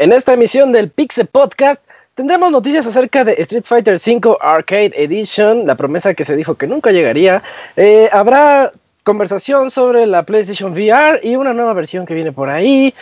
[0.00, 1.82] En esta emisión del Pixel Podcast
[2.14, 6.68] tendremos noticias acerca de Street Fighter V Arcade Edition, la promesa que se dijo que
[6.68, 7.42] nunca llegaría.
[7.76, 8.70] Eh, habrá
[9.02, 12.94] conversación sobre la PlayStation VR y una nueva versión que viene por ahí.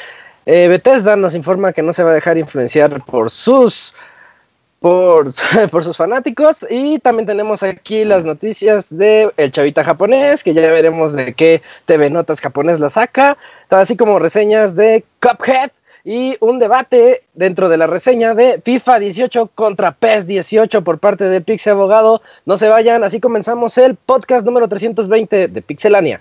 [0.46, 3.94] Eh, Bethesda nos informa que no se va a dejar influenciar por sus
[5.70, 10.62] por, sus fanáticos y también tenemos aquí las noticias de El Chavita japonés, que ya
[10.62, 13.36] veremos de qué TV Notas japonés la saca,
[13.70, 15.70] así como reseñas de Cuphead
[16.04, 21.24] y un debate dentro de la reseña de FIFA 18 contra PES 18 por parte
[21.24, 22.22] de Pixel Abogado.
[22.44, 26.20] No se vayan, así comenzamos el podcast número 320 de Pixelania.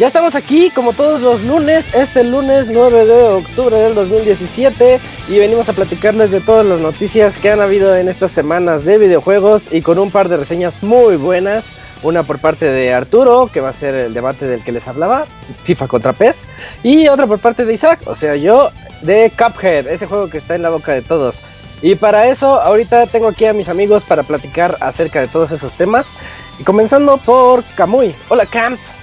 [0.00, 5.38] Ya estamos aquí como todos los lunes, este lunes 9 de octubre del 2017 y
[5.38, 9.70] venimos a platicarles de todas las noticias que han habido en estas semanas de videojuegos
[9.70, 11.66] y con un par de reseñas muy buenas.
[12.02, 15.26] Una por parte de Arturo, que va a ser el debate del que les hablaba,
[15.64, 16.48] FIFA contra PES,
[16.82, 18.70] y otra por parte de Isaac, o sea yo,
[19.02, 21.40] de Cuphead, ese juego que está en la boca de todos.
[21.82, 25.74] Y para eso, ahorita tengo aquí a mis amigos para platicar acerca de todos esos
[25.74, 26.14] temas.
[26.58, 28.14] Y comenzando por Kamui.
[28.30, 28.96] Hola Cams.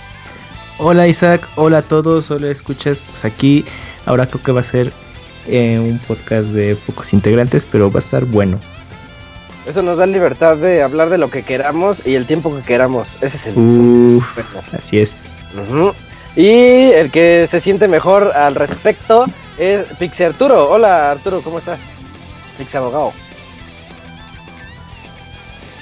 [0.79, 3.65] Hola Isaac, hola a todos, hola escuchas, pues aquí
[4.05, 4.91] ahora creo que va a ser
[5.47, 8.59] eh, un podcast de pocos integrantes, pero va a estar bueno.
[9.65, 13.17] Eso nos da libertad de hablar de lo que queramos y el tiempo que queramos.
[13.21, 13.57] Ese es el.
[13.57, 14.23] Uf,
[14.71, 15.23] así es.
[16.35, 19.25] Y el que se siente mejor al respecto
[19.57, 20.69] es Pixie Arturo.
[20.69, 21.79] Hola Arturo, ¿cómo estás?
[22.59, 23.13] Pixie Abogado.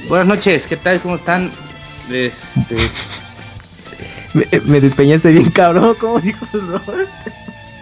[0.07, 1.01] Buenas noches, ¿qué tal?
[1.01, 1.51] ¿Cómo están?
[2.09, 2.75] Este,
[4.35, 7.09] me, despeñaste bien cabrón, ¿cómo dijo Robert?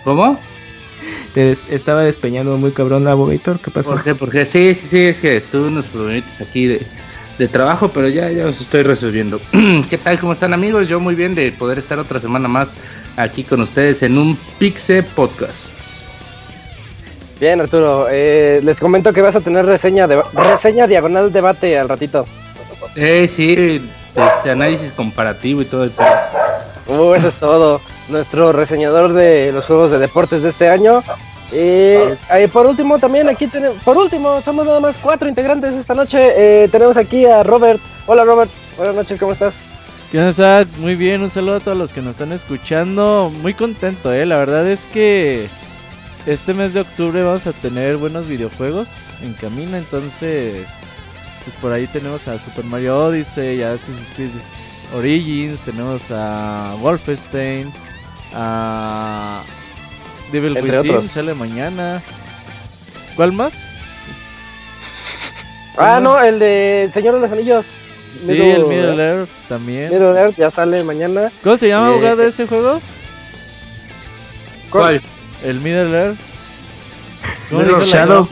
[0.03, 0.39] ¿Cómo?
[1.33, 3.91] Te estaba despeñando muy cabrón la Víctor, ¿qué pasó?
[3.91, 4.13] ¿Por qué?
[4.13, 6.85] Porque sí, sí, sí, es que tú nos prometes aquí de,
[7.39, 9.41] de trabajo, pero ya, ya os estoy resolviendo.
[9.89, 10.19] ¿Qué tal?
[10.19, 10.87] ¿Cómo están amigos?
[10.87, 12.75] Yo muy bien de poder estar otra semana más
[13.17, 15.73] aquí con ustedes en un Pixe Podcast.
[17.39, 21.89] Bien, Arturo, eh, les comento que vas a tener reseña de reseña diagonal debate al
[21.89, 22.25] ratito.
[22.95, 23.81] Eh, sí,
[24.16, 26.22] este análisis comparativo y todo el tema.
[26.88, 27.81] Uh, eso es todo.
[28.09, 31.03] Nuestro reseñador de los juegos de deportes de este año.
[31.51, 33.78] Y por último, también aquí tenemos.
[33.84, 36.34] Por último, somos nada más cuatro integrantes esta noche.
[36.35, 37.79] Eh, tenemos aquí a Robert.
[38.07, 38.50] Hola, Robert.
[38.75, 39.56] Buenas noches, ¿cómo estás?
[40.12, 43.31] ¿Qué onda, Muy bien, un saludo a todos los que nos están escuchando.
[43.41, 44.25] Muy contento, ¿eh?
[44.25, 45.47] La verdad es que
[46.25, 48.90] este mes de octubre vamos a tener buenos videojuegos
[49.22, 49.78] en camino.
[49.78, 50.66] Entonces,
[51.43, 54.31] pues por ahí tenemos a Super Mario Odyssey, a Assassin's Creed
[54.95, 57.71] Origins, tenemos a Wolfenstein,
[58.33, 59.41] a
[60.31, 62.01] Devil Entre Within, sale mañana.
[63.15, 63.53] ¿Cuál más?
[65.77, 67.65] Ah, no, el de Señor de los Anillos.
[68.25, 69.89] Sí, el Middle Earth también.
[69.91, 71.31] Middle Earth ya sale mañana.
[71.44, 72.79] ¿Cómo se llama eh, de ese juego?
[74.69, 75.01] ¿Cuál?
[75.44, 76.19] El Middle Earth.
[77.85, 78.27] Shadow.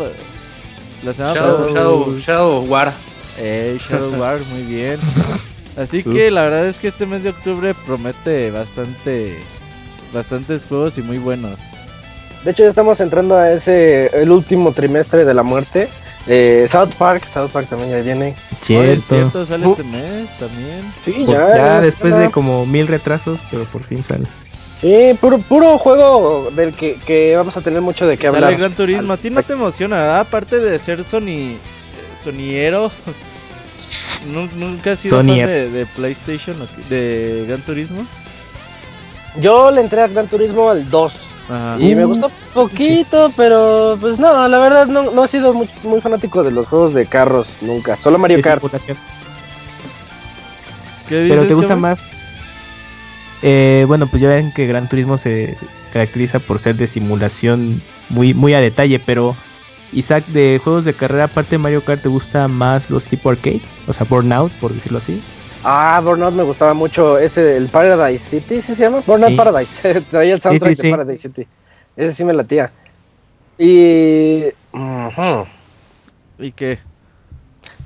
[1.03, 2.93] Shadow, Shadow, War.
[3.37, 4.99] Eh, Shadow War, muy bien.
[5.77, 9.39] Así que la verdad es que este mes de octubre promete bastante
[10.13, 11.59] bastantes juegos y muy buenos.
[12.43, 15.87] De hecho ya estamos entrando a ese el último trimestre de la muerte.
[16.27, 18.35] Eh, South Park, South Park también ya viene.
[18.61, 19.03] Cierto.
[19.07, 20.93] cierto, sale este mes también.
[21.05, 21.55] Sí, ya.
[21.55, 24.25] ya después de como mil retrasos, pero por fin sale.
[24.81, 28.43] Sí, puro, puro juego del que, vamos a tener mucho de qué hablar.
[28.45, 30.19] Sale Gran Turismo, a ti no te emociona, ¿verdad?
[30.21, 31.57] Aparte de ser Sony,
[32.23, 32.91] soniero.
[34.33, 36.55] ¿Nu- ¿Nunca has sido fan de, de PlayStation
[36.89, 38.05] de Gran Turismo?
[39.39, 41.13] Yo le entré a Gran Turismo al 2
[41.49, 41.75] Ajá.
[41.79, 45.69] y me Uh, gustó poquito, pero pues no, la verdad no, no he sido muy,
[45.83, 48.61] muy fanático de los juegos de carros nunca, solo Mario Kart.
[51.07, 51.81] ¿Qué dices, Pero te gusta Kevin?
[51.81, 51.99] más.
[53.41, 55.57] Eh, bueno, pues ya ven que Gran Turismo se
[55.91, 59.35] caracteriza por ser de simulación muy, muy a detalle, pero
[59.93, 63.61] Isaac, de juegos de carrera, aparte de Mario Kart, ¿te gusta más los tipo arcade?
[63.87, 65.21] O sea, Burnout, por decirlo así.
[65.63, 69.01] Ah, Burnout me gustaba mucho, ese, el Paradise City, ¿sí se llama?
[69.05, 69.35] Burnout Sí.
[69.35, 70.91] Paradise, traía el soundtrack Sí, sí, de.
[70.91, 71.47] Paradise City.
[71.97, 72.71] Ese sí me latía.
[73.57, 74.45] Y...
[74.71, 75.45] ujú.
[76.39, 76.79] ¿Y qué?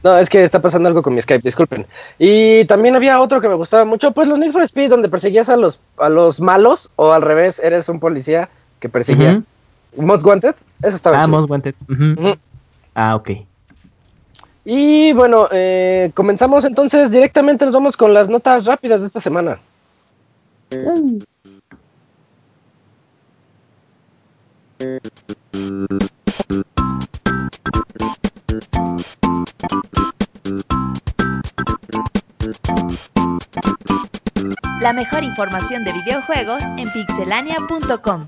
[0.06, 1.88] No, es que está pasando algo con mi Skype, disculpen.
[2.20, 5.50] Y también había otro que me gustaba mucho, pues los Need for Speed, donde perseguías
[5.50, 8.48] a los, a los malos, o al revés, eres un policía
[8.80, 9.42] que perseguía.
[9.98, 10.54] Most Wanted,
[10.84, 11.36] eso estaba Ah, chido.
[11.36, 11.74] Most Wanted.
[12.94, 13.32] Ah, ok.
[14.64, 19.60] Y bueno, eh, comenzamos entonces directamente, nos vamos con las notas rápidas de esta semana.
[34.82, 38.28] La mejor información de videojuegos en pixelania.com.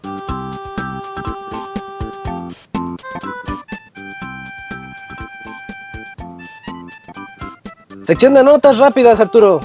[8.04, 9.60] Sección de notas rápidas, Arturo.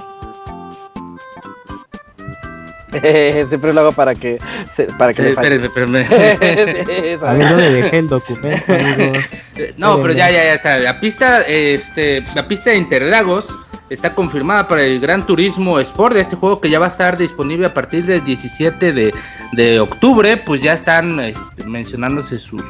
[3.48, 4.38] Siempre lo hago para que,
[4.75, 6.06] se- para que Sí, espérenme, espérenme.
[7.19, 7.25] Sí.
[7.25, 9.25] A ver dónde dejé el documento, amigos.
[9.56, 10.78] Eh, No, pero ya, ya, ya está.
[10.78, 13.46] La pista, este, la pista de Interlagos
[13.90, 17.67] está confirmada para el Gran Turismo Sport, este juego que ya va a estar disponible
[17.67, 19.14] a partir del 17 de,
[19.52, 22.62] de octubre, pues ya están este, mencionándose sus,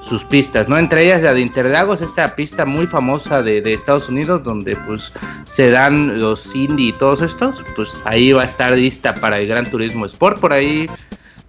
[0.00, 0.78] sus pistas, ¿no?
[0.78, 5.12] Entre ellas la de Interlagos, esta pista muy famosa de, de Estados Unidos, donde pues
[5.44, 9.46] se dan los indie y todos estos, pues ahí va a estar lista para el
[9.46, 10.86] Gran Turismo Sport, por ahí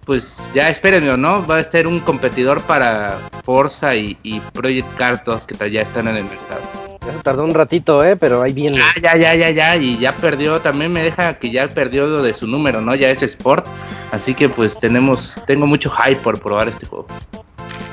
[0.04, 1.46] pues ya espérenlo, ¿no?
[1.46, 6.08] Va a estar un competidor para Forza y, y Project Cars 2 que ya están
[6.08, 6.87] en el mercado.
[7.18, 8.78] Ya se tardó un ratito, eh, pero ahí viene.
[8.80, 12.22] Ah, ya, ya, ya, ya, y ya perdió, también me deja que ya perdió lo
[12.22, 12.94] de su número, ¿no?
[12.94, 13.66] Ya es Sport,
[14.12, 17.06] así que pues tenemos, tengo mucho hype por probar este juego.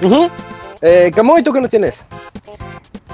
[0.01, 0.30] Ujú.
[0.86, 2.06] Eh, Camuy, ¿tú qué nos tienes?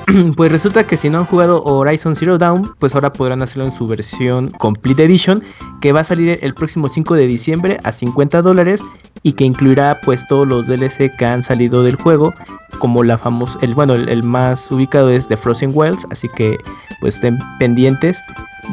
[0.36, 3.72] Pues resulta que si no han jugado Horizon Zero Dawn, pues ahora podrán hacerlo en
[3.72, 5.42] su versión Complete Edition,
[5.80, 8.82] que va a salir el próximo 5 de diciembre a 50 dólares
[9.24, 12.34] y que incluirá pues todos los DLC que han salido del juego,
[12.80, 16.58] como la famosa, el bueno, el, el más ubicado es The Frozen Wilds, así que
[17.00, 18.20] pues estén pendientes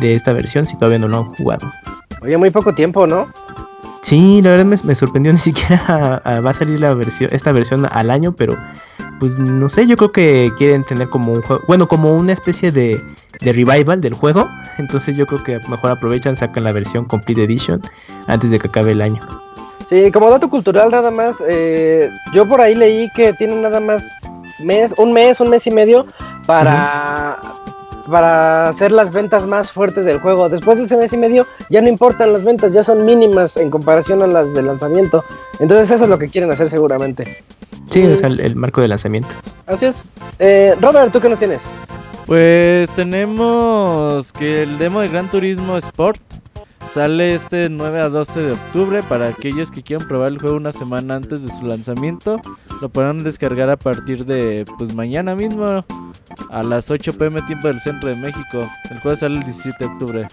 [0.01, 1.71] de esta versión si todavía no lo han jugado.
[2.23, 3.29] Oye, muy poco tiempo, ¿no?
[4.09, 7.53] Sí, la verdad me, me sorprendió ni siquiera ah, va a salir la versión, esta
[7.53, 8.57] versión al año, pero
[9.21, 12.73] pues no sé, yo creo que quieren tener como un juego, bueno, como una especie
[12.73, 13.05] de,
[13.41, 17.83] de revival del juego, entonces yo creo que mejor aprovechan, sacan la versión Complete Edition
[18.29, 19.21] antes de que acabe el año.
[19.91, 24.07] Sí, como dato cultural nada más, eh, yo por ahí leí que tienen nada más
[24.59, 26.07] mes, un mes, un mes y medio
[26.47, 27.39] para,
[28.11, 30.49] para hacer las ventas más fuertes del juego.
[30.49, 33.71] Después de ese mes y medio ya no importan las ventas, ya son mínimas en
[33.71, 35.25] comparación a las de lanzamiento.
[35.61, 37.43] Entonces eso es lo que quieren hacer seguramente.
[37.91, 38.17] Sí, Mm.
[38.17, 39.29] sea, el, el marco de lanzamiento.
[39.67, 40.05] Así es.
[40.39, 41.63] Eh, Robert, ¿tú qué nos tienes?
[42.27, 46.21] Pues tenemos que el demo de Gran Turismo Sport
[46.93, 50.73] sale este 9 a 12 de octubre para aquellos que quieran probar el juego una
[50.73, 52.41] semana antes de su lanzamiento.
[52.83, 55.85] Lo podrán descargar a partir de pues mañana mismo
[56.51, 58.69] a las 8 pm tiempo del centro de México.
[58.91, 60.29] El juego sale el 17 de octubre.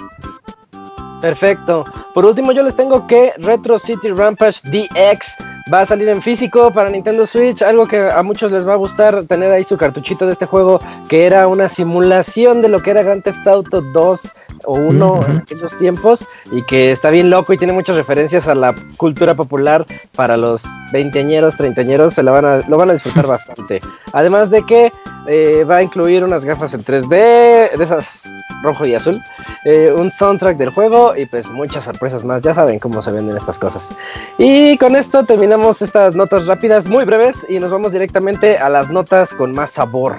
[1.22, 1.86] Perfecto.
[2.14, 5.36] Por último, yo les tengo que Retro City Rampage DX
[5.74, 7.62] va a salir en físico para Nintendo Switch.
[7.62, 10.80] Algo que a muchos les va a gustar tener ahí su cartuchito de este juego,
[11.10, 15.32] que era una simulación de lo que era Grand Theft Auto 2 o 1 Ujú.
[15.32, 19.36] en aquellos tiempos y que está bien loco y tiene muchas referencias a la cultura
[19.36, 23.82] popular para los veinteañeros, treintañeros, se la van a, lo van a disfrutar bastante.
[24.14, 24.92] Además de que
[25.28, 28.24] eh, va a incluir unas gafas en 3D, de esas
[28.62, 29.22] rojo y azul,
[29.66, 32.42] eh, un soundtrack del juego y pues muchas sorpresas más.
[32.42, 33.94] Ya saben cómo se venden estas cosas.
[34.38, 38.90] Y con esto terminamos estas notas rápidas, muy breves, y nos vamos directamente a las
[38.90, 40.16] notas con más sabor.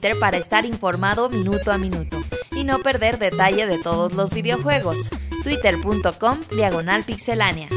[0.00, 2.16] Twitter para estar informado minuto a minuto
[2.52, 5.10] y no perder detalle de todos los videojuegos.
[5.42, 7.68] Twitter.com Diagonal Pixelánea.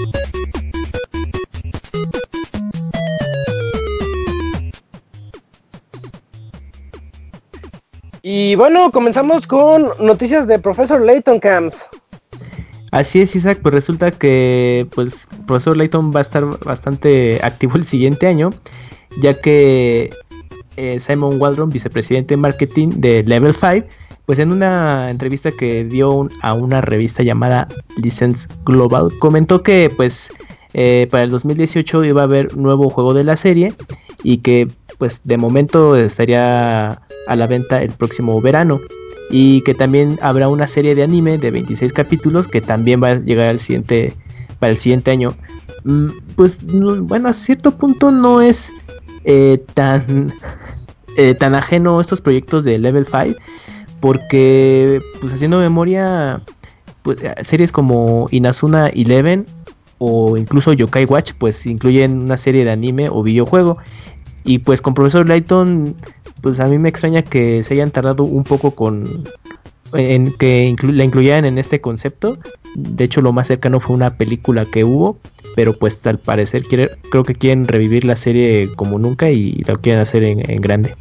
[8.22, 11.90] Y bueno, comenzamos con noticias de Professor Layton Camps.
[12.92, 17.84] Así es, Isaac, pues resulta que pues profesor Layton va a estar bastante activo el
[17.84, 18.52] siguiente año,
[19.22, 20.12] ya que
[20.78, 23.88] eh, Simon Waldron, vicepresidente de marketing de Level 5,
[24.26, 30.30] pues en una entrevista que dio a una revista llamada License Global, comentó que pues
[30.74, 33.74] eh, para el 2018 iba a haber nuevo juego de la serie
[34.24, 38.80] y que pues de momento estaría a la venta el próximo verano
[39.30, 43.20] y que también habrá una serie de anime de 26 capítulos que también va a
[43.20, 44.14] llegar al siguiente
[44.60, 45.36] para el siguiente año.
[45.84, 48.70] Mm, pues bueno, a cierto punto no es
[49.26, 50.34] eh, tan
[51.18, 53.40] eh, tan ajeno estos proyectos de Level 5
[54.00, 56.42] porque pues haciendo memoria
[57.04, 59.46] pues, series como Inazuna Eleven
[59.98, 63.78] o incluso Yokai Watch pues incluyen una serie de anime o videojuego.
[64.44, 65.96] Y pues con Profesor Layton
[66.42, 69.24] pues a mí me extraña que se hayan tardado un poco con
[69.94, 72.38] en que la incluyeran en este concepto
[72.76, 75.18] de hecho lo más cercano fue una película que hubo
[75.56, 80.02] pero pues al parecer creo que quieren revivir la serie como nunca y lo quieren
[80.02, 80.96] hacer en grande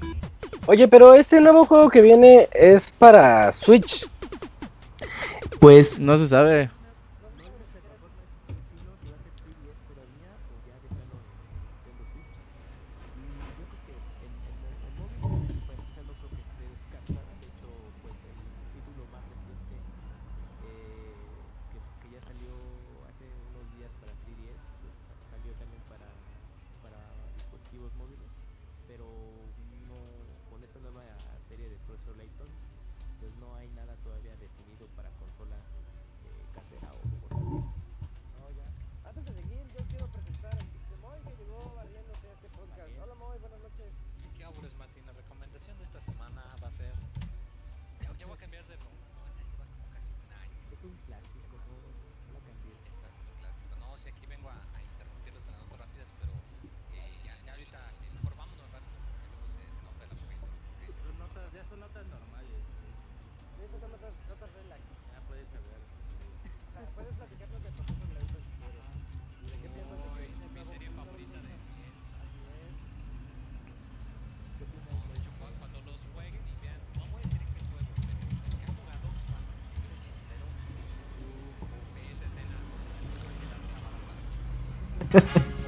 [0.66, 4.06] Oye, pero este nuevo juego que viene es para Switch.
[5.58, 6.70] Pues no se sabe.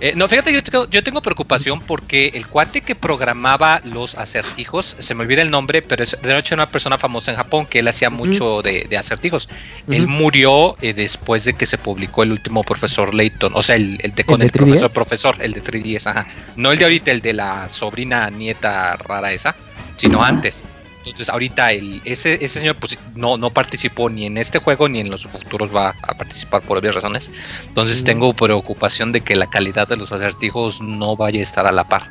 [0.00, 4.96] Eh, no, fíjate, yo tengo, yo tengo preocupación porque el cuate que programaba los acertijos,
[4.98, 7.78] se me olvida el nombre, pero es de noche una persona famosa en Japón que
[7.78, 9.48] él hacía mucho de, acertijos.
[9.88, 13.96] Él murió eh, después de que se publicó el último profesor Layton, o sea, el,
[13.96, 16.26] de con el, profesor profesor, el de 3DS, ajá.
[16.56, 19.54] No el de ahorita, el de la sobrina nieta rara esa,
[19.96, 20.66] sino antes.
[21.04, 25.00] Entonces ahorita el, ese, ese señor pues no, no participó ni en este juego ni
[25.00, 27.30] en los futuros va a participar por obvias razones.
[27.66, 31.72] Entonces tengo preocupación de que la calidad de los acertijos no vaya a estar a
[31.72, 32.10] la par.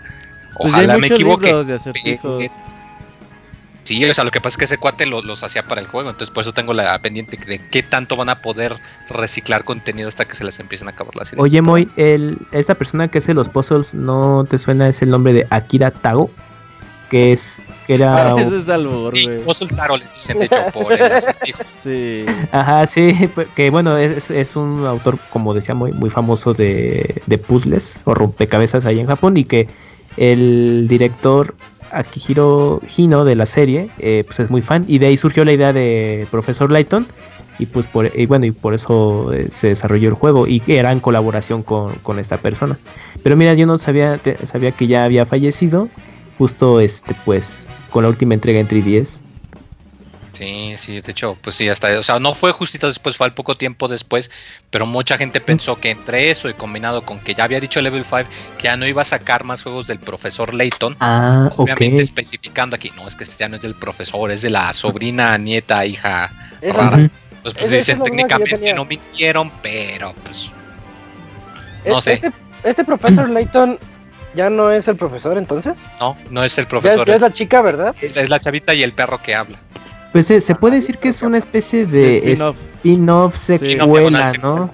[0.58, 1.54] Pues Ojalá me equivoque.
[1.64, 2.52] De acertijos.
[3.84, 6.10] Sí, o sea, lo que pasa es que ese cuate los hacía para el juego,
[6.10, 8.78] entonces por eso tengo la pendiente de qué tanto van a poder
[9.10, 11.44] reciclar contenido hasta que se les empiecen a acabar las ideas.
[11.44, 14.88] Oye, Moy, el, esta persona que hace los puzzles, ¿no te suena?
[14.88, 16.32] Es el nombre de Akira Tago,
[17.10, 18.36] que es que era...
[18.40, 21.64] Ese es albur, sí, no soltaron, le dicen, de hecho, por el acertijo.
[21.84, 22.26] Sí.
[22.52, 27.22] Ajá, sí, pues, que bueno, es, es, un autor, como decía, muy, muy famoso de,
[27.26, 29.68] de puzzles o rompecabezas ahí en Japón y que
[30.16, 31.56] el director
[31.94, 35.54] Akihiro Hino de la serie, eh, pues es muy fan y de ahí surgió la
[35.54, 37.06] idea de Profesor Lighton
[37.60, 40.78] y pues por y bueno y por eso eh, se desarrolló el juego y que
[40.78, 42.80] era en colaboración con, con, esta persona
[43.22, 45.88] pero mira yo no sabía sabía que ya había fallecido
[46.40, 47.63] justo este pues
[47.94, 49.20] con la última entrega en 3DS.
[50.34, 53.36] Sí, sí, de hecho, pues sí, hasta, o sea, no fue justito después, fue al
[53.36, 54.32] poco tiempo después,
[54.72, 58.04] pero mucha gente pensó que entre eso y combinado con que ya había dicho Level
[58.04, 58.24] 5
[58.58, 62.92] que ya no iba a sacar más juegos del profesor Layton, ah, obviamente especificando aquí,
[62.96, 66.32] no, es que este ya no es del profesor, es de la sobrina, nieta, hija
[66.64, 67.12] rara.
[67.44, 70.52] Pues, pues dicen técnicamente no mintieron, pero pues
[71.86, 72.14] no sé.
[72.14, 72.32] Este,
[72.64, 73.78] este profesor Layton
[74.36, 75.78] ¿Ya no es el profesor entonces?
[76.00, 77.06] No, no es el profesor.
[77.06, 77.96] Ya es, la chica, ¿verdad?
[78.02, 79.58] Es, la chavita y el perro que habla.
[80.12, 84.72] Pues eh, se puede decir que es una especie de spin-off secuela, ¿no?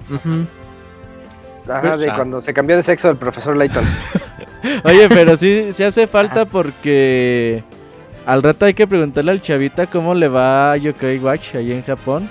[1.69, 3.85] Ajá, de cuando se cambió de sexo el profesor Layton.
[4.83, 7.63] Oye, pero sí, sí hace falta porque
[8.25, 11.83] al rato hay que preguntarle al chavita cómo le va a Yokai Watch ahí en
[11.83, 12.27] Japón.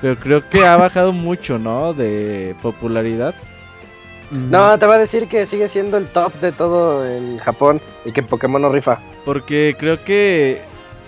[0.00, 1.92] Pero creo que ha bajado mucho, ¿no?
[1.92, 3.34] De popularidad.
[4.30, 8.12] No, te va a decir que sigue siendo el top de todo en Japón y
[8.12, 8.98] que Pokémon no rifa.
[9.24, 10.60] Porque creo que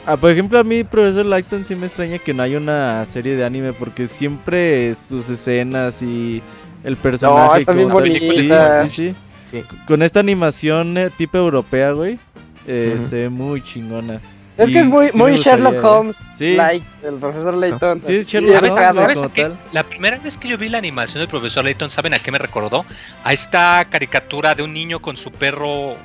[0.07, 3.37] Ah, por ejemplo, a mí, Profesor Lighton, sí me extraña que no haya una serie
[3.37, 6.43] de anime porque siempre sus escenas y
[6.83, 7.61] el personaje.
[7.61, 8.83] está bien como tal- bonita.
[8.85, 9.15] Sí, sí,
[9.51, 9.61] sí.
[9.61, 9.77] Sí.
[9.87, 12.19] Con esta animación eh, tipo europea, güey,
[12.67, 14.21] eh, se ve muy chingona.
[14.61, 15.81] Es Y que es muy, sí muy Sherlock eh.
[15.83, 16.55] Holmes, Sí.
[16.55, 18.01] like el profesor Layton.
[18.05, 19.51] Sí, es Sherlock ¿Sabes, Holmes, sabes como qué?
[19.73, 22.39] La primera vez que yo vi la animación del profesor Layton, ¿saben a qué me
[22.39, 22.85] recordó?
[23.25, 25.97] A esta caricatura de un niño con su perro.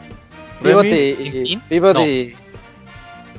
[0.63, 1.61] Peabody Remy, y- ¿Tintín?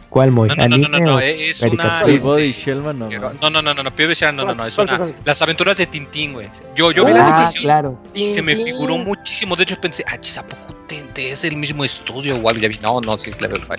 [0.08, 0.48] ¿Cuál Moy?
[0.48, 2.00] No, no, no, no, no, ¿Anime no, o es una.
[2.00, 5.14] No, no, no, no, no, no, Pío no, no, no, es ¿Cuál, una.
[5.24, 6.48] Las aventuras de Tintín, güey.
[6.74, 7.98] Yo, yo vi la Ah, animación claro.
[8.14, 9.56] y se me figuró muchísimo.
[9.56, 10.74] De hecho, pensé, ah, chis, ¿a poco
[11.16, 12.60] es el mismo estudio o algo?
[12.60, 13.76] Ya vi, no, no, sí es Level 5.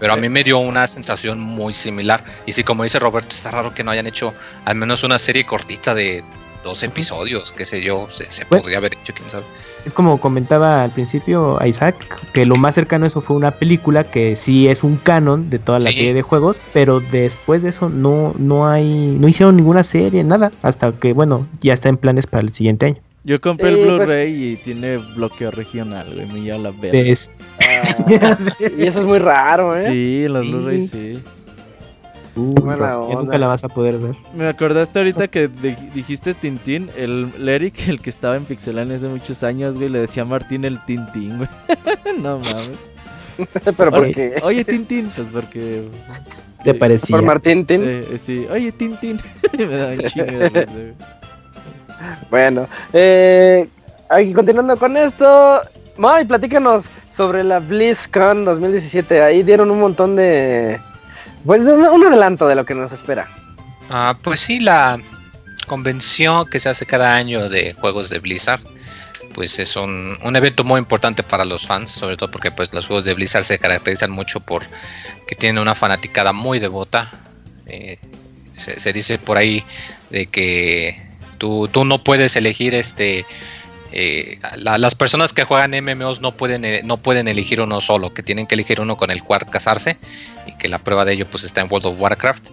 [0.00, 2.24] Pero a mí me dio una sensación muy similar.
[2.46, 4.32] Y sí, como dice Roberto, está raro que no hayan hecho
[4.64, 6.22] al menos una serie cortita de
[6.64, 9.44] dos episodios, qué sé yo, se, se Pues- podría haber hecho, quién sabe.
[9.84, 11.96] Es como comentaba al principio Isaac,
[12.32, 15.58] que lo más cercano a eso fue una película que sí es un canon de
[15.58, 15.96] toda la Sí.
[15.96, 20.52] serie de juegos, pero después de eso no, no hay, no hicieron ninguna serie, nada,
[20.62, 22.96] hasta que bueno, ya está en planes para el siguiente año.
[23.24, 26.26] Yo compré Sí, el pues- Blu-ray y tiene bloqueo regional, güey.
[26.26, 26.92] Me la verga.
[27.02, 27.30] Des-
[27.60, 28.38] Ah,
[28.76, 29.84] y eso es muy raro, ¿eh?
[29.86, 30.52] Sí, los Sí.
[30.52, 31.18] Blu-ray sí.
[32.38, 32.54] Uh,
[33.08, 34.14] ya nunca la vas a poder ver.
[34.34, 38.96] Me acordaste ahorita que di- dijiste Tintín, el el Eric, el que estaba en Pixelania
[38.96, 41.48] hace muchos años, güey, le decía a Martín el Tintín, güey.
[42.22, 42.74] no mames.
[43.76, 45.88] Pero Oye, porque Oye, Tintín, pues porque...
[46.64, 47.16] Se sí, parecía.
[47.16, 47.82] por Martín Tin.
[47.84, 49.20] eh, eh, sí, oye, Tintín.
[49.56, 50.94] Me da un chingo de risa, güey.
[52.30, 53.68] Bueno, eh,
[54.08, 55.60] ahí continuando con esto,
[55.96, 59.22] May, platícanos sobre la BlizzCon 2017.
[59.22, 60.80] Ahí dieron un montón de.
[61.44, 63.28] Pues un, adelanto de lo que nos espera.
[63.90, 65.00] Ah, pues sí, la
[65.66, 68.60] convención que se hace cada año de juegos de Blizzard,
[69.34, 72.86] pues es un, un evento muy importante para los fans, sobre todo porque pues los
[72.86, 74.64] juegos de Blizzard se caracterizan mucho por
[75.26, 77.10] que tienen una fanaticada muy devota.
[77.66, 77.98] Eh,
[78.54, 79.62] se, se dice por ahí
[80.10, 83.24] de que tú, tú no puedes elegir este
[83.92, 88.12] eh, la- las personas que juegan MMOs no pueden, eh, no pueden elegir uno solo,
[88.12, 89.96] que tienen que elegir uno con el cual casarse
[90.46, 92.48] y que la prueba de ello pues está en World of Warcraft.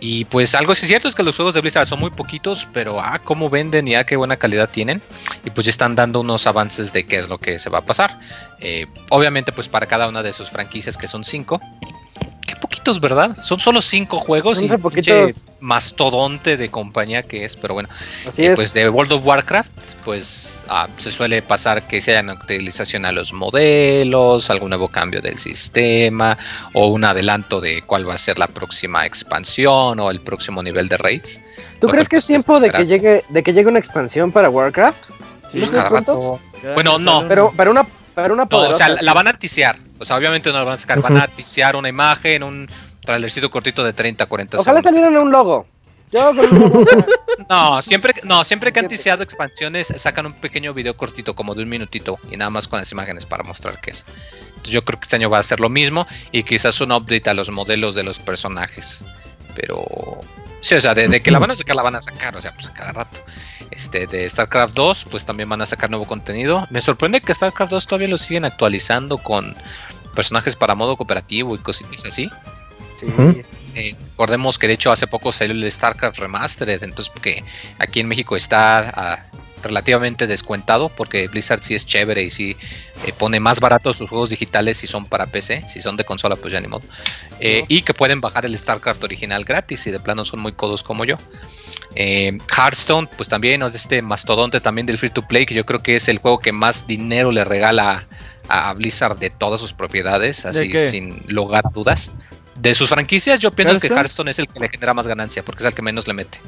[0.00, 3.00] Y pues algo sí cierto es que los juegos de Blizzard son muy poquitos, pero
[3.00, 5.02] ah, cómo venden y ah, qué buena calidad tienen.
[5.44, 7.84] Y pues ya están dando unos avances de qué es lo que se va a
[7.84, 8.20] pasar.
[8.60, 11.60] Eh, obviamente pues para cada una de sus franquicias que son cinco.
[12.60, 13.36] Poquitos, ¿verdad?
[13.42, 15.44] Son solo cinco juegos Son y pinche poquitos.
[15.60, 17.88] mastodonte de compañía que es, pero bueno.
[18.26, 18.56] Así Eh, es.
[18.56, 19.70] Pues de World of Warcraft,
[20.04, 25.20] pues ah, se suele pasar que se hayan actualización a los modelos, algún nuevo cambio
[25.20, 26.36] del sistema,
[26.72, 30.88] o un adelanto de cuál va a ser la próxima expansión o el próximo nivel
[30.88, 31.40] de raids.
[31.80, 34.32] ¿Tú crees que, que es pues, tiempo de que llegue, de que llegue una expansión
[34.32, 35.10] para Warcraft?
[35.52, 36.40] Sí, ¿No cada rato.
[36.60, 38.86] cada bueno, no, Pero para una, para una No, o poderosa.
[38.86, 39.76] sea, la van a ticiar.
[39.98, 42.68] O sea, obviamente no la van a sacar, van a ticiar una imagen, un
[43.04, 45.02] trailercito cortito de 30, 40 Ojalá segundos.
[45.02, 45.66] salieran un logo.
[46.12, 46.84] Yo con un logo.
[47.48, 51.62] No, siempre, no, siempre que han ticiado expansiones sacan un pequeño video cortito, como de
[51.62, 54.04] un minutito, y nada más con las imágenes para mostrar qué es.
[54.48, 57.30] Entonces yo creo que este año va a ser lo mismo y quizás un update
[57.30, 59.04] a los modelos de los personajes.
[59.54, 59.86] Pero
[60.60, 62.40] sí, o sea, de, de que la van a sacar, la van a sacar, o
[62.40, 63.20] sea, pues a cada rato.
[63.70, 66.66] Este, de StarCraft 2, pues también van a sacar nuevo contenido.
[66.70, 69.54] Me sorprende que StarCraft 2 todavía lo siguen actualizando con
[70.14, 72.30] personajes para modo cooperativo y cositas así.
[72.98, 73.06] Sí.
[73.74, 77.44] Eh, recordemos que de hecho hace poco salió el StarCraft Remastered, entonces porque
[77.78, 79.24] aquí en México está ah,
[79.62, 82.56] relativamente descuentado porque Blizzard sí es chévere y sí
[83.06, 86.36] eh, pone más barato sus juegos digitales si son para PC, si son de consola
[86.36, 86.82] pues ya ni modo.
[87.40, 90.82] Eh, y que pueden bajar el StarCraft original gratis si de plano son muy codos
[90.82, 91.16] como yo.
[91.94, 93.66] Eh, Hearthstone pues también, ¿no?
[93.66, 96.52] este mastodonte también del free to play que yo creo que es el juego que
[96.52, 98.04] más dinero le regala
[98.48, 102.12] a, a Blizzard de todas sus propiedades, así sin lugar a dudas.
[102.56, 104.30] De sus franquicias, yo pienso que ¿Hearthstone?
[104.30, 106.38] Es el que le genera más ganancia, porque es el que menos le mete.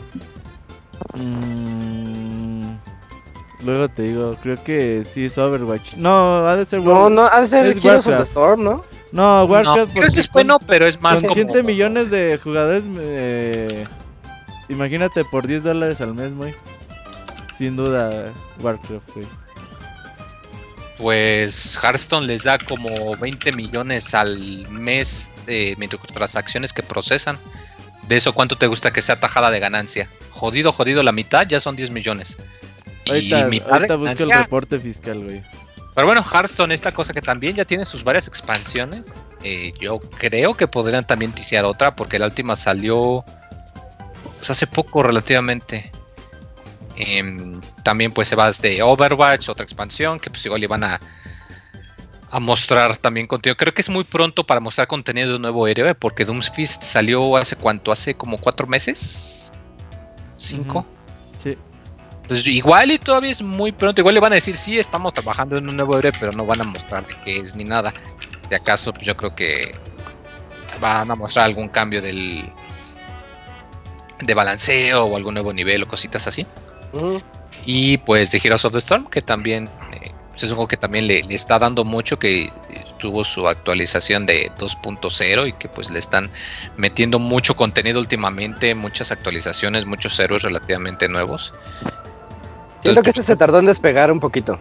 [1.15, 2.75] Mm,
[3.65, 5.95] luego te digo, creo que sí es Overwatch.
[5.97, 8.31] No, ha de ser No, World- no, ha de ser Es Heroes of the Warcraft.
[8.31, 8.85] Storm, ¿no?
[9.13, 9.93] No, No, Warcraft.
[9.95, 11.35] pero ese porque es bueno, pero es más Con como...
[11.35, 13.85] 7 millones de jugadores, eh,
[14.71, 16.55] imagínate por 10 dólares al mes, muy.
[17.59, 19.27] Sin duda, Warcraft, güey.
[20.99, 27.39] Pues Hearthstone les da como 20 millones al mes de microtransacciones que procesan.
[28.07, 30.11] De eso, ¿cuánto te gusta que sea tajada de ganancia?
[30.31, 32.37] Jodido, jodido, la mitad ya son 10 millones.
[33.07, 35.43] Y Ahorita, de ahorita busco el reporte fiscal, güey.
[35.95, 39.15] Pero bueno, Hearthstone, esta cosa que también ya tiene sus varias expansiones.
[39.43, 43.25] eh, yo creo que podrían también ticiar otra, porque la última salió
[44.41, 45.93] pues, hace poco relativamente.
[46.97, 50.99] Em, también pues se va de Overwatch, otra expansión, que pues igual iban a,
[52.31, 53.57] a mostrar también contenido.
[53.57, 57.37] Creo que es muy pronto para mostrar contenido de un nuevo héroe, porque Doomsfist salió
[57.37, 59.53] hace cuánto, hace como cuatro meses,
[60.37, 60.87] cinco.
[61.39, 61.57] Sí.
[62.23, 65.59] Entonces igual y todavía es muy pronto, igual le van a decir sí estamos trabajando
[65.59, 67.93] en un nuevo héroe, pero no van a mostrar de qué es ni nada.
[68.49, 69.75] De acaso, pues yo creo que
[70.81, 72.45] van a mostrar algún cambio del
[74.21, 76.47] de balanceo o algún nuevo nivel o cositas así.
[77.65, 81.07] Y pues de Heroes of the Storm, que también eh, es un juego que también
[81.07, 82.51] le, le está dando mucho, que eh,
[82.99, 86.31] tuvo su actualización de 2.0 y que pues le están
[86.77, 91.53] metiendo mucho contenido últimamente, muchas actualizaciones, muchos héroes relativamente nuevos.
[92.81, 94.59] Siento que este se tardó en despegar un poquito.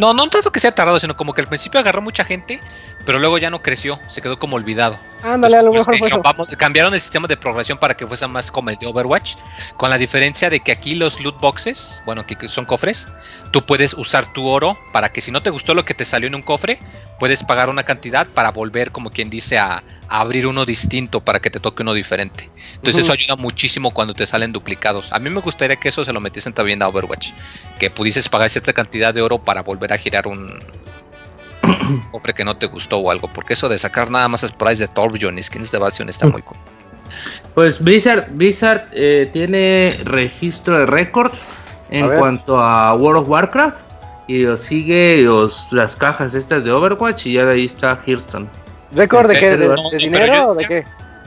[0.00, 2.58] No, no tanto que sea tardado, sino como que al principio agarró mucha gente,
[3.04, 4.98] pero luego ya no creció, se quedó como olvidado.
[5.22, 6.22] Ándale, a lo Entonces, mejor fue eso.
[6.22, 9.36] vamos- cambiaron el sistema de progresión para que fuese más como el de Overwatch,
[9.76, 13.08] con la diferencia de que aquí los loot boxes, bueno, que son cofres,
[13.50, 16.28] tú puedes usar tu oro para que si no te gustó lo que te salió
[16.28, 16.78] en un cofre,
[17.20, 21.38] puedes pagar una cantidad para volver, como quien dice, a, a abrir uno distinto para
[21.38, 22.50] que te toque uno diferente.
[22.76, 25.12] Entonces eso ayuda muchísimo cuando te salen duplicados.
[25.12, 27.32] A mí me gustaría que eso se lo metiesen también a Overwatch,
[27.78, 30.58] que pudieses pagar cierta cantidad de oro para volver a girar un
[32.10, 34.88] cofre que no te gustó o algo, porque eso de sacar nada más sprites de
[34.88, 36.58] Torbjorn y skins de Bastion está muy cool.
[37.54, 41.38] Pues Blizzard, Blizzard eh, tiene registro de récord A
[41.90, 43.89] en cuanto a World of Warcraft
[44.30, 48.48] y los sigue los, las cajas estas de Overwatch y ya de ahí está Hearthstone
[48.92, 49.56] ¿Récord de qué?
[49.56, 50.84] ¿De, No, de pero dinero o de qué?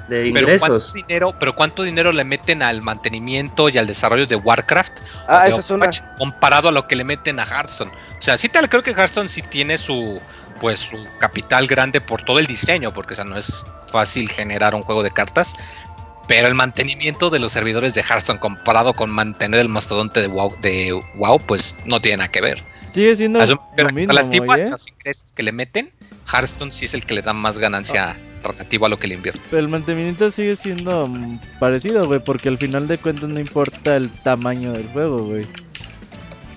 [0.07, 0.93] de Pero cuánto ingresos.
[0.93, 5.49] dinero, pero cuánto dinero le meten al mantenimiento y al desarrollo de Warcraft Ah, de
[5.49, 5.89] eso es una.
[6.17, 7.91] Comparado a lo que le meten a Hearthstone.
[7.91, 10.21] O sea, sí tal creo que Hearthstone sí tiene su
[10.61, 14.75] pues su capital grande por todo el diseño, porque o sea, no es fácil generar
[14.75, 15.55] un juego de cartas,
[16.27, 20.55] pero el mantenimiento de los servidores de Hearthstone comparado con mantener el mastodonte de WoW,
[20.61, 22.63] de WoW pues no tiene nada que ver.
[22.93, 23.45] Sigue siendo lo
[23.93, 24.69] mismo, a ¿eh?
[24.69, 25.91] los ingresos que le meten,
[26.31, 29.41] Hearthstone sí es el que le da más ganancia relativo a lo que le invierte.
[29.49, 33.95] Pero el mantenimiento sigue siendo mm, parecido, güey, porque al final de cuentas no importa
[33.95, 35.45] el tamaño del juego, güey.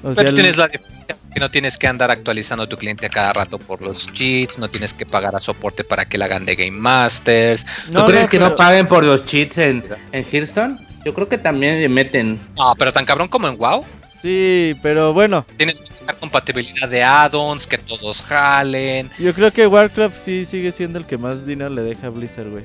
[0.03, 2.77] O sea, Pero el- tienes la diferencia que no tienes que andar actualizando a tu
[2.77, 6.19] cliente a cada rato por los cheats, no tienes que pagar a soporte para que
[6.19, 7.65] la hagan de Game Masters.
[7.91, 10.79] ¿No, No, crees no, que pero- no paguen por los cheats en, en Hearthstone?
[11.05, 12.39] Yo creo que también le meten.
[12.57, 13.85] No, pero tan cabrón como en WoW,
[14.21, 19.11] Sí, pero bueno, tienes que buscar compatibilidad de add-ons, que todos jalen.
[19.19, 22.49] yo creo que Warcraft sí sigue siendo el que más dinero le deja a Blizzard,
[22.51, 22.65] güey.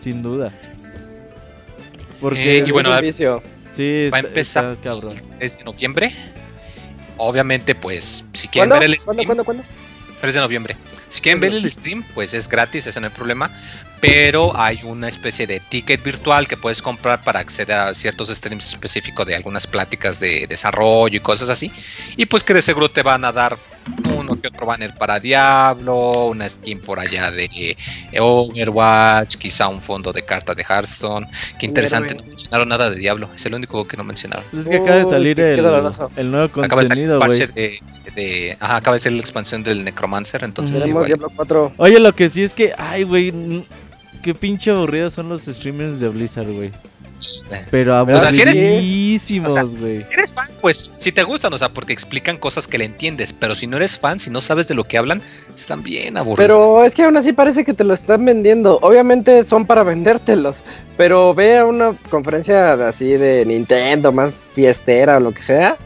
[0.00, 0.52] Sin duda.
[2.20, 3.42] Porque Eh, y bueno, Es un vicio.
[3.74, 5.14] sí, va a empezar está cabrón.
[5.40, 6.12] Es de noviembre.
[7.18, 8.80] Obviamente, pues, si quieren ¿Cuándo?
[8.80, 9.64] ver el ¿Cuándo, stream, cuándo, cuándo?
[10.20, 10.76] 3 de noviembre.
[11.08, 13.50] Si quieren ver el stream, pues es gratis, ese no hay problema.
[14.00, 18.68] Pero hay una especie de ticket virtual que puedes comprar para acceder a ciertos streams
[18.68, 21.72] específicos de algunas pláticas de desarrollo y cosas así.
[22.16, 23.56] Y pues que de seguro te van a dar
[24.16, 29.80] uno que otro banner para Diablo, una skin por allá de eh, Overwatch, quizá un
[29.80, 31.26] fondo de cartas de Hearthstone.
[31.58, 34.44] Qué interesante, no mencionaron nada de Diablo, es el único que no mencionaron.
[34.58, 37.80] Es que acaba de salir el, nuevo Acaba de salir contenido, el parche güey.
[38.04, 41.06] de, de- ajá, acaba de salir la expansión del Necromancer, entonces Tenemos igual.
[41.06, 41.72] Diablo 4.
[41.76, 43.32] Oye, lo que sí es que, ay, güey,
[44.22, 46.72] qué pinche aburridos son los streamers de Blizzard, güey.
[47.70, 50.04] Pero O sea, si eres- aburridísimos, o sea, güey.
[50.04, 53.32] Si eres fan, pues si te gustan, o sea, porque explican cosas que le entiendes,
[53.32, 55.22] pero si no eres fan, si no sabes de lo que hablan,
[55.54, 56.36] están bien aburridos.
[56.38, 58.78] Pero es que aún así parece que te lo están vendiendo.
[58.82, 60.62] Obviamente son para vendértelos.
[60.96, 65.76] Pero ve a una conferencia así de Nintendo, más fiestera o lo que sea.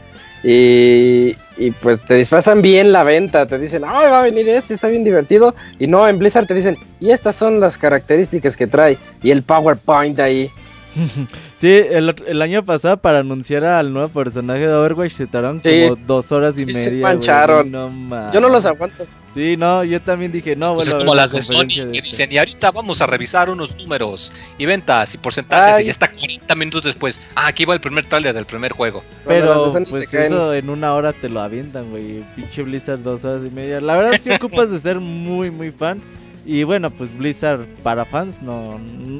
[0.43, 3.45] Y, y pues te disfrazan bien la venta.
[3.45, 5.53] Te dicen, ay, va a venir este, está bien divertido.
[5.79, 8.97] Y no, en Blizzard te dicen, y estas son las características que trae.
[9.21, 10.49] Y el PowerPoint ahí.
[11.57, 15.61] Sí, el, otro- el año pasado para anunciar al nuevo personaje de Overwatch se tardaron
[15.63, 15.83] Sí.
[15.83, 16.89] como dos horas y Sí, se media.
[16.89, 17.71] güey, mancharon.
[17.71, 18.33] No.
[18.33, 19.05] Yo no los aguanto.
[19.35, 20.81] Sí, no, yo también dije, no, bueno.
[20.81, 22.01] es como la las de Sony que este.
[22.01, 25.83] dicen, y ahorita vamos a revisar unos números y ventas y porcentajes, Ay.
[25.83, 27.21] y ya está 40 minutos después.
[27.35, 29.03] Ah, aquí va el primer tráiler del primer juego.
[29.25, 32.25] Pero pues se eso en una hora te lo avientan, güey.
[32.35, 33.79] Pinche Blizzard dos horas y media.
[33.79, 36.01] La verdad sí ocupas de ser muy, muy fan.
[36.45, 38.79] Y bueno, pues Blizzard para fans no,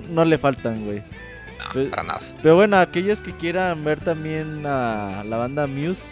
[0.10, 1.04] no le faltan, güey.
[1.74, 2.20] No, Pues- para nada.
[2.42, 6.04] Pero bueno, aquellos que quieran ver también a la banda Muse,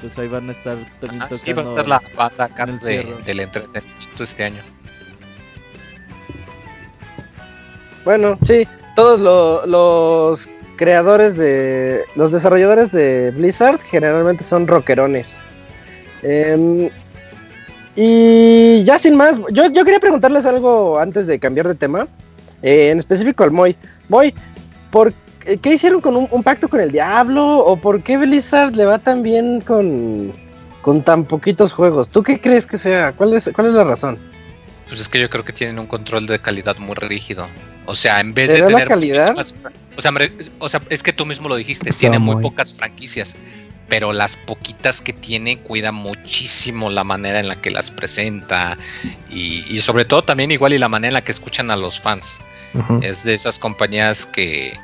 [0.00, 1.76] pues ahí van a estar también Ah, sí, va a tocando.
[1.76, 3.22] ser la banda acá en el de- cierre.
[3.24, 4.62] del entretenimiento este año.
[8.04, 12.02] Bueno, sí, todos lo- los creadores de.
[12.16, 15.36] Los desarrolladores de Blizzard generalmente son rockerones.
[16.22, 16.90] Em,
[17.96, 22.06] y ya sin más, yo, yo quería preguntarles algo antes de cambiar de tema.
[22.66, 23.76] eh, en específico al Moy.
[24.08, 24.32] Moy,
[24.94, 25.12] ¿por
[25.60, 27.58] qué hicieron con un, un pacto con el diablo?
[27.58, 30.32] ¿O por qué Blizzard le va tan bien con,
[30.82, 32.08] con tan poquitos juegos.
[32.10, 33.10] ¿Tú qué crees que sea?
[33.12, 34.18] ¿Cuál es, cuál es la razón?
[34.86, 37.48] Pues es que yo creo que tienen un control de calidad muy rígido.
[37.86, 39.36] O sea, en vez de ¿Será la tener calidad?
[39.36, 40.12] O sea,
[40.60, 42.42] o sea, es que tú mismo lo dijiste, tiene muy muy.
[42.44, 43.34] pocas franquicias,
[43.88, 48.78] pero las poquitas que tiene cuida muchísimo la manera en la que las presenta
[49.28, 52.00] y, y sobre todo también igual y la manera en la que escuchan a los
[52.00, 52.40] fans.
[53.02, 54.76] Es de esas compañías que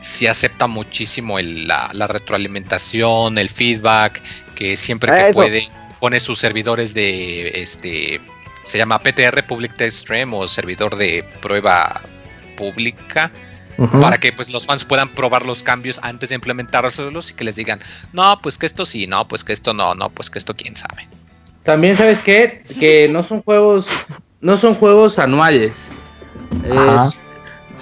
[0.00, 4.20] sí acepta muchísimo el- la, la retroalimentación, el feedback,
[4.54, 5.40] que siempre Ah, que eso.
[5.40, 5.68] puede
[6.00, 8.20] pone sus servidores de este
[8.62, 12.02] se llama PTR Public Test Stream o servidor de prueba
[12.58, 13.30] pública
[14.00, 17.56] para que pues los fans puedan probar los cambios antes de implementarlos y que les
[17.56, 17.80] digan
[18.12, 20.76] no pues que esto sí no pues que esto no no pues que esto quién
[20.76, 21.08] sabe
[21.64, 23.86] También sabes qué, que no son juegos,
[24.42, 25.72] no son juegos anuales.
[26.64, 27.18] Es-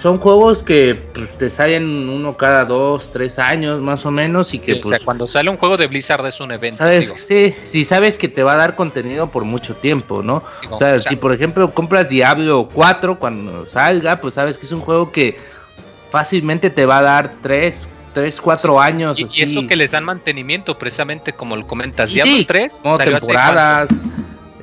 [0.03, 4.59] son juegos que pues, te salen uno cada dos, tres años más o menos y
[4.59, 7.15] que o pues sea cuando sale un juego de Blizzard es un evento sabes, digo,
[7.15, 10.43] sí, sí sabes que te va a dar contenido por mucho tiempo, ¿no?
[10.61, 14.73] digo, O sea, si por ejemplo compras Diablo 4 cuando salga, pues sabes que es
[14.73, 15.37] un juego que
[16.09, 19.17] fácilmente te va a dar 3, 3 4 años.
[19.17, 23.15] y, eso que les dan mantenimiento precisamente como lo comentas Diablo sí, 3 como salió
[23.15, 23.89] hace temporadas.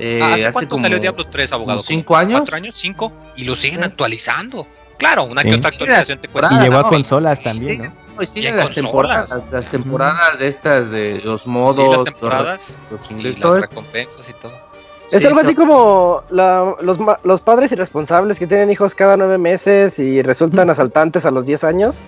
[0.01, 2.41] Eh, ¿hace hace cuánto como salió Diablo 3 abogado cinco años.
[2.41, 4.67] cuatro años cinco y lo siguen actualizando.
[4.99, 5.59] Claro una que Sí.
[5.59, 7.93] otra actualización te cuesta Y llegó a no, consolas también, ¿no?
[8.27, 8.85] Sí, Y en las consolas.
[9.31, 12.79] temporadas, las temporadas de estas de los Sí, modos, las temporadas.
[12.91, 14.70] los, los y las recompensas y todo
[15.11, 19.17] Es Sí, algo así como la- los, ma- los padres irresponsables que tienen hijos cada
[19.17, 22.01] nueve meses y resultan asaltantes a los 10 años.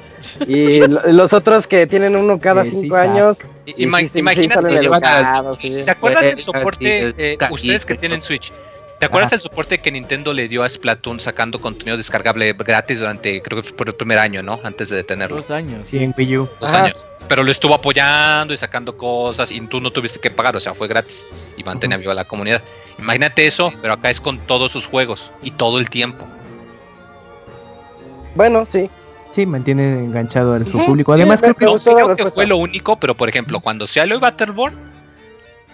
[0.46, 3.10] Y lo- los otros que tienen uno cada Que sí 5 saben.
[3.10, 3.38] años.
[3.66, 3.72] Y
[4.08, 4.78] sí imagínate.
[5.84, 8.22] ¿Te acuerdas el Sí, soporte, el eh, cajito ustedes que y tienen.
[8.22, 8.52] Switch?
[9.02, 9.34] ¿Te acuerdas Ajá.
[9.34, 13.64] el soporte que Nintendo le dio a Splatoon sacando contenido descargable gratis durante, creo que
[13.64, 14.60] fue por el primer año, ¿no?
[14.62, 15.88] Antes de detenerlo, Dos años.
[15.88, 16.48] Sí, en Wii U.
[16.60, 16.84] dos Ajá.
[16.84, 17.08] años.
[17.26, 20.72] Pero lo estuvo apoyando y sacando cosas y tú no tuviste que pagar, o sea,
[20.72, 22.62] fue gratis y mantenía viva la comunidad.
[22.96, 26.24] Imagínate eso, pero acá es con todos sus juegos y todo el tiempo.
[28.36, 28.88] Bueno, sí.
[29.32, 31.12] Sí, mantiene enganchado a su público.
[31.12, 34.20] sí, Además, creo que la creo que fue lo único, pero por ejemplo, cuando salió
[34.20, 34.76] Battleborn,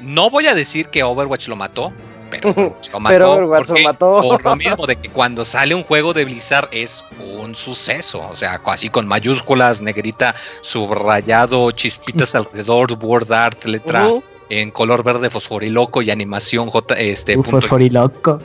[0.01, 1.93] no voy a decir que Overwatch lo mató,
[2.31, 3.13] pero Overwatch lo mató.
[3.15, 4.21] Pero Overwatch porque- lo mató.
[4.23, 7.05] Por lo mismo de que cuando sale un juego de Blizzard es
[7.41, 14.09] un suceso, o sea, así con mayúsculas, negrita, subrayado, chispitas alrededor, word art, letra
[14.51, 17.61] en color verde fosforiloco y animación J, este Uf, punto.
[17.61, 18.41] fosforiloco.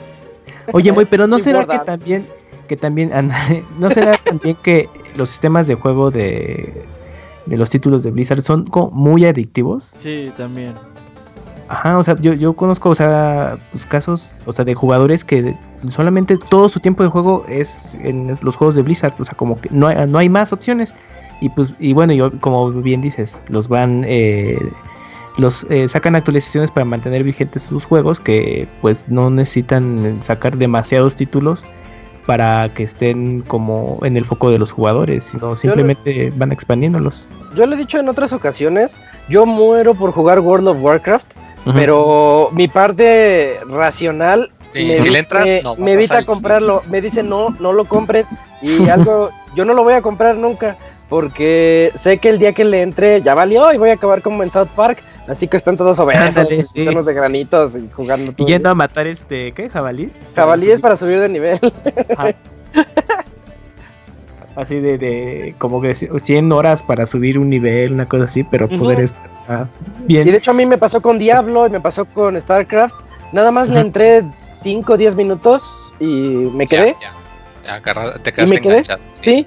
[0.72, 2.26] Oye, muy, pero no será que también,
[2.68, 3.10] que también,
[3.78, 6.84] no será también que los sistemas de juego de,
[7.46, 9.94] de los títulos de Blizzard son como muy adictivos.
[9.98, 10.74] Sí, también.
[11.68, 15.56] Ajá, o sea, yo, yo conozco, o sea, pues, casos, o sea, de jugadores que
[15.88, 19.60] solamente todo su tiempo de juego es en los juegos de Blizzard, o sea, como
[19.60, 20.94] que no hay, no hay más opciones.
[21.40, 24.58] Y pues, y bueno, yo, como bien dices, los van, eh,
[25.36, 31.16] los eh, sacan actualizaciones para mantener vigentes sus juegos que pues no necesitan sacar demasiados
[31.16, 31.64] títulos
[32.26, 37.28] para que estén como en el foco de los jugadores, sino simplemente van expandiéndolos.
[37.54, 38.96] Yo lo he dicho en otras ocasiones.
[39.28, 41.33] Yo muero por jugar World of Warcraft.
[41.72, 46.24] Pero mi parte racional Sí, me, si le dice- entras, no vas me a evita
[46.24, 46.82] comprarlo.
[46.90, 48.26] Me dice no, no lo compres.
[48.60, 50.76] Y algo, yo no lo voy a comprar nunca.
[51.08, 54.42] Porque sé que el día que le entre ya valió y voy a acabar como
[54.42, 55.00] en South Park.
[55.28, 56.84] Así que están todos obesos, Ándale, sí.
[56.84, 58.46] llenos de granitos y jugando Y todo.
[58.48, 59.70] yendo a matar este, ¿qué?
[59.70, 60.22] ¿Jabalís?
[60.34, 61.58] Jabalíes para subir de nivel.
[64.56, 68.68] Así de, de como que 100 horas para subir un nivel, una cosa así, pero
[68.68, 69.66] poder estar ah,
[70.06, 70.36] Y de bien.
[70.36, 72.94] hecho a mí me pasó con Diablo y me pasó con StarCraft.
[73.32, 75.62] Nada más le entré 5 o 10 minutos
[75.98, 76.94] y me quedé.
[77.00, 77.12] Ya, ya.
[77.66, 78.72] Ya, agarra- te quedaste me quedé?
[78.74, 79.00] enganchado.
[79.20, 79.46] Sí.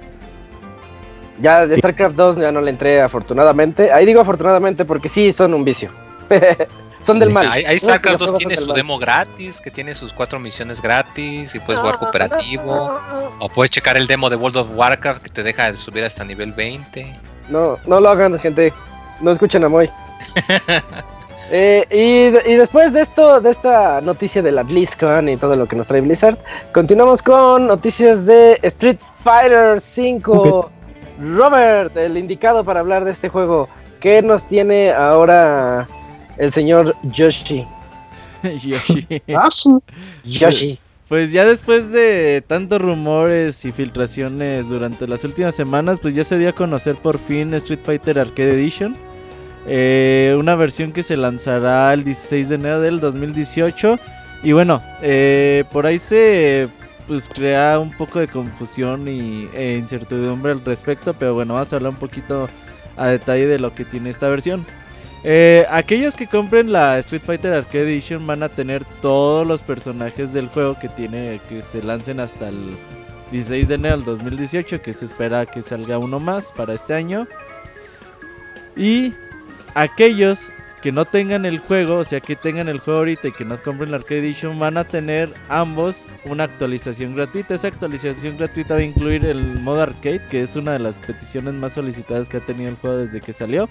[1.39, 3.91] Ya de StarCraft 2 ya no le entré afortunadamente.
[3.91, 5.89] Ahí digo afortunadamente porque sí son un vicio.
[7.01, 7.49] son del mal.
[7.51, 11.55] Ahí, ahí StarCraft 2 videojuegos tiene su demo gratis, que tiene sus cuatro misiones gratis
[11.55, 12.99] y puedes Ah, jugar cooperativo.
[13.39, 16.53] O puedes checar el demo de World of Warcraft que te deja subir hasta nivel
[16.53, 17.15] 20.
[17.49, 18.73] No, no lo hagan, gente.
[19.21, 19.89] No escuchen a Moy.
[21.49, 25.65] Eh, y, y después de esto, de esta noticia de la BlizzCon y todo lo
[25.65, 26.37] que nos trae Blizzard,
[26.73, 30.69] continuamos con noticias de Street Fighter 5.
[31.21, 33.69] Robert, el indicado para hablar de este juego.
[34.01, 35.87] ¿Qué nos tiene ahora
[36.37, 37.65] el señor Yoshi?
[38.43, 39.23] Yoshi.
[40.23, 40.79] Yoshi.
[41.07, 46.37] Pues ya después de tantos rumores y filtraciones durante las últimas semanas, pues ya se
[46.37, 48.95] dio a conocer por fin Street Fighter Arcade Edition.
[49.67, 53.97] Eh, una versión que se lanzará el 16 de enero del 2018.
[54.43, 56.67] Y bueno, eh, por ahí se
[57.07, 61.13] pues crea un poco de confusión y, e incertidumbre al respecto.
[61.13, 62.49] Pero bueno, vamos a hablar un poquito
[62.97, 64.65] a detalle de lo que tiene esta versión.
[65.29, 70.31] Eh, aquellos que compren la Street Fighter Arcade Edition van a tener todos los personajes
[70.31, 72.77] del juego que tiene que se lancen hasta el
[73.33, 77.27] 16 de enero del 2018, que se espera que salga uno más para este año.
[78.77, 79.15] Y
[79.75, 80.49] aquellos
[80.81, 83.61] que no tengan el juego, o sea que tengan el juego ahorita y que no
[83.61, 87.53] compren la Arcade Edition, van a tener ambos una actualización gratuita.
[87.53, 91.53] Esa actualización gratuita va a incluir el modo arcade, que es una de las peticiones
[91.53, 93.67] más solicitadas que ha tenido el juego desde que salió.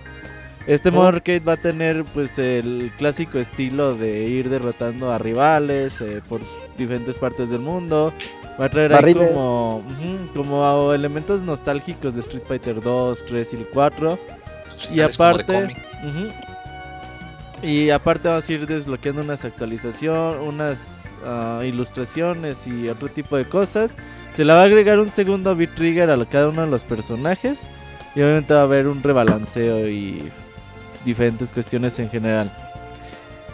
[0.67, 6.01] Este modo arcade va a tener pues el clásico estilo de ir derrotando a rivales
[6.01, 6.41] eh, por
[6.77, 8.13] diferentes partes del mundo.
[8.61, 9.85] Va a traer ahí como,
[10.35, 14.19] como elementos nostálgicos de Street Fighter 2, 3 y el 4.
[14.69, 15.77] Sus Y aparte,
[17.63, 20.79] y aparte vamos a ir desbloqueando unas actualizaciones, unas
[21.25, 23.97] ah, ilustraciones y otro tipo de cosas.
[24.35, 27.69] Se le va a agregar un segundo beat trigger a cada uno de los personajes.
[28.17, 30.33] Y obviamente va a haber un rebalanceo y
[31.07, 32.53] diferentes cuestiones en general.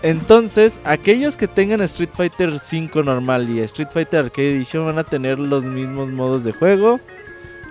[0.02, 5.04] Entonces, aquellos que tengan Street Fighter 5 normal y Street Fighter Arcade Edition van a
[5.04, 6.98] tener los mismos modos de juego,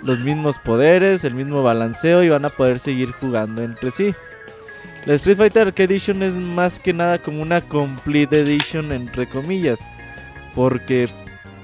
[0.02, 4.14] los mismos poderes, el mismo balanceo y van a poder seguir jugando entre sí.
[5.06, 9.80] La Street Fighter Arcade Edition es más que nada como una Complete Edition entre comillas.
[10.56, 11.10] Porque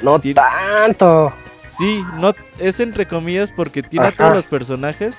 [0.01, 1.33] No Tiene- tanto.
[1.77, 5.17] sí, no es entre comillas porque tiene a todos los personajes,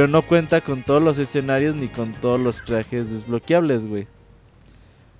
[0.00, 4.06] pero no cuenta con todos los escenarios ni con todos los trajes desbloqueables, güey.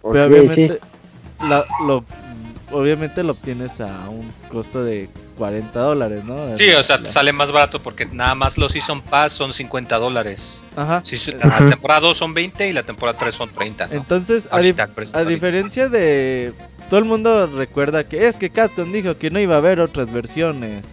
[0.00, 1.46] Pero Ok, obviamente, sí.
[1.46, 2.02] la- lo,
[2.70, 6.56] obviamente lo obtienes a un costo de 40 dólares, ¿no?
[6.56, 9.98] Sí, o sea, te sale más barato porque nada más los Season Pass son 50
[9.98, 10.64] dólares.
[10.76, 11.02] Ajá.
[11.04, 11.60] Sí, Ajá.
[11.60, 13.86] la temporada 2 son 20 y la temporada 3 son 30.
[13.88, 13.92] ¿no?
[13.92, 16.54] Entonces, a, dif- pero diferencia de...
[16.88, 20.10] Todo el mundo recuerda que es que Capcom dijo que no iba a haber otras
[20.10, 20.86] versiones.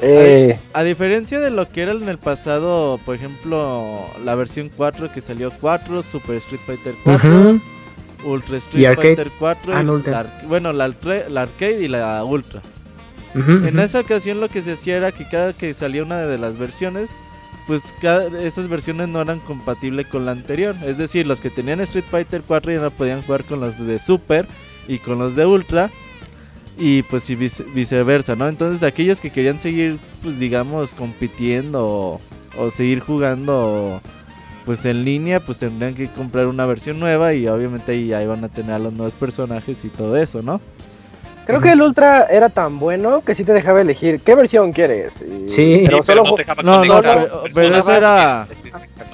[0.00, 5.12] Eh, A diferencia de lo que era en el pasado, por ejemplo, la versión 4
[5.12, 7.60] que salió 4, Super Street Fighter 4, Ujú.
[8.24, 8.94] Ultra Street.
[8.94, 12.60] Fighter 4, Ah, y no, la bueno, la, arcade- la arcade y la Ultra.
[13.34, 13.80] En ujú.
[13.80, 17.10] esa ocasión lo que se hacía era que cada que salía una de las versiones,
[17.66, 20.74] pues cada, esas versiones no eran compatibles con la anterior.
[20.86, 23.98] Es decir, los que tenían Street Fighter 4 ya no podían jugar con los de
[23.98, 24.46] Super
[24.88, 25.90] y con los de Ultra.
[26.78, 28.48] Y pues y vice- viceversa, ¿no?
[28.48, 32.20] Entonces aquellos que querían seguir, pues digamos, compitiendo o,
[32.58, 34.00] o seguir jugando
[34.66, 38.42] pues en línea, pues tendrían que comprar una versión nueva y obviamente ahí, ahí van
[38.44, 40.60] a tener a los nuevos personajes y todo eso, ¿no?
[41.46, 45.22] creo que el Ultra era tan bueno que sí te dejaba elegir qué versión quieres.
[45.22, 45.82] Y- Sí.
[45.86, 48.48] Pero solo, no ju- te dejaba No, pero, pero eso era...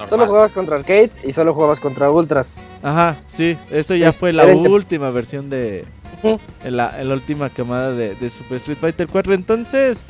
[0.09, 2.57] solo jugabas contra arcades y solo jugabas contra ultras.
[2.81, 5.85] Ajá, sí, eso ya Es fue la última versión de.
[6.63, 9.33] En la, última camada de, de Super Street Fighter 4.
[9.33, 10.03] Entonces,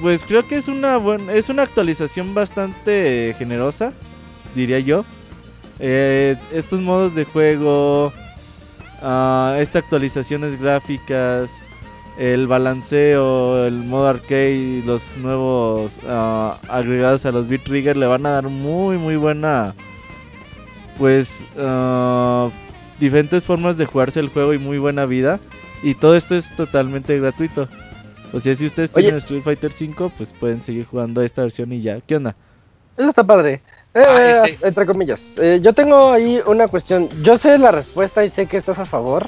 [0.00, 3.92] pues creo que es una buena, es una actualización bastante generosa,
[4.54, 5.04] diría yo.
[5.80, 8.12] Eh, estos modos de juego,
[9.02, 11.50] ah, esta actualizaciones gráficas,
[12.18, 18.24] el balanceo, el modo arcade los nuevos ah, agregados a los Beat Trigger le van
[18.26, 19.74] a dar muy muy buena
[20.96, 22.50] pues ah,
[23.00, 25.40] diferentes formas de jugarse el juego y muy buena vida
[25.82, 27.68] y todo esto es totalmente gratuito.
[28.32, 29.02] O sea, si ustedes Oye.
[29.04, 32.00] tienen Street Fighter 5, pues pueden seguir jugando esta versión y ya.
[32.00, 32.34] ¿Qué onda?
[32.96, 33.62] Eso está padre.
[33.94, 35.38] Eh, Ah, este- Entre comillas.
[35.38, 37.08] Eh, yo tengo ahí una cuestión.
[37.22, 39.26] Yo sé la respuesta y sé que estás a favor.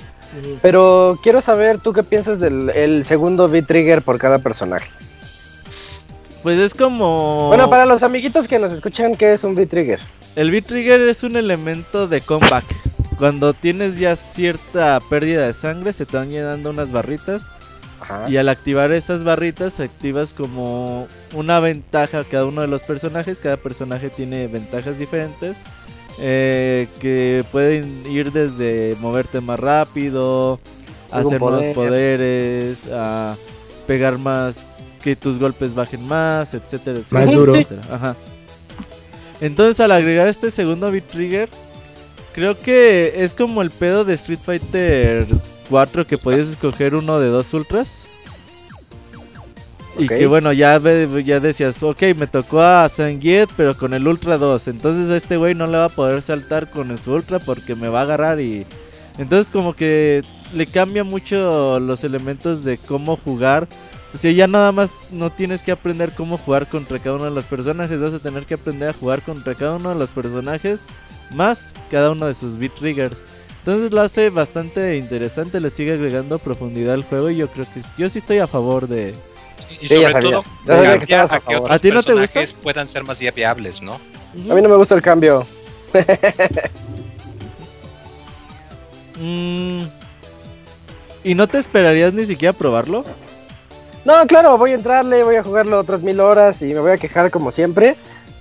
[0.61, 4.89] Pero quiero saber tú qué piensas del el segundo beat trigger por cada personaje.
[6.43, 10.01] Pues es como Bueno, para los amiguitos que nos escuchan, ¿qué es un beat trigger?
[10.35, 12.65] El beat trigger es un elemento de comeback.
[13.19, 17.43] Cuando tienes ya cierta pérdida de sangre, se te van llenando unas barritas.
[18.01, 18.29] Ajá.
[18.29, 23.39] Y al activar esas barritas, activas como una ventaja a cada uno de los personajes.
[23.39, 25.57] Cada personaje tiene ventajas diferentes.
[26.19, 30.59] eh, que pueden ir desde moverte más rápido,
[31.11, 31.75] hacer poder.
[31.75, 33.37] poderes, a
[33.87, 34.65] pegar más,
[35.03, 37.27] que tus golpes bajen más, etcétera, etcétera.
[37.27, 37.55] Más duro.
[37.55, 37.83] etcétera.
[37.91, 38.17] Ajá.
[39.41, 41.49] Entonces al agregar este segundo beat trigger,
[42.37, 45.27] creo que es como el pedo de Street Fighter
[45.71, 48.05] 4 que podías escoger uno de dos ultras.
[49.99, 54.37] Y que bueno, ya, ya decías, ok, me tocó a Sangiet, pero con el Ultra
[54.37, 54.69] 2.
[54.69, 57.75] Entonces a este güey no le va a poder saltar con el su Ultra porque
[57.75, 58.67] me va a agarrar y...
[59.17, 63.67] Entonces como que le cambia mucho los elementos de cómo jugar.
[64.15, 67.31] O sea, ya nada más no tienes que aprender cómo jugar contra cada uno de
[67.31, 67.99] los personajes.
[67.99, 70.85] Vas a tener que aprender a jugar contra cada uno de los personajes.
[71.35, 73.23] Más cada uno de sus beat triggers.
[73.59, 75.61] Entonces lo hace bastante interesante.
[75.61, 77.31] Le sigue agregando profundidad al juego.
[77.31, 79.15] Y yo creo que yo sí estoy a favor de,
[79.81, 81.63] Y sobre todo, que a a que favor.
[81.63, 82.45] otros ¿A ti no te gusta?
[82.45, 83.95] personajes puedan ser más viables, ¿no?
[83.95, 85.47] A mí no me gusta el cambio.
[89.19, 89.85] Mm,
[91.25, 93.05] ¿Y no te esperarías ni siquiera probarlo?
[94.05, 96.99] No, claro, voy a entrarle, voy a jugarlo otras mil horas y me voy a
[96.99, 97.97] quejar como siempre.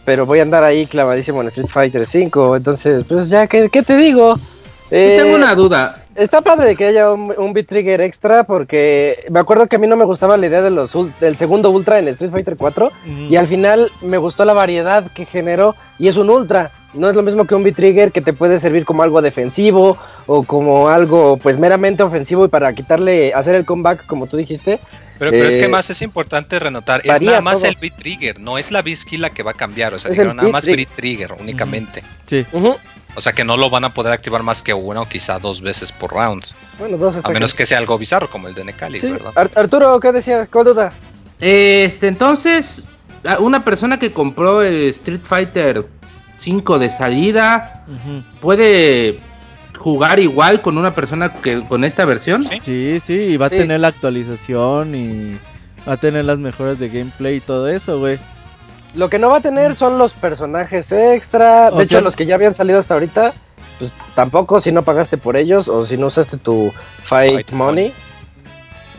[0.06, 2.56] Pero voy a andar ahí clavadísimo en Street Fighter 5.
[2.58, 4.36] Entonces, pues ya, ¿qué, qué te digo?
[4.92, 6.04] Eh, tengo una duda.
[6.16, 9.88] Está padre que haya un, un beat trigger extra porque me acuerdo que a mí
[9.88, 12.92] no me gustaba la idea de los ul- del segundo ultra en Street Fighter 4
[13.06, 16.70] Mm, y al final me gustó la variedad que generó y es un ultra.
[16.94, 19.98] No es lo mismo que un beat trigger que te puede servir como algo defensivo
[20.28, 24.80] o como algo pues meramente ofensivo y para quitarle, hacer el comeback como tú dijiste.
[25.18, 27.70] Pero, pero es Eh, que más es importante renotar, es nada más todo.
[27.70, 30.18] el beat trigger, no es la skill la que va a cambiar, o sea, Es
[30.18, 30.88] dijeron nada beat más trigger.
[30.88, 32.04] beat trigger únicamente.
[32.26, 32.46] Sí.
[33.18, 35.62] O sea que no lo van a poder activar más que una o quizá dos
[35.62, 36.44] veces por round.
[36.78, 39.32] Bueno, dos está A menos que sea algo bizarro como el de Necali, Sí, ¿verdad?
[39.36, 40.50] Ar- Arturo, ¿qué decías?
[40.50, 40.92] ¿Cuál duda?
[41.40, 42.84] Este, entonces,
[43.24, 45.86] a- una persona que compró el Street Fighter
[46.36, 47.86] 5 de salida
[48.42, 49.20] puede
[49.86, 52.42] jugar igual con una persona que con esta versión.
[52.42, 52.58] Sí.
[52.60, 55.38] Sí, sí, y va a tener la actualización y
[55.88, 58.18] va a tener las mejoras de gameplay y todo eso, güey.
[58.96, 61.70] Lo que no va a tener son los personajes extra.
[61.72, 63.34] O De sea- hecho, los que ya habían salido hasta ahorita,
[63.78, 66.74] pues tampoco si no pagaste por ellos o si no usaste tu
[67.04, 67.94] Fight, Fight Money.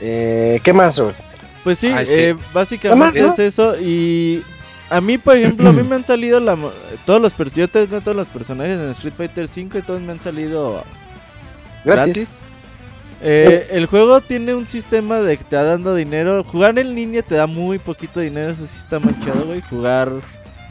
[0.01, 1.17] Eh, ¿Qué más, Robert?
[1.65, 4.45] Pues sí, Ah, este- eh, básicamente es eso y
[4.91, 6.57] a mí, por ejemplo, a mí me han salido la,
[7.05, 10.21] todos los yo tengo todos los personajes en Street Fighter 5 y todos me han
[10.21, 10.85] salido
[11.85, 12.15] Gratis.
[12.15, 12.41] gratis.
[13.23, 16.45] Eh, el juego tiene un sistema de que te va dando dinero.
[16.45, 19.63] Jugar en línea te da muy poquito dinero, eso sí está manchado, güey.
[19.63, 20.13] Jugar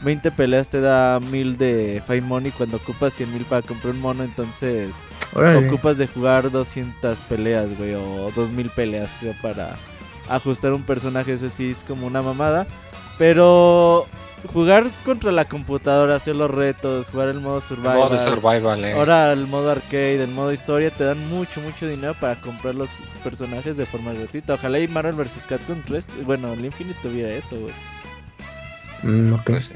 [0.02, 4.00] 20 peleas te da 1000 de Fight Money cuando ocupas 100 mil para comprar un
[4.00, 4.90] mono, entonces
[5.32, 9.76] ocupas de jugar 200 peleas, güey, o 2000 peleas, creo, para
[10.28, 11.32] ajustar un personaje.
[11.32, 12.66] Eso sí es como una mamada.
[13.18, 14.06] Pero
[14.52, 17.96] jugar contra la computadora, hacer los retos, jugar el modo El survival.
[17.98, 18.92] modo de survival, eh.
[18.92, 22.90] Ahora el modo arcade, el modo historia te dan mucho, mucho dinero para comprar los
[23.24, 24.54] personajes de forma gratuita.
[24.54, 25.42] Ojalá y Marvel vs.
[25.48, 27.72] Capcom 3, bueno, el Infinite tuviera eso, güey.
[29.02, 29.42] Mm, ok.
[29.44, 29.70] Pues.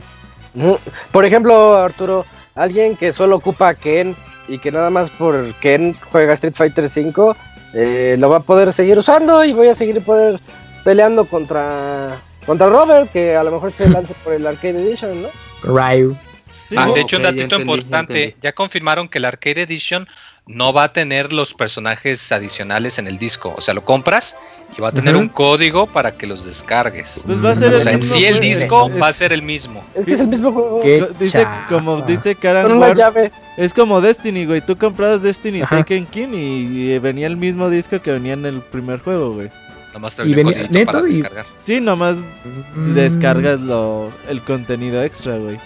[1.13, 2.25] Por ejemplo, Arturo,
[2.55, 4.15] alguien que solo ocupa a Ken
[4.49, 7.37] y que nada más por Ken juega Street Fighter 5,
[7.75, 10.41] eh, lo va a poder seguir usando y voy a seguir poder
[10.85, 12.17] peleando contra
[12.47, 15.29] contra Robert, que a lo mejor se lance por el Arcade Edition, ¿no?
[15.63, 16.17] Ryu.
[16.69, 16.93] Sí, Ah, ¿no?
[16.95, 18.41] de hecho, un datito entendí, importante, entendí.
[18.43, 20.07] ya confirmaron que el Arcade Edition
[20.47, 23.53] no va a tener los personajes adicionales en el disco.
[23.57, 24.37] O sea, lo compras
[24.77, 27.23] y va a tener un código para que los descargues.
[27.27, 29.13] Pues va a ser O el sea, en mismo sí el disco Es- va a
[29.13, 29.85] ser el mismo.
[29.95, 30.81] Es que es el mismo juego.
[30.81, 31.09] ¿Qué?
[31.19, 33.33] Dice, como dice Karen Con una Ward, llave.
[33.57, 34.61] es como Destiny, güey.
[34.61, 35.79] Tú comprabas Destiny Ajá.
[35.79, 39.51] Taken King y, y venía el mismo disco que venía en el primer juego, güey.
[39.93, 41.07] Nomás te Y venía- codiguito para ¿neto?
[41.09, 41.47] Y- descargar.
[41.65, 42.17] Sí, nomás
[42.77, 45.59] Mm, descargas lo, el contenido extra, güey.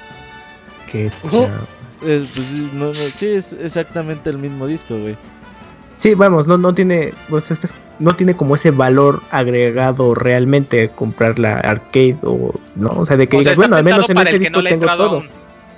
[0.91, 1.51] Qué chapa.
[2.07, 5.17] Es, pues, no, no, sí, es exactamente el mismo disco, güey.
[5.97, 10.89] Sí, vamos, no, no tiene, pues, este es- no tiene como ese valor agregado realmente
[10.91, 14.09] comprar la arcade o no, o sea, de que O sea, digas, bueno, al menos
[14.11, 15.23] en para ese no disco ha tengo todo.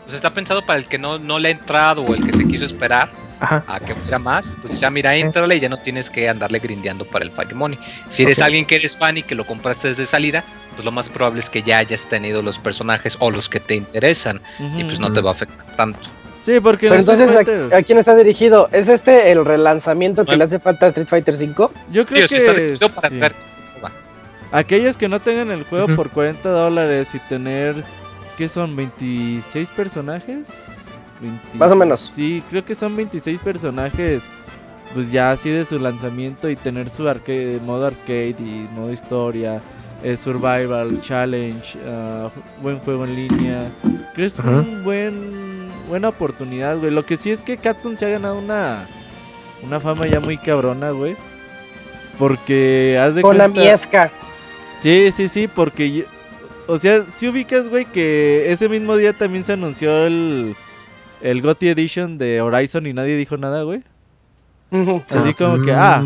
[0.09, 2.47] Sea, está pensado para el que no, no le ha entrado o el que se
[2.47, 3.65] quiso esperar Ajá.
[3.67, 4.57] a que fuera más.
[4.63, 7.79] Pues ya mira, entrale y ya no tienes que andarle grindeando para el Fire Money.
[8.09, 11.09] Si eres alguien que eres fan y que lo compraste desde salida, pues lo más
[11.09, 14.41] probable es que ya hayas tenido los personajes o los que te interesan
[14.77, 16.01] y pues no te va a afectar tanto.
[16.45, 18.69] Sí, porque Pero Street entonces, ¿a, a quién está dirigido?
[18.71, 21.73] ¿Es este el relanzamiento que le hace falta a Street Fighter 5?
[21.91, 23.17] yo creo que está dirigido para sí.
[23.19, 23.35] ver-
[24.53, 27.83] aquellos que no tengan el juego por 40 dólares y tener,
[28.37, 28.77] ¿qué son?
[28.77, 30.47] ¿26 personajes?
[31.21, 32.13] 20 Más o menos.
[32.15, 34.23] Sí, creo que son 26 personajes.
[34.95, 39.61] Pues ya así de su lanzamiento y tener su arcade, modo arcade y modo historia,
[40.03, 42.31] eh, survival, challenge, ah,
[42.63, 43.71] buen juego en línea.
[43.83, 44.51] Creo que es Ajá.
[44.51, 46.91] un buen buena oportunidad, güey.
[46.93, 48.87] Lo que sí es que Capcom se ha ganado una
[49.63, 51.17] una fama ya muy cabrona, güey.
[52.19, 54.11] Porque has de Con la miesca.
[54.81, 56.05] Sí, sí, sí, porque yo-
[56.67, 60.55] o sea, si ubicas, güey, que ese mismo día también se anunció el
[61.23, 63.83] el GOTY Edition de Horizon y nadie dijo nada, güey.
[65.11, 65.77] Así como que, Mm.
[65.79, 66.05] ah,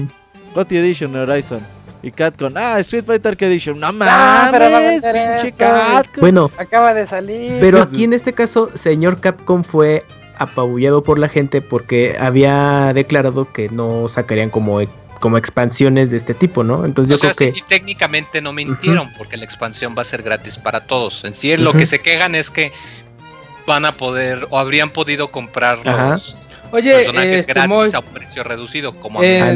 [0.54, 1.60] GOTY Edition de Horizon.
[2.02, 3.78] Y Catcon, ah, Street Fighter Edition.
[3.78, 5.52] No Ah, pero va a mames, vender pinche.
[5.56, 6.20] Catcon.
[6.20, 7.58] Bueno, Acaba de salir.
[7.60, 10.04] pero aquí en este caso, señor Capcom fue
[10.38, 14.80] apabullado por la gente porque había declarado que no sacarían como,
[15.20, 16.84] como expansiones de este tipo, ¿no?
[16.84, 17.58] Entonces O yo sea, creo sí, que...
[17.58, 21.22] y técnicamente no mintieron porque la expansión va a ser gratis para todos.
[21.24, 21.78] En sí, lo Ujú.
[21.80, 22.72] que se quejan es que
[23.66, 26.12] van a poder o habrían podido comprar Ajá.
[26.14, 26.36] los
[26.72, 29.54] Oye, personajes este, gratis Moy, a un precio reducido, como Eh, a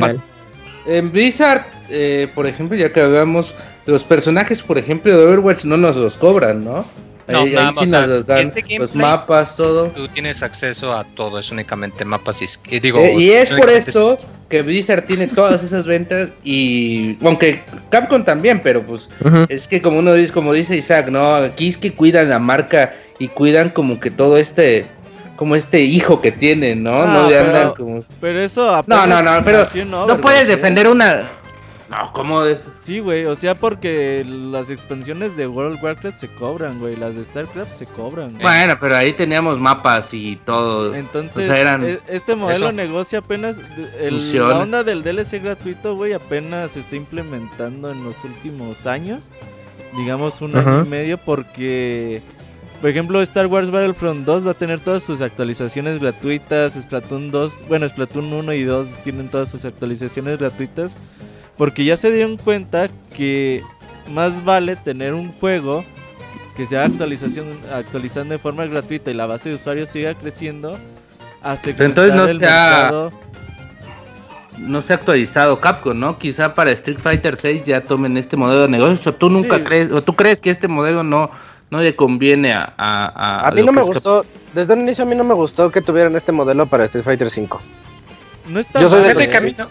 [0.87, 3.55] en Blizzard, eh, por ejemplo, ya que hablamos,
[3.87, 6.85] los personajes, por ejemplo, de Overwatch no nos los cobran, ¿no?
[7.27, 9.87] No, Ahí- nada ahí más, sí o sea, nos dan si los mapas, todo.
[9.89, 12.47] Tú tienes acceso a todo, es únicamente mapas y,
[12.77, 12.99] y digo.
[12.99, 14.17] Eh, y es por esto
[14.51, 19.09] que Blizzard tiene todas esas ventas y aunque Capcom también, pero pues
[19.49, 22.93] es que como uno dice, como dice Isaac, no, aquí es que cuidan la marca
[23.19, 24.87] y cuidan como que todo este
[25.37, 27.03] como este hijo que tienen, ¿no?
[27.03, 29.67] Ah, no de pero- andan como Pero eso No, no, no, pero
[30.07, 31.23] no puedes defender una
[31.91, 36.29] No, como de Sí, güey, o sea, porque las expansiones de World of Warcraft se
[36.29, 38.31] cobran, güey, las de StarCraft se cobran.
[38.31, 38.43] güey.
[38.43, 40.95] Bueno, pero ahí teníamos mapas y todo.
[40.95, 43.57] Entonces, o sea, eran- e- este modelo negocio apenas,
[44.01, 49.29] el- la onda del DLC gratuito, güey, apenas se está implementando en los últimos años,
[49.97, 52.23] digamos un año y medio, porque,
[52.81, 57.63] por ejemplo, Star Wars Battlefront 2 va a tener todas sus actualizaciones gratuitas, Splatoon 2,
[57.69, 60.97] bueno, Splatoon 1 y 2 tienen todas sus actualizaciones gratuitas,
[61.57, 63.63] porque ya se dieron cuenta que
[64.11, 65.85] más vale tener un juego
[66.57, 70.79] que se va actualización, actualizando de forma gratuita y la base de usuarios siga creciendo
[71.43, 72.51] a segmentar entonces no el se ha-
[72.83, 73.13] mercado.
[74.59, 76.17] no se ha actualizado Capcom, ¿no?
[76.19, 79.11] Quizá para Street Fighter 6 ya tomen este modelo de negocio.
[79.11, 79.63] O tú nunca Sí.
[79.65, 81.31] crees, o tú crees que este modelo no,
[81.71, 84.25] no le conviene a, a, A mí lo no me gustó,
[84.55, 87.31] desde un inicio a mí no me gustó que tuvieran este modelo para Street Fighter
[87.31, 87.61] 5.
[88.49, 89.67] No está Yo soy de los que a mí no-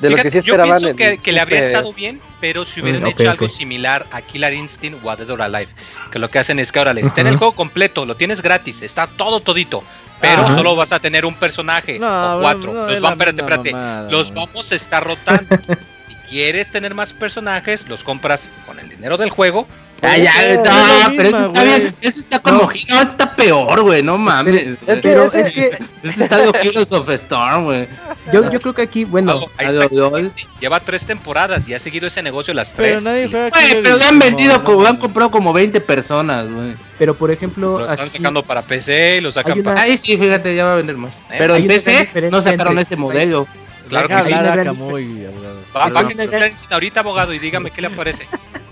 [0.00, 0.78] De lo que sí yo esperaban.
[0.78, 4.06] pienso que, el que le habría estado bien, pero si hubieran Mm, hecho algo similar
[4.12, 5.72] a Killer Instinct o a Dead or Alive,
[6.10, 8.82] que lo que hacen es que ahora está en el juego completo, lo tienes gratis,
[8.82, 9.82] está todo todito,
[10.20, 12.72] pero solo vas a tener un personaje No, o cuatro.
[12.72, 15.56] no, los van, espérate, espérate, mamada, los vamos a estar rotando.
[16.08, 19.66] si quieres tener más personajes, los compras con el dinero del juego.
[20.06, 23.02] Ah, ya, Pero no, la pero misma, eso está bien, eso está como, no, eso
[23.02, 24.78] está peor, güey, no mames.
[24.86, 25.66] Es que, Pero es, es que
[26.02, 27.88] Eso está de Heroes of Storm, güey.
[28.32, 31.78] Yo, yo creo que aquí, bueno, Luego, ahí a está Lleva tres temporadas y ha
[31.78, 33.04] seguido ese negocio las Pero tres.
[33.04, 35.00] nadie juega Güey, Killer pero lo han vendido, no, como, lo han no.
[35.00, 36.74] comprado como 20 personas, güey.
[36.98, 39.82] pero por ejemplo, lo están aquí- sacando para PC y lo sacan una- para.
[39.82, 41.12] Ahí sí, fíjate, ya va a vender más.
[41.30, 43.46] Eh, Pero en PC no sacaron entre- ese modelo.
[43.88, 44.32] Claro que sí.
[44.32, 46.08] abogado.
[46.08, 48.26] Instinct ahorita, abogado, y dígame qué le parece.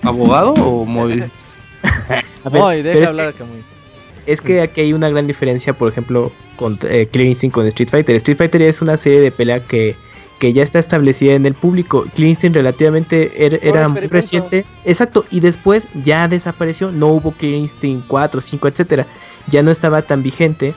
[0.04, 1.30] ¿Abogado o a ver,
[2.50, 3.62] pero deja es hablar que- a Kamui.
[4.26, 8.16] Es que aquí hay una gran diferencia, por ejemplo, con eh, Instinct con Street Fighter.
[8.16, 9.96] Street Fighter es una serie de pelea que,
[10.38, 12.06] que ya está establecida en el público.
[12.14, 14.64] Killer Instinct relativamente er- era muy reciente.
[14.86, 16.90] Exacto, y después ya desapareció.
[16.90, 19.06] No hubo Killer Instinct 4, 5, etcétera.
[19.48, 20.72] Ya no estaba tan vigente.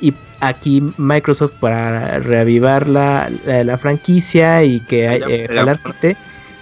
[0.00, 6.16] Y aquí Microsoft para reavivar la, la, la franquicia y que eh, jalar gente,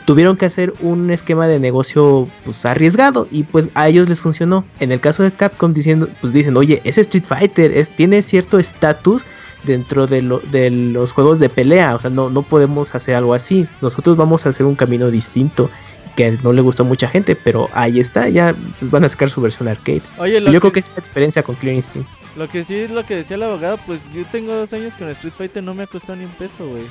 [0.05, 4.65] tuvieron que hacer un esquema de negocio pues arriesgado y pues a ellos les funcionó.
[4.81, 8.59] En el caso de Capcom diciendo, pues dicen, oye, es Street Fighter, es, tiene cierto
[8.59, 9.25] estatus
[9.65, 13.33] dentro de, lo- de los juegos de pelea, o sea, no, no podemos hacer algo
[13.33, 15.71] así, nosotros vamos a hacer un camino distinto
[16.17, 19.31] que no le gustó a mucha gente, pero ahí está, ya pues, van a sacar
[19.31, 20.03] su versión arcade.
[20.19, 22.07] Oye, Yo creo que, que es la diferencia con Clear Instinct.
[22.37, 25.09] lo que sí es lo que decía el abogado, pues yo tengo dos años con
[25.09, 26.85] Street Fighter, no me ha costado ni un peso, güey.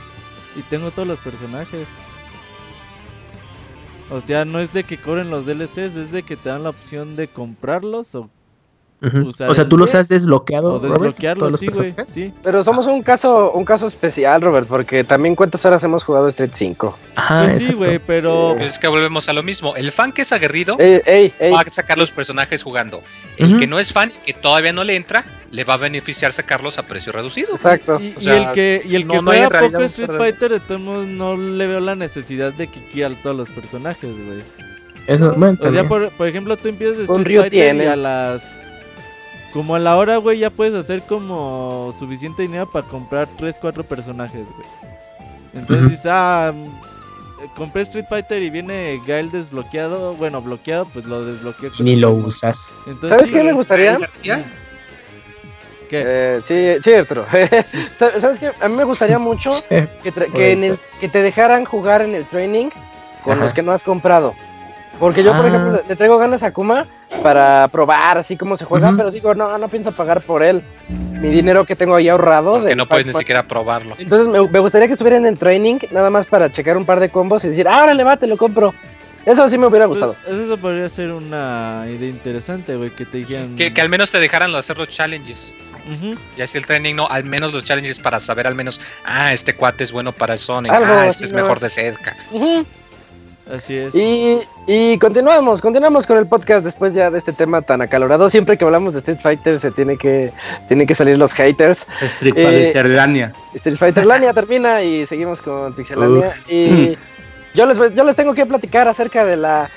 [0.58, 1.88] Y tengo todos los personajes.
[4.14, 6.70] O sea, no es de que cobren los DLCs, es de que te dan la
[6.70, 8.30] opción de comprarlos o,
[9.26, 11.96] O sea, el tú los has desbloqueado, o Robert, desbloquearlos, todos los sí, güey.
[12.14, 12.34] Sí.
[12.44, 16.52] Pero somos un caso, un caso especial, Robert, porque también cuántas horas hemos jugado Street
[16.54, 16.98] 5.
[17.16, 17.78] Ajá, Pues sí, exacto.
[17.78, 18.54] güey, pero...
[18.58, 19.76] Pues es que volvemos a lo mismo.
[19.76, 21.52] El fan que es aguerrido Ey, ey, ey.
[21.52, 23.02] va a sacar los personajes jugando.
[23.38, 26.32] El que no es fan y que todavía no le entra, le va a beneficiar
[26.32, 27.52] sacarlos a precio reducido.
[27.54, 28.00] Exacto.
[28.02, 30.10] Y, O y sea, el que, y el no- que no juega poco Street.
[30.18, 34.10] Fighter, de todos modos, no le veo la necesidad de que quiera todos los personajes,
[34.26, 34.42] güey.
[35.08, 37.84] Eso, bueno, O sea, por, por ejemplo, tú empiezas Street Fighter tiene.
[37.84, 38.63] y a las...
[39.54, 43.84] Como a la hora, güey, ya puedes hacer como suficiente dinero para comprar 3, 4
[43.84, 44.68] personajes, güey.
[45.54, 51.24] Entonces dices, ah, mm, compré Street Fighter y viene Gael desbloqueado, bueno, bloqueado, pues lo
[51.24, 51.70] desbloqueo.
[51.80, 52.76] Ni lo usas.
[52.88, 54.00] Entonces, ¿Sabes sí, qué me gustaría?
[54.24, 54.44] ¿Qué?
[55.92, 57.26] Eh, sí, sí, Arturo.
[58.00, 58.52] Sa- ¿Sabes qué?
[58.60, 62.70] A mí me gustaría mucho que, en el, que te dejaran jugar en el training
[63.24, 63.44] con Ajá.
[63.44, 64.34] los que no has comprado.
[65.00, 65.48] Porque yo, por Ah.
[65.50, 66.86] ejemplo, le, le traigo ganas a Kuma
[67.22, 68.98] para probar así cómo se juega, Ujú.
[68.98, 70.62] pero digo, no, no pienso pagar por él.
[70.90, 72.62] Mi dinero que tengo ahí ahorrado.
[72.62, 73.96] Del no puedes ni siquiera probarlo.
[73.98, 77.00] Entonces me, me gustaría que estuvieran en el training, nada más para checar un par
[77.00, 78.74] de combos y decir, ah, órale, va, te lo compro.
[79.26, 80.16] Eso sí me hubiera Pues, gustado.
[80.44, 83.56] eso podría ser una idea interesante, güey, que te dijeran...
[83.56, 85.56] Que, que al menos te dejaran hacer los challenges.
[85.90, 86.16] Ujú.
[86.38, 89.54] Ya si el training no, al menos los challenges para saber al menos, ah, este
[89.56, 91.62] cuate es bueno para el Sonic, Algo ah, así este es mejor más.
[91.62, 92.16] de cerca.
[92.32, 92.66] Ujú.
[93.52, 93.94] Así es.
[93.94, 98.30] Y, y continuamos, continuamos con el podcast después ya de este tema tan acalorado.
[98.30, 100.32] Siempre que hablamos de Street Fighter se tiene que,
[100.68, 101.88] tienen que salir los haters.
[102.02, 103.34] Street Eh, Fighter Lania.
[103.54, 106.34] Street Fighter Lania termina y seguimos con Pixelania.
[106.48, 106.98] Y
[107.54, 109.70] yo les, yo les tengo que platicar acerca de la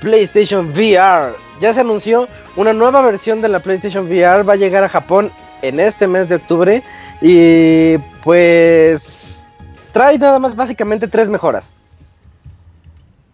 [0.00, 4.82] PlayStation VR ya se anunció una nueva versión de la PlayStation VR, va a llegar
[4.82, 5.30] a Japón
[5.62, 6.82] en este mes de octubre
[7.20, 9.46] y pues
[9.92, 11.72] trae nada más básicamente tres mejoras.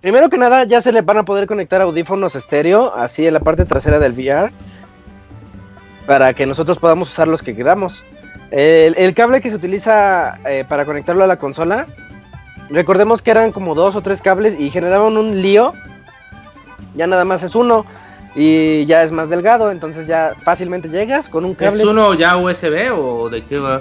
[0.01, 3.41] Primero que nada, ya se le van a poder conectar audífonos estéreo, así en la
[3.41, 4.53] parte trasera del VR,
[6.07, 8.05] para que nosotros podamos usar los que queramos.
[8.51, 11.87] El, el cable que se utiliza eh, para conectarlo a la consola,
[12.71, 15.73] recordemos que eran como dos o tres cables y generaban un lío.
[16.95, 17.85] Ya nada más es uno
[18.37, 21.83] y ya es más delgado, entonces ya fácilmente llegas con un cable.
[21.83, 23.81] ¿Es uno ya USB o de qué va?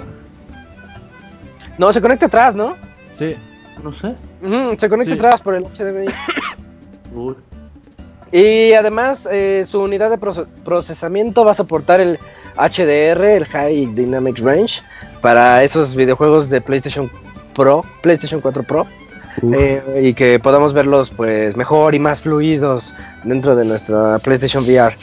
[1.78, 2.76] No, se conecta atrás, ¿no?
[3.14, 3.36] Sí.
[3.82, 4.14] No sé.
[4.78, 5.18] Se conecta Sí.
[5.18, 6.06] atrás por el HDMI.
[7.14, 7.34] Uy.
[8.30, 12.18] Y además, eh, su unidad de proce- procesamiento va a soportar el
[12.56, 14.82] HDR, el High Dynamic Range,
[15.22, 17.10] para esos videojuegos de PlayStation
[17.54, 18.86] Pro, PlayStation 4 Pro,
[19.54, 24.94] eh, y que podamos verlos pues mejor y más fluidos dentro de nuestra PlayStation VR.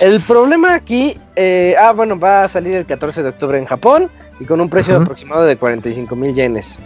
[0.00, 4.08] El problema aquí, eh, ah, bueno, va a salir el 14 de octubre en Japón
[4.38, 6.78] y con un precio aproximado de 45 mil yenes.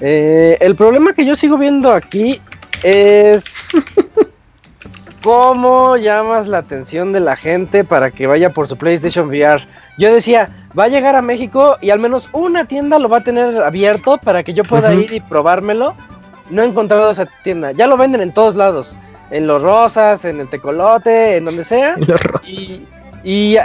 [0.00, 2.40] Eh, el problema que yo sigo viendo aquí
[2.82, 3.70] es
[5.22, 9.62] cómo llamas la atención de la gente para que vaya por su PlayStation VR.
[9.98, 13.24] Yo decía, va a llegar a México y al menos una tienda lo va a
[13.24, 15.94] tener abierto para que yo pueda ir y probármelo.
[16.50, 17.72] No he encontrado esa tienda.
[17.72, 18.94] Ya lo venden en todos lados.
[19.30, 21.96] En Los Rosas, en el Tecolote, en donde sea.
[21.98, 22.48] Los rostros.
[22.48, 22.86] Y,
[23.24, 23.56] y,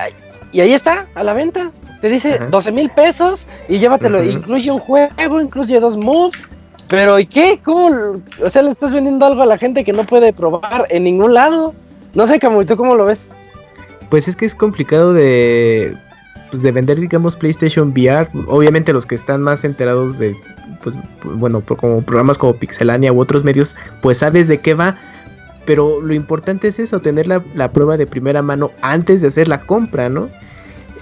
[0.52, 1.72] y ahí está, a la venta.
[2.04, 2.48] Te dice Ajá.
[2.48, 4.22] 12 mil pesos y llévatelo.
[4.22, 6.50] Incluye un juego, incluye dos moves.
[6.90, 7.62] Pero ¿y qué?
[7.64, 8.22] ¿Cómo?
[8.44, 11.34] O sea, le estás vendiendo algo a la gente que no puede probar en ningún
[11.34, 11.74] lado.
[12.14, 13.30] No sé, Camu, ¿y tú cómo lo ves?
[14.10, 15.96] Pues es que es complicado de,
[16.52, 18.28] pues de vender, digamos, PlayStation VR.
[18.50, 20.36] Obviamente los que están más enterados de,
[20.82, 24.98] pues, bueno, como programas como Pixelania u otros medios, pues sabes de qué va.
[25.64, 29.48] Pero lo importante es eso, tener la, la prueba de primera mano antes de hacer
[29.48, 30.28] la compra, ¿no?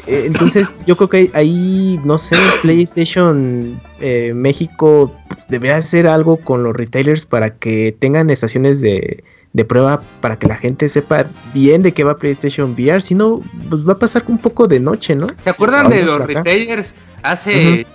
[0.07, 6.37] Eh, Entonces yo creo que ahí, no sé, PlayStation eh, México pues, debería hacer algo
[6.37, 9.23] con los retailers para que tengan estaciones de,
[9.53, 13.01] de prueba para que la gente sepa bien de qué va PlayStation VR.
[13.01, 15.27] Si no, pues va a pasar un poco de noche, ¿no?
[15.43, 17.85] ¿Se acuerdan de los retailers hace,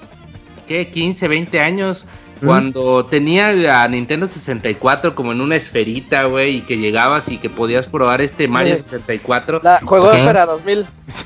[0.67, 0.89] ¿qué?
[0.89, 2.07] 15, 20 años?
[2.45, 7.49] Cuando tenía la Nintendo 64 como en una esferita, güey, y que llegabas y que
[7.49, 8.83] podías probar este Mario Sí.
[8.83, 9.61] 64.
[9.65, 10.19] La Juego de Ajá.
[10.21, 10.87] Esfera 2000.
[11.07, 11.25] Sí,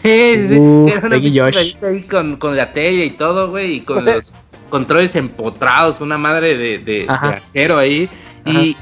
[0.49, 1.17] sí, Uf, era una
[1.89, 4.33] ahí con, con la tele y todo, güey, y con los
[4.69, 7.31] controles empotrados, una madre de, de- de Ajá.
[7.31, 8.09] acero ahí.
[8.47, 8.77] Y,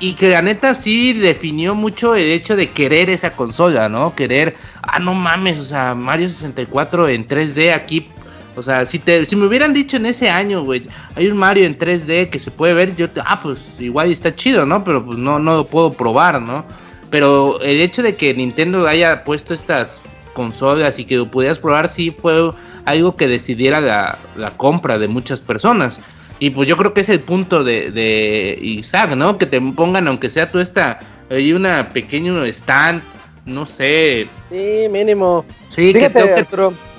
[0.00, 4.14] y que la neta sí definió mucho el hecho de querer esa consola, ¿no?
[4.16, 8.08] Querer, ah, no mames, o sea, Mario 64 en 3D aquí.
[8.56, 10.86] O sea, si, te, si me hubieran dicho en ese año, güey,
[11.16, 14.34] hay un Mario en 3D que se puede ver, yo, te- ah, pues igual está
[14.34, 14.84] chido, ¿no?
[14.84, 16.64] Pero pues no, no lo puedo probar, ¿no?
[17.10, 20.00] Pero el hecho de que Nintendo haya puesto estas
[20.34, 22.50] consolas y que lo pudieras probar, sí fue
[22.84, 25.98] algo que decidiera la, la compra de muchas personas.
[26.40, 29.38] Y pues yo creo que es el punto de, de Isaac, ¿no?
[29.38, 31.00] Que te pongan, aunque sea tú esta,
[31.30, 33.00] hay una pequeño stand,
[33.46, 34.26] no sé.
[34.50, 35.44] Sí, mínimo.
[35.70, 36.44] Sí, que tengo que-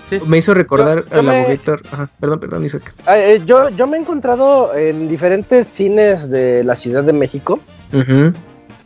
[0.10, 0.20] sí.
[0.26, 1.60] Me hizo recordar Yo- yo al me-.
[1.92, 2.94] Ajá, perdón, perdón, Isaac.
[3.14, 7.60] eh, yo, yo me he encontrado en diferentes cines de la Ciudad de México.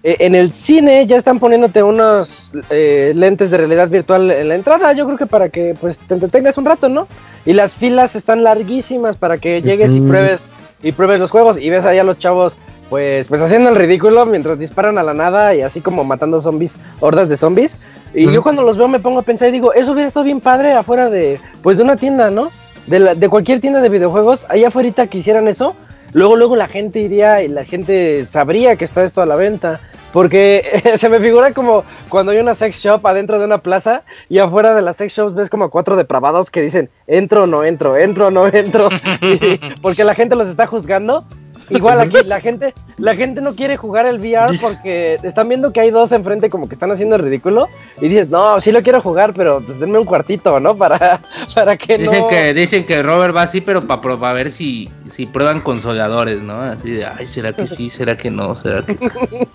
[0.01, 4.55] Eh, en el cine ya están poniéndote unos eh, lentes de realidad virtual en la
[4.55, 7.05] entrada, yo creo que para que pues te entretengas un rato, ¿no?
[7.45, 11.69] Y las filas están larguísimas para que llegues y pruebes y pruebes los juegos y
[11.69, 12.57] ves allá a los chavos
[12.89, 16.77] pues pues haciendo el ridículo mientras disparan a la nada y así como matando zombies,
[17.01, 17.77] hordas de zombies.
[18.13, 20.41] Y yo cuando los veo me pongo a pensar y digo, eso hubiera estado bien
[20.41, 22.49] padre afuera de pues de una tienda, ¿no?
[22.87, 25.75] De, la- de cualquier tienda de videojuegos, allá afuera que hicieran eso,
[26.13, 29.79] luego luego la gente iría y la gente sabría que está esto a la venta.
[30.11, 34.39] Porque se me figura como cuando hay una sex shop adentro de una plaza y
[34.39, 37.95] afuera de las sex shops ves como cuatro depravados que dicen entro o no entro,
[37.95, 38.89] entro o no entro.
[39.21, 41.25] Y- porque la gente los está juzgando.
[41.69, 45.79] Igual aquí la gente, la gente no quiere jugar el VR porque están viendo que
[45.79, 47.67] hay dos enfrente como que están haciendo el ridículo
[48.01, 50.75] y dices, no, sí lo quiero jugar, pero pues denme un cuartito, ¿no?
[50.75, 51.21] Para,
[51.55, 52.27] para que Dicen no...
[52.27, 56.61] que dicen que Robert va así, pero para ver si, si prueban consoladores, ¿no?
[56.61, 57.89] Así de, ay, ¿será que sí?
[57.89, 58.55] ¿Será que no?
[58.55, 58.97] ¿Será que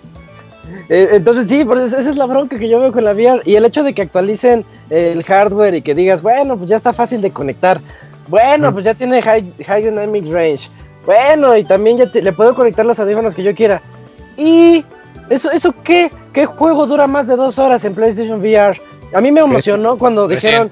[0.89, 3.43] Eh, entonces sí, pues esa es la bronca que yo veo con la VR.
[3.45, 6.93] Y el hecho de que actualicen el hardware y que digas, bueno, pues ya está
[6.93, 7.81] fácil de conectar.
[8.29, 10.71] Bueno, pues ya tiene high, high dynamic range.
[11.07, 13.83] Bueno, y también ya te- le puedo conectar los audífonos que yo quiera.
[14.37, 14.85] ¿Y
[15.29, 16.11] eso, eso qué?
[16.33, 18.81] ¿Qué juego dura más de dos horas en PlayStation VR?
[19.15, 20.71] A mí me emocionó cuando dijeron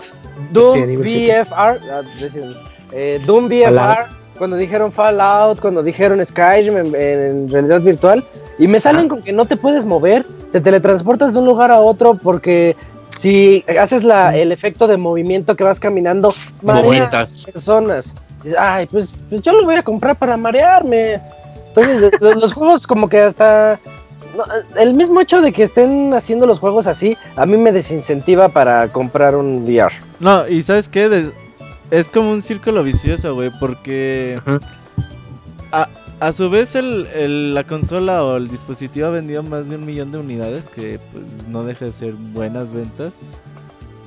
[0.52, 1.46] Doom Resident.
[1.48, 2.02] VFR, ah,
[2.92, 4.06] eh, Doom VFR, Fallout.
[4.38, 8.24] cuando dijeron Fallout, cuando dijeron Skyrim en, en realidad virtual.
[8.58, 11.80] Y me salen con que no te puedes mover, te teletransportas de un lugar a
[11.80, 12.76] otro porque
[13.10, 17.44] si haces la, el efecto de movimiento que vas caminando, Momentas.
[17.52, 18.14] personas.
[18.42, 21.20] Dices, Ay, pues, pues yo lo voy a comprar para marearme.
[21.68, 23.78] Entonces, los, los juegos como que hasta...
[24.36, 24.44] no,
[24.78, 28.88] el mismo hecho de que estén haciendo los juegos así, a mí me desincentiva para
[28.92, 29.92] comprar un VR.
[30.20, 31.08] No, y ¿sabes qué?
[31.08, 31.32] De-
[31.90, 34.40] es como un círculo vicioso, güey, porque
[35.70, 35.88] a,
[36.20, 39.84] a su vez el, el- la consola o el dispositivo ha vendido más de un
[39.86, 43.12] millón de unidades, que pues no deja de ser buenas ventas.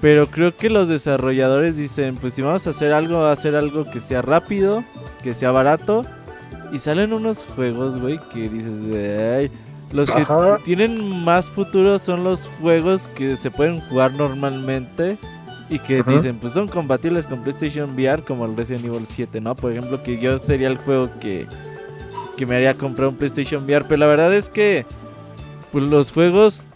[0.02, 3.90] Pero creo que los desarrolladores dicen, pues si vamos a hacer algo, a hacer algo
[3.90, 4.84] que sea rápido,
[5.24, 6.04] que sea barato.
[6.72, 9.52] Y salen unos juegos, güey, que dices,
[9.92, 10.60] los que Ajá.
[10.66, 15.18] tienen más futuro son los juegos que se pueden jugar normalmente
[15.70, 16.12] y que Ajá.
[16.12, 19.56] dicen, pues son compatibles con PlayStation VR como el Resident Evil 7, ¿no?
[19.56, 21.48] Por ejemplo, que yo sería el juego que,
[22.36, 24.86] que me haría comprar un PlayStation VR, pero la verdad es que
[25.72, 26.68] pues, los juegos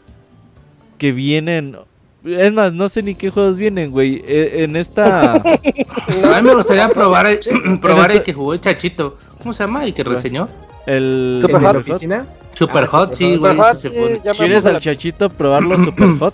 [0.98, 1.78] que vienen...
[2.26, 4.22] Es más, no sé ni qué juegos vienen, güey.
[4.28, 5.34] Eh, En esta...
[5.36, 7.40] A mí me gustaría probar el,
[7.82, 9.18] probar el que jugó el Chachito.
[9.42, 9.88] ¿Cómo se llama?
[9.88, 10.48] Y que reseñó.
[10.86, 11.38] El...
[11.40, 11.78] Super ¿En la Hot.
[11.80, 12.26] oficina?
[12.56, 13.56] Super Ah, Hot, sí, güey.
[13.56, 16.34] Sí, ¿Quieres al la- chachito probarlo super hot?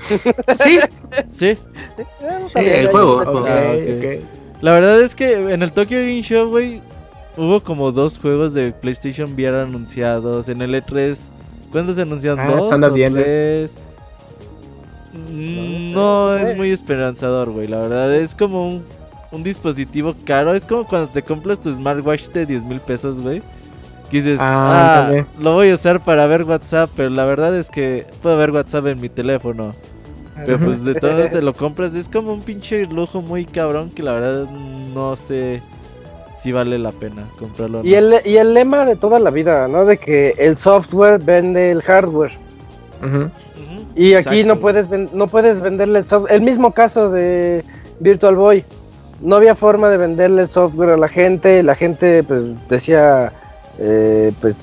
[0.00, 0.78] Sí,
[1.30, 1.56] Sí.
[2.54, 3.22] El juego.
[3.46, 3.72] Ah.
[4.60, 6.80] La verdad es que en el Tokyo Game Show, güey,
[7.36, 10.48] hubo como dos juegos de PlayStation VR anunciados.
[10.48, 11.16] En el E3,
[11.70, 12.40] ¿cuántos se anunciaron?
[12.40, 13.72] Ah, ¿Dos o tres?
[15.12, 17.66] Mm, No es muy esperanzador, güey.
[17.66, 18.84] La verdad es como un,
[19.32, 20.54] un dispositivo caro.
[20.54, 23.42] Es como cuando te compras tu smartwatch de 10 mil pesos, güey.
[24.10, 27.70] Que dices, Ah, ah, lo voy a usar para ver WhatsApp, pero la verdad es
[27.70, 29.72] que puedo ver WhatsApp en mi teléfono.
[30.46, 34.02] Pero pues de todo te lo compras, es como un pinche lujo muy cabrón que
[34.02, 34.46] la verdad
[34.94, 35.60] no sé
[36.42, 37.82] si vale la pena comprarlo.
[37.84, 37.98] Y no.
[37.98, 39.84] el, y el lema de toda la vida, ¿no?
[39.84, 42.32] De que el software vende el hardware.
[43.96, 46.32] Y aquí Exacto, no puedes ven- no puedes venderle el software.
[46.34, 47.64] El mismo caso de
[47.98, 48.64] Virtual Boy.
[49.20, 51.62] No había forma de venderle el software a la gente.
[51.62, 53.32] La gente pues decía,
[53.78, 54.56] eh, pues,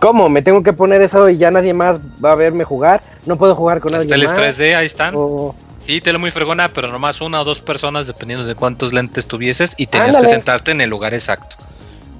[0.00, 0.28] ¿cómo?
[0.28, 3.02] Me tengo que poner eso y ya nadie más va a verme jugar.
[3.26, 4.38] No puedo jugar con Las alguien teles más.
[4.58, 5.14] 3D, ahí están.
[5.16, 9.26] O- Sí, tele muy fregona, pero nomás una o dos personas, dependiendo de cuántos lentes
[9.26, 10.28] tuvieses, y tenías Ándale.
[10.28, 11.56] que sentarte en el lugar exacto.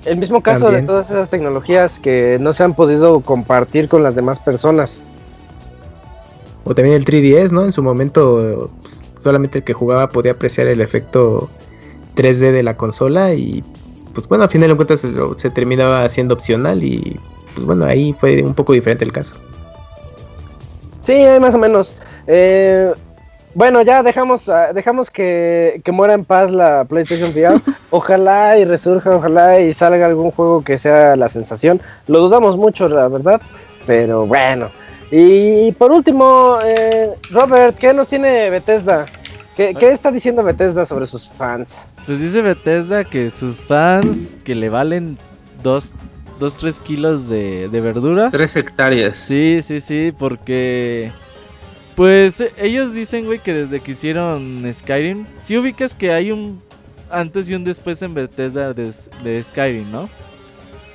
[0.04, 0.82] el mismo caso También.
[0.82, 4.98] de todas esas tecnologías que no se han podido compartir con las demás personas.
[6.64, 7.64] O también el 3DS, ¿no?
[7.64, 11.48] En su momento pues, solamente el que jugaba podía apreciar el efecto
[12.16, 13.64] 3D de la consola y
[14.14, 15.06] pues bueno, al final de cuentas
[15.36, 17.18] se, terminaba haciendo opcional y
[17.54, 19.34] pues bueno, ahí fue un poco diferente el caso.
[21.02, 21.94] Sí, más o menos.
[22.26, 22.92] Eh,
[23.54, 27.60] bueno, ya dejamos, ah, dejamos que, que muera en paz la PlayStation VR.
[27.90, 31.80] Ojalá y resurja, ojalá y salga algún juego que sea la sensación.
[32.08, 33.40] Lo dudamos mucho, la verdad,
[33.86, 34.70] pero bueno.
[35.10, 39.06] Y por último, eh, Robert, ¿qué nos tiene Bethesda?
[39.56, 41.86] ¿Qué, qué está diciendo Bethesda sobre sus fans?
[42.06, 45.16] Pues dice Bethesda que sus fans que le valen
[45.62, 45.90] 2,
[46.58, 48.30] 3 kilos de, de verdura.
[48.30, 49.16] Tres hectáreas.
[49.16, 51.10] Sí, sí, sí, porque...
[51.94, 56.60] Pues ellos dicen, güey, que desde que hicieron Skyrim, si ubicas que hay un
[57.08, 58.92] antes y un después en Bethesda de,
[59.22, 60.08] de Skyrim, ¿no?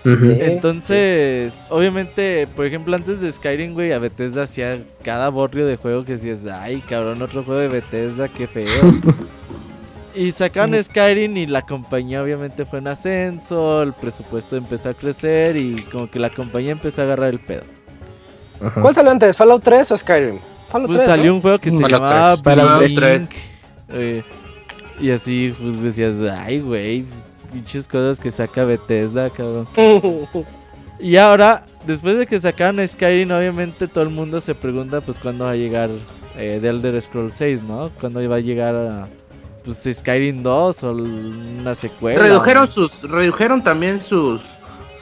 [0.06, 6.06] Entonces, obviamente, por ejemplo, antes de Skyrim, güey, a Bethesda hacía cada barrio de juego
[6.06, 8.66] que decías, ay, cabrón, otro juego de Bethesda, qué feo.
[10.16, 15.58] y sacaron Skyrim y la compañía obviamente fue en ascenso, el presupuesto empezó a crecer
[15.58, 17.64] y como que la compañía empezó a agarrar el pedo.
[18.82, 20.38] ¿Cuál salió antes, Fallout 3 o Skyrim?
[20.70, 21.36] Fallout Pues 3, salió ¿no?
[21.36, 22.44] un juego que se Fallout llamaba 3.
[22.44, 23.30] Fallout Blink, 3.
[23.90, 24.24] eh,
[25.00, 27.06] y así, pues decías, ay, güey,
[27.52, 29.68] pinches cosas que saca Bethesda, cabrón.
[31.00, 35.46] Y ahora, después de que sacaron Skyrim, obviamente todo el mundo se pregunta pues cuándo
[35.46, 35.90] va a llegar
[36.38, 37.90] eh, The Elder Scrolls 6, ¿no?
[38.02, 39.08] ¿Cuándo va a llegar a,
[39.64, 42.22] pues Skyrim 2 o una secuela?
[42.22, 44.42] Redujeron sus, redujeron también sus,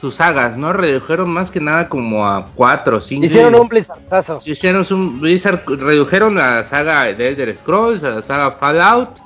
[0.00, 0.72] sus sagas, ¿no?
[0.72, 3.26] Redujeron más que nada como a cuatro o cinco.
[3.26, 4.38] Hicieron un blizzardazo.
[4.44, 9.18] Hicieron un Blizzard, redujeron la saga de Elder Scrolls, a la saga Fallout,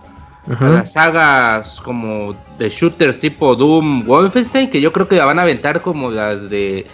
[0.51, 5.39] A las sagas como de shooters tipo Doom, Wolfenstein, que yo creo que la van
[5.39, 6.85] a aventar como las de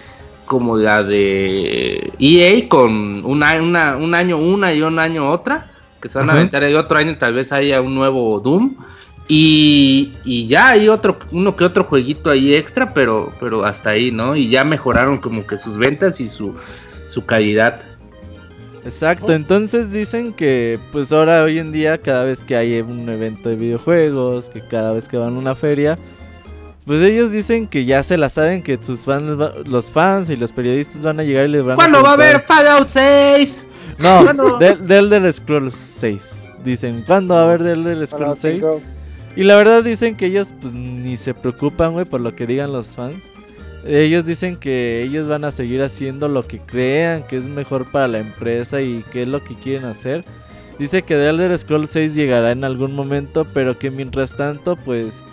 [0.44, 5.66] como la de EA con un, a- una- un año una y un año otra,
[6.00, 8.74] que se van a aventar el otro año tal vez haya un nuevo Doom.
[9.30, 14.10] Y, y ya hay otro, uno que otro jueguito ahí extra, pero, pero hasta ahí,
[14.10, 14.34] ¿no?
[14.34, 16.54] Y ya mejoraron como que sus ventas y su,
[17.08, 17.82] su calidad.
[18.88, 23.48] Exacto, entonces dicen que pues ahora hoy en día cada vez que hay un evento
[23.48, 25.98] de videojuegos, que cada vez que van a una feria,
[26.86, 30.36] Pues ellos dicen que ya se la saben que sus fans, va- los fans y
[30.36, 33.66] los periodistas van a llegar y les van ¿Cuándo va a haber Fallout 6?
[33.98, 34.56] No, ¿Cuándo?
[34.58, 36.22] de, de Elder Scrolls 6.
[36.64, 38.54] Dicen, ¿cuándo va a haber de Elder Scrolls 6?
[38.62, 38.80] 5.
[39.36, 42.72] Y la verdad dicen que ellos pues, ni se preocupan, güey, por lo que digan
[42.72, 43.22] los fans.
[43.88, 48.06] Ellos dicen que ellos van a seguir haciendo lo que crean que es mejor para
[48.06, 50.26] la empresa y qué es lo que quieren hacer.
[50.78, 55.24] Dice que The Elder Scrolls 6 llegará en algún momento, pero que mientras tanto, pues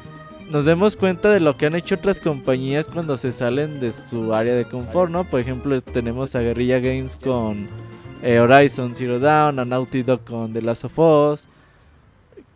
[0.50, 4.34] nos demos cuenta de lo que han hecho otras compañías cuando se salen de su
[4.34, 5.26] área de confort, ¿no?
[5.26, 7.68] Por ejemplo, tenemos a Guerrilla Games con
[8.24, 11.50] eh, Horizon Zero Dawn, a Naughty Dog con The Last of Us.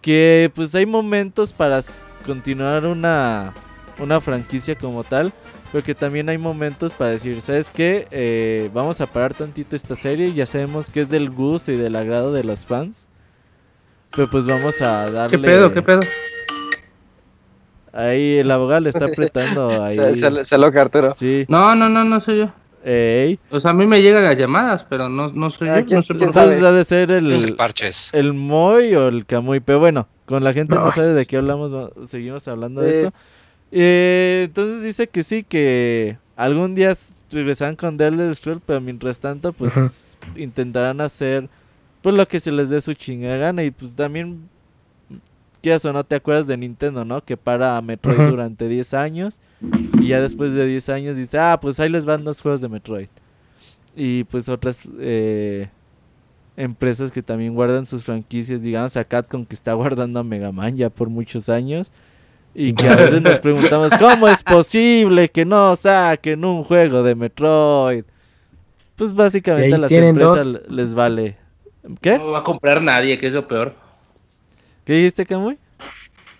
[0.01, 1.81] Que pues hay momentos para
[2.25, 3.53] continuar una,
[3.99, 5.33] una franquicia como tal.
[5.71, 8.07] Pero que también hay momentos para decir, ¿sabes qué?
[8.09, 10.33] Eh, vamos a parar tantito esta serie.
[10.33, 13.05] Ya sabemos que es del gusto y del agrado de los fans.
[14.15, 15.37] Pero pues vamos a darle...
[15.37, 15.71] ¿Qué pedo?
[15.73, 15.99] ¿Qué pedo?
[17.91, 19.95] Ahí el abogado le está apretando ahí.
[19.95, 21.13] Se, se, se loca Arturo.
[21.17, 21.45] Sí.
[21.47, 22.49] No, no, no, no soy yo.
[22.83, 23.39] Ey.
[23.51, 25.85] O sea, a mí me llegan las llamadas, pero no, no soy Ah, yo.
[25.85, 26.53] ¿quién- no sé quién sabe?
[26.55, 28.09] Entonces ha de ser el, Es el parches.
[28.13, 29.59] el Moy o el Camuy.
[29.59, 30.91] Pero bueno, con la gente no, No.
[30.91, 32.97] sabe de qué hablamos, seguimos hablando de Sí.
[32.99, 33.13] esto.
[33.71, 36.97] Eh, entonces dice que sí, que algún día
[37.31, 41.49] regresarán con The Elder Scrolls, pero mientras tanto, pues intentarán hacer
[42.01, 43.63] pues lo que se les dé su chingada gana.
[43.63, 44.49] Y pues también,
[45.61, 47.23] quieras o no, te acuerdas de Nintendo, ¿no?
[47.23, 49.41] Que para a Metroid durante 10 años.
[49.99, 52.69] Y ya después de 10 años dice, ah, pues ahí les van los juegos de
[52.69, 53.09] Metroid.
[53.95, 55.69] Y pues otras eh,
[56.55, 60.77] empresas que también guardan sus franquicias, digamos a Capcom que está guardando a Mega Man
[60.77, 61.91] ya por muchos años.
[62.61, 67.15] Y que a veces nos preguntamos, ¿cómo es posible que no saquen un juego de
[67.15, 68.03] Metroid?
[68.97, 70.61] Pues básicamente Y a las empresas dos.
[70.69, 71.37] les vale.
[72.01, 72.17] ¿Qué?
[72.17, 73.73] No va a comprar nadie, que es lo peor.
[74.83, 75.57] ¿Qué dijiste, Camuy?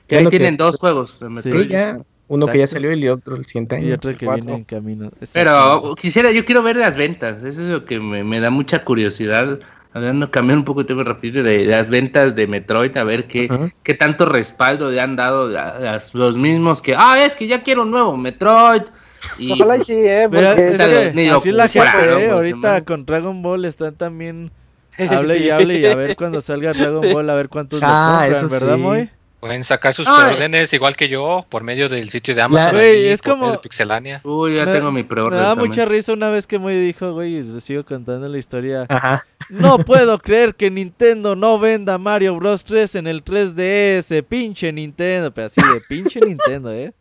[0.08, 1.30] Que ahí que- tienen dos juegos de.
[1.30, 1.64] Metroid.
[1.64, 2.00] Sí, ya.
[2.28, 3.96] Uno que ya salió y el otro el siguiente Y año.
[3.96, 4.44] otro que Cuatro.
[4.46, 5.12] viene en camino.
[5.32, 7.46] Pero quisiera, yo quiero ver las ventas.
[7.46, 9.60] Eso es lo que me, me da mucha curiosidad.
[9.92, 13.26] Hablando, cambiar un poco de tema rápido de, de las ventas de Metroid, a ver
[13.26, 13.50] qué,
[13.82, 17.64] qué tanto respaldo le han dado a- las- los mismos que, ah, es que ya
[17.64, 18.84] quiero un nuevo Metroid.
[19.40, 20.28] Y Ojalá y sí, eh.
[20.30, 20.78] Porque- es
[21.14, 24.52] que así la gente, eh, ahorita con Dragon Ball están también
[25.10, 28.34] hable y hable y a ver cuando salga Dragon Ball a ver cuántos Ah, lo
[28.36, 28.82] compran, eso ¿verdad, sí.
[28.82, 29.10] Moy?
[29.40, 30.26] Pueden sacar sus Ay.
[30.26, 32.74] preórdenes igual que yo por medio del sitio de Amazon.
[32.76, 34.20] Güey, ahí, es como- de Pixelania.
[34.26, 35.70] Uy, ya Me- tengo mi Me preorden da también.
[35.70, 38.86] mucha risa una vez que Moy dijo, güey, sigo contando la historia.
[38.90, 39.26] Ajá.
[39.50, 45.34] No puedo creer que Nintendo no venda Mario Bros 3 en el 3DS, pinche Nintendo,
[45.34, 46.94] pero así de pinche Nintendo, ¿eh?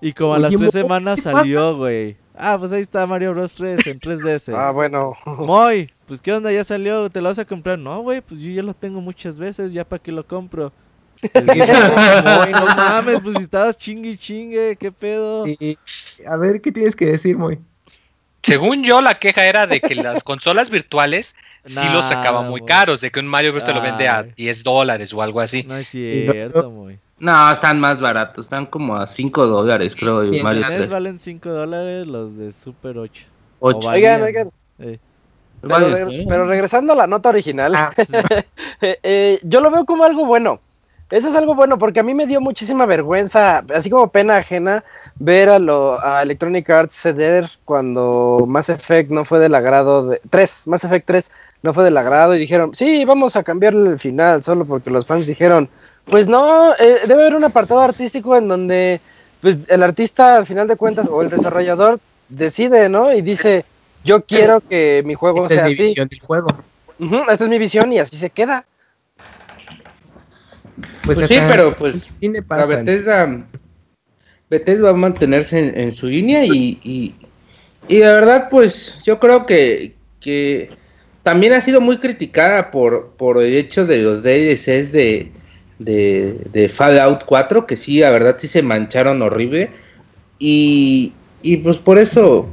[0.00, 2.16] Y como a las Oye, tres semanas ¿qué salió, güey.
[2.34, 4.54] Ah, pues ahí está Mario Bros 3 en 3DS.
[4.54, 5.14] Ah, bueno.
[5.26, 7.78] Moy, pues qué onda, ya salió, ¿te lo vas a comprar?
[7.78, 10.72] No, güey, pues yo ya lo tengo muchas veces, ya para qué lo compro.
[11.34, 15.46] Moy, no mames, pues si estabas chingue y chingue, qué pedo.
[15.46, 15.78] Y,
[16.26, 17.58] a ver, ¿qué tienes que decir, Moy?
[18.42, 22.62] Según yo, la queja era de que las consolas virtuales sí los sacaba Nah, muy
[22.62, 24.32] caros, de que un Mario Bros te lo vende a Ay.
[24.36, 25.62] 10 dólares o algo así.
[25.64, 26.98] No es cierto, Moy.
[27.18, 30.24] No, están más baratos, están como a 5 dólares, creo.
[30.24, 30.88] y Bien, Mario Los 3.
[30.88, 33.24] valen 5 dólares, los de Super 8.
[33.58, 33.88] Ocho.
[33.88, 34.22] O Oigan, valían.
[34.22, 34.50] oigan.
[34.78, 34.98] Eh,
[36.26, 37.92] pero regresando a la nota original, Ah,
[38.80, 40.60] eh, eh, yo lo veo como algo bueno.
[41.10, 44.84] Eso es algo bueno porque a mí me dio muchísima vergüenza, así como pena ajena,
[45.16, 50.20] ver a, lo, a Electronic Arts ceder cuando Mass Effect no fue del agrado de...
[50.30, 51.30] 3, Mass Effect 3
[51.62, 55.06] no fue del agrado y dijeron, sí, vamos a cambiarle el final solo porque los
[55.06, 55.68] fans dijeron,
[56.04, 59.00] pues no, eh, debe haber un apartado artístico en donde
[59.40, 61.98] pues, el artista al final de cuentas o el desarrollador
[62.28, 63.12] decide, ¿no?
[63.12, 63.64] Y dice,
[64.04, 65.82] yo quiero que mi juego esa es sea mi así.
[65.82, 66.48] visión del juego.
[67.28, 68.64] Esta es mi visión y así se queda.
[71.04, 72.76] Pues, Pues sí, pero, pues, La.
[72.76, 73.46] Bethesda,
[74.48, 77.14] Bethesda va a mantenerse en, en su línea y, y,
[77.88, 80.70] y la verdad, pues yo creo que, que
[81.22, 85.30] también ha sido muy criticada por, por el hecho de los DLCs de,
[85.78, 89.70] de, de Fallout 4, que sí, la verdad sí se mancharon horrible.
[90.38, 91.12] Y,
[91.42, 92.48] y pues por eso,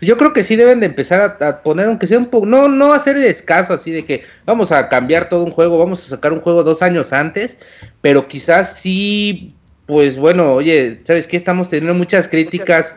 [0.00, 2.92] yo creo que sí deben de empezar a, poner, aunque sea un poco, no, no
[2.92, 6.40] hacer escaso así de que vamos a cambiar todo un juego, vamos a sacar un
[6.40, 7.58] juego dos años antes,
[8.00, 9.54] pero quizás sí,
[9.86, 11.36] pues bueno, oye, ¿sabes qué?
[11.36, 12.94] Estamos teniendo muchas críticas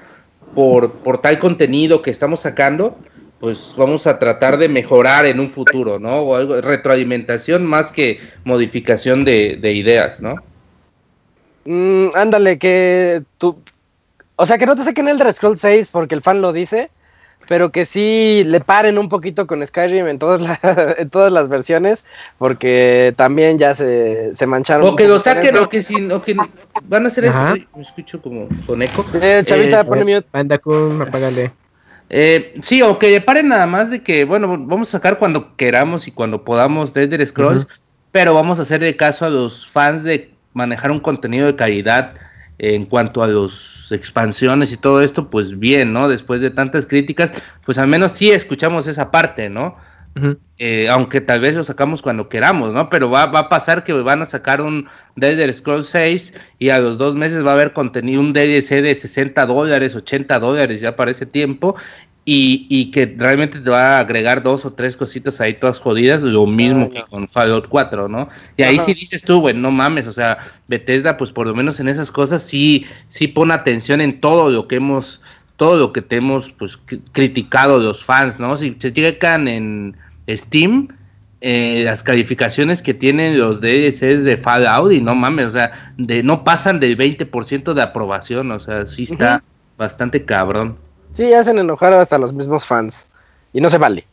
[0.56, 2.98] por, por tal contenido que estamos sacando,
[3.40, 6.22] pues vamos a tratar de mejorar en un futuro, ¿no?
[6.22, 10.36] O algo, retroalimentación más que modificación de, de ideas, ¿no?
[11.66, 13.62] Mm, ándale, que tú.
[14.38, 16.90] O sea, que no te saquen el Scroll 6 porque el fan lo dice.
[17.48, 20.60] pero que sí le paren un poquito con Skyrim en todas, la-
[20.98, 22.06] en todas las versiones,
[22.38, 24.86] porque también ya se, se mancharon.
[24.86, 26.36] O que lo saquen, o que, sin, o que
[26.84, 27.38] van a hacer eso.
[27.38, 27.56] Ajá.
[27.76, 29.06] Me escucho como con eco.
[29.14, 30.24] Eh, Chavita, Eh, pone mute.
[30.30, 31.52] Panda Kun, apágale.
[32.10, 36.08] Eh, sí, o que paren nada más de que, bueno, vamos a sacar cuando queramos
[36.08, 37.74] y cuando podamos de Elder Scrolls, Ujú.
[38.12, 42.14] pero vamos a hacerle caso a los fans de manejar un contenido de calidad
[42.60, 43.28] en cuanto a
[43.92, 46.08] expansiones y todo esto, pues bien, ¿no?
[46.08, 47.32] Después de tantas críticas,
[47.66, 49.78] pues al menos sí escuchamos esa parte, ¿no?
[50.58, 52.90] Eh, aunque tal vez lo sacamos cuando queramos, ¿no?
[52.90, 56.80] Pero va, va a pasar que van a sacar un Elder Scrolls 6 y a
[56.80, 60.96] los dos meses va a haber contenido, un DLC de 60 dólares, 80 dólares ya
[60.96, 61.76] para ese tiempo
[62.30, 66.24] y, y que realmente te va a agregar dos o tres cositas ahí todas jodidas,
[66.24, 68.28] lo mismo que con Fallout 4, ¿no?
[68.58, 68.86] Y ahí Ajá.
[68.86, 72.12] sí dices tú, güey, no mames, o sea, Bethesda, pues por lo menos en esas
[72.12, 75.22] cosas sí, sí pone atención en todo lo que hemos,
[75.56, 78.58] todo lo que te hemos, pues, cri- criticado los fans, ¿no?
[78.58, 79.96] Si se llegan en
[80.30, 80.90] Steam,
[81.40, 86.24] eh, las calificaciones que tienen los DLCs de Fallout y no mames, o sea, de,
[86.24, 89.42] no pasan del 20% de aprobación, o sea, sí está
[89.78, 90.76] bastante cabrón.
[91.18, 93.08] Sí, hacen enojar hasta los mismos fans.
[93.52, 94.06] Y no se vale.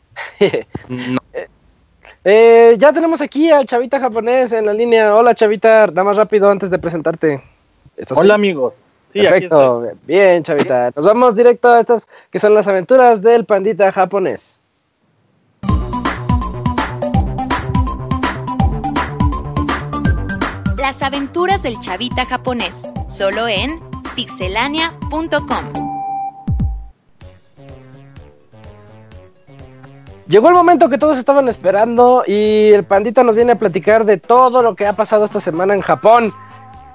[0.89, 1.21] No,
[2.27, 5.13] Eh, ya tenemos aquí al chavita japonés en la línea.
[5.15, 7.39] Hola chavita, nada más rápido antes de presentarte.
[7.95, 8.39] ¿Estás Hola ahí?
[8.39, 8.73] amigos.
[9.13, 9.81] Sí, aquí estoy.
[9.81, 10.91] Perfecto, bien chavita.
[10.95, 14.59] Nos vamos directo a estas que son las aventuras del pandita japonés.
[20.77, 23.79] Las aventuras del chavita japonés, solo en
[24.15, 25.84] pixelania.com.
[30.27, 34.17] Llegó el momento que todos estaban esperando y el pandita nos viene a platicar de
[34.17, 36.33] todo lo que ha pasado esta semana en Japón.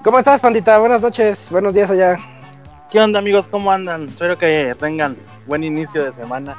[0.03, 0.77] ¿Cómo estás, pandita?
[0.79, 2.17] Buenas noches, buenos días allá.
[2.89, 3.47] ¿Qué onda amigos?
[3.47, 4.07] ¿Cómo andan?
[4.07, 5.15] Espero que tengan
[5.47, 6.57] buen inicio de semana.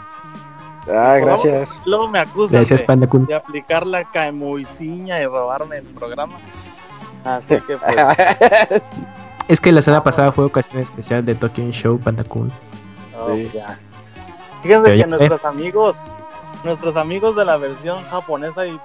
[0.91, 1.79] Ah, gracias.
[1.85, 6.39] Luego me acusan Gracias, de, aplicar la camuiciña y robarme el programa.
[7.25, 8.83] Así que pues,
[9.49, 12.51] Es que la semana pasada fue ocasión especial de Tokyo Show, Panda Kun.
[13.19, 13.51] oh, Sí.
[13.53, 13.79] ya.
[14.63, 15.97] Fíjense Pero que ya nuestros amigos,
[16.65, 18.79] nuestros amigos de la versión japonesa y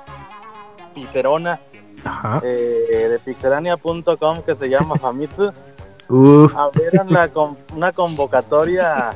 [0.96, 1.60] piterona
[2.04, 2.42] Ajá.
[2.44, 5.52] eh, de pixelania.com que se llama Famitsu,
[6.10, 6.56] Uf.
[6.56, 9.12] abrieron la con- una convocatoria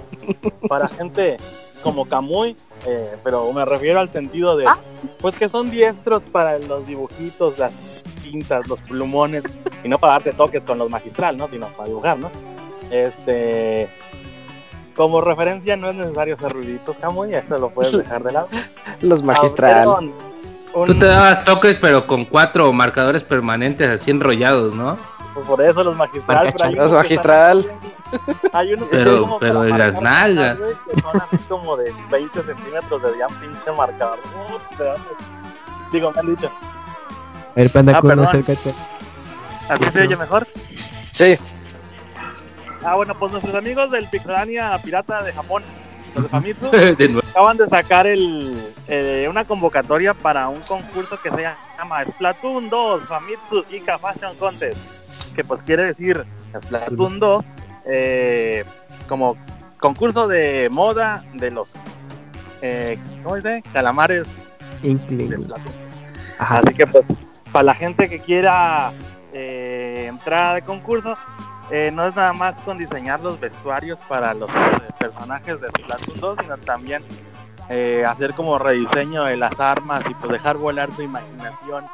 [0.68, 1.38] para gente
[1.84, 2.55] como Kamui,
[2.86, 4.66] eh, pero me refiero al sentido de,
[5.20, 9.43] pues que son diestros para los dibujitos, las tintas, los plumones,
[9.84, 11.47] y no para darse toques con los magistral, ¿no?
[11.49, 12.30] Sino para dibujar, ¿no?
[12.91, 13.89] Este,
[14.96, 18.48] como referencia no es necesario hacer ruiditos, Kamui, eso lo puedes dejar de lado.
[19.02, 19.72] Los magistral.
[19.89, 20.14] Abrieron
[20.74, 24.98] un- Tú te dabas toques, pero con cuatro marcadores permanentes así enrollados, ¿no?
[25.34, 27.60] pues por eso los magistral, pero hay Los unos que magistral.
[27.60, 30.58] están- Hay unos que Pero- son como pero en las nalgas.
[30.58, 34.20] Que son así como de 20 centímetros de diámetro, pinche marcador.
[34.20, 36.50] Uh, Digo, me han dicho.
[37.56, 38.74] Ver, Panda Ah, acércate.
[39.70, 40.46] ¿Así se oye mejor?
[41.14, 41.38] Sí.
[42.84, 45.64] Ah, bueno, pues nuestros amigos del Pixelania Pirata de Japón,
[46.16, 48.58] los de Famitsu, De acaban de sacar el,
[48.88, 51.44] eh, una convocatoria para un concurso que se
[51.78, 54.80] llama Splatoon 2 Famitsu Ika Fashion Contest,
[55.36, 56.26] que pues quiere decir
[56.60, 57.46] Splatoon 2
[57.86, 58.66] eh,
[59.08, 59.38] como
[59.78, 61.74] concurso de moda de los,
[62.62, 63.64] eh, ¿cómo dice?
[63.74, 64.48] Calamares
[64.82, 65.38] de.
[65.40, 65.76] Splatoon.
[66.40, 66.60] Ajá.
[66.60, 67.06] Así que pues
[67.52, 68.92] para la gente que quiera
[69.34, 71.16] eh, entrar al concurso,
[71.72, 74.53] eh, no es nada más con diseñar los vestuarios para los eh,
[74.99, 77.03] personajes de Splatoon 2, sino también
[77.69, 81.86] eh, hacer como rediseño de las armas y pues dejar volar su imaginación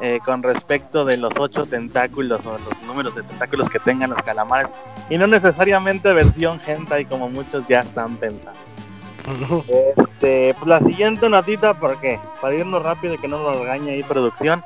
[0.00, 4.22] eh, con respecto de los ocho tentáculos o los números de tentáculos que tengan los
[4.22, 4.70] calamares.
[5.08, 8.58] Y no necesariamente versión hentai como muchos ya están pensando.
[9.96, 14.02] Este, pues la siguiente notita, porque para irnos rápido y que no nos regañe ahí
[14.02, 14.62] producción,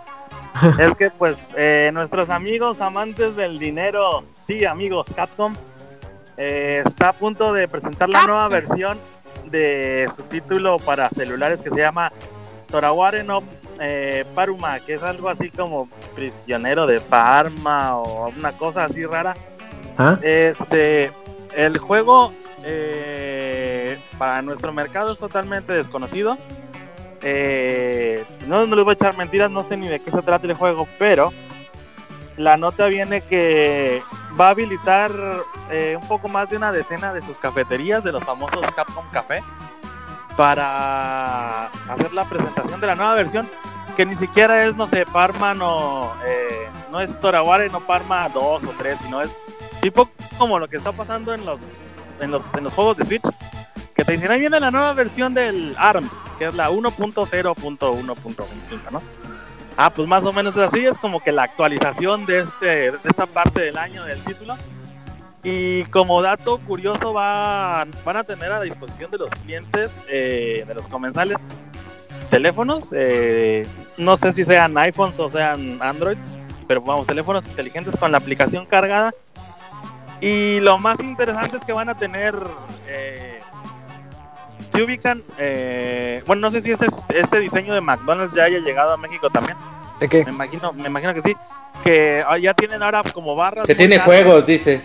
[0.79, 5.55] es que pues eh, nuestros amigos amantes del dinero, sí amigos, Capcom,
[6.37, 8.99] eh, está a punto de presentar la nueva versión
[9.51, 12.11] de su título para celulares que se llama
[12.71, 13.41] Toraware no
[13.81, 19.35] eh, Paruma, que es algo así como prisionero de Parma o una cosa así rara.
[19.99, 20.19] ¿Ah?
[20.23, 21.13] Este,
[21.55, 22.33] el juego
[22.65, 26.37] eh, para nuestro mercado es totalmente desconocido.
[27.25, 30.47] Eh, no, no les voy a echar mentiras, no sé ni de qué se trata
[30.47, 31.33] el juego, pero
[32.37, 34.03] la nota viene que
[34.39, 35.11] va a habilitar
[35.71, 39.39] eh, un poco más de una decena de sus cafeterías, de los famosos Capcom Café,
[40.37, 43.49] para hacer la presentación de la nueva versión,
[43.97, 48.65] que ni siquiera es, no sé, Parma no, eh, no es Toraware, no Parma 2
[48.65, 49.31] o 3, sino es
[49.81, 51.61] tipo como lo que está pasando en los,
[52.21, 53.23] en los, en los juegos de Switch,
[53.95, 59.03] que te dicen, ahí viene la nueva versión del ARMS, que es la 1.0.1.1.5, ¿no?
[59.77, 63.27] Ah, pues más o menos así, es como que la actualización de, este, de esta
[63.27, 64.57] parte del año del título.
[65.43, 70.75] Y como dato curioso, va, van a tener a disposición de los clientes, eh, de
[70.75, 71.37] los comensales,
[72.31, 73.67] teléfonos, eh,
[73.97, 76.17] no sé si sean iPhones o sean Android,
[76.67, 79.13] pero vamos, teléfonos inteligentes con la aplicación cargada.
[80.21, 82.35] Y lo más interesante es que van a tener,
[82.89, 83.41] eh,
[84.75, 88.93] se ubican, eh, bueno, no sé si ese, ese diseño de McDonald's ya haya llegado
[88.93, 89.57] a México también.
[90.01, 90.25] ¿De qué?
[90.25, 91.37] Me imagino, me imagino que sí.
[91.85, 93.67] Que ah, ya tienen ahora como barras.
[93.67, 94.23] Que tiene largas.
[94.23, 94.81] juegos, dice.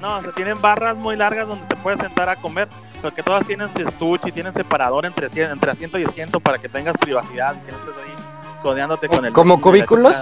[0.00, 2.68] No, o sea, tienen barras muy largas donde te puedes sentar a comer,
[3.02, 6.58] pero que todas tienen su estuche y tienen separador entre, entre asiento y asiento para
[6.58, 8.14] que tengas privacidad, que no estés ahí
[8.62, 9.32] codeándote con el...
[9.32, 10.16] ¿Como y cubículos?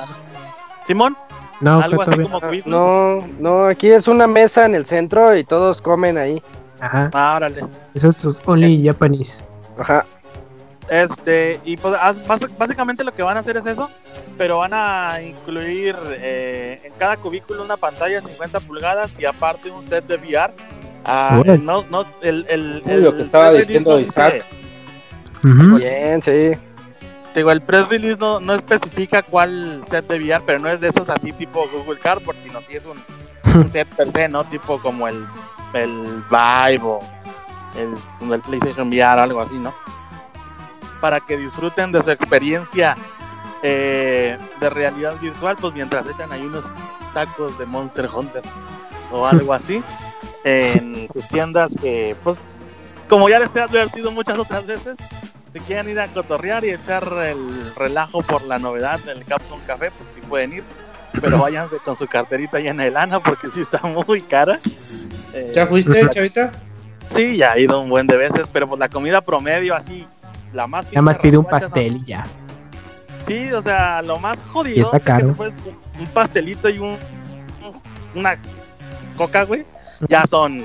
[0.86, 1.16] Simón,
[1.60, 2.66] No, algo pues, así como cubículos.
[2.66, 6.42] No, no, aquí es una mesa en el centro y todos comen ahí.
[6.80, 7.10] Ajá.
[7.12, 7.64] Ah, órale.
[7.94, 9.44] Eso es only Japanese.
[9.78, 10.04] Ajá.
[10.88, 11.94] Este, y pues
[12.56, 13.90] básicamente lo que van a hacer es eso,
[14.38, 19.70] pero van a incluir eh, en cada cubículo una pantalla de 50 pulgadas y aparte
[19.70, 20.52] un set de VR.
[21.04, 24.44] Ah, no, no, el, el, Uy, lo que estaba diciendo Isaac.
[25.42, 25.76] Ujú.
[25.76, 26.52] Bien, sí.
[27.34, 30.88] Digo, el press release no, no especifica cuál set de VR, pero no es de
[30.88, 32.96] esos así tipo Google Cardboard, sino sí es un,
[33.60, 34.44] un set per se, ¿no?
[34.44, 35.26] Tipo como el,
[35.76, 37.00] el Vive o
[37.76, 39.72] el, el PlayStation VR, algo así, ¿no?
[41.00, 42.96] Para que disfruten de su experiencia
[43.62, 46.64] eh, de realidad virtual, pues mientras echan ahí unos
[47.12, 48.42] tacos de Monster Hunter
[49.10, 49.82] o algo así
[50.44, 52.38] en sus tiendas que, pues,
[53.08, 54.96] como ya les he advertido muchas otras veces,
[55.52, 59.90] si quieren ir a cotorrear y echar el relajo por la novedad del Capcom Café,
[59.90, 60.64] pues sí pueden ir.
[61.20, 64.58] Pero váyanse con su carterita llena de lana porque sí está muy cara.
[65.36, 66.50] Eh, ¿Ya fuiste, chavita?
[67.08, 70.06] Sí, ya he ido un buen de veces, pero pues la comida promedio así,
[70.52, 70.86] la más...
[70.86, 72.18] Nada más pide un pastel y ya.
[72.24, 73.26] ¿no?
[73.28, 75.26] Sí, o sea, lo más jodido Y está es que caro.
[75.28, 75.54] después
[75.98, 76.98] un pastelito y un, un-
[78.14, 78.36] una
[79.16, 79.64] coca, güey,
[80.08, 80.64] ya son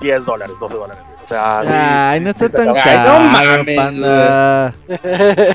[0.00, 1.02] 10 dólares, 12 dólares.
[1.24, 4.74] O sea, sí, Ay, no está sí tan Ay, no caro, mames, panda.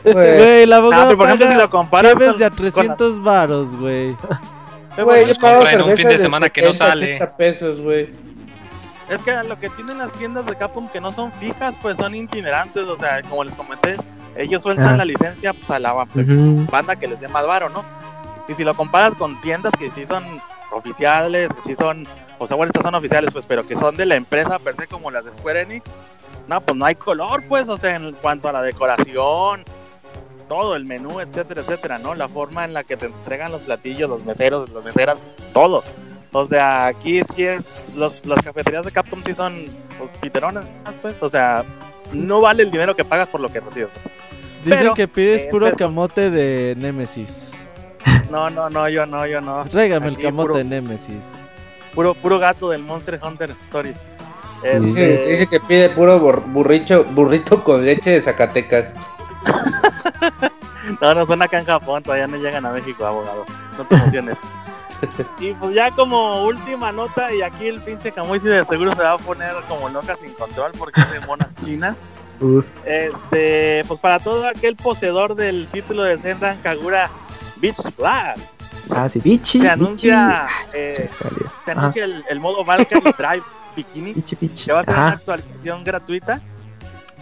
[0.04, 3.24] Güey, la Ah, abogada pero por ejemplo, si lo comparas cheves de a con- 300
[3.24, 4.16] varos, güey.
[5.04, 7.16] güey, yo pago en un fin de semana que no 70, sale.
[7.16, 8.10] 80 pesos, güey.
[9.10, 12.14] Es que lo que tienen las tiendas de Capcom que no son fijas, pues son
[12.14, 13.96] itinerantes, o sea, como les comenté,
[14.36, 14.98] ellos sueltan Ah.
[14.98, 17.84] la licencia pues, a la banda que les dé más varo, ¿no?
[18.48, 20.24] Y si lo comparas con tiendas que sí son
[20.72, 22.08] oficiales, que sí son,
[22.38, 24.88] o sea, bueno, estas son oficiales, pues, pero que son de la empresa per se
[24.88, 25.86] como las de Square Enix,
[26.48, 29.64] no, pues no hay color, pues, o sea, en cuanto a la decoración,
[30.48, 32.16] todo, el menú, etcétera, etcétera, ¿no?
[32.16, 35.18] La forma en la que te entregan los platillos, los meseros, las meseras,
[35.54, 35.84] todo.
[36.32, 39.66] O sea, aquí sí es, los, las cafeterías de Capcom sí son
[39.98, 40.66] pues, piteronas,
[41.02, 41.64] pues, o sea,
[42.14, 43.90] no vale el dinero que pagas por lo que recibes.
[44.64, 47.50] Dicen Pero, que pides eh, puro camote de Nemesis.
[48.30, 49.66] No, no, no, yo no, yo no.
[49.66, 51.24] Tráigame el camote puro- de Nemesis.
[51.96, 53.94] Puro, puro gato del Monster Hunter Story.
[54.62, 58.94] Dice, Este, dice que pide puro bur- burricho, burrito con leche de Zacatecas.
[61.02, 63.46] no, no son acá en Japón, todavía no llegan a México, abogado.
[63.78, 64.38] No te emociones.
[65.40, 69.14] y pues ya como última nota, y aquí el pinche Kamui de seguro se va
[69.14, 71.96] a poner como loca sin control porque es de monas chinas.
[72.42, 72.66] Uf.
[72.86, 77.10] Este, pues para todo aquel poseedor del título de Senran Kagura
[77.58, 78.40] Beach Blast,
[78.92, 79.60] Ah, sí, bichi.
[79.60, 81.14] se anuncia, eh, bichi.
[81.24, 81.52] Salió.
[81.66, 81.80] se Ajá.
[81.82, 83.44] anuncia el, el modo Valkyrie Drive
[83.76, 84.14] Bikini.
[84.14, 84.66] Bichi, bichi.
[84.66, 85.16] que va a tener una Ajá.
[85.18, 86.42] actualización gratuita.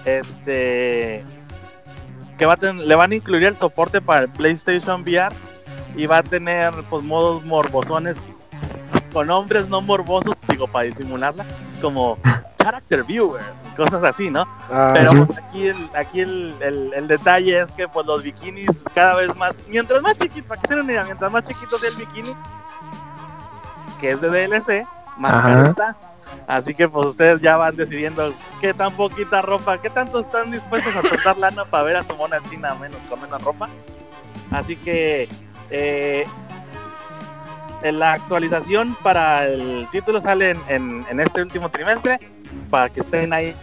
[0.06, 1.24] Este
[2.38, 5.36] que va a ten- le van a incluir el soporte para el PlayStation VR
[5.96, 8.18] y va a tener pues modos morbosones
[9.14, 11.46] con nombres no morbosos, digo para disimularla,
[11.82, 12.18] como
[12.58, 13.42] Character Viewer,
[13.76, 14.42] cosas así, ¿no?
[14.70, 18.70] Ah, Pero pues, aquí el, aquí el, el- el detalle es que pues los bikinis
[18.94, 21.90] cada vez más, mientras más chiquito, para que se den idea, mientras más chiquito sea
[21.90, 22.34] el bikini,
[24.00, 24.86] que es de DLC,
[25.18, 25.48] más Ajá.
[25.50, 25.96] caro está.
[26.46, 30.96] Así que pues ustedes ya van decidiendo qué tan poquita ropa, qué tanto están dispuestos
[30.96, 33.68] a soltar lana para ver a su mona china menos con menos ropa.
[34.52, 35.28] Así que
[35.72, 36.26] eh,
[37.84, 42.20] en la actualización para el título sale en, en- en este último trimestre
[42.70, 43.54] para que estén ahí,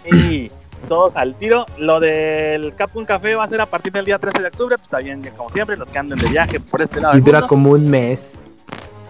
[0.88, 1.66] todos al tiro.
[1.78, 4.84] Lo del Capcom Café va a ser a partir del día 13 de octubre, pues
[4.84, 7.16] está bien, como siempre, los que anden de viaje por este lado.
[7.18, 7.48] Y dura mundo.
[7.48, 8.34] como un mes.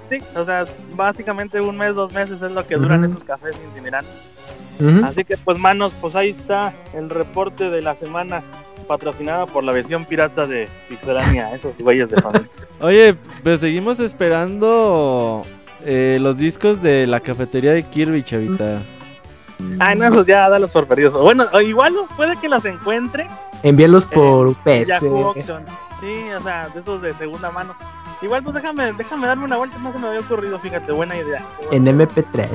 [0.08, 0.64] Sí, o sea,
[0.94, 4.12] básicamente un mes, dos meses es lo que duran esos cafés itinerantes.
[4.80, 5.04] Ujú.
[5.04, 8.42] Así que pues manos, pues ahí está el reporte de la semana
[8.84, 12.48] patrocinada por la versión pirata de Pixelania, esos güeyes de familia.
[12.80, 15.44] Oye, pues seguimos esperando
[15.84, 18.82] eh, los discos de la cafetería de Kirby, chavita.
[19.78, 21.20] Ay, no, esos ya los por perdidos.
[21.20, 23.26] Bueno, igual los puede que los encuentre
[23.64, 24.98] Envíalos por en PC.
[24.98, 27.74] Sí, o sea, de esos de segunda mano.
[28.20, 31.42] Igual, pues déjame, déjame darme una vuelta, no se me había ocurrido, fíjate, buena idea.
[31.72, 32.48] En MP3.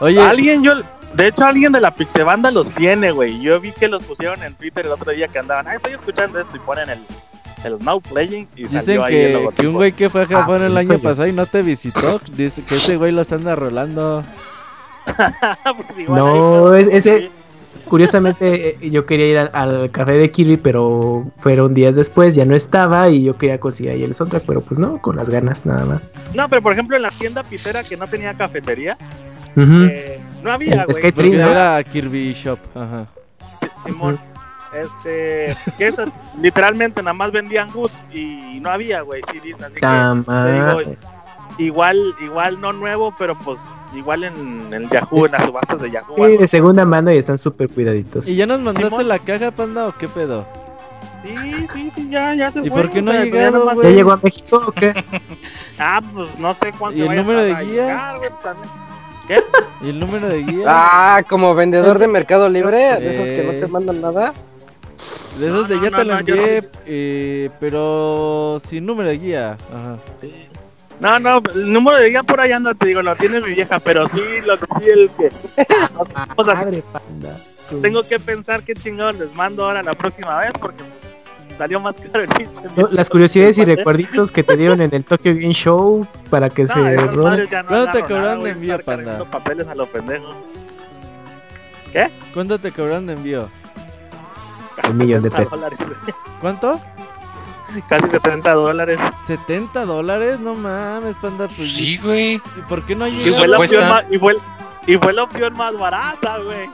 [0.00, 0.74] Oye, Alguien, yo,
[1.14, 3.40] de hecho, alguien de la Pixebanda los tiene, güey.
[3.40, 6.38] Yo vi que los pusieron en Twitter el otro día que andaban, ah, estoy escuchando
[6.40, 6.98] esto y ponen el,
[7.64, 9.62] el Now Playing y dicen salió ahí el que, logotipo.
[9.62, 11.62] que un güey que fue a Japón Ah, el soy año pasado y no te
[11.62, 14.24] visitó, dice que ese güey lo anda rolando.
[15.64, 17.30] Pues igual No, ahí, ese- sí.
[17.88, 22.44] Curiosamente, eh, yo quería ir al, al café de Kirby, pero fueron días después, ya
[22.44, 25.64] no estaba y yo quería conseguir ahí el soundtrack, pero pues no, con las ganas
[25.64, 26.10] nada más.
[26.34, 28.98] No, pero por ejemplo, en la tienda pitera que no tenía cafetería,
[29.56, 29.84] Ujú.
[29.90, 31.12] eh, no había, güey.
[31.36, 31.50] ¿no?
[31.50, 33.06] era Kirby Shop, ajá.
[33.84, 34.18] Simón.
[34.72, 36.04] Este, que eso,
[36.40, 40.96] literalmente nada más vendían goods y no había, güey, CDs, así que Tama- te digo,
[41.56, 43.58] igual, igual no nuevo, pero pues
[43.94, 46.14] igual en el Yahoo, en las subastas de Yahoo.
[46.16, 46.38] Sí, algo.
[46.42, 48.28] de segunda mano y están súper cuidaditos.
[48.28, 49.08] ¿Y ya nos mandaste Simón.
[49.08, 50.46] la caja, panda, o qué pedo?
[51.24, 51.34] Sí,
[51.74, 52.82] sí, sí, ya, ya se ¿Y fue.
[52.82, 53.88] por qué no ha llegado, ya nomás- güey?
[53.90, 54.92] ¿Ya llegó a México o qué?
[55.80, 57.86] Ah, pues no sé cuánto ¿Y el número de guía?
[57.86, 58.16] llegar,
[59.28, 59.44] también.
[59.82, 60.64] ¿Y el número de guía?
[60.66, 63.60] Ah, como vendedor de Mercado Libre, de esos que no Eh.
[63.60, 64.32] te mandan nada.
[65.38, 69.56] de esos de no, ya no, te lo envié, eh, pero sin número de guía.
[69.72, 69.96] Ajá.
[71.00, 73.78] No, no, el número de guía por ahí anda, te digo, lo tiene mi vieja,
[73.78, 75.30] pero sí, lo que sí, el que.
[76.36, 77.36] O sea, Madre panda.
[77.80, 80.82] tengo que pensar qué chingados les mando ahora la próxima vez porque
[81.58, 82.28] salió más caro el
[82.76, 83.76] No, las curiosidades y Mandé.
[83.76, 87.48] recuerditos que te dieron en el Tokyo Game Show para que No, se roben.
[87.66, 89.24] ¿Cuánto te cobraron de envío, panda?
[89.24, 90.34] papeles a los pendejos.
[92.32, 93.48] ¿Cuánto te cobraron de envío?
[94.88, 95.96] Un millón de 70 pesos.
[96.40, 96.80] ¿Cuánto?
[97.88, 98.98] Casi 70 dólares.
[99.26, 100.40] ¿70 dólares?
[100.40, 101.72] No mames, panda, pues.
[101.74, 102.34] Sí, güey.
[102.36, 103.76] ¿Y por qué no ha Y fue, la cuesta.
[103.76, 104.36] opción más, y, fue,
[104.86, 106.68] y fue la opción más barata, güey.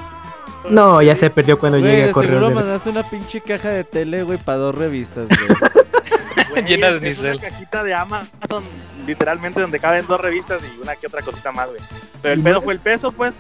[0.71, 3.69] No, ya se perdió cuando Güey, llegue a correos seguro de- mandaste una pinche caja
[3.71, 6.49] de tele, güey, para dos revistas, güey.
[6.51, 8.65] Güey, Llena de es una cajita de Amazon,
[9.07, 11.81] literalmente donde caben dos revistas y una que otra cosita más, güey.
[12.23, 13.35] Pero el pedo fue el peso, pues.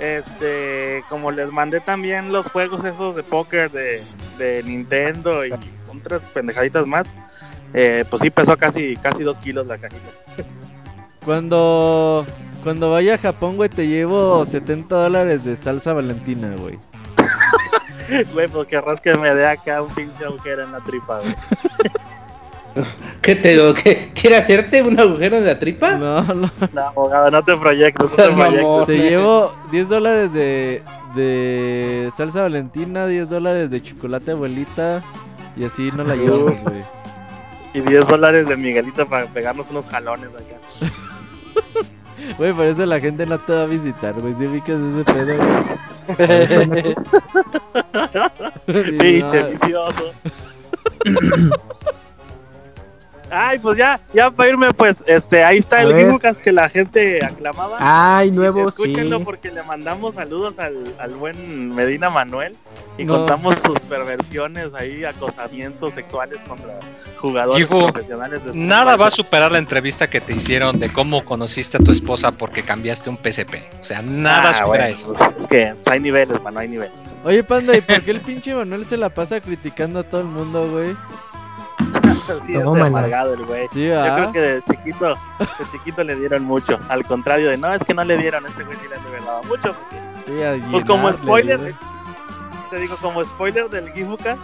[0.00, 4.02] Este, como les mandé también los juegos esos de póker de,
[4.38, 5.52] de Nintendo y
[5.96, 7.06] otras pendejaditas más,
[7.72, 10.02] eh, pues sí pesó casi, casi dos kilos la cajita.
[11.24, 12.26] Cuando,
[12.64, 16.78] cuando vaya a Japón, güey, te llevo 70 dólares de salsa valentina, güey.
[18.34, 21.34] Güey, pues querrás que me dé acá un pinche agujero en la tripa, güey.
[23.22, 23.72] ¿Qué te digo?
[23.72, 25.92] ¿Qué, ¿Quiere hacerte un agujero en la tripa?
[25.96, 26.50] No, no.
[26.72, 28.86] No, abogado, no te proyectes, no te proyectes.
[28.86, 30.82] Te llevo 10 dólares de,
[31.14, 35.02] de salsa valentina, 10 dólares de chocolate abuelita.
[35.56, 36.82] Y así no la llevamos, güey.
[37.72, 40.58] Y 10 dólares de Miguelito para pegarnos unos jalones acá.
[42.38, 44.34] Güey, por eso la gente no te va a visitar, güey.
[44.34, 46.94] Si ubicas ese pedo, güey.
[48.98, 50.12] Pinche vicioso.
[53.34, 55.96] Ay, pues ya, ya para irme, pues, este, ahí está A el.
[55.96, 57.76] Gimucas que la gente aclamaba.
[57.80, 58.82] Ay, nuevo, sí.
[58.84, 62.56] Escúchenlo porque le mandamos saludos al, al buen Medina Manuel
[62.98, 63.18] y No.
[63.18, 66.78] contamos sus perversiones ahí, acosamientos sexuales contra
[67.18, 68.44] jugadores Hijo, profesionales.
[68.44, 71.90] De Nada va a superar la entrevista que te hicieron de cómo conociste a tu
[71.92, 73.56] esposa porque cambiaste un PSP.
[73.80, 75.12] O sea, nada Ah, supera bueno, eso.
[75.12, 76.92] pues, es que pues, hay niveles, mano, hay niveles.
[77.24, 80.26] Oye, panda, ¿y por qué el pinche Manuel se la pasa criticando a todo el
[80.26, 80.94] mundo, güey?
[82.46, 82.86] Sí, es Tómala.
[82.86, 83.68] amargado el güey.
[83.72, 86.78] Sí, Yo creo que de chiquito, de chiquito le dieron mucho.
[86.88, 89.42] Al contrario de, no, es que no le dieron, este güey sí le han revelado
[89.44, 89.74] mucho.
[89.74, 89.96] porque,
[90.26, 91.74] Sí, a pues como spoiler,
[92.70, 94.36] te digo, como spoiler del Gifuka,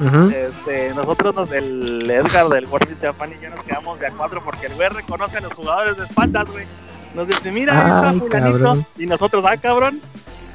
[0.00, 0.30] Ujú.
[0.30, 4.42] este, nosotros, nos, el Edgar del World Japan y yo nos quedamos de a cuatro
[4.44, 6.64] porque el güey reconoce a los jugadores de espaldas, güey.
[7.14, 8.58] Nos dice, mira, ahí está fulanito.
[8.58, 8.86] cabrón.
[8.98, 10.00] Y nosotros, ah, cabrón,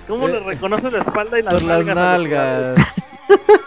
[0.07, 1.97] ¿cómo Eh, le reconoce la espalda y las Por las nalgas?
[1.97, 2.77] a los jugadores?
[2.77, 2.95] nalgas.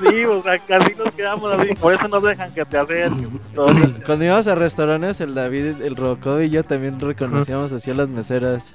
[0.01, 3.41] Sí, o sea, casi nos quedamos así, por eso nos dejan que te hacen.
[4.07, 8.09] Cuando íbamos a restaurantes, el David, el Robocop y yo también reconocíamos así a las
[8.09, 8.75] meseras.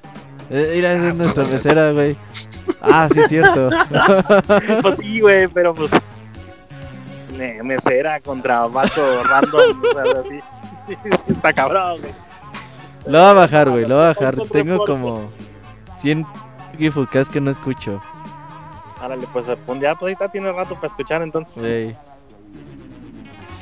[0.49, 2.15] Eh, mira, esa es nuestra mesera, güey.
[2.81, 3.69] Ah, sí, es cierto.
[4.81, 5.91] Pues sí, güey, pero pues.
[7.37, 10.39] me- Mesera contra vato random, o sea, así.
[11.27, 12.11] Está cabrón, güey.
[13.05, 14.35] Lo va a bajar, güey, lo va a bajar.
[14.51, 15.27] Tengo como
[15.97, 16.25] 100
[16.77, 17.99] gifukas que no escucho.
[19.01, 21.57] Árale, pues un día, pues ahí está, tiene rato para escuchar entonces.
[21.57, 21.95] Güey.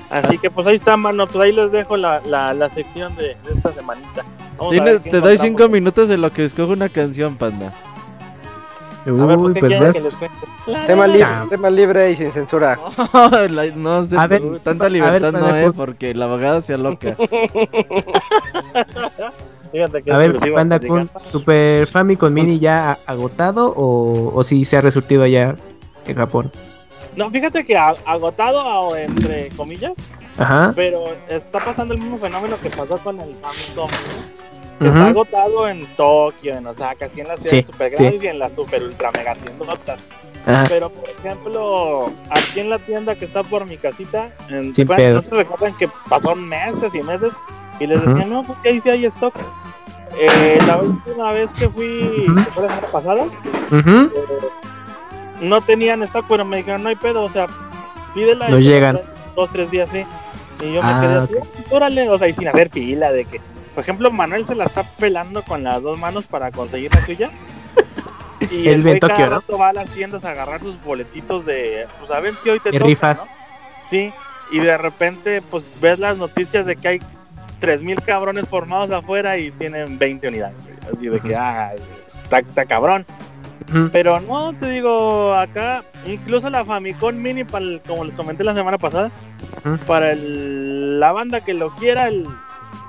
[0.09, 3.35] Así que pues ahí está, mano, pues ahí les dejo la, la, la sección de,
[3.43, 4.23] de esta semanita.
[4.57, 5.37] Vamos a ver te doy.
[5.37, 7.73] 5 minutos en lo que escojo una canción, panda.
[9.07, 9.93] A ver, ¿por Uy, qué pues quieren ves.
[9.93, 10.37] que les cuente?
[10.85, 12.77] Tema libre, tema libre y sin censura.
[13.49, 16.61] La- no sé, A ver, tanta a libertad ver, no, eh, Panda, porque la abogada
[16.61, 17.15] sea loca.
[19.71, 21.09] Fíjate que A ver, Panda Kun.
[21.31, 25.55] ¿Super Famicom Mini ya agotado o, o si se ha resurtido allá
[26.05, 26.51] en Japón?
[27.15, 29.93] No, fíjate que a- agotado, a- entre comillas,
[30.37, 30.71] Ajá.
[30.75, 33.89] pero está pasando el mismo fenómeno que pasó con el Famicom.
[34.79, 38.25] Está agotado en Tokio, en Osaka, aquí en las Sí, ciudades super grandes sí.
[38.25, 39.99] y en las super ultra mega tiendotas.
[40.45, 40.65] Ajá.
[40.69, 45.15] Pero, por ejemplo, aquí en la tienda que está por mi casita, en, Sin bueno,
[45.15, 47.31] no se recuerdan que pasaron meses y meses
[47.79, 48.09] y les Ujú.
[48.11, 49.33] decían, no, pues ahí sí hay stock.
[50.19, 53.25] Eh, la última vez que fui, que fue la semana pasada,
[53.71, 54.09] eh,
[55.41, 57.47] no tenían stock, pero me dijeron, no hay pedo, o sea,
[58.13, 58.49] pídela.
[58.49, 58.97] No llegan.
[59.35, 60.03] Dos, tres días, sí.
[60.61, 63.39] Y yo me Ah, quedé así, órale, o sea, y sin hacer pila de que,
[63.77, 67.29] por ejemplo, Manuel se la está pelando con las dos manos para conseguir la suya.
[68.49, 72.09] Y el Tokio, cada rato va a las tiendas a agarrar sus boletitos de, pues
[72.09, 73.19] a ver si hoy te Y toca, rifas.
[73.19, 73.31] ¿no?
[73.87, 74.11] Sí,
[74.51, 76.99] y de repente, pues ves las noticias de que hay
[77.59, 80.55] 3000 cabrones formados afuera y tienen 20 unidades.
[80.91, 81.73] Así de que, ah,
[82.07, 83.05] está, está cabrón.
[83.69, 83.89] Ujú.
[83.91, 88.55] Pero no, te digo, acá, incluso la Famicom Mini, para el- como les comenté la
[88.55, 89.11] semana pasada,
[89.65, 89.77] Ujú.
[89.85, 92.27] para el- la banda que lo quiera, el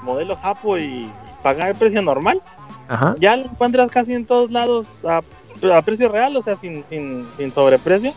[0.03, 1.11] modelo Japo y
[1.43, 2.43] pagar el precio normal,
[2.89, 3.15] Ajá.
[3.19, 5.21] ya lo encuentras casi en todos lados a,
[5.75, 8.13] a precio real, o sea, sin, sin, sin sobreprecio.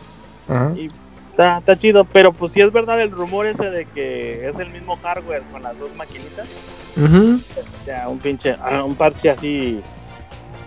[0.48, 0.72] Ajá.
[0.76, 0.90] Y
[1.30, 4.70] está, está chido, pero pues si es verdad el rumor ese de que es el
[4.70, 6.48] mismo hardware con las dos maquinitas,
[7.86, 9.80] ya un pinche, un parche así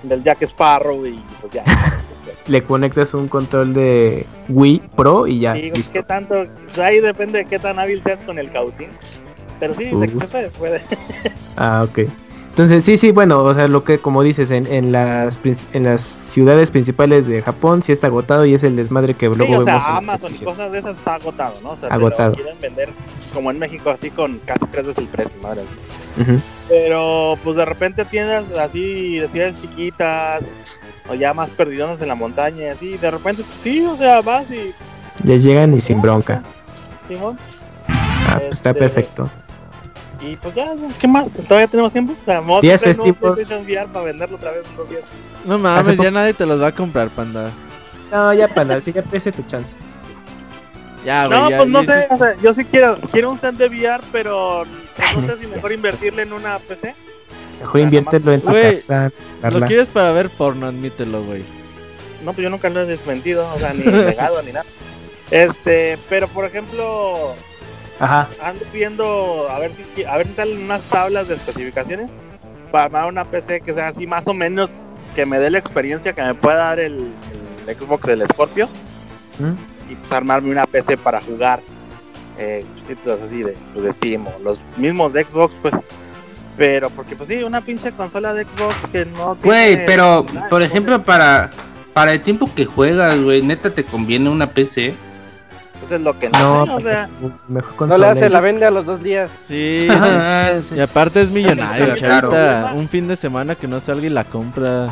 [0.03, 1.63] del Jack Sparrow y pues ya.
[2.47, 5.55] Le conectas un control de Wii Pro y ya.
[5.55, 5.71] Sí.
[5.91, 6.45] ¿qué tanto?
[6.65, 8.89] Pues ahí depende de qué tan hábil seas con el cautín.
[9.59, 10.01] Pero sí, Uh.
[10.19, 10.81] se puede, puede.
[11.57, 11.99] Ah, ok.
[12.49, 15.39] Entonces, sí, sí, bueno, o sea, lo que como dices, en, en, las,
[15.73, 19.45] en las ciudades principales de Japón sí está agotado y es el desmadre que luego
[19.45, 19.83] Sí, o vemos.
[19.85, 21.71] Amazon y cosas de esas está agotado, ¿no?
[21.71, 22.29] O sea, te Agotado.
[22.31, 22.89] lo quieren vender
[23.33, 25.63] como en México, así con casi tres veces el precio, madre.
[26.17, 26.39] Ujú.
[26.69, 30.41] Pero pues de repente tiendas así de ciudades chiquitas
[31.09, 34.45] o ya más perdidonas en la montaña y así, de repente sí, o sea, vas
[34.49, 34.71] y
[35.27, 36.41] Les llegan y sin bronca.
[37.09, 37.37] Simón,
[37.89, 39.29] Ah, pues está Este, perfecto.
[40.31, 41.27] Y pues ya, ¿qué más?
[41.29, 42.13] ¿Todavía tenemos tiempo?
[42.19, 42.61] O sea, vamos a.
[42.61, 45.03] PlayStation VR para venderlo otra vez en dos días.
[45.45, 47.51] No mames, ya nadie te los va a comprar, panda.
[48.11, 49.75] No, ya para, sí, ya pese tu chance.
[51.05, 51.39] Ya, güey.
[51.39, 54.03] No, ya- pues no sé, o sea, yo sí quiero, quiero un set de VR,
[54.11, 54.63] pero
[55.21, 56.95] no sé si mejor invertirle en una PC.
[57.59, 59.11] Mejor inviértelo en tu Güey, casa.
[59.37, 59.67] Lo Carla.
[59.67, 61.43] quieres para ver porno, admítelo, güey.
[62.23, 64.65] No, pues yo nunca lo he desmentido, o sea, ni negado ni nada.
[65.31, 67.33] Este, pero por ejemplo,
[67.99, 68.27] Ajá.
[68.43, 72.09] ando viendo a ver si a ver si salen unas tablas de especificaciones
[72.71, 74.69] para armar una PC que sea así más o menos
[75.15, 77.11] que me dé la experiencia que me pueda dar el,
[77.67, 78.67] el Xbox del Scorpio
[79.39, 79.91] ¿Mm?
[79.91, 81.61] y pues armarme una PC para jugar
[82.37, 85.73] eh, títulos así de, pues, de Steam o los mismos de Xbox pues
[86.57, 90.61] pero porque pues sí una pinche consola de Xbox que no Güey, pero nada, por
[90.61, 91.49] ejemplo, para,
[91.93, 94.95] para el tiempo que juegas, güey, neta te conviene una PC.
[95.79, 97.09] Pues es lo que no, No, sé, o sea
[97.47, 99.29] mejor No le hace, la vende a los dos días.
[99.47, 99.87] Sí,
[100.69, 100.75] sí.
[100.75, 102.31] Y aparte es millonario, Sí, claro.
[102.31, 102.73] chavita.
[102.75, 104.89] Un fin de semana que no salga y la compra.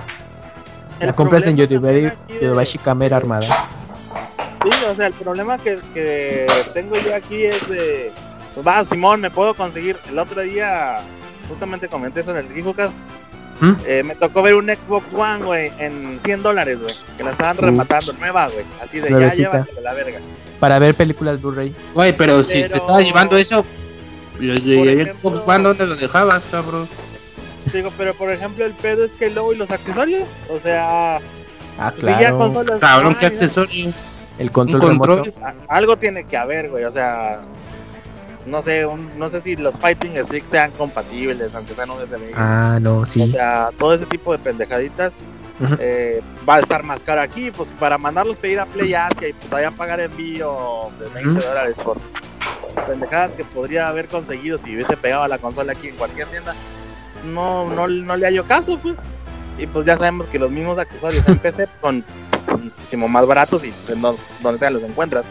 [1.00, 3.42] La compras en YouTube y lo vas a camera armada.
[4.64, 8.12] Sí, o sea, el problema que, que tengo yo aquí es de.
[8.54, 9.98] Pues va, Simón, me puedo conseguir.
[10.08, 10.96] El otro día,
[11.50, 12.94] justamente comenté eso en el Gijocast.
[13.64, 13.76] ¿Mm?
[13.86, 16.94] Eh, me tocó ver un Xbox One, güey, en 100 dólares, güey.
[17.18, 17.62] Que la estaban Uh.
[17.62, 18.66] rematando, nueva, güey.
[18.82, 19.52] Así de ya Nuevecita.
[19.52, 20.20] llévatela la verga.
[20.60, 21.74] Para ver películas Blu-ray.
[21.94, 23.66] Güey, pero si te estabas llevando eso,
[24.40, 26.88] y el Xbox One, ¿dónde lo dejabas, cabrón?
[27.72, 30.24] Digo, pero por ejemplo, el pedo es que luego y los accesorios.
[30.50, 31.18] O sea,
[31.80, 32.38] Ah, ya claro.
[32.38, 32.80] consolas.
[32.80, 33.92] Cabrón, qué no, accesorio.
[34.38, 35.24] El control, control.
[35.26, 35.56] remoto.
[35.70, 36.84] Algo tiene que haber, güey.
[36.84, 37.40] O sea.
[38.46, 42.34] No sé, un- no sé si los Fighting Sticks sean compatibles, aunque sean USB.
[42.36, 43.32] Ah, no, O sí.
[43.32, 45.14] sea, todo ese tipo de pendejaditas
[45.80, 49.34] eh, va a estar más caro aquí, pues para mandarlos pedir a Play Asia y
[49.34, 51.42] pues vaya a pagar envío de 20 Ujú.
[51.42, 51.98] dólares por
[52.88, 56.54] pendejadas que podría haber conseguido si hubiese pegado a la consola aquí en cualquier tienda.
[57.34, 58.96] No, no, no le hallo caso, pues.
[59.58, 62.04] Y pues ya sabemos que los mismos accesorios en PC son
[62.60, 65.24] muchísimo más baratos y pues, no, donde sea los encuentras.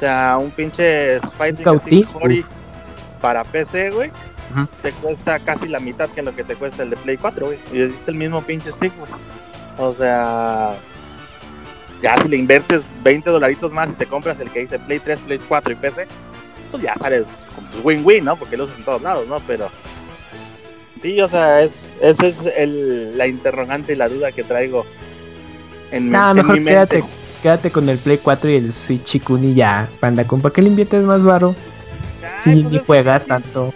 [0.00, 1.62] O sea, un pinche Fighting
[2.14, 2.44] Hori
[3.20, 4.10] para PC, güey,
[4.80, 7.58] te cuesta casi la mitad que lo que te cuesta el de Play 4, güey.
[7.70, 9.10] Y es el mismo pinche stick, güey.
[9.76, 10.70] O sea,
[12.00, 15.18] ya si le inviertes 20 dolaritos más y te compras el que dice Play 3,
[15.20, 16.06] Play 4 y PC,
[16.70, 17.24] pues ya sales
[17.54, 18.36] con pues, win-win, ¿no?
[18.36, 19.38] Porque lo usas en todos lados, ¿no?
[19.40, 19.68] Pero
[21.02, 24.86] sí, o sea, es, esa es el, la interrogante y la duda que traigo
[25.90, 26.70] En, mi- en mejor mi mente.
[26.96, 27.04] quédate,
[27.40, 30.24] quédate con el Play 4 y el Switch Chikun y ya, Panda.
[30.24, 31.54] ¿Para qué le inviertes más varo?
[32.40, 33.72] Si ni es juegas sí, tanto.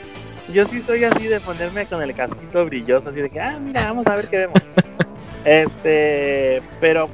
[0.52, 3.86] Yo sí soy así de ponerme con el casquito brilloso, así de que, ah, mira,
[3.86, 4.58] vamos a ver qué vemos.
[5.44, 7.08] este, pero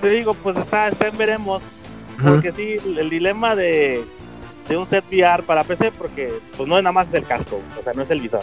[0.00, 1.62] te digo, pues está, está en veremos,
[2.22, 4.04] porque sí, el, el dilema de,
[4.68, 7.82] de un set VR para PC, porque pues no es nada más el casco, o
[7.82, 8.42] sea, no es el visor.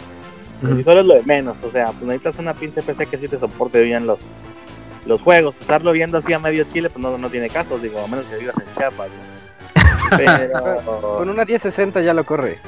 [0.62, 3.28] El visor es lo de menos, o sea, pues necesitas una pinche PC que sí
[3.28, 4.20] te soporte bien los,
[5.06, 5.56] los juegos.
[5.60, 8.36] Estarlo viendo así a medio chile, pues no, no tiene caso, digo, a menos que
[8.36, 9.08] vivas en Chiapas.
[9.08, 10.16] ¿no?
[10.16, 11.16] Pero...
[11.18, 12.58] Con una 1060 ya lo corre.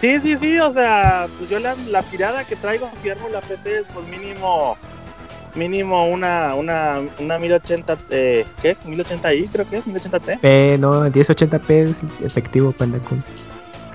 [0.00, 3.40] Sí, sí, sí, o sea, pues yo la, la tirada que traigo si armo la
[3.40, 4.76] PC es pues mínimo
[5.54, 8.76] mínimo una una una 1080 eh, ¿qué?
[8.76, 10.40] 1080i creo que es 1080t.
[10.40, 12.98] P, no, 1080p es efectivo, Panda.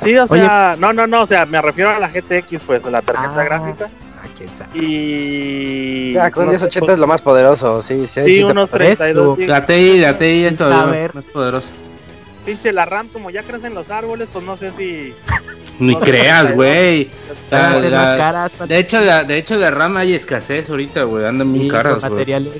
[0.04, 2.90] Sí, o sea, no, no, no, o sea, me refiero a la GTX pues, a
[2.92, 3.44] la tarjeta Ah.
[3.44, 3.90] gráfica
[4.38, 4.70] quién sabe.
[4.78, 8.22] y Ya, con no sé, 1080 es lo más poderoso, sí, sí.
[8.24, 8.98] sí, unos pasas.
[8.98, 9.50] 32 gigas.
[9.62, 11.16] La TI, la TI es ver.
[11.16, 11.68] más poderoso.
[12.46, 15.14] Pinche la RAM como ya crecen los árboles, pues no sé si
[15.80, 17.10] Ni No creas, güey.
[17.50, 21.26] La- la- De hecho, de, de hecho, de RAM hay escasez ahorita, güey.
[21.26, 22.54] Andan muy Sí, caras, materiales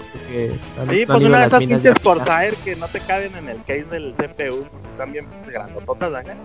[0.90, 1.94] Sí, pues una de esas pinches.
[2.02, 6.36] Corsair que no te caben en el case del CPU, están bien grandototas acá.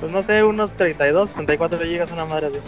[0.00, 2.58] Pues no sé, unos 32, 64 gigas, una madre así.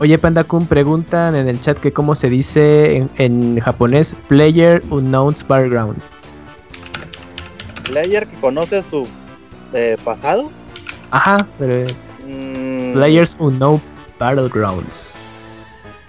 [0.00, 4.82] Oye, Panda Kun, preguntan en el chat que cómo se dice en, en japonés Player
[4.90, 5.96] Unknown's Background.
[7.84, 9.06] Player que conoce su
[9.72, 10.50] eh, pasado.
[11.10, 11.84] Ajá, pero
[12.26, 13.80] mm, Players Unknown
[14.18, 15.18] Battlegrounds.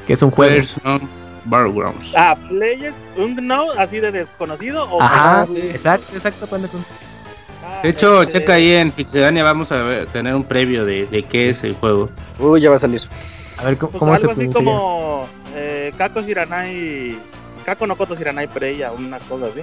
[0.08, 0.52] Que es un juego.
[0.54, 1.02] Players on
[1.46, 2.14] Battlegrounds.
[2.16, 4.90] Ah, Players Unknown, así de desconocido.
[4.90, 5.60] O Ajá, sí.
[5.60, 6.84] exacto, exacto, Panda Kun.
[7.64, 11.06] Ah, De hecho, este, checa ahí en Pixelania, vamos a ver- tener un previo de,
[11.06, 12.10] de qué es el juego.
[12.40, 13.02] Uy, ya va a salir.
[13.64, 14.60] A ver, ¿cómo, pues cómo se algo así pronuncia?
[14.64, 17.18] como eh, Kako Shiranai.
[17.66, 19.62] Kako no Koto Shiranai Preya, una cosa así.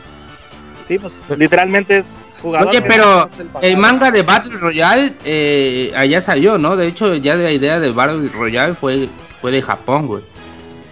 [0.89, 2.69] Sí, pues literalmente es jugador.
[2.71, 3.29] Oye, pero
[3.61, 6.77] el manga de Battle Royale eh, allá salió, ¿no?
[6.77, 9.09] De hecho, ya la idea de Battle Royale fue,
[9.41, 10.23] fue de Japón, güey.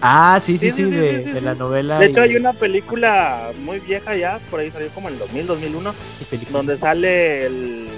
[0.00, 1.98] Ah, sí, sí, Sí, sí, sí, sí, de, sí, de la novela.
[1.98, 5.20] De hecho, y- hay una película muy vieja ya, por ahí salió como en el
[5.20, 6.56] 2000, 2001, y película.
[6.58, 7.88] donde sale el,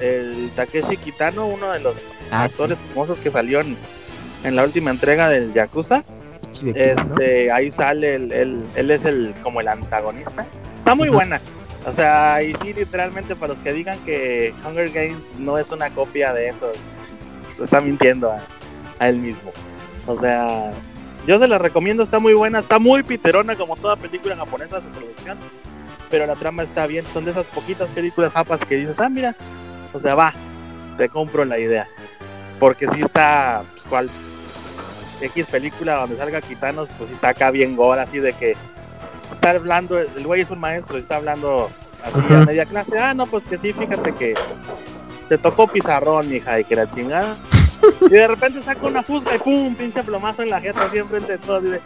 [0.00, 3.76] el Takeshi Kitano, uno de los Ah, actores famosos que salió en,
[4.44, 6.04] en la última entrega del Yakuza.
[6.74, 10.46] Este, ahí sale, el, el- él es el como el antagonista.
[10.78, 11.40] Está muy buena.
[11.86, 15.88] O sea, y sí, literalmente, para los que digan que Hunger Games no es una
[15.90, 16.76] copia de esos,
[17.62, 18.38] está mintiendo a,
[18.98, 19.50] a él mismo.
[20.06, 20.72] O sea,
[21.26, 24.88] yo se la recomiendo, está muy buena, está muy piterona como toda película japonesa su
[24.88, 25.38] producción,
[26.10, 27.04] pero la trama está bien.
[27.12, 29.34] Son de esas poquitas películas japas que dices, ah, mira,
[29.94, 30.34] o sea, va,
[30.98, 31.88] te compro la idea.
[32.58, 34.10] Porque sí está, pues, cual
[35.20, 38.56] X película donde salga Quitanos, pues está acá bien gore, así de que
[39.32, 41.68] está hablando, el güey es un maestro, está hablando
[42.04, 42.46] así a Ujú.
[42.46, 44.34] media clase, ah, no, pues que sí, fíjate que
[45.28, 47.36] te tocó pizarrón, mija, y que la chingada.
[48.02, 51.32] Y de repente saca una fusca y pum, pinche plomazo en la jeta así enfrente
[51.32, 51.64] de todos.
[51.64, 51.80] Y de,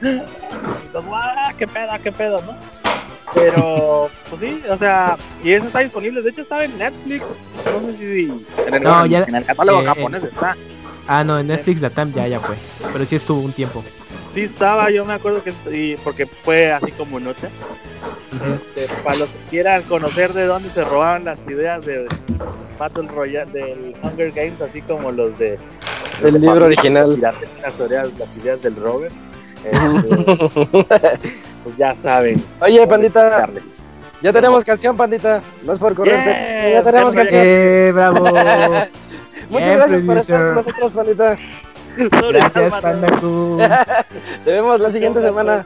[0.93, 2.57] todos, ¡ah, qué pedo, qué pedo, ¿no?
[3.35, 6.23] Pero, pues sí, o sea, y eso está disponible.
[6.23, 7.25] De hecho, estaba en Netflix.
[7.67, 10.57] No sé si en el, No, ya- en el catálogo eh, japonés está.
[11.07, 12.57] Ah, no, en Netflix la TAM ya, ya fue.
[12.93, 13.83] Pero sí estuvo un tiempo.
[14.33, 17.49] Sí estaba, yo me acuerdo que y porque fue así como noche.
[18.53, 22.07] Este, para los que quieran conocer de dónde se robaban las ideas de
[22.79, 25.59] Battle Royale, del Hunger Games, así como los de
[26.23, 27.21] El libro original.
[27.21, 27.37] Las
[27.79, 29.15] ideas, las ideas del Robert.
[29.65, 31.31] este,
[31.63, 32.43] pues ya saben.
[32.61, 33.63] Oye, pandita, Darle.
[34.21, 35.41] ya tenemos canción, pandita.
[35.65, 36.25] No es por correrte.
[36.25, 37.41] Yeah, ya tenemos canción.
[37.43, 38.25] ¡Eh, bravo!
[39.51, 41.37] Muchas gracias por estar con nosotros, pandita.
[41.97, 43.07] Gracias, Panda.
[44.45, 45.65] Te vemos la siguiente semana.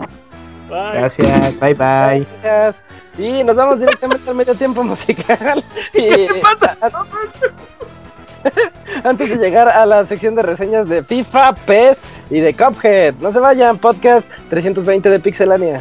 [0.68, 0.92] Bye.
[0.92, 2.26] Gracias, bye bye.
[2.42, 2.84] Gracias.
[3.18, 5.64] Y nos vamos directamente al medio tiempo musical.
[5.94, 6.26] Y-
[9.04, 13.14] Antes de llegar a la sección de reseñas de FIFA, PES y de Cuphead.
[13.20, 15.80] No se vayan, podcast 320 de Pixelania.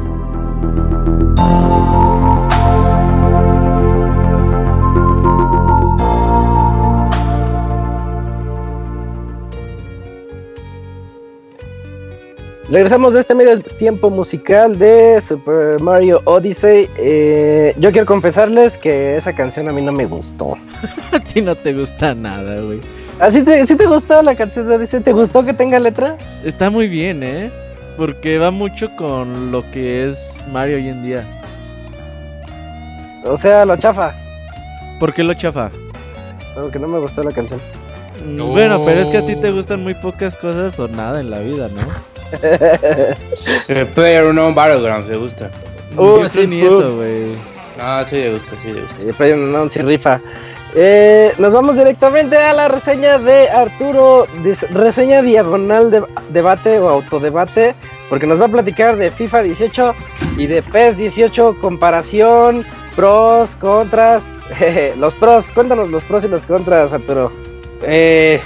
[12.71, 16.89] Regresamos de este medio tiempo musical de Super Mario Odyssey.
[16.97, 20.57] Eh, yo quiero confesarles que esa canción a mí no me gustó.
[21.11, 22.79] a ti no te gusta nada, güey.
[23.19, 25.01] ¿Así te, ¿sí te gusta la canción de Odyssey?
[25.01, 26.15] ¿Te gustó que tenga letra?
[26.45, 27.51] Está muy bien, ¿eh?
[27.97, 30.17] Porque va mucho con lo que es
[30.49, 31.41] Mario hoy en día.
[33.25, 34.15] O sea, lo chafa.
[34.97, 35.69] ¿Por qué lo chafa?
[36.55, 37.59] Porque no me gustó la canción.
[38.53, 41.39] Bueno, pero es que a ti te gustan muy pocas cosas o nada en la
[41.39, 42.10] vida, ¿no?
[43.95, 45.49] Player Unknown Battlegrounds, me gusta.
[45.97, 46.65] Uh, sí, ni uh.
[46.65, 47.35] eso, güey.
[47.79, 48.95] Ah, sí, me gusta, sí, me gusta.
[49.03, 50.19] Eh, Player Unknown rifa.
[50.73, 54.25] Eh, nos vamos directamente a la reseña de Arturo,
[54.71, 57.75] reseña diagonal de debate o autodebate,
[58.09, 59.95] porque nos va a platicar de FIFA 18
[60.37, 64.23] y de PES 18, comparación, pros, contras,
[64.97, 67.33] los pros, cuéntanos los pros y los contras, Arturo.
[67.83, 68.39] Eh,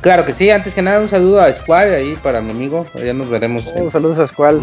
[0.00, 3.12] claro que sí, antes que nada un saludo a Squad ahí para mi amigo, ya
[3.12, 3.72] nos veremos.
[3.76, 4.60] Oh, saludos a Squall.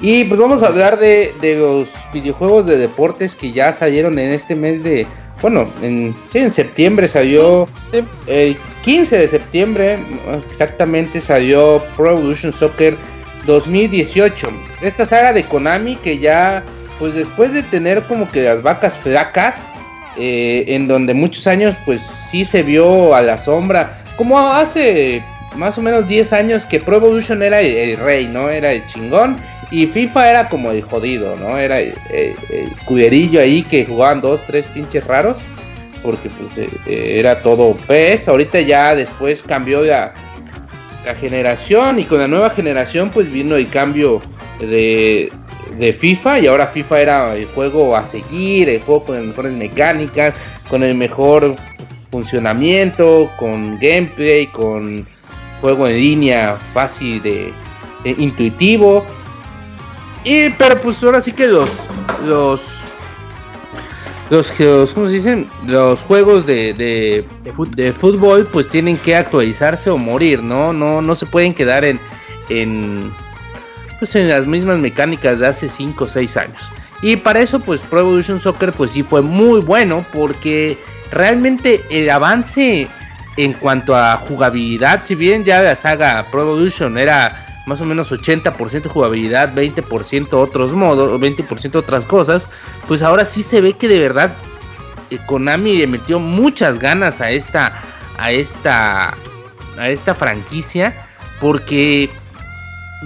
[0.00, 4.30] Y pues vamos a hablar de, de los videojuegos de deportes que ya salieron en
[4.30, 5.06] este mes de,
[5.42, 7.66] bueno, en, sí, en septiembre salió,
[8.26, 9.98] el 15 de septiembre
[10.48, 12.96] exactamente salió Pro Evolution Soccer
[13.46, 14.50] 2018.
[14.82, 16.62] Esta saga de Konami que ya,
[16.98, 19.56] pues después de tener como que las vacas flacas,
[20.16, 25.22] eh, en donde muchos años pues sí se vio a la sombra, como hace
[25.56, 28.50] más o menos 10 años que Pro Evolution era el, rey, ¿no?
[28.50, 29.38] Era el chingón.
[29.70, 31.56] Y FIFA era como el jodido, ¿no?
[31.56, 35.38] Era el, el- el cuderillo ahí que jugaban dos, tres pinches raros.
[36.02, 38.28] Porque pues eh, eh, era todo PES.
[38.28, 40.12] Ahorita ya después cambió la,
[41.06, 41.98] la generación.
[41.98, 44.20] Y con la nueva generación pues vino el cambio
[44.60, 45.32] de,
[45.78, 46.40] de FIFA.
[46.40, 48.68] Y ahora FIFA era el juego a seguir.
[48.68, 50.34] El juego con las mejores mecánicas.
[50.68, 51.56] Con el mejor
[52.10, 53.30] funcionamiento.
[53.38, 54.46] Con gameplay.
[54.46, 55.06] Con
[55.60, 57.52] juego en línea fácil de,
[58.04, 59.04] de intuitivo.
[60.24, 61.70] Y pero pues ahora sí que los
[62.24, 62.80] los
[64.30, 65.50] los, los ¿cómo se dicen?
[65.66, 67.24] Los juegos de, de,
[67.74, 70.72] de fútbol pues tienen que actualizarse o morir, ¿no?
[70.72, 71.98] No, no se pueden quedar en,
[72.48, 73.10] en
[73.98, 76.70] pues en las mismas mecánicas de hace 5 o 6 años.
[77.02, 80.78] Y para eso pues Pro Evolution Soccer pues sí fue muy bueno porque
[81.10, 82.88] realmente el avance
[83.36, 86.58] en cuanto a jugabilidad, si bien ya la saga Pro
[86.96, 92.46] era más o menos 80% jugabilidad, 20% otros modos, 20% otras cosas,
[92.88, 94.32] pues ahora sí se ve que de verdad
[95.10, 97.72] eh, Konami le metió muchas ganas a esta
[98.18, 99.14] a esta
[99.78, 100.92] a esta franquicia
[101.40, 102.10] porque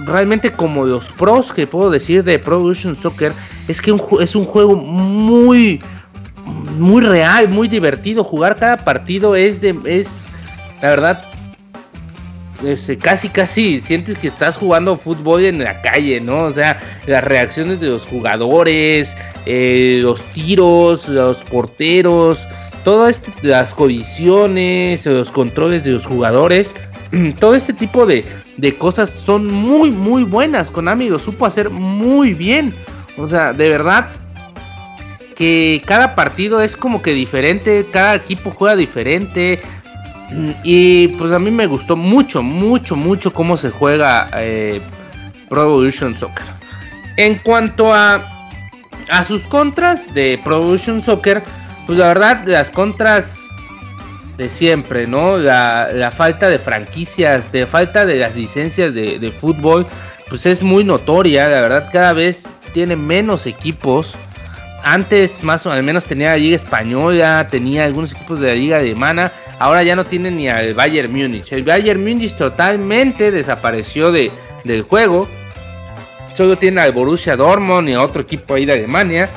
[0.05, 3.31] realmente como los pros que puedo decir de Pro Soccer
[3.67, 5.81] es que es un juego muy
[6.75, 8.23] muy real, muy divertido.
[8.23, 10.27] Jugar cada partido es de es
[10.81, 11.23] la verdad
[12.63, 16.45] este, casi casi sientes que estás jugando fútbol en la calle, ¿no?
[16.45, 19.15] O sea, las reacciones de los jugadores,
[19.45, 22.39] eh, los tiros, los porteros,
[22.83, 26.73] todas este, las colisiones, los controles de los jugadores,
[27.39, 28.25] todo este tipo de,
[28.57, 30.71] de cosas son muy, muy buenas.
[30.71, 32.73] Konami lo supo hacer muy bien.
[33.17, 34.07] O sea, de verdad
[35.35, 39.61] que cada partido es como que diferente, cada equipo juega diferente.
[40.31, 44.81] Mm, Y pues a mí me gustó mucho, mucho, mucho cómo se juega eh,
[45.49, 46.45] Pro Evolution Soccer.
[47.17, 48.21] En cuanto a,
[49.09, 51.43] a sus contras de Pro Evolution Soccer,
[51.85, 53.37] pues la verdad, las contras
[54.37, 55.37] de siempre, ¿no?
[55.37, 59.87] La, falta de franquicias, de falta de las licencias de fútbol,
[60.29, 61.47] pues es muy notoria.
[61.47, 64.15] La verdad, cada vez tiene menos equipos.
[64.85, 68.77] Antes, más o al menos tenía la Liga Española, tenía algunos equipos de la Liga
[68.77, 69.31] Alemana.
[69.57, 71.51] Ahora ya no tiene ni al Bayern Múnich.
[71.51, 74.31] El Bayern Múnich totalmente desapareció de,
[74.63, 75.27] del juego.
[76.35, 79.27] Solo tiene al Borussia Dortmund y a otro equipo ahí de Alemania.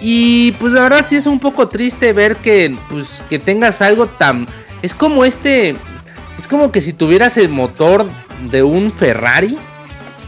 [0.00, 4.06] Y pues la verdad sí es un poco triste ver que pues que tengas algo
[4.06, 4.46] tan
[4.80, 5.74] es como este
[6.38, 8.06] es como que si tuvieras el motor
[8.48, 9.56] de un Ferrari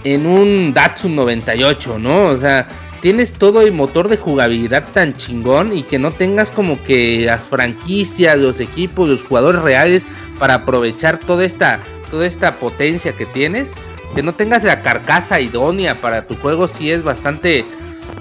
[0.02, 2.26] en un Datsun 98, ¿no?
[2.28, 2.66] O sea,
[3.00, 7.44] tienes todo el motor de jugabilidad tan chingón y que no tengas como que las
[7.44, 10.06] franquicias, los equipos, los jugadores reales
[10.38, 11.80] para aprovechar toda esta
[12.10, 13.74] toda esta potencia que tienes,
[14.14, 17.64] que no tengas la carcasa idónea para tu juego sí es bastante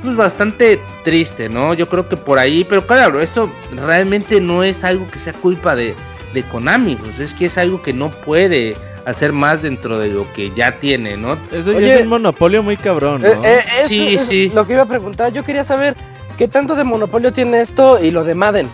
[0.01, 1.73] pues bastante triste, ¿no?
[1.73, 5.75] Yo creo que por ahí, pero claro, esto realmente no es algo que sea culpa
[5.75, 5.95] de,
[6.33, 8.75] de Konami, pues es que es algo que no puede
[9.07, 11.37] hacer más dentro de lo que ya tiene, ¿no?
[11.49, 11.95] Eso ya Oye.
[11.95, 13.27] es un monopolio muy cabrón, ¿no?
[13.29, 14.51] Eh, eh, eso Sí, es sí.
[14.53, 15.31] lo que iba a preguntar.
[15.31, 15.95] Yo quería saber
[16.37, 18.67] qué tanto de monopolio tiene esto y lo de Madden.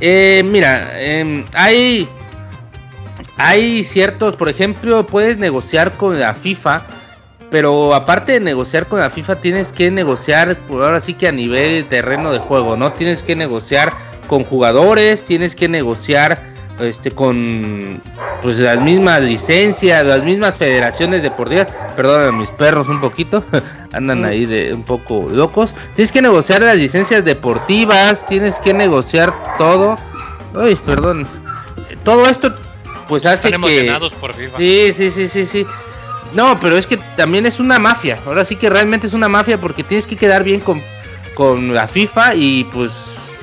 [0.00, 2.06] Eh, mira, em, hay,
[3.38, 6.82] hay ciertos, por ejemplo, puedes negociar con la FIFA,
[7.50, 11.32] pero aparte de negociar con la FIFA, tienes que negociar, por ahora sí que a
[11.32, 12.92] nivel terreno de juego, ¿no?
[12.92, 13.92] Tienes que negociar
[14.28, 16.51] con jugadores, tienes que negociar
[16.82, 18.00] este con
[18.42, 23.44] pues las mismas licencias, las mismas federaciones deportivas, perdón a mis perros un poquito,
[23.92, 25.74] andan ahí de un poco locos.
[25.94, 29.98] Tienes que negociar las licencias deportivas, tienes que negociar todo.
[30.58, 31.26] Ay, perdón.
[32.04, 32.52] Todo esto
[33.08, 34.56] pues hace Están que emocionados por FIFA.
[34.56, 35.66] Sí, sí, sí, sí, sí.
[36.34, 38.18] No, pero es que también es una mafia.
[38.26, 40.82] Ahora sí que realmente es una mafia porque tienes que quedar bien con,
[41.34, 42.90] con la FIFA y pues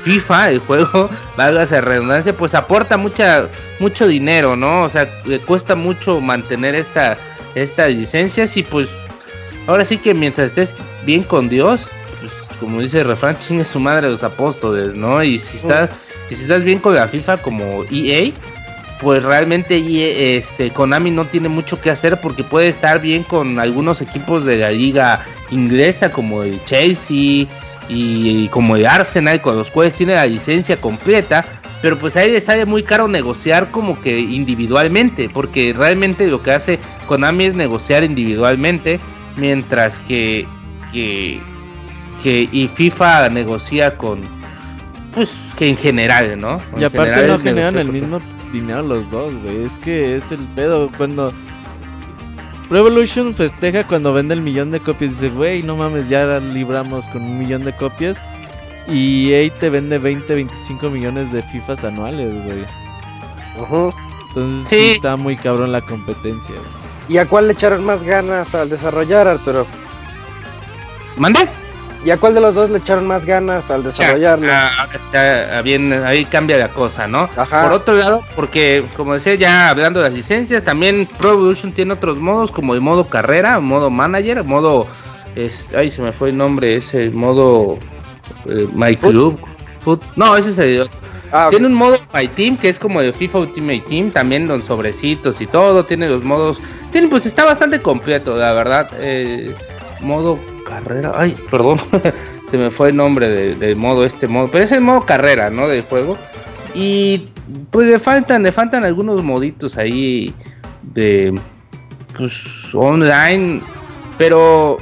[0.03, 3.47] FIFA, el juego, valga esa redundancia, pues aporta mucha,
[3.79, 4.83] mucho dinero, ¿no?
[4.83, 7.17] O sea, le cuesta mucho mantener esta,
[7.55, 8.89] estas licencias y pues
[9.67, 10.73] ahora sí que mientras estés
[11.05, 11.89] bien con Dios,
[12.19, 15.23] pues como dice el refrán, chingue su madre los apóstoles, ¿no?
[15.23, 15.89] Y si estás,
[16.29, 18.31] y si estás bien con la FIFA como EA,
[18.99, 23.59] pues realmente y, este Konami no tiene mucho que hacer porque puede estar bien con
[23.59, 27.47] algunos equipos de la liga inglesa como el Chelsea
[27.89, 31.43] y, como el Arsenal con los cuales tiene la licencia completa,
[31.81, 36.51] pero pues ahí le sale muy caro negociar como que individualmente, porque realmente lo que
[36.51, 38.99] hace Konami es negociar individualmente,
[39.37, 40.47] mientras que
[40.91, 41.39] que,
[42.23, 44.19] que y FIFA negocia con
[45.13, 46.61] pues que en general, ¿no?
[46.77, 48.21] Y aparte general no generan el mismo
[48.51, 49.63] dinero los dos, güey.
[49.63, 50.89] Es que es el pedo.
[50.97, 51.33] Cuando
[52.69, 57.23] Revolution festeja cuando vende el millón de copias, dice, güey, no mames, ya libramos con
[57.23, 58.17] un millón de copias.
[58.87, 62.65] Y EA te vende 20, 25 millones de FIFAs anuales, güey.
[63.59, 63.93] Ujú.
[64.29, 64.75] Entonces sí.
[64.75, 64.91] Sí.
[64.95, 66.55] está muy cabrón la competencia.
[66.55, 66.67] güey.
[67.09, 69.65] ¿Y a cuál le echaron más ganas al desarrollar, Arturo?
[71.17, 71.49] ¿Mande?
[72.05, 74.47] ¿Y a cuál de los dos le echaron más ganas al desarrollarlo?
[74.51, 77.29] Ah, ah, está bien, ahí cambia la cosa, ¿no?
[77.35, 77.63] Ajá.
[77.63, 81.93] Por otro lado, porque como decía ya hablando de las licencias, también Pro Evolution tiene
[81.93, 84.87] otros modos como el modo carrera, modo manager, modo
[85.35, 87.77] es, ay se me fue el nombre, ese modo
[88.45, 89.11] eh, My Foot.
[89.11, 89.39] Club,
[89.83, 90.89] Foot- no ese es el
[91.31, 94.65] Ah, tiene un modo My Team que es como el FIFA Ultimate Team, también los
[94.65, 96.59] sobrecitos y todo, tiene los modos,
[96.91, 98.89] tiene pues está bastante completo, la verdad.
[98.99, 99.53] eh,
[100.01, 100.39] modo
[100.69, 101.79] carrera, ay, perdón,
[102.49, 105.49] se me fue el nombre de- del modo este modo, pero es el modo carrera,
[105.49, 105.67] ¿no?
[105.67, 106.17] Del juego.
[106.73, 107.27] Y
[107.71, 110.33] pues le faltan, le faltan algunos moditos ahí
[110.93, 111.33] de
[112.17, 112.43] pues
[112.73, 113.61] online,
[114.17, 114.77] pero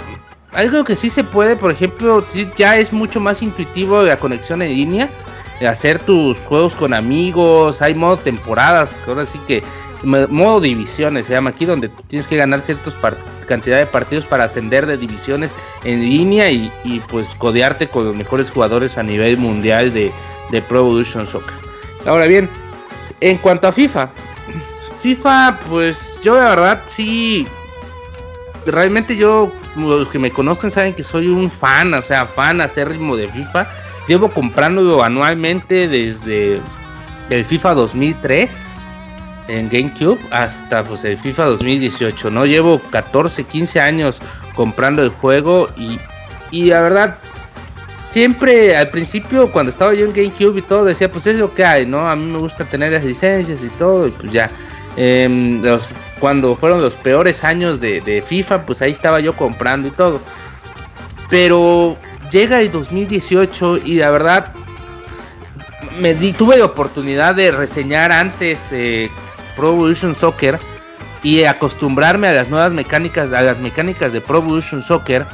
[0.53, 2.25] algo que sí se puede, por ejemplo,
[2.57, 5.09] ya es mucho más intuitivo la conexión en línea,
[5.59, 9.63] de hacer tus juegos con amigos, hay modo temporadas, ahora sí que
[10.03, 12.93] mo- modo divisiones se llama aquí donde tienes que ganar ciertas
[13.47, 15.53] cantidad de partidos para ascender de divisiones
[15.83, 16.71] en línea y,
[17.07, 20.11] pues codearte con los mejores jugadores a nivel mundial de,
[20.51, 21.55] de Pro Evolution Soccer.
[22.05, 22.49] Ahora bien,
[23.19, 24.09] en cuanto a FIFA,
[25.01, 27.47] FIFA pues yo la verdad sí
[28.71, 33.15] realmente yo, los que me conozcan saben que soy un fan, o sea, fan acérrimo
[33.15, 33.67] de FIFA.
[34.07, 36.59] Llevo comprándolo anualmente desde
[37.29, 38.66] el FIFA 2003
[39.47, 42.45] en GameCube hasta pues el FIFA 2018, ¿no?
[42.45, 44.19] Llevo 14, 15 años
[44.55, 45.99] comprando el juego y,
[46.51, 47.17] y la verdad,
[48.09, 51.65] siempre al principio cuando estaba yo en GameCube y todo decía pues es lo que
[51.65, 52.09] hay, ¿no?
[52.09, 54.49] A mí me gusta tener las licencias y todo y pues ya.
[54.95, 55.61] Em,
[56.19, 60.19] cuando fueron los peores años de, de FIFA, pues ahí estaba yo comprando y todo.
[61.29, 61.97] Pero
[62.31, 64.53] llega el 2018 y la verdad
[65.99, 69.09] me di, tuve la oportunidad de reseñar antes eh,
[69.57, 70.59] Pro Evolution Soccer
[71.23, 75.25] y acostumbrarme a las nuevas mecánicas, a las mecánicas de Pro Evolution Soccer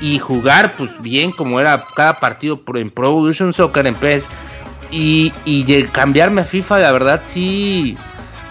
[0.00, 4.24] y jugar pues bien como era cada partido en Pro Evolution Soccer en PES
[4.90, 7.96] y, y cambiarme a FIFA, la verdad sí,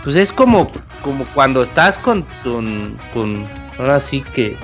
[0.04, 0.72] pues es como,
[1.04, 3.46] como cuando estás con, con, con
[3.78, 4.56] ahora sí que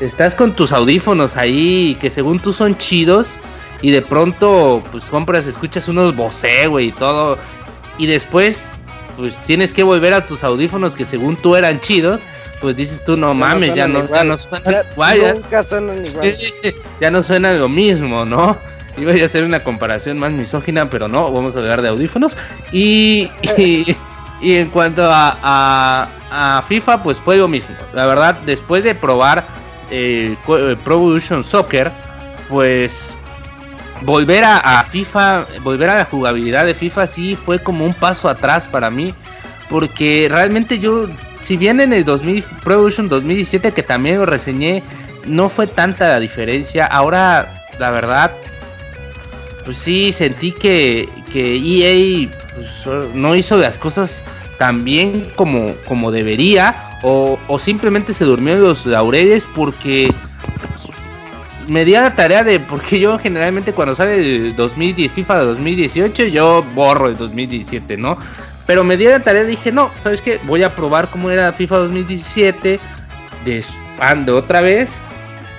[0.00, 3.34] estás con tus audífonos ahí que según tú son chidos
[3.80, 7.38] y de pronto pues compras, escuchas unos Bose, güey, y todo
[7.98, 8.72] y después
[9.18, 12.20] pues tienes que volver a tus audífonos que según tú eran chidos,
[12.60, 15.34] pues dices tú no Ya no mames, ya no, ya no suenan Ya igual, ya-
[15.34, 16.36] Nunca suenan igual.
[17.00, 18.56] ya no suena lo mismo, ¿no?
[18.96, 22.36] Iba a hacer una comparación más misógina, pero no, vamos a hablar de audífonos.
[22.72, 23.96] Y, y,
[24.40, 27.74] y en cuanto a, a, a FIFA, pues fue lo mismo.
[27.92, 29.46] La verdad, después de probar
[29.90, 31.90] eh, eh, Pro Evolution Soccer,
[32.48, 33.14] pues
[34.02, 38.64] volver a, FIFA, volver a la jugabilidad de FIFA sí fue como un paso atrás
[38.70, 39.14] para mí.
[39.68, 41.06] Porque realmente yo,
[41.42, 44.82] si bien en el 2000, Pro Evolution 2017 que también lo reseñé,
[45.26, 46.86] no fue tanta la diferencia.
[46.86, 48.32] Ahora, la verdad,
[49.64, 52.28] pues sí, sentí que, que EA
[52.84, 54.24] pues, no hizo las cosas
[54.58, 56.84] tan bien como, como debería.
[57.02, 60.12] O, o simplemente se durmió en los laureles porque
[61.68, 66.64] me la tarea de, porque yo generalmente cuando sale el 2010, FIFA de 2018, yo
[66.74, 68.18] borro el 2017, ¿no?
[68.66, 70.40] Pero me la tarea y dije, no, ¿sabes qué?
[70.46, 72.80] Voy a probar cómo era FIFA 2017,
[73.44, 74.90] despando otra vez,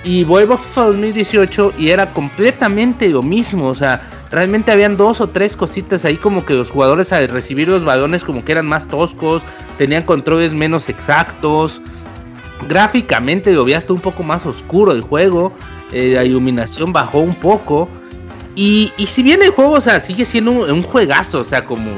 [0.04, 5.20] y vuelvo a FIFA 2018 y era completamente lo mismo, o sea, realmente habían dos
[5.20, 8.66] o tres cositas ahí como que los jugadores al recibir los balones como que eran
[8.66, 9.42] más toscos,
[9.76, 11.82] tenían controles menos exactos,
[12.68, 15.52] gráficamente lo hasta un poco más oscuro el juego,
[15.92, 17.88] eh, la iluminación bajó un poco.
[18.54, 21.90] Y, y si bien el juego, o sea, sigue siendo un, juegazo, o sea, como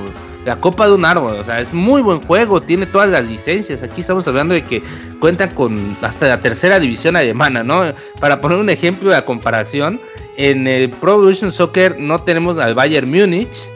[0.44, 3.82] la copa de un árbol, o sea, es muy buen juego, tiene todas las licencias.
[3.82, 4.82] Aquí estamos hablando de que
[5.18, 7.92] cuentan con hasta la tercera división alemana, ¿no?
[8.20, 10.00] Para poner un ejemplo de la comparación,
[10.36, 13.72] en el Pro Evolution Soccer no tenemos al Bayern Múnich,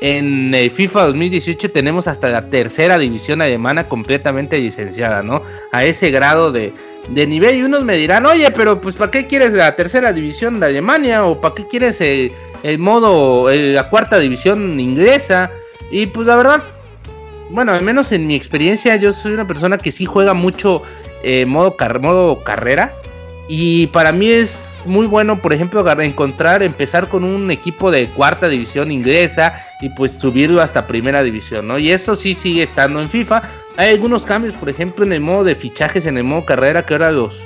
[0.00, 5.42] en eh, FIFA 2018 tenemos hasta la tercera división alemana completamente licenciada, ¿no?
[5.72, 6.74] A ese grado de,
[7.08, 10.58] de nivel y unos me dirán, oye, pero pues ¿para qué quieres la tercera división
[10.60, 11.24] de Alemania?
[11.24, 12.32] ¿O para qué quieres el,
[12.62, 15.50] el modo, el- la cuarta división inglesa?
[15.90, 16.62] Y pues la verdad,
[17.50, 20.82] bueno, al menos en mi experiencia, yo soy una persona que sí juega mucho
[21.22, 22.94] eh, modo, modo carrera.
[23.48, 28.48] Y para mí es muy bueno, por ejemplo, encontrar, empezar con un equipo de cuarta
[28.48, 31.78] división inglesa y pues subirlo hasta primera división, ¿no?
[31.78, 33.42] Y eso sí sigue estando en FIFA.
[33.76, 36.94] Hay algunos cambios, por ejemplo, en el modo de fichajes, en el modo carrera, que
[36.94, 37.44] ahora los,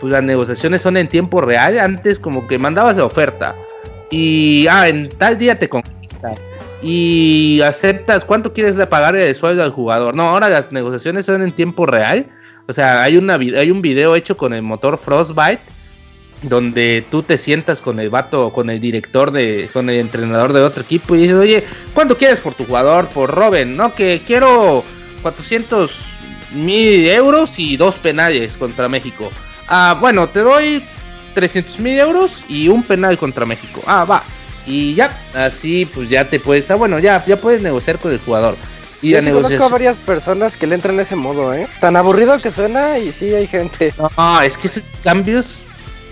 [0.00, 1.78] pues las negociaciones son en tiempo real.
[1.78, 3.54] Antes como que mandabas la oferta
[4.10, 5.99] y, ah, en tal día te conquista
[6.82, 10.14] y aceptas cuánto quieres pagar de sueldo al jugador.
[10.14, 12.26] No, ahora las negociaciones son en tiempo real.
[12.66, 15.62] O sea, hay, una, hay un video hecho con el motor Frostbite
[16.42, 20.62] donde tú te sientas con el vato, con el director de, con el entrenador de
[20.62, 23.76] otro equipo y dices, oye, ¿cuánto quieres por tu jugador, por Robin?
[23.76, 24.82] No, que quiero
[25.22, 25.90] 400
[26.54, 29.30] mil euros y dos penales contra México.
[29.68, 30.82] Ah, bueno, te doy
[31.34, 33.82] 300 mil euros y un penal contra México.
[33.86, 34.22] Ah, va.
[34.66, 38.18] Y ya, así pues ya te puedes, ah, bueno, ya, ya puedes negociar con el
[38.18, 38.56] jugador.
[39.02, 41.66] Y Yo sí conozco a varias personas que le entran en ese modo, ¿eh?
[41.80, 43.94] Tan aburrido que suena y sí hay gente.
[43.98, 45.60] No, es que esos cambios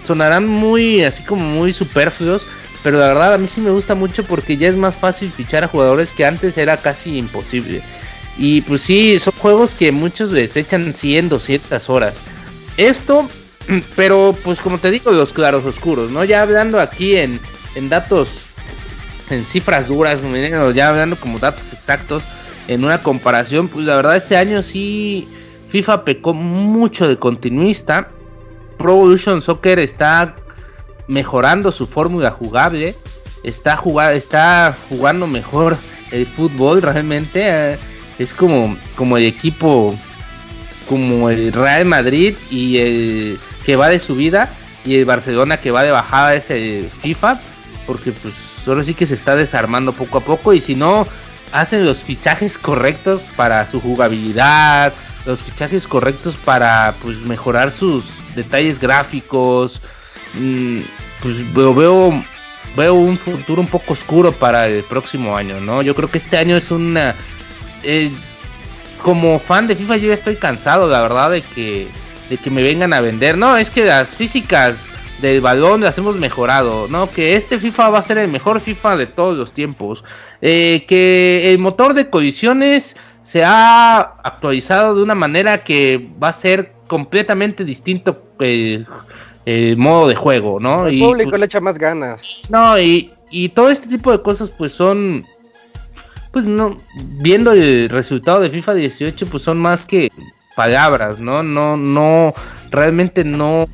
[0.05, 2.47] sonarán muy, así como muy superfluos,
[2.83, 5.65] pero la verdad a mí sí me gusta mucho porque ya es más fácil fichar
[5.65, 7.83] a jugadores que antes era casi imposible.
[8.39, 12.15] Y pues sí, son juegos que muchos les echan 100, 200 horas.
[12.79, 13.29] Esto,
[13.97, 16.25] pero pues como te digo, los claros oscuros, ¿no?
[16.25, 17.39] Ya hablando aquí en,
[17.79, 18.29] en datos,
[19.31, 20.21] en cifras duras,
[20.75, 22.23] ya hablando como datos exactos,
[22.67, 25.29] en una comparación, pues la verdad este año sí
[25.69, 28.09] FIFA pecó mucho de continuista.
[28.77, 30.37] Pro Evolution Soccer está
[31.07, 32.95] mejorando su fórmula jugable.
[33.45, 35.77] Está, jugando, está jugando mejor
[36.11, 37.41] el fútbol realmente.
[37.45, 37.79] eh,
[38.19, 39.95] es como, como el equipo,
[40.89, 44.51] como el Real Madrid y el que va de subida
[44.85, 47.39] y el Barcelona que va de bajada es el FIFA.
[47.89, 48.35] Porque pues
[48.65, 51.09] solo sí que se está desarmando poco a poco y si no
[51.53, 54.93] hacen los fichajes correctos para su jugabilidad,
[55.27, 58.05] los fichajes correctos para pues mejorar sus
[58.37, 59.81] detalles gráficos.
[60.35, 60.79] mm,
[61.21, 62.23] pues veo, veo
[62.77, 65.83] veo un futuro un poco oscuro para el próximo año, ¿no?
[65.83, 67.15] Yo creo que este año es una
[67.83, 68.11] eh,
[69.03, 71.89] como fan de FIFA yo ya estoy cansado, la verdad, de que
[72.29, 73.39] de que me vengan a vender.
[73.39, 74.77] No, es que las físicas
[75.21, 77.11] del balón las hemos mejorado, ¿no?
[77.11, 80.05] Que este FIFA va a ser el mejor FIFA de todos los tiempos.
[80.41, 86.33] Eh, que el motor de colisiones se ha actualizado de una manera que va a
[86.33, 88.87] ser completamente distinto el,
[89.45, 90.87] el modo de juego, ¿no?
[90.87, 92.43] El Y, público pues, le echa más ganas.
[92.49, 95.27] no, y, y todo este tipo de cosas pues son,
[96.33, 96.77] pues no,
[97.21, 100.09] viendo el resultado de FIFA 18 pues son más que
[100.57, 101.43] palabras, ¿no?
[101.43, 102.33] No, no,
[102.71, 103.69] realmente no,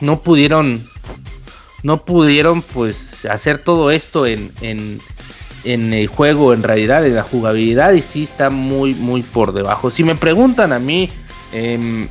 [0.00, 0.86] no pudieron,
[1.82, 5.00] no pudieron pues hacer todo esto en, en,
[5.64, 9.90] en el juego, en realidad, en la jugabilidad y sí está muy, muy por debajo.
[9.90, 11.10] Si me preguntan a mí,
[11.52, 12.08] em,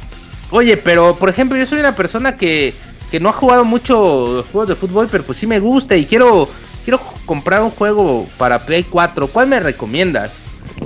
[0.52, 2.74] oye, pero por ejemplo yo soy una persona que,
[3.12, 6.50] que no ha jugado mucho juegos de fútbol, pero pues sí me gusta y quiero,
[6.84, 10.40] quiero comprar un juego para Play 4, ¿cuál me recomiendas?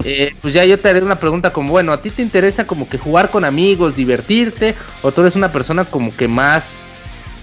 [0.03, 2.88] Eh, pues ya yo te haré una pregunta como, bueno, ¿a ti te interesa como
[2.88, 4.76] que jugar con amigos, divertirte?
[5.01, 6.84] ¿O tú eres una persona como que más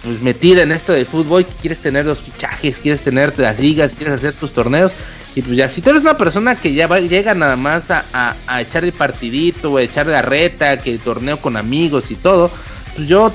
[0.07, 3.95] pues metida en esto de fútbol, que quieres tener los fichajes, quieres tener las ligas,
[3.95, 4.93] quieres hacer tus torneos?
[5.35, 8.05] Y pues ya, si tú eres una persona que ya va, llega nada más a,
[8.47, 12.15] a, echar el partidito, o a echar la reta, que el torneo con amigos y
[12.15, 12.51] todo,
[12.95, 13.35] pues yo,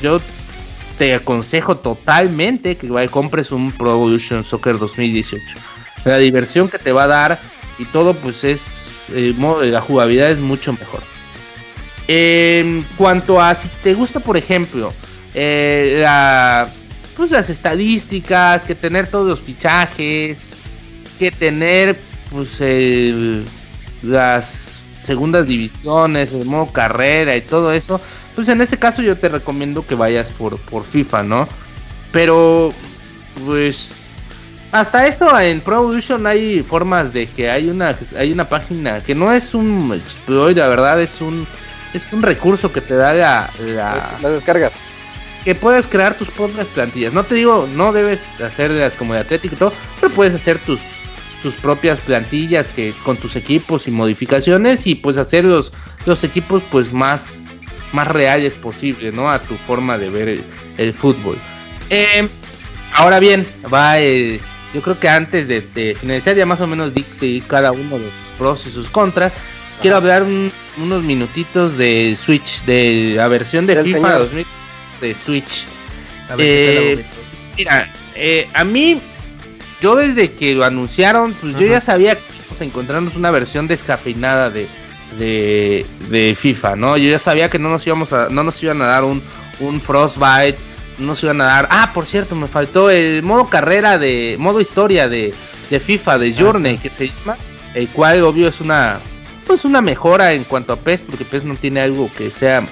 [0.00, 0.20] yo
[0.98, 5.40] te aconsejo totalmente que vaya- compres un Pro Evolution Soccer 2018.
[6.04, 7.40] La diversión que te va a dar
[7.78, 8.84] y todo, pues es,
[9.36, 11.00] modo- la jugabilidad es mucho mejor.
[12.08, 14.92] En cuanto a si te gusta, por ejemplo,
[15.34, 16.68] eh, la-
[17.16, 20.38] pues las estadísticas, que tener todos los fichajes,
[21.18, 21.98] que tener
[22.30, 23.44] pues el-
[24.02, 24.72] las
[25.04, 28.00] segundas divisiones, el modo carrera y todo eso,
[28.34, 31.48] pues en ese caso yo te recomiendo que vayas por, por FIFA, ¿no?
[32.12, 32.70] Pero
[33.44, 33.90] pues
[34.70, 39.14] hasta esto en Pro Evolution hay formas de que hay una hay una página que
[39.14, 41.46] no es un exploit, la verdad es un
[41.92, 44.74] es un recurso que te da la, la- Las, las descargas.
[45.44, 47.12] Que puedes crear tus propias plantillas.
[47.12, 50.80] No te digo, no debes hacerlas como de Atlético y todo, pero puedes hacer tus,
[51.42, 55.72] tus propias plantillas que con tus equipos y modificaciones y pues hacer los,
[56.06, 57.42] los equipos pues más,
[57.92, 59.30] más reales posible, ¿no?
[59.30, 60.44] A tu forma de ver el,
[60.78, 61.36] el fútbol.
[61.90, 62.28] Eh,
[62.94, 64.40] ahora bien, va el,
[64.72, 67.98] yo creo que antes de, de finalizar ya más o menos di, di cada uno
[67.98, 69.32] de los pros y sus contras.
[69.80, 74.18] Quiero hablar un- unos minutitos de Switch, de la versión de FIFA señor.
[74.20, 74.46] 2000
[75.06, 75.66] de Switch.
[76.30, 77.06] A ver, ¿qué tal, Eh?
[77.58, 79.00] Mira, eh, a mí,
[79.82, 83.66] yo desde que lo anunciaron, pues yo ya sabía que íbamos a encontrarnos una versión
[83.66, 84.66] descafeinada de,
[85.18, 86.96] de, de FIFA, ¿no?
[86.96, 89.22] Yo ya sabía que no nos íbamos a, no nos iban a dar un,
[89.60, 90.56] un Frostbite,
[90.98, 91.68] no nos iban a dar.
[91.70, 95.34] Ah, por cierto, me faltó el modo carrera de, modo historia de,
[95.68, 97.36] de FIFA, de Journey, que se llama,
[97.74, 99.00] el cual obvio es una,
[99.46, 102.62] pues una mejora en cuanto a PES, porque PES no tiene algo que sea,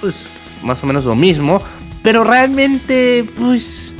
[0.00, 0.26] pues,
[0.62, 1.62] más o menos lo mismo.
[2.08, 3.92] Pero realmente, pues,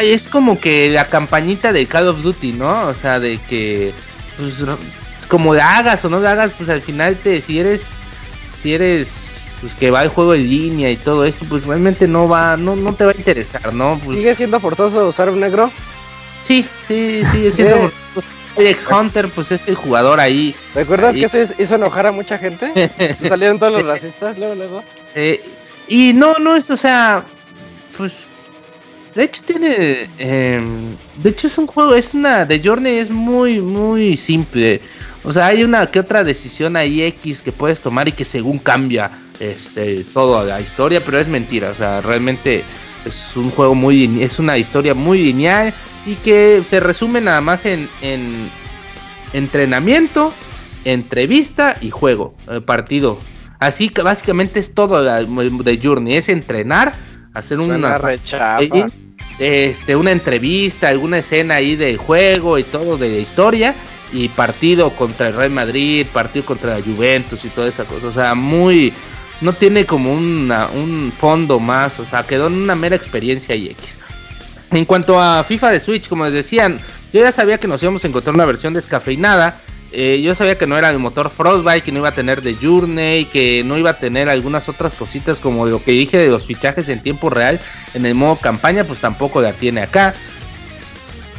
[0.00, 2.86] es como que la campañita de Call of Duty, ¿no?
[2.86, 3.92] O sea, de que,
[4.38, 4.54] pues,
[5.28, 7.86] como la hagas o no la hagas, pues al final te, si eres,
[8.50, 12.26] si eres, pues que va el juego en línea y todo esto, pues realmente no
[12.26, 14.00] va, no, no te va a interesar, ¿no?
[14.02, 15.70] Pues, ¿Sigue siendo forzoso usar un negro?
[16.42, 17.76] sí, sí, sigue siendo.
[17.76, 17.92] Bien.
[18.56, 20.56] El ex Hunter, pues es el jugador ahí.
[20.74, 21.20] ¿Recuerdas Ahí.
[21.20, 22.72] que eso hizo- hizo enojar a mucha gente?
[23.28, 24.84] Salieron todos los racistas luego, luego.
[25.14, 25.42] Eh,
[25.88, 27.24] y no, no es, o sea,
[27.96, 28.12] pues,
[29.14, 30.64] de hecho tiene, eh,
[31.16, 34.80] de hecho es un juego, es una, de Journey es muy, muy simple.
[35.24, 38.58] O sea, hay una que otra decisión ahí X que puedes tomar y que según
[38.58, 41.70] cambia, este, toda la historia, pero es mentira.
[41.70, 42.64] O sea, realmente
[43.04, 45.74] es un juego muy, es una historia muy lineal
[46.06, 48.34] y que se resume nada más en, en
[49.32, 50.32] entrenamiento,
[50.84, 53.18] entrevista y juego, eh, partido.
[53.66, 56.94] Así que básicamente es todo la- de Journey, es entrenar,
[57.32, 58.62] hacer Suena una, chafa.
[58.62, 58.86] eh,
[59.38, 63.74] este, una entrevista, alguna escena ahí de juego y todo de historia
[64.12, 68.12] y partido contra el Real Madrid, partido contra la Juventus y toda esa cosa, o
[68.12, 68.92] sea, muy
[69.40, 73.68] no tiene como una- un fondo más, o sea, quedó en una mera experiencia y
[73.70, 73.98] X.
[74.70, 76.80] En cuanto a FIFA de Switch, como les decían,
[77.12, 79.58] yo ya sabía que nos íbamos a encontrar una versión descafeinada.
[79.94, 82.54] Eh, yo sabía que no era el motor Frostbite, que no iba a tener de
[82.54, 86.46] Journey, que no iba a tener algunas otras cositas como lo que dije de los
[86.46, 87.60] fichajes en tiempo real
[87.92, 90.14] en el modo campaña, pues tampoco la tiene acá.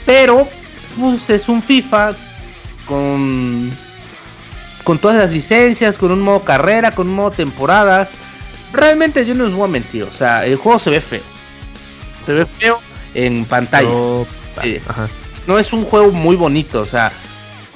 [0.05, 0.47] Pero,
[0.99, 2.13] pues es un FIFA
[2.85, 3.71] con,
[4.83, 8.11] con todas las licencias, con un modo carrera, con un modo temporadas.
[8.71, 11.23] Realmente yo no les voy a mentir, o sea, el juego se ve feo.
[12.23, 12.79] Se ve feo
[13.15, 13.89] en pantalla.
[14.61, 14.79] Eh,
[15.47, 17.11] no es un juego muy bonito, o sea,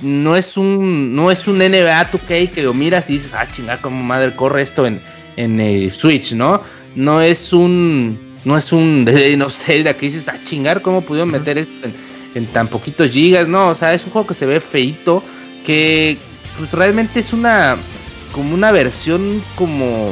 [0.01, 3.81] no es un no es un NBA 2K que lo miras y dices, ah, chingada,
[3.81, 5.01] como madre corre esto en,
[5.35, 6.61] en eh, Switch, ¿no?
[6.95, 9.05] No es un no es un
[9.37, 11.95] no sé, que dices, ah, chingar, ¿cómo pudieron meter esto en,
[12.35, 13.47] en tan poquitos gigas?
[13.47, 15.23] No, o sea, es un juego que se ve feito,
[15.65, 16.17] que
[16.57, 17.77] pues realmente es una
[18.31, 20.11] como una versión como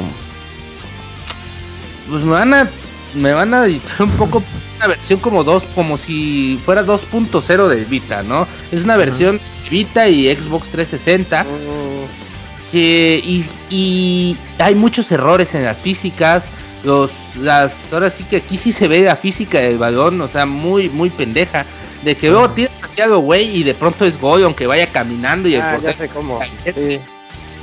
[2.08, 2.70] pues me van a
[3.14, 4.42] me van a editar un poco
[4.76, 8.46] una versión como dos como si fuera 2.0 de Vita, ¿no?
[8.72, 15.54] Es una versión de Vita y Xbox 360 Mm, que y, y hay muchos errores
[15.54, 16.48] en las físicas.
[16.84, 20.46] Los las ahora sí que aquí sí se ve la física del balón, o sea,
[20.46, 21.64] muy muy pendeja.
[22.04, 22.54] De que luego Ajá.
[22.54, 25.72] tienes hacia güey y de pronto es gol aunque vaya caminando y el ah, ya
[25.72, 26.38] portero sé cómo.
[26.38, 26.98] Cállate.
[26.98, 27.00] Sí.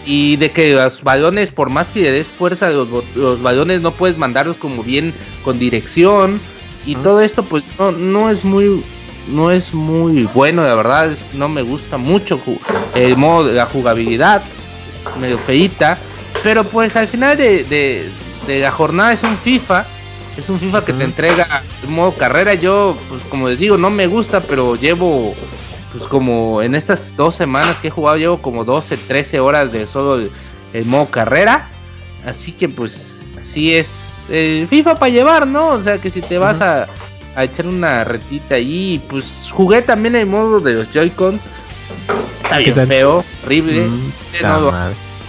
[0.06, 3.92] y de que los balones, por más que le des fuerza los, los balones, no
[3.92, 5.14] puedes mandarlos como bien
[5.44, 6.42] con dirección.
[6.86, 8.84] Y todo esto, pues no, no es muy.
[9.30, 11.12] No es muy bueno, la verdad.
[11.12, 12.40] es- no me gusta mucho
[12.96, 14.42] el modo de la jugabilidad.
[14.92, 15.98] Es medio feita.
[16.44, 18.10] Pero pues al final de, de-
[18.48, 19.86] de la jornada es un FIFA.
[20.38, 21.46] Es un FIFA que te entrega
[21.84, 22.54] el modo carrera.
[22.56, 25.36] Yo, pues como les digo, no me gusta, pero llevo
[25.92, 29.86] pues como en estas dos semanas que he jugado llevo como 12, 13 horas de
[29.88, 30.32] solo el,
[30.74, 31.68] el modo carrera.
[32.26, 35.70] Así que pues así es el FIFA para llevar, ¿no?
[35.70, 36.88] O sea que si te vas a,
[37.36, 41.44] a echar una retita ahí, pues jugué también el modo de los Joy-Cons.
[42.44, 43.86] Está ¿Qué bien feo, horrible.
[43.86, 44.12] Mm,
[44.42, 44.74] no lo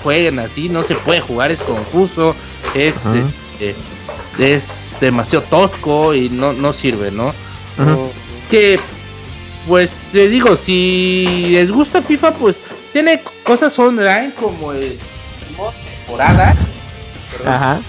[0.02, 2.36] jueguen así, no se puede jugar, es confuso,
[2.74, 3.16] es, Ajá.
[3.18, 3.74] este,
[4.38, 7.32] es demasiado tosco y no, no sirve, ¿no?
[8.50, 8.78] Que
[9.66, 12.60] pues les digo si les gusta FIFA pues
[12.92, 14.98] tiene cosas online como el
[15.56, 16.56] modo temporadas
[17.46, 17.80] Ajá.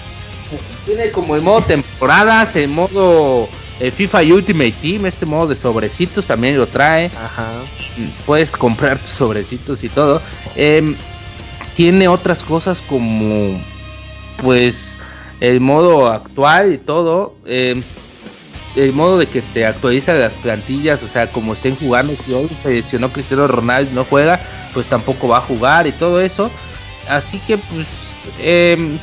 [0.86, 3.50] tiene como el modo temporadas el modo
[3.80, 7.52] eh, FIFA Ultimate Team este modo de sobrecitos también lo trae Ajá.
[8.26, 10.22] puedes comprar tus sobrecitos y todo.
[10.56, 10.96] Em,
[11.76, 13.62] tiene otras cosas como,
[14.42, 14.98] pues,
[15.42, 17.36] el modo actual y todo.
[17.46, 17.84] em,
[18.76, 22.50] el modo de que te actualiza las plantillas, o sea, como estén jugando, si hoy
[22.62, 24.40] se lesionó Cristiano Ronaldo y no juega,
[24.74, 26.52] pues tampoco va a jugar y todo eso.
[27.08, 27.88] Así que, pues,
[28.40, 28.98] em,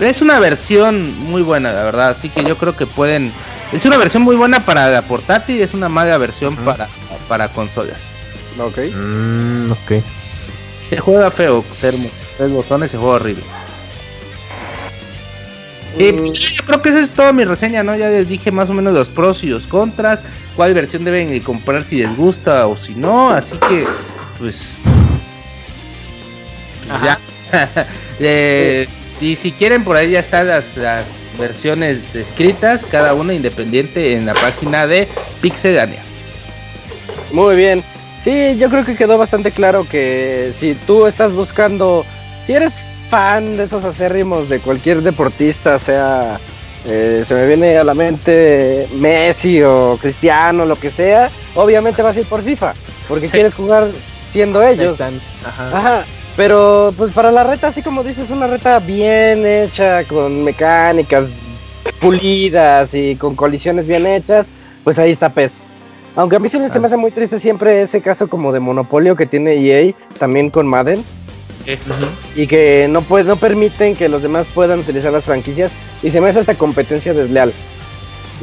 [0.00, 2.08] es una versión muy buena, la verdad.
[2.10, 3.32] Así que yo creo que pueden
[3.72, 6.88] Es una versión muy buena para portátil y es una mala versión para,
[7.28, 8.00] para consolas.
[8.58, 8.78] Ok.
[8.94, 9.92] Mm, ok.
[10.90, 12.08] Se juega feo, termo.
[12.36, 13.42] Tres botones se juega horrible.
[15.98, 16.16] Y Mm.
[16.18, 17.96] pues, yo creo que esa es toda mi reseña, ¿no?
[17.96, 20.20] Ya les dije más o menos los pros y los contras,
[20.56, 23.86] cuál versión deben de comprar si les gusta o si no, así que,
[24.38, 24.72] pues...
[26.88, 27.18] pues ya.
[28.24, 28.86] Eh,
[29.20, 31.06] y si quieren, por ahí ya están las, las
[31.42, 35.08] versiones escritas, cada una independiente en la página de
[35.40, 36.00] Pixelania.
[37.32, 37.82] Muy bien.
[38.20, 42.06] Sí, yo creo que quedó bastante claro que si tú estás buscando,
[42.46, 42.74] si eres
[43.08, 46.38] fan de esos acérrimos de cualquier deportista, sea,
[46.86, 52.16] eh, se me viene a la mente Messi o Cristiano, lo que sea, obviamente vas
[52.16, 52.74] a ir por FIFA,
[53.08, 53.32] porque Sí.
[53.32, 53.88] quieres jugar
[54.30, 54.92] siendo ellos.
[54.92, 55.78] Están- Ajá.
[55.78, 56.04] Ajá,
[56.36, 61.36] pero pues para la reta, así como dices, una reta bien hecha, con mecánicas
[62.00, 64.52] pulidas y con colisiones bien hechas,
[64.84, 65.64] pues ahí está PES.
[66.16, 69.16] Aunque a mí me- se me hace muy triste siempre ese caso como de monopolio
[69.16, 71.04] que tiene EA, también con Madden,
[72.36, 75.72] y que no, puede, no permiten que los demás puedan utilizar las franquicias,
[76.02, 77.52] y se me hace esta competencia desleal.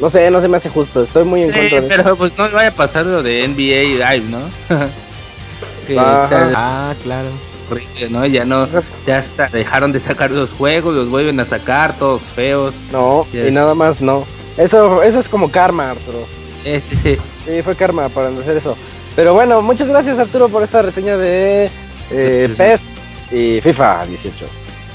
[0.00, 1.96] No sé, no se me hace justo, estoy muy en Sí, contra de eso.
[2.02, 4.40] pero pues no vaya a pasar lo de NBA Live, ¿no?
[5.86, 7.28] que Ah, claro.
[7.70, 8.26] Horrible, ¿no?
[8.26, 8.66] Ya no,
[9.06, 12.74] ya hasta dejaron de sacar los juegos, los vuelven a sacar, todos feos.
[12.92, 14.24] No, y es- nada más no.
[14.56, 16.26] Eso, eso es como karma, Arturo.
[16.64, 17.16] Eh, sí, sí.
[17.46, 18.76] Sí, fue karma para hacer eso.
[19.16, 21.70] Pero bueno, muchas gracias Arturo por esta reseña de
[22.10, 22.58] eh, Sí, sí.
[22.58, 22.98] PES
[23.32, 24.46] y FIFA 18.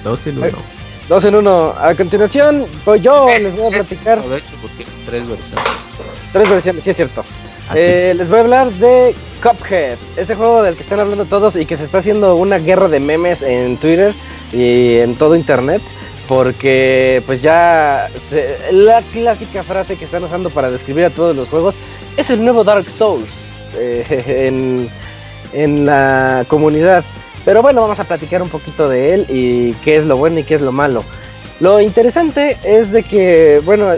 [0.03, 0.47] Dos en uno.
[1.09, 1.73] Dos en uno.
[1.79, 5.27] A continuación, pues yo Es- les voy a es- platicar no, de hecho, porque tres
[5.27, 5.63] versiones.
[6.33, 7.23] tres versiones, sí es cierto.
[7.69, 7.79] Así.
[7.79, 11.65] Eh, les voy a hablar de Cuphead, ese juego del que están hablando todos y
[11.65, 14.13] que se está haciendo una guerra de memes en Twitter
[14.51, 15.81] y en todo internet.
[16.27, 18.09] Porque pues ya
[18.71, 21.75] la clásica frase que están usando para describir a todos los juegos
[22.17, 24.89] es el nuevo Dark Souls eh, en,
[25.53, 27.03] en la comunidad.
[27.43, 30.43] Pero bueno, vamos a platicar un poquito de él y qué es lo bueno y
[30.43, 31.03] qué es lo malo.
[31.59, 33.91] Lo interesante es de que, bueno,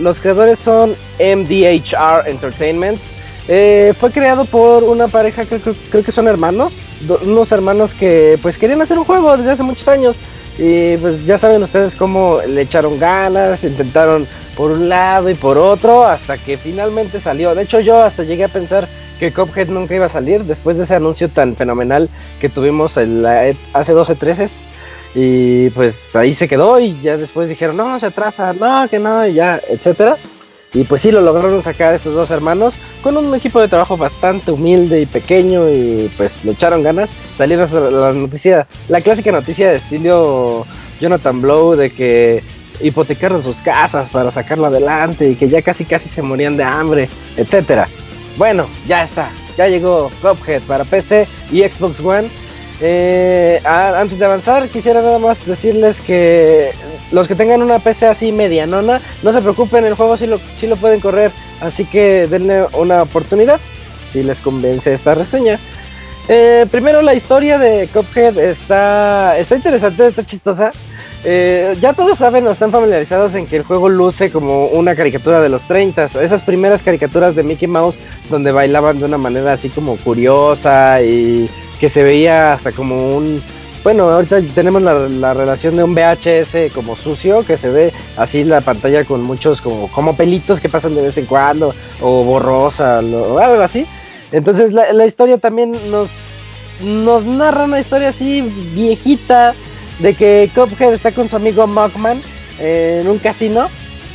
[0.00, 2.98] los creadores son MDHR Entertainment.
[3.48, 5.60] Eh, fue creado por una pareja, creo,
[5.90, 6.72] creo- que son hermanos,
[7.22, 10.16] unos hermanos que pues querían hacer un juego desde hace muchos años.
[10.58, 14.26] Y pues ya saben ustedes cómo le echaron ganas, intentaron
[14.56, 17.54] por un lado y por otro, hasta que finalmente salió.
[17.54, 18.88] De hecho yo hasta llegué a pensar
[19.20, 22.08] que Cuphead nunca iba a salir después de ese anuncio tan fenomenal
[22.40, 24.48] que tuvimos E- hace 12 13
[25.18, 29.26] y pues ahí se quedó y ya después dijeron, no, se atrasa, no, que no,
[29.26, 30.18] y ya, etcétera.
[30.74, 34.52] Y pues sí, lo lograron sacar estos dos hermanos con un equipo de trabajo bastante
[34.52, 37.14] humilde y pequeño y pues le echaron ganas.
[37.34, 37.66] Salieron
[37.98, 40.66] la noticia, la clásica noticia de estilo
[41.00, 42.42] Jonathan Blow de que
[42.82, 47.08] hipotecaron sus casas para sacarlo adelante y que ya casi casi se morían de hambre,
[47.38, 47.88] etcétera.
[48.36, 52.28] Bueno, ya está, ya llegó Cuphead para PC y Xbox One.
[52.80, 56.72] Eh, antes de avanzar, quisiera nada más decirles que
[57.10, 60.66] los que tengan una PC así medianona, no se preocupen, el juego sí lo, sí
[60.66, 61.30] lo pueden correr,
[61.60, 63.60] así que denle una oportunidad
[64.06, 65.58] si les convence esta reseña.
[66.28, 70.72] Eh, primero la historia de Cuphead está, está interesante, está chistosa.
[71.24, 75.40] Eh, ya todos saben o están familiarizados en que el juego luce como una caricatura
[75.40, 77.98] de los 30, esas primeras caricaturas de Mickey Mouse
[78.30, 81.50] donde bailaban de una manera así como curiosa y
[81.80, 83.42] que se veía hasta como un...
[83.82, 88.42] Bueno, ahorita tenemos la, la relación de un VHS como sucio, que se ve así
[88.42, 93.00] la pantalla con muchos como, como pelitos que pasan de vez en cuando, o borrosa,
[93.00, 93.86] o algo así.
[94.32, 96.08] Entonces la, la historia también nos,
[96.82, 98.42] nos narra una historia así
[98.74, 99.54] viejita,
[100.00, 102.20] de que Cuphead está con su amigo Mugman
[102.58, 103.68] eh, en un casino,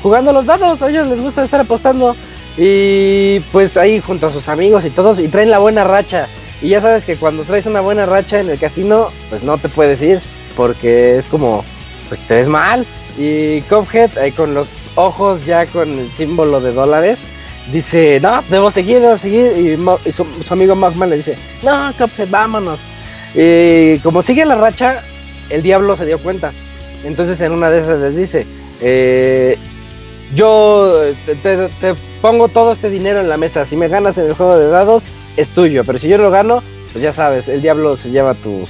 [0.04, 2.16] jugando los dados, a ellos les gusta estar apostando.
[2.58, 6.28] Y pues ahí junto a sus amigos y todos, y traen la buena racha.
[6.62, 9.68] Y ya sabes que cuando traes una buena racha en el casino, pues no te
[9.68, 10.22] puedes ir,
[10.56, 11.66] porque es como,
[12.08, 12.86] pues te ves mal.
[13.18, 17.30] Y Cuphead, ahí con los ojos ya con el símbolo de dólares,
[17.72, 19.78] dice, no, debo seguir, debo seguir.
[20.06, 22.80] Y, su, amigo Mugman le dice, no, Cuphead, vámonos.
[23.34, 25.04] Y como sigue la racha,
[25.50, 26.52] el diablo se dio cuenta.
[27.04, 28.46] Entonces en una de esas les dice,
[28.82, 29.58] eh,
[30.36, 31.02] yo
[31.42, 31.70] te
[32.22, 33.66] pongo todo este dinero en la mesa.
[33.66, 35.04] Si me ganas en el juego de dados,
[35.38, 35.84] es tuyo.
[35.84, 38.70] Pero si yo lo gano, pues ya sabes, el diablo se lleva tus,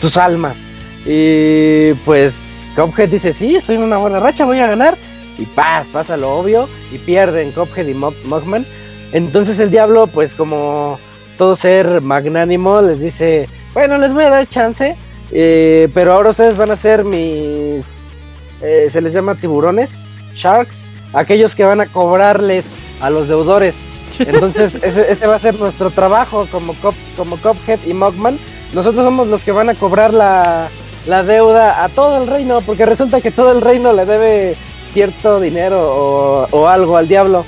[0.00, 0.64] tus almas.
[1.06, 4.96] Y pues Cuphead dice, sí, estoy en una buena racha, voy a ganar.
[5.38, 6.68] Y paz, pasa lo obvio.
[6.92, 8.66] Y pierden Cuphead y Mugman.
[9.12, 10.98] Entonces el diablo, pues como
[11.38, 14.96] todo ser magnánimo, les dice, bueno, les voy a dar chance.
[15.30, 18.22] eh, pero ahora ustedes van a ser mis...
[18.60, 20.90] eh, se les llama tiburones, sharks.
[21.14, 22.70] aquellos que van a cobrarles
[23.00, 23.84] a los deudores.
[24.26, 26.74] Entonces, ese, va a ser nuestro trabajo como,
[27.16, 28.38] como Cophead y Mogman.
[28.72, 30.68] Nosotros somos los que van a cobrar la,
[31.06, 34.56] la deuda a todo el reino, porque resulta que todo el reino le debe
[34.90, 37.44] cierto dinero o, o algo al diablo.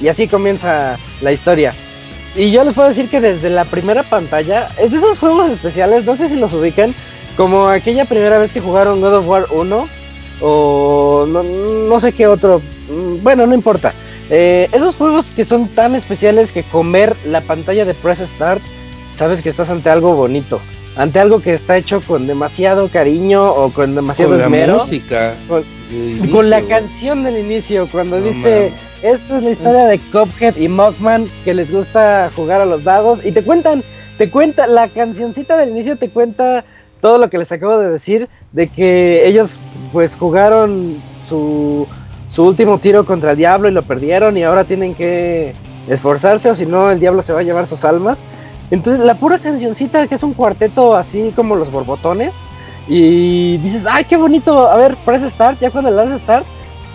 [0.00, 1.74] Y así comienza la historia.
[2.34, 6.04] Y yo les puedo decir que desde la primera pantalla, es de esos juegos especiales,
[6.04, 6.94] no sé si los ubican,
[7.36, 9.88] como aquella primera vez que jugaron God of War 1
[10.40, 13.92] o no, no sé qué otro, mm, bueno, no importa.
[14.34, 18.62] Eh, esos juegos que son tan especiales que comer la pantalla de Press Start,
[19.14, 20.58] sabes que estás ante algo bonito,
[20.96, 25.34] ante algo que está hecho con demasiado cariño o con demasiado Con la música.
[25.46, 28.72] Con- la canción del inicio, cuando No dice,
[29.02, 33.20] esta es la historia de Cuphead y Mockman que les gusta jugar a los dados
[33.22, 33.84] y te cuentan,
[34.16, 36.64] te cuenta, la cancioncita del inicio te cuenta
[37.02, 39.58] todo lo que les acabo de decir, de que ellos
[39.92, 40.96] pues jugaron
[41.28, 41.86] su,
[42.32, 45.52] su último tiro contra el diablo y lo perdieron y ahora tienen que
[45.86, 48.24] esforzarse o si no el diablo se va a llevar sus almas.
[48.70, 52.32] Entonces la pura cancioncita que es un cuarteto así como los borbotones
[52.88, 56.46] y dices, ay, qué bonito, a ver, press start, ya cuando le das start,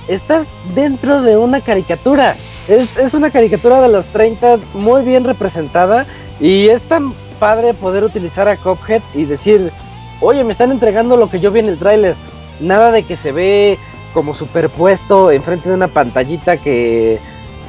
[0.07, 2.35] estás dentro de una caricatura.
[2.67, 6.07] Es, es una caricatura de los 30 muy bien representada
[6.39, 9.71] y es tan padre poder utilizar a Cophead y decir,
[10.19, 12.15] oye, me están entregando lo que yo vi en el tráiler.
[12.59, 13.77] Nada de que se ve
[14.17, 17.19] como superpuesto enfrente de una pantallita que,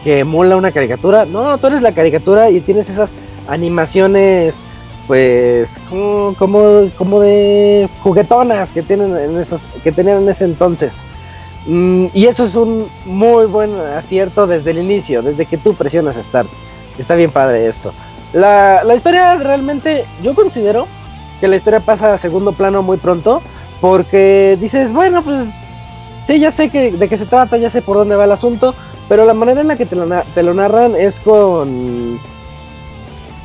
[0.03, 1.27] que emula una caricatura.
[1.27, 3.13] No, tú eres la caricatura y tienes esas
[3.49, 4.57] animaciones
[5.07, 10.95] pues como, como, como de juguetonas que tienen en esos que tenían en ese entonces.
[11.67, 16.17] Mm, y eso es un muy buen acierto desde el inicio desde que tú presionas
[16.17, 16.49] start.
[16.97, 17.93] Está bien padre eso.
[18.33, 20.89] La, la historia realmente yo considero
[21.43, 23.43] que la historia pasa a segundo plano muy pronto
[23.83, 25.68] porque dices bueno pues
[26.29, 28.75] sí ya sé que, de qué se trata ya sé por dónde va el asunto
[29.09, 32.21] pero la manera en la que te lo, narran es con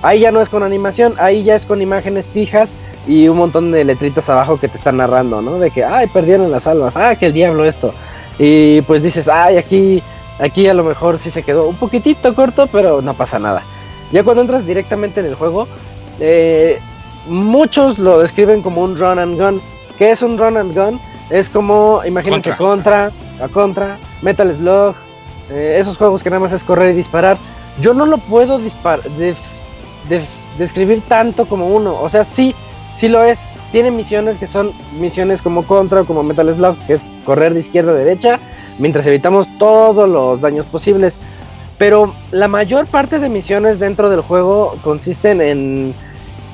[0.02, 2.76] Ahí ya no es con animación, ahí ya es con imágenes fijas
[3.08, 5.60] y un montón de letritas abajo que te están narrando, ¿no?
[5.60, 7.94] De que, ay, perdieron las almas, ah, que el diablo esto.
[8.38, 10.04] Y pues dices, ay, aquí,
[10.40, 13.62] aquí a lo mejor sí se quedó un poquitito corto, pero no pasa nada.
[14.12, 15.70] Ya cuando entras directamente en el juego,
[16.20, 16.80] eh,
[17.30, 19.62] muchos lo describen como un run and gun.
[19.98, 21.00] ¿Qué es un run and gun?
[21.30, 24.96] Es como, imagínense, contra, a contra, Metal Slug,
[25.52, 27.38] eh, esos juegos que nada más es correr y disparar.
[27.82, 28.60] Yo no lo puedo
[30.58, 32.00] describir tanto como uno.
[32.02, 32.56] O sea, sí,
[32.98, 33.40] sí lo es.
[33.72, 37.62] Tiene misiones que son misiones como Contra o como Metal Slug, que es correr de
[37.62, 38.40] izquierda a derecha,
[38.78, 41.18] mientras evitamos todos los daños posibles.
[41.80, 45.96] Pero la mayor parte de misiones dentro del juego consisten en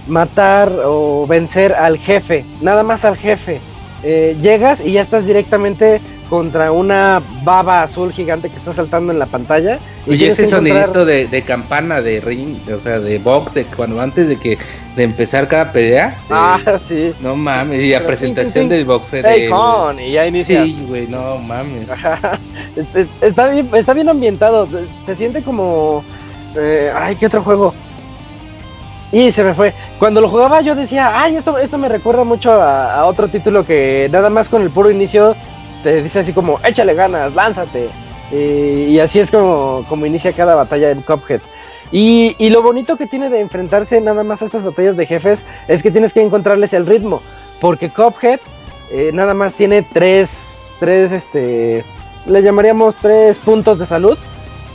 [0.08, 3.60] matar o vencer al jefe, nada más al jefe.
[4.04, 6.00] Eh, llegas y ya estás directamente
[6.30, 9.80] contra una baba azul gigante que está saltando en la pantalla.
[10.08, 10.50] y ese encontrar-
[10.86, 14.58] sonidito de, de campana, de ring, o sea, de box, de cuando antes de que
[14.96, 16.10] de empezar cada pelea.
[16.10, 17.14] de- Ah, sí.
[17.22, 19.24] No mames, y la Pero presentación del boxeo.
[19.26, 20.64] Hey, del- con, y ya inicia.
[20.64, 21.86] Sí, güey, no mames.
[22.76, 24.68] Es- es- está, bien, está bien ambientado.
[25.06, 26.04] Se siente como.
[26.56, 27.74] eh, ay, ¿qué otro juego?
[29.12, 29.74] Y se me fue.
[29.98, 34.08] Cuando lo jugaba yo decía, ay, esto, esto me recuerda mucho a, otro título que
[34.12, 35.36] nada más con el puro inicio
[35.84, 37.90] te dice así como, échale ganas, lánzate.
[38.32, 41.42] Y, así es como, como inicia cada batalla en Cuphead.
[41.92, 45.44] Y, y lo bonito que tiene de enfrentarse nada más a estas batallas de jefes
[45.68, 47.22] es que tienes que encontrarles el ritmo.
[47.60, 48.40] Porque Cuphead
[48.92, 51.84] eh, nada más tiene tres, tres, este,
[52.26, 54.18] le llamaríamos tres puntos de salud.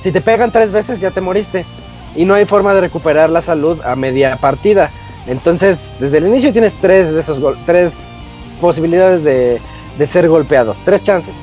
[0.02, 1.64] Si te pegan tres veces ya te moriste.
[2.16, 4.90] Y no hay forma de recuperar la salud a media partida.
[5.26, 7.94] Entonces, desde el inicio tienes tres de esos tres
[8.60, 9.60] posibilidades de,
[9.98, 10.76] de ser golpeado.
[10.84, 11.34] Tres chances.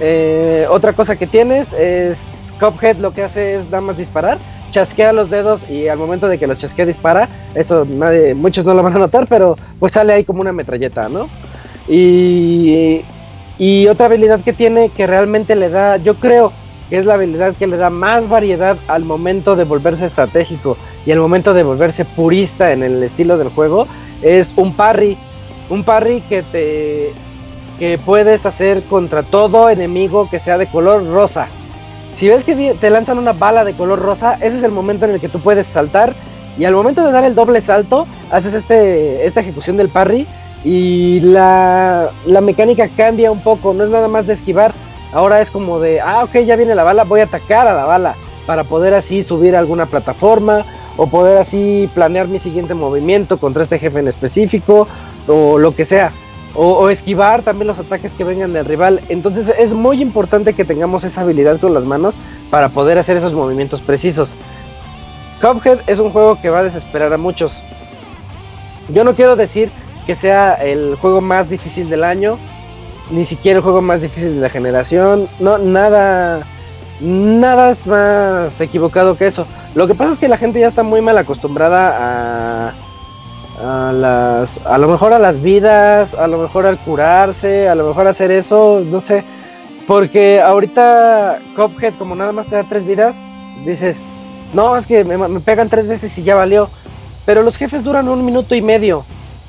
[0.00, 4.38] Eh, otra cosa que tienes es Cuphead lo que hace es nada más disparar.
[4.70, 7.28] Chasquea los dedos y al momento de que los chasquea dispara.
[7.54, 7.86] Eso
[8.36, 11.28] muchos no lo van a notar, pero pues sale ahí como una metralleta, ¿no?
[11.88, 13.00] Y,
[13.58, 16.52] y otra habilidad que tiene que realmente le da, yo creo
[16.88, 21.12] que es la habilidad que le da más variedad al momento de volverse estratégico y
[21.12, 23.86] al momento de volverse purista en el estilo del juego,
[24.22, 25.16] es un parry.
[25.70, 27.12] Un parry que te
[27.78, 31.46] que puedes hacer contra todo enemigo que sea de color rosa.
[32.16, 35.12] Si ves que te lanzan una bala de color rosa, ese es el momento en
[35.12, 36.12] el que tú puedes saltar
[36.58, 40.26] y al momento de dar el doble salto, haces este, esta ejecución del parry
[40.64, 44.74] y la, la mecánica cambia un poco, no es nada más de esquivar,
[45.12, 47.84] ahora es como de, ah, ok, ya viene la bala, voy a atacar a la
[47.84, 48.14] bala
[48.46, 50.64] para poder así subir a alguna plataforma
[50.96, 54.88] o poder así planear mi siguiente movimiento contra este jefe en específico
[55.26, 56.12] o lo que sea.
[56.54, 59.00] o, o esquivar también los ataques que vengan del rival.
[59.08, 62.16] Entonces es muy importante que tengamos esa habilidad con las manos
[62.50, 64.34] para poder hacer esos movimientos precisos.
[65.40, 67.52] Cuphead es un juego que va a desesperar a muchos.
[68.88, 69.70] Yo no quiero decir
[70.06, 72.38] que sea el juego más difícil del año,
[73.10, 75.28] ni siquiera el juego más difícil de la generación.
[75.40, 76.40] No, nada,
[77.00, 79.46] nada es más equivocado que eso.
[79.74, 82.72] Lo que pasa es que la gente ya está muy mal acostumbrada
[83.62, 87.74] a, a las, a lo mejor a las vidas, a lo mejor al curarse, a
[87.74, 89.24] lo mejor hacer eso, no sé.
[89.86, 93.16] Porque ahorita Cuphead, como nada más te da tres vidas,
[93.64, 94.02] dices,
[94.52, 96.68] no, es que me, me pegan tres veces y ya valió.
[97.24, 99.04] Pero los jefes duran un minuto y medio.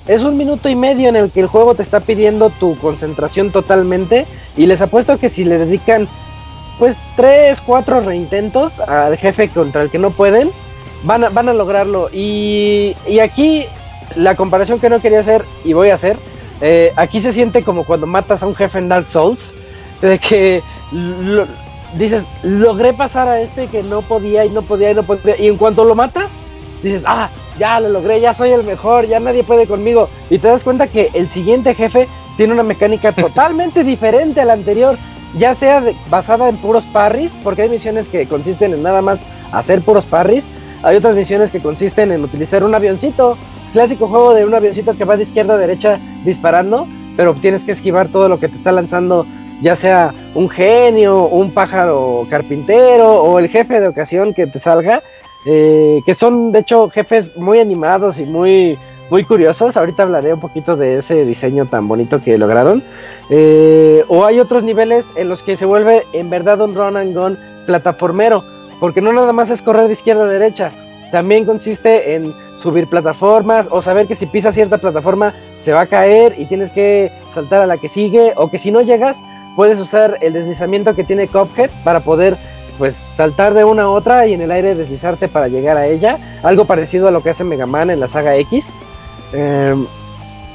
[0.10, 3.52] Es un minuto y medio en el que el juego te está pidiendo tu concentración
[3.52, 4.26] totalmente.
[4.57, 6.07] Y les apuesto que si le dedican
[6.80, 10.49] pues tres, cuatro reintentos al jefe contra el que no pueden,
[11.03, 12.10] van a, van a lograrlo.
[12.11, 13.68] Y, y aquí
[14.15, 16.18] la comparación que no quería hacer y voy a hacer,
[16.61, 19.53] eh, aquí se siente como cuando matas a un jefe en Dark Souls,
[20.02, 20.64] de que
[21.94, 25.45] dices, logré pasar a este que no podía y no podía y no podía, y
[25.45, 26.31] en cuanto lo matas,
[26.81, 27.30] dices, ah,
[27.60, 30.88] ya lo logré, ya soy el mejor, ya nadie puede conmigo, y te das cuenta
[30.88, 32.07] que el siguiente jefe
[32.38, 34.98] tiene una mecánica totalmente diferente a la anterior,
[35.38, 39.23] ya sea de- basada en puros parries, porque hay misiones que consisten en nada más
[39.52, 40.49] hacer puros parries,
[40.81, 43.38] hay otras misiones que consisten en utilizar un avioncito,
[43.73, 46.88] clásico juego de un avioncito que va de izquierda a derecha disparando,
[47.18, 49.26] pero tienes que esquivar todo lo que te está lanzando,
[49.61, 55.03] ya sea un genio, un pájaro carpintero o el jefe de ocasión que te salga,
[55.45, 58.78] eh, que son de hecho jefes muy animados y muy,
[59.10, 59.78] muy curiosos.
[59.78, 62.84] Ahorita hablaré un poquito de ese diseño tan bonito que lograron.
[63.30, 67.16] Eh, o hay otros niveles en los que se vuelve en verdad un run and
[67.16, 68.44] gun plataformero,
[68.80, 70.72] porque no nada más es correr de izquierda a derecha,
[71.11, 75.86] también consiste en subir plataformas o saber que si pisas cierta plataforma se va a
[75.86, 79.22] caer y tienes que saltar a la que sigue o que si no llegas
[79.56, 82.38] puedes usar el deslizamiento que tiene Cuphead para poder
[82.80, 86.18] pues saltar de una a otra y en el aire deslizarte para llegar a ella,
[86.41, 88.73] algo parecido a lo que hace Mega Man en la saga X.
[89.34, 89.85] Em,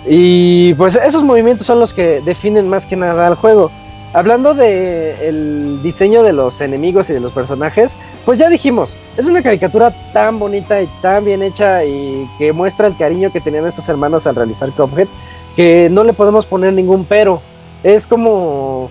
[0.06, 3.70] y pues esos movimientos son los que definen más que nada al juego.
[4.14, 9.26] Hablando de el diseño de los enemigos y de los personajes, pues ya dijimos, es
[9.26, 13.66] una caricatura tan bonita y tan bien hecha y que muestra el cariño que tenían
[13.66, 15.08] estos hermanos al realizar Cuphead,
[15.56, 17.42] que no le podemos poner ningún pero.
[17.82, 18.88] Es como...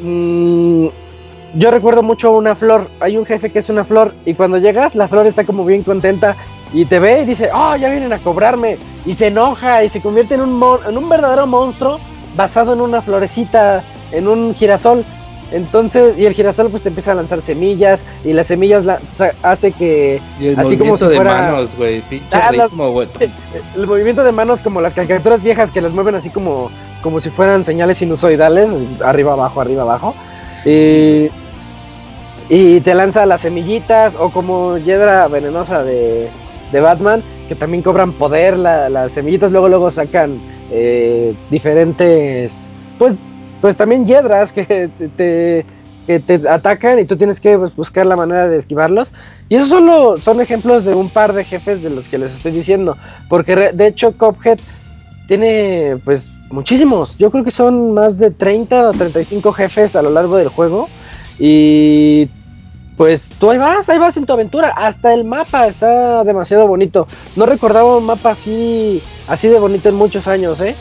[0.00, 0.86] mm,
[1.54, 4.94] yo recuerdo mucho una flor, hay un jefe que es una flor y cuando llegas
[4.94, 6.34] la flor está como bien contenta
[6.72, 10.00] y te ve y dice, oh, ya vienen a cobrarme y se enoja y se
[10.00, 11.98] convierte en un, mon- en un verdadero monstruo
[12.36, 15.04] basado en una florecita, en un girasol.
[15.50, 19.00] Entonces, y el girasol pues te empieza a lanzar semillas y las semillas la-
[19.42, 22.00] hace que Y el así como movimiento si de fuera manos, güey.
[22.00, 22.70] Pinche Ah, las-
[23.76, 26.70] el movimiento de manos como las caricaturas viejas que las mueven así como
[27.02, 28.70] como si fueran señales sinusoidales,
[29.04, 30.14] arriba abajo, arriba abajo.
[30.64, 31.28] Y
[32.54, 36.34] y te lanza las semillitas o como hiedra venenosa de,
[36.68, 43.18] de Batman que también cobran poder la- las semillitas luego luego sacan eh, diferentes pues
[43.60, 44.64] pues también hiedras que
[45.16, 45.66] te,
[46.06, 49.12] que te atacan y tú tienes que buscar la manera de esquivarlos.
[49.48, 52.50] Y esos solo son ejemplos de un par de jefes de los que les estoy
[52.52, 52.98] diciendo
[53.28, 54.58] porque de hecho Cuphead
[55.26, 57.16] tiene pues muchísimos.
[57.18, 60.92] Yo creo que son más de 30 o 35 jefes a lo largo del juego
[61.38, 62.30] y
[62.96, 64.70] pues tú ahí vas, ahí vas en tu aventura.
[64.76, 67.08] Hasta el mapa está demasiado bonito.
[67.36, 70.74] No recordaba un mapa así, así de bonito en muchos años, ¿eh?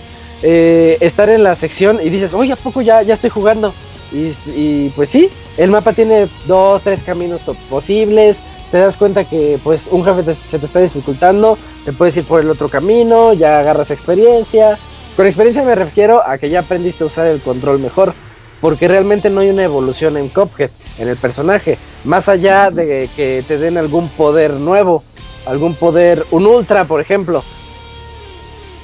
[0.44, 3.74] Eh, estar en la sección y dices, oye, ¿a poco ya, ya estoy jugando?
[4.14, 8.42] Y, pues sí, el mapa tiene dos, tres caminos posibles.
[8.72, 12.40] Te das cuenta que pues un jefe se te está dificultando, te puedes ir por
[12.40, 14.78] el otro camino, ya agarras experiencia.
[15.18, 18.14] Con experiencia me refiero a que ya aprendiste a usar el control mejor,
[18.62, 23.44] porque realmente no hay una evolución en Cuphead, en el personaje, más allá de que
[23.48, 25.04] te den algún poder nuevo,
[25.46, 27.44] algún poder, un ultra, por ejemplo.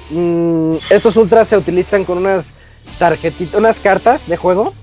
[0.09, 2.53] Mm, estos ultras se utilizan con unas
[2.97, 4.73] tarjetitas, unas cartas de juego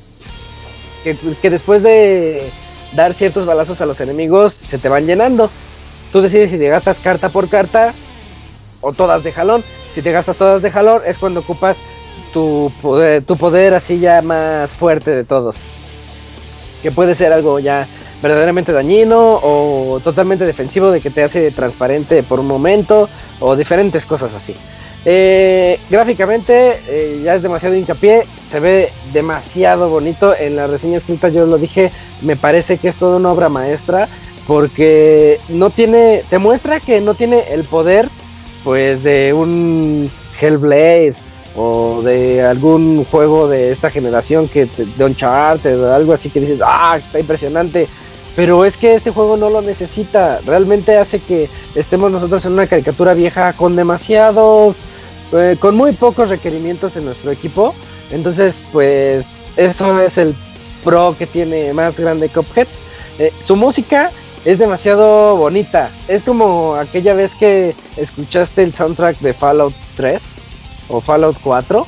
[1.03, 2.51] que, después de
[2.93, 5.51] dar ciertos balazos a los enemigos se te van llenando.
[6.13, 7.93] Tú decides si te gastas carta por carta
[8.81, 9.65] o todas de jalón.
[9.95, 11.77] Si te gastas todas de jalón es cuando ocupas
[12.33, 15.57] tu poder así ya más fuerte de todos.
[16.85, 17.89] Que puede ser algo ya
[18.20, 23.09] verdaderamente dañino o totalmente defensivo de que te hace transparente por un momento
[23.40, 24.55] o diferentes cosas así.
[25.06, 30.36] Eh, gráficamente eh, ya es demasiado hincapié, se ve demasiado bonito.
[30.39, 31.90] En la reseña escrita yo lo dije,
[32.20, 34.06] me parece que es toda una obra maestra
[34.47, 38.11] porque no tiene, te muestra que no tiene el poder
[38.62, 41.15] pues de un Hellblade
[41.57, 46.41] o de algún juego de esta generación que te- de Uncharted o algo así que
[46.41, 47.87] dices, ah, está impresionante.
[48.37, 50.41] Pero es que este juego no lo necesita.
[50.45, 54.75] Realmente hace que estemos nosotros en una caricatura vieja con demasiados,
[55.33, 57.73] eh, con muy pocos requerimientos en nuestro equipo.
[58.11, 60.35] Entonces, pues eso es el
[60.83, 62.67] pro que tiene más grande Cuphead.
[63.21, 64.11] Eh, su música
[64.45, 65.91] es demasiado bonita.
[66.09, 70.21] Es como aquella vez que escuchaste el soundtrack de Fallout 3
[70.89, 71.86] o Fallout 4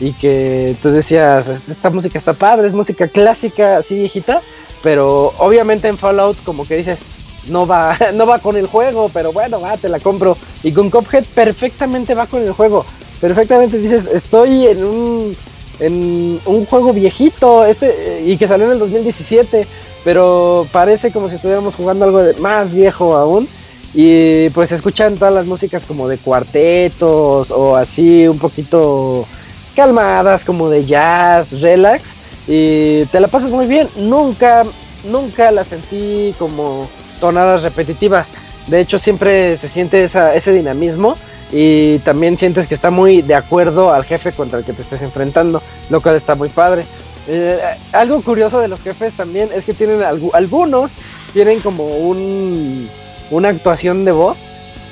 [0.00, 4.40] y que tú decías, esta música está padre, es música clásica, así viejita,
[4.82, 7.00] pero obviamente en Fallout como que dices,
[7.48, 10.36] no va, no va con el juego, pero bueno, va, te la compro.
[10.62, 12.84] Y con Cuphead perfectamente va con el juego.
[13.20, 15.36] Perfectamente dices, estoy en un,
[15.80, 19.66] en un juego viejito, este, y que salió en el 2017,
[20.04, 23.48] pero parece como si estuviéramos jugando algo de- más viejo aún.
[23.94, 29.26] Y pues escuchan todas las músicas como de cuartetos o así un poquito
[29.74, 32.10] calmadas, como de jazz, relax.
[32.46, 33.88] Y te la pasas muy bien.
[33.96, 34.64] Nunca,
[35.04, 36.88] nunca la sentí como
[37.20, 38.28] tonadas repetitivas.
[38.66, 41.16] De hecho, siempre se siente esa, ese dinamismo.
[41.50, 45.00] Y también sientes que está muy de acuerdo al jefe contra el que te estés
[45.02, 45.62] enfrentando.
[45.88, 46.84] Lo cual está muy padre.
[47.26, 47.58] Eh,
[47.92, 50.92] algo curioso de los jefes también es que tienen algu- algunos
[51.32, 52.88] tienen como un
[53.30, 54.38] una actuación de voz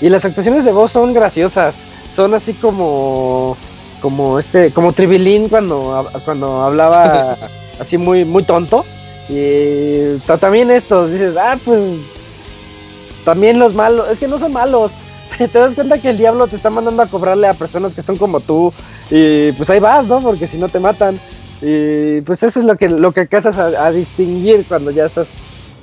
[0.00, 3.56] y las actuaciones de voz son graciosas son así como
[4.02, 7.36] como este como Tribilín cuando cuando hablaba
[7.80, 8.84] así muy muy tonto
[9.28, 11.80] y ta- también estos dices ah pues
[13.24, 14.92] también los malos es que no son malos
[15.38, 18.16] te das cuenta que el diablo te está mandando a cobrarle a personas que son
[18.16, 18.72] como tú
[19.10, 21.18] y pues ahí vas no porque si no te matan
[21.62, 25.28] y pues eso es lo que lo que alcanzas a, a distinguir cuando ya estás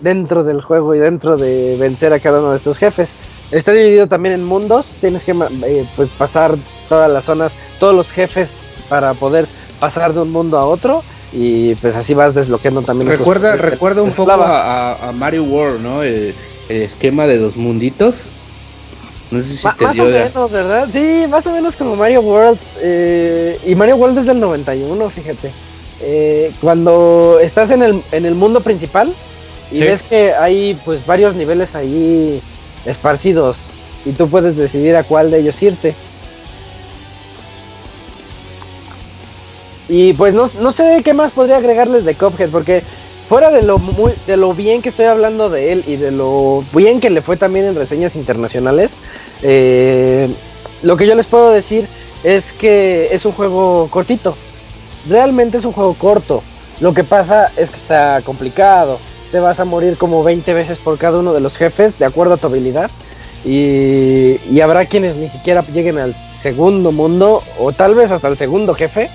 [0.04, 3.16] dentro del juego y dentro de vencer a cada uno de estos jefes.
[3.52, 6.56] Está dividido también en mundos, tienes que eh, pues pasar
[6.90, 9.48] todas las zonas, todos los jefes para poder
[9.80, 14.12] pasar de un mundo a otro y pues así vas desbloqueando también Recuerda, recuerda un
[14.12, 16.04] poco a, Mario World, ¿no?
[16.04, 16.36] El,
[16.70, 18.26] el esquema de los munditos.
[19.32, 20.88] No sé si Ma- te más dio o de- menos, ¿verdad?
[20.92, 22.60] Sí, más o menos como Mario World.
[22.82, 25.52] eh, y Mario World es del 91, fíjate.
[26.02, 29.16] Eh, cuando estás en el, en el mundo principal
[29.74, 29.84] y Sí.
[29.84, 32.42] ves que hay pues varios niveles ahí
[32.86, 33.58] esparcidos
[34.06, 35.96] y tú puedes decidir a cuál de ellos irte.
[39.90, 42.84] Y pues no, no sé qué más podría agregarles de Cuphead, porque
[43.28, 46.64] fuera de lo muy, de lo bien que estoy hablando de él y de lo
[46.74, 48.96] bien que le fue también en reseñas internacionales,
[49.42, 50.30] eh,
[50.84, 51.88] lo que yo les puedo decir
[52.24, 54.38] es que es un juego cortito.
[55.10, 56.44] Realmente es un juego corto.
[56.80, 59.00] Lo que pasa es que está complicado.
[59.34, 62.36] Te vas a morir como 20 veces por cada uno de los jefes, de acuerdo
[62.36, 62.92] a tu habilidad.
[63.44, 68.76] Y, habrá quienes ni siquiera lleguen al segundo mundo, o tal vez hasta el segundo
[68.76, 69.10] jefe,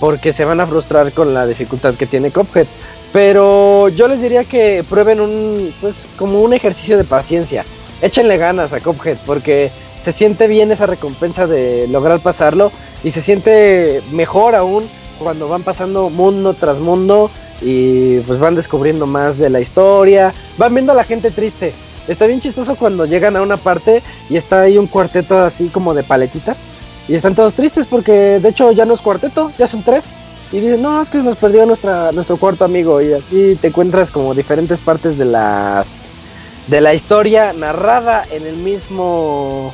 [0.00, 2.66] porque se van a frustrar con la dificultad que tiene Cuphead.
[3.12, 7.62] Pero yo les diría que prueben un, pues, como un ejercicio de paciencia.
[8.00, 9.70] Échenle ganas a Cuphead, porque
[10.02, 12.72] se siente bien esa recompensa de lograr pasarlo
[13.04, 14.88] y se siente mejor aún
[15.18, 20.74] cuando van pasando mundo tras mundo y pues van descubriendo más de la historia, van
[20.74, 21.72] viendo a la gente triste.
[22.06, 25.92] Está bien chistoso cuando llegan a una parte y está ahí un cuarteto así como
[25.92, 26.58] de paletitas
[27.06, 30.04] y están todos tristes porque de hecho ya no es cuarteto, ya son tres.
[30.50, 34.10] Y dicen, no, es que nos perdió nuestra, nuestro cuarto amigo y así te encuentras
[34.10, 35.86] como diferentes partes de las
[36.68, 39.72] de la historia narrada en el mismo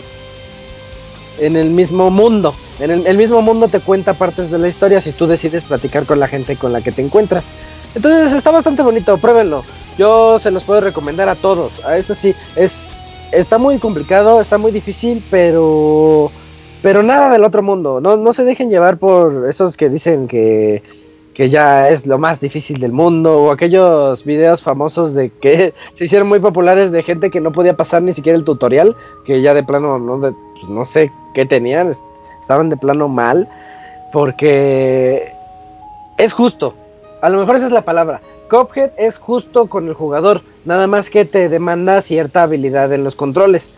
[1.38, 2.54] en el mismo mundo.
[2.80, 6.06] En el, el mismo mundo te cuenta partes de la historia si tú decides platicar
[6.06, 7.52] con la gente con la que te encuentras.
[7.94, 9.66] Entonces está bastante bonito, pruébenlo.
[9.96, 11.80] Yo se los puedo recomendar a todos.
[11.84, 12.98] A esto sí, es
[13.30, 16.32] está muy complicado, está muy difícil, pero
[16.80, 18.00] pero nada del otro mundo.
[18.00, 20.82] No, no se dejen llevar por esos que dicen que,
[21.32, 26.04] que ya es lo más difícil del mundo o aquellos videos famosos de que se
[26.04, 29.54] hicieron muy populares de gente que no podía pasar ni siquiera el tutorial, que ya
[29.54, 32.02] de plano no, de- pues, no sé qué tenían, es-
[32.40, 33.48] estaban de plano mal,
[34.12, 35.32] porque
[36.18, 36.74] es justo.
[37.24, 38.20] A lo mejor esa es la palabra.
[38.50, 43.16] Cuphead es justo con el jugador, nada más que te demanda cierta habilidad en los
[43.16, 43.70] controles.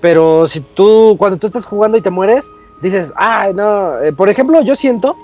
[0.00, 2.44] Pero si tú, cuando tú estás jugando y te mueres,
[2.82, 4.00] dices, ay, no.
[4.00, 5.16] Eh, por ejemplo, yo siento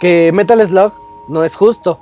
[0.00, 0.92] que Metal Slug
[1.28, 2.00] no es justo.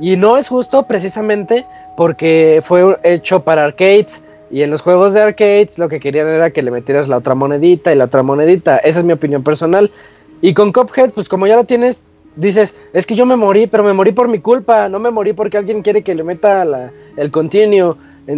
[0.00, 1.64] Y no es justo precisamente
[1.96, 4.24] porque fue hecho para arcades.
[4.50, 7.36] Y en los juegos de arcades lo que querían era que le metieras la otra
[7.36, 8.78] monedita y la otra monedita.
[8.78, 9.92] Esa es mi opinión personal.
[10.40, 12.02] Y con Cuphead, pues como ya lo tienes,
[12.36, 14.88] dices, es que yo me morí, pero me morí por mi culpa.
[14.88, 17.96] No me morí porque alguien quiere que le meta la- el continuo.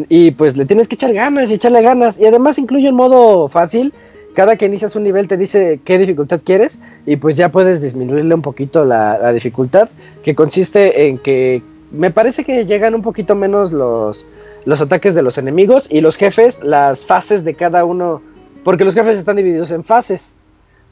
[0.09, 2.19] Y pues le tienes que echar ganas y echarle ganas.
[2.19, 3.93] Y además incluye un modo fácil
[4.35, 8.35] cada que inicias un nivel te dice qué dificultad quieres y pues ya puedes disminuirle
[8.35, 9.91] un poquito la, la dificultad,
[10.25, 11.61] que consiste en que
[11.91, 14.25] me parece que llegan un poquito menos los,
[14.65, 18.23] los ataques de los enemigos y los jefes, las fases de cada uno,
[18.65, 20.35] porque los jefes están divididos en fases.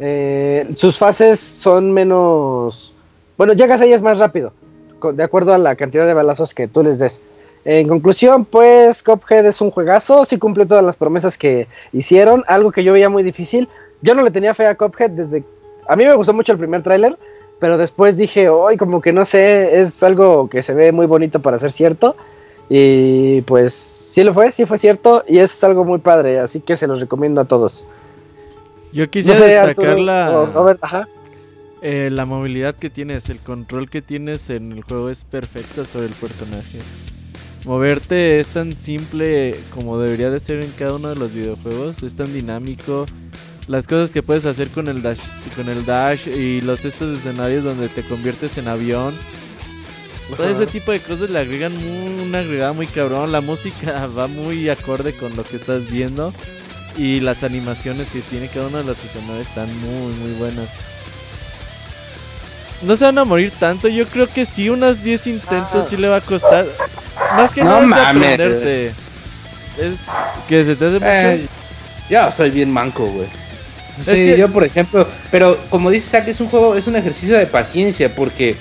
[0.00, 2.92] Eh, sus fases son menos...
[3.36, 4.52] Bueno, llegas a ellas más rápido,
[5.14, 7.22] de acuerdo a la cantidad de balazos que tú les des.
[7.64, 12.72] En conclusión, pues Cuphead es un juegazo, sí cumple todas las promesas que hicieron, algo
[12.72, 13.68] que yo veía muy difícil.
[14.00, 15.44] Yo no le tenía fe a Cuphead desde...
[15.86, 17.18] A mí me gustó mucho el primer tráiler,
[17.58, 21.40] pero después dije, hoy como que no sé, es algo que se ve muy bonito
[21.40, 22.16] para ser cierto.
[22.70, 26.76] Y pues sí lo fue, sí fue cierto, y es algo muy padre, así que
[26.76, 27.84] se los recomiendo a todos.
[28.92, 31.08] Yo No quisiera sé, destacar Arturo, la, o Robert, ajá.
[31.82, 36.06] eh, la movilidad que tienes, el control que tienes en el juego es perfecto sobre
[36.06, 36.78] el personaje.
[37.66, 42.14] Moverte es tan simple como debería de ser en cada uno de los videojuegos, es
[42.16, 43.06] tan dinámico.
[43.68, 45.20] Las cosas que puedes hacer con el dash,
[45.54, 49.14] con el dash y los estos escenarios donde te conviertes en avión.
[50.36, 53.30] Todo ese tipo de cosas le agregan muy- una agregada muy cabrón.
[53.30, 56.32] La música va muy acorde con lo que estás viendo.
[56.96, 60.68] Y las animaciones que tiene cada uno de los escenarios están muy, muy buenas.
[62.82, 63.88] No se van a morir tanto.
[63.88, 65.86] Yo creo que sí, unas 10 intentos Ah.
[65.88, 66.66] sí le va a costar.
[67.36, 68.32] Más que No nada es mames.
[68.34, 68.86] aprenderte.
[69.78, 69.98] Es
[70.48, 71.06] que se te hace mucho.
[71.06, 71.46] Eh,
[72.08, 73.28] yo soy bien manco, güey.
[74.00, 76.96] Es Sí, que- yo por ejemplo, pero como dice Zack, es un juego, es un
[76.96, 78.56] ejercicio de paciencia, porque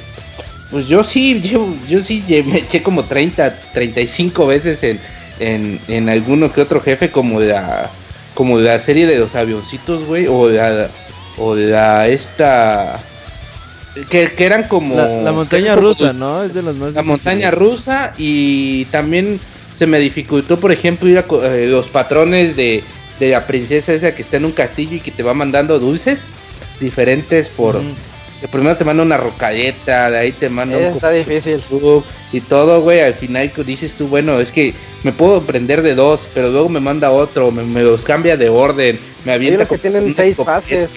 [0.69, 4.99] pues yo sí, yo, yo sí me eché como 30, 35 veces en,
[5.39, 7.89] en, en alguno que otro jefe, como de la,
[8.39, 10.89] como la serie de los avioncitos, güey, o la,
[11.37, 12.97] o la esta,
[14.09, 14.95] que, que eran como...
[14.95, 16.41] la, la montaña como rusa, ¿no?
[16.43, 19.41] Es de los más la montaña rusa y también
[19.75, 22.81] se me dificultó, por ejemplo, ir a eh, los patrones de,
[23.19, 26.23] de la princesa esa que está en un castillo y que te va mandando dulces
[26.79, 27.81] diferentes por...
[28.41, 31.61] que primero te manda una rocalleta, de ahí te manda un Está difícil.
[32.31, 33.01] y todo, güey.
[33.01, 36.69] Al final que dices tú, bueno, es que me puedo prender de dos, pero luego
[36.69, 40.15] me manda otro, me, me los cambia de orden, me avienta unos que como tienen
[40.15, 40.95] seis fases.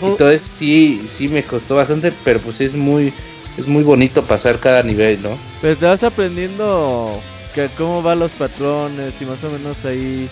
[0.00, 0.06] Mm.
[0.12, 3.12] Y todo eso sí, sí me costó bastante, pero pues es muy,
[3.56, 5.30] es muy bonito pasar cada nivel, ¿no?
[5.62, 7.18] Pero te vas aprendiendo
[7.54, 10.28] que cómo van los patrones y más o menos ahí.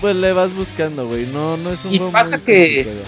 [0.00, 1.26] Pues le vas buscando, güey.
[1.26, 3.04] No, no es un Y juego pasa muy que- complicado.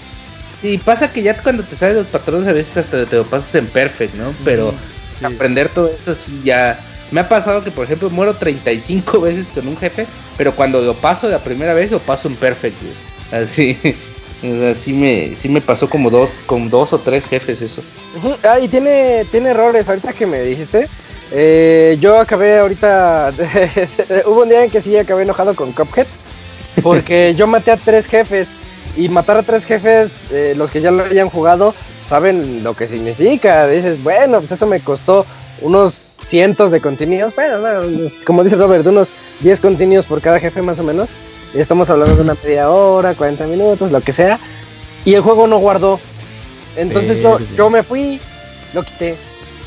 [0.63, 3.55] Y pasa que ya cuando te salen los patrones a veces hasta te lo pasas
[3.55, 4.33] en perfect, ¿no?
[4.43, 4.73] Pero
[5.19, 5.25] sí.
[5.25, 6.79] aprender todo eso sí ya...
[7.11, 10.05] Me ha pasado que por ejemplo muero 35 veces con un jefe,
[10.37, 13.43] pero cuando lo paso la primera vez lo paso en perfect, güey.
[13.43, 13.77] Así,
[14.43, 17.81] o sea, sí me, sí me pasó como dos, con dos o tres jefes eso.
[18.43, 20.87] Ah, y tiene, tiene errores, ahorita que me dijiste.
[21.31, 23.33] eh, yo acabé ahorita.
[24.25, 26.07] Hubo un día en que sí acabé enojado con Cuphead.
[26.83, 28.49] Porque yo maté a tres jefes.
[28.97, 31.73] Y matar a tres jefes, eh, los que ya lo hayan jugado,
[32.07, 33.67] saben lo que significa.
[33.67, 35.25] Dices, bueno, pues eso me costó
[35.61, 37.33] unos cientos de contenidos.
[37.35, 39.09] Bueno, no, como dice Robert, unos
[39.41, 41.09] 10 contenidos por cada jefe más o menos.
[41.53, 44.39] Y estamos hablando de una media hora, 40 minutos, lo que sea.
[45.05, 45.99] Y el juego no guardó.
[46.75, 48.21] Entonces yo, yo me fui,
[48.73, 49.17] lo quité,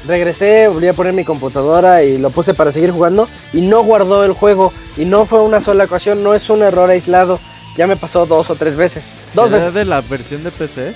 [0.06, 4.24] regresé, volví a poner mi computadora y lo puse para seguir jugando y no guardó
[4.24, 7.38] el juego y no fue una sola ocasión, no es un error aislado.
[7.76, 9.04] Ya me pasó dos o tres veces.
[9.34, 9.74] Dos ¿Será veces.
[9.74, 10.94] de la versión de PC?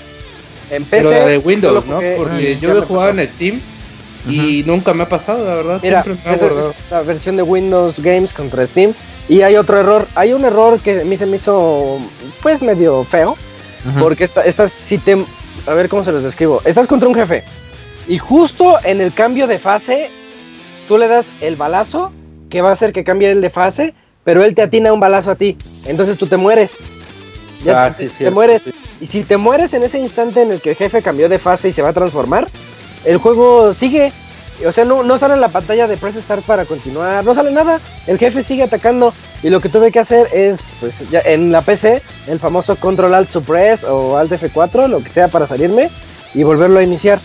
[0.71, 1.09] En PC.
[1.09, 1.99] Pero de Windows, ¿no?
[2.17, 3.21] Porque yo lo he me jugado pasó.
[3.21, 3.61] en Steam
[4.29, 5.81] y nunca me ha pasado, la verdad.
[5.83, 8.93] Mira, me esa es la versión de Windows Games contra Steam.
[9.29, 10.07] Y hay otro error.
[10.15, 11.99] Hay un error que a mí se me hizo,
[12.43, 13.37] pues, medio feo.
[13.89, 14.01] Ajá.
[14.01, 15.25] Porque esta, esta si te...
[15.67, 16.63] A ver cómo se los describo.
[16.65, 17.43] Estás contra un jefe.
[18.07, 20.11] Y justo en el cambio de fase,
[20.89, 22.11] tú le das el balazo,
[22.49, 23.93] que va a hacer que cambie el de fase,
[24.25, 25.57] pero él te atina un balazo a ti.
[25.87, 26.77] Entonces tú te mueres.
[27.65, 28.63] Ya Ah, te, sí, te cierto, mueres.
[28.63, 28.73] sí.
[29.01, 31.69] Y si te mueres en ese instante en el que el jefe cambió de fase
[31.69, 32.49] y se va a transformar,
[33.05, 34.13] el juego sigue.
[34.67, 37.53] O sea, no, no sale en la pantalla de Press Start para continuar, no sale
[37.53, 37.79] nada.
[38.09, 39.13] El jefe sigue atacando.
[39.43, 43.15] Y lo que tuve que hacer es, pues, ya en la PC, el famoso Control
[43.15, 45.91] Alt Suppress o Alt F4, lo que sea para salirme
[46.35, 47.21] y volverlo a iniciar.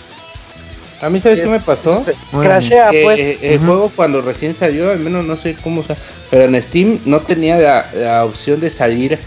[1.01, 1.99] A mí, ¿sabes qué me pasó?
[2.03, 3.19] Se, se Bueno, crashea, que, pues.
[3.19, 5.97] eh, el juego cuando recién salió, al menos no sé cómo sea,
[6.31, 9.17] pero en Steam no tenía la, la opción de salir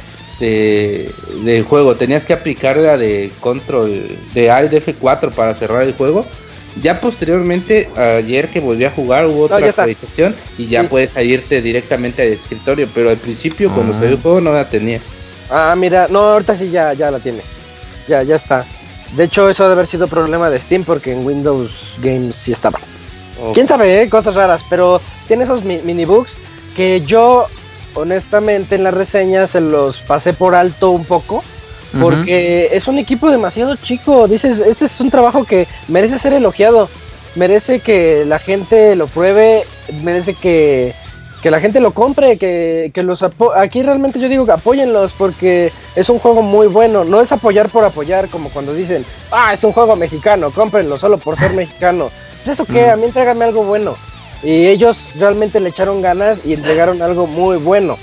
[0.41, 1.11] de,
[1.45, 1.97] del juego.
[1.97, 6.25] Tenías que aplicar la de control de Alt F4 para cerrar el juego.
[6.83, 10.89] Ya posteriormente, ayer que volví a jugar, hubo otra actualización y ya Sí.
[10.91, 12.87] puedes salirte directamente al escritorio.
[12.95, 13.97] Pero al principio, cuando Ah.
[13.97, 15.01] salió el juego, no la tenía.
[15.51, 17.41] Ah, mira, no, ahorita sí ya, ya la tiene.
[18.09, 18.65] Ya, ya está.
[19.15, 22.79] De hecho, eso debe haber sido problema de Steam porque en Windows Games sí estaba.
[23.55, 24.09] Quién sabe, eh?
[24.09, 26.33] cosas raras, pero tiene esos mi- mini bugs
[26.75, 27.47] que yo
[27.95, 31.43] honestamente en la reseña se los pasé por alto un poco.
[32.01, 34.29] Porque es un equipo demasiado chico.
[34.29, 36.91] Dices, este es un trabajo que merece ser elogiado.
[37.37, 39.65] Merece que la gente lo pruebe.
[40.03, 40.95] Merece que,
[41.43, 42.37] que la gente lo compre.
[42.39, 46.67] Que, que los apo- Aquí realmente yo digo que apóyenlos porque es un juego muy
[46.67, 47.05] bueno.
[47.05, 51.19] No es apoyar por apoyar, como cuando dicen, ah, es un juego mexicano, cómprenlo solo
[51.19, 52.11] por ser mexicano.
[52.45, 53.95] Pues eso que, a mí entrégame algo bueno.
[54.43, 57.97] Y ellos realmente le echaron ganas y entregaron algo muy bueno.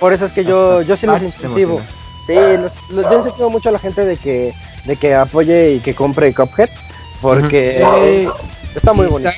[0.00, 1.80] Por eso es que yo, yo sí los incentivo.
[2.26, 4.52] Sí, los- los- yo incentivo mucho a la gente de que,
[4.84, 6.68] de que apoye y que compre Cuphead.
[7.20, 7.82] Porque
[8.22, 9.30] es- está muy bonito.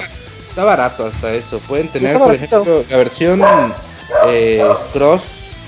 [0.60, 1.58] Está, barato hasta eso.
[1.60, 3.40] Pueden tener, por ejemplo, la versión
[4.26, 4.62] eh,
[4.92, 5.22] Cross,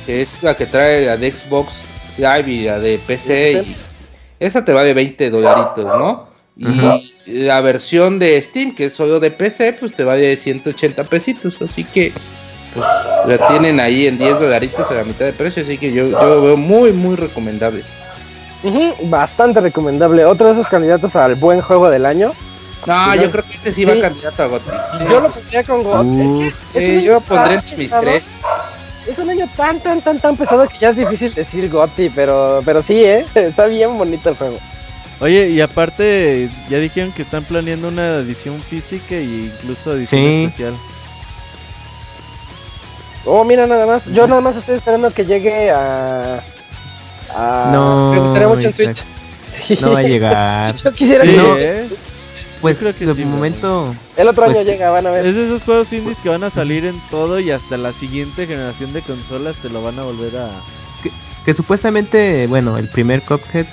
[0.04, 1.82] que es la que trae la de Xbox
[2.18, 3.52] Live y la de PC.
[3.52, 3.76] y
[4.38, 6.28] esa te vale 20 dolaritos, ¿no?
[6.56, 11.62] Y la versión de Steam, que es solo de PC, pues te vale 180 pesitos.
[11.62, 12.12] Así que,
[12.74, 12.86] pues
[13.26, 15.62] la tienen ahí en 10 dolaritos a la mitad de precio.
[15.62, 17.82] Así que yo, yo lo veo muy, muy recomendable.
[19.04, 20.26] Bastante recomendable.
[20.26, 22.32] Otro de esos candidatos al buen juego del año.
[22.86, 23.84] No, Sí, yo creo que este sí, Sí.
[23.84, 24.70] va candidato a GOTY.
[25.08, 26.04] Yo lo pondría con God.
[26.04, 26.42] Uh,
[26.74, 28.24] Es que un yo año pondré entre mis tres.
[29.06, 32.60] Es un año tan, tan, tan, tan pesado que ya es difícil decir Gotti, pero,
[32.64, 33.24] pero sí, ¿eh?
[33.34, 34.58] Está bien bonito el juego.
[35.20, 40.44] Oye, y aparte, ya dijeron que están planeando una edición física e incluso edición Sí.
[40.44, 40.74] especial.
[43.24, 44.04] Oh, mira, nada más.
[44.06, 46.40] Yo nada más estoy esperando que llegue a.
[47.34, 48.72] a- No, Me gustaría mucho en.
[48.72, 49.02] Switch.
[49.66, 49.78] Sí.
[49.80, 50.74] No va a llegar.
[50.76, 51.54] Yo quisiera Sí, que.
[51.82, 51.88] ¿eh?
[52.62, 55.26] Pues creo que de sí, momento, el otro pues año llega, van a ver.
[55.26, 58.46] Es de esos juegos indies que van a salir en todo y hasta la siguiente
[58.46, 60.48] generación de consolas te lo van a volver a...
[61.44, 63.66] que supuestamente, bueno, el primer Cuphead,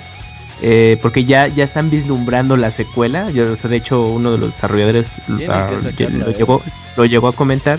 [0.62, 3.30] eh, porque ya, ya están vislumbrando la secuela.
[3.30, 6.34] Yo, o sea, de hecho, uno de los desarrolladores sacarla, lo, ¿eh?
[6.36, 6.62] llegó,
[6.96, 7.78] lo llegó a comentar.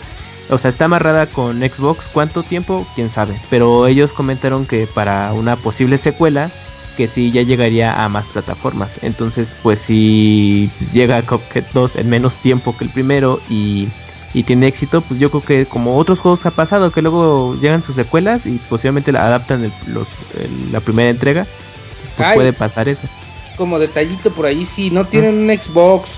[0.50, 2.08] O sea, está amarrada con Xbox.
[2.12, 2.88] ¿Cuánto tiempo?
[2.96, 3.36] Quién sabe.
[3.50, 6.52] Pero ellos comentaron que para una posible secuela,
[6.98, 8.92] que sí ya llegaría a más plataformas.
[9.04, 13.88] Entonces, pues si llega Cuphead 2 en menos tiempo que el primero y,
[14.34, 17.84] y tiene éxito, pues yo creo que como otros juegos ha pasado, que luego llegan
[17.84, 20.08] sus secuelas y posiblemente la adaptan el- los-
[20.40, 21.46] el- la primera entrega,
[22.18, 22.36] pues Ay.
[22.36, 23.08] puede pasar eso.
[23.58, 26.10] como detallito por ahí, si no tienen un Xbox,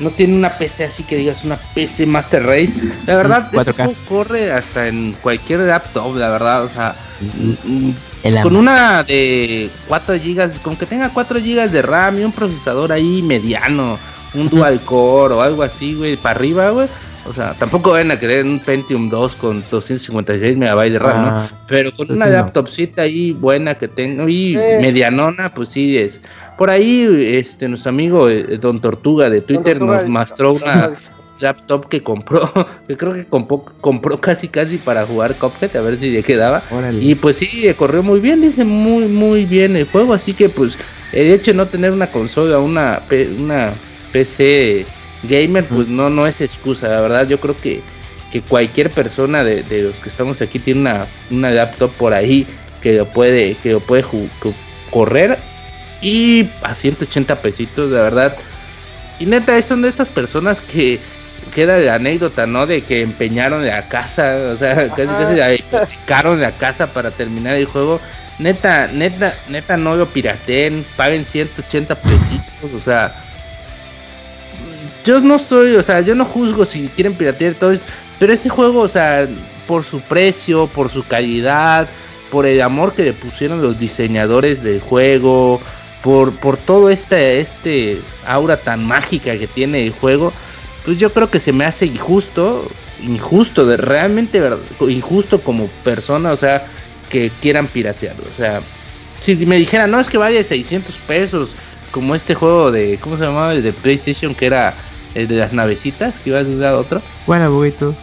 [0.00, 2.74] no tienen una PC así que digas una PC Master Race,
[3.06, 3.90] la verdad, Mm, este 4K.
[4.06, 7.94] corre hasta en cualquier laptop, la verdad, o sea, mm, El
[8.42, 12.92] con una de 4 GB, con que tenga 4 GB de RAM y un procesador
[12.92, 13.98] ahí mediano,
[14.34, 16.88] un dual core o algo así, güey, para arriba, güey.
[17.26, 21.28] O sea, tampoco van a querer un Pentium 2 con 256 MB de RAM, ¿no?
[21.40, 22.32] Ah, Pero con Entonces una no.
[22.42, 24.56] laptopcita ahí buena que tengo y Sí.
[24.80, 26.20] medianona, pues sí es.
[26.58, 30.90] Por ahí, este, nuestro amigo eh, Don Tortuga de Twitter Tortuga, nos mostró una
[31.40, 32.52] laptop que compró,
[32.88, 36.62] que creo que compró, compró casi casi para jugar Cuphead, a ver si le quedaba.
[36.70, 37.02] órale.
[37.02, 40.76] Y pues sí, corrió muy bien, dice muy muy bien el juego, así que pues
[41.12, 43.02] el hecho de no tener una consola, una,
[43.38, 43.72] una
[44.12, 44.86] PC
[45.24, 47.82] gamer, pues no, no es excusa, la verdad yo creo que,
[48.32, 52.46] que cualquier persona de, de los que estamos aquí tiene una, una laptop por ahí
[52.80, 54.04] que lo puede, que lo puede
[54.90, 55.38] correr
[56.02, 58.36] y a 180 pesitos, la verdad.
[59.18, 60.98] Y neta, son de estas personas que
[61.50, 62.66] queda la anécdota, ¿no?
[62.66, 67.56] De que empeñaron la casa, o sea, casi casi la hipotecaron la casa para terminar
[67.56, 68.00] el juego.
[68.38, 73.14] Neta, neta, neta, no lo pirateen, paguen 180 pesitos, o sea.
[75.04, 77.78] Yo no soy, o sea, yo no juzgo si quieren piratear todo,
[78.18, 79.26] pero este juego, o sea,
[79.66, 81.88] por su precio, por su calidad,
[82.30, 85.60] por el amor que le pusieron los diseñadores del juego,
[86.02, 90.32] por, por todo este, este aura tan mágica que tiene el juego,
[90.84, 92.66] pues yo creo que se me hace injusto,
[93.02, 94.42] injusto, de, realmente
[94.88, 96.64] injusto como persona, o sea,
[97.10, 98.24] que quieran piratearlo.
[98.24, 98.60] O sea,
[99.20, 101.50] si me dijeran, no, es que vale 600 pesos,
[101.90, 103.52] como este juego de, ¿cómo se llamaba?
[103.52, 104.74] El de PlayStation, que era
[105.14, 107.02] el de las navecitas, que iba a usar otro.
[107.26, 107.94] Bueno, Buguito.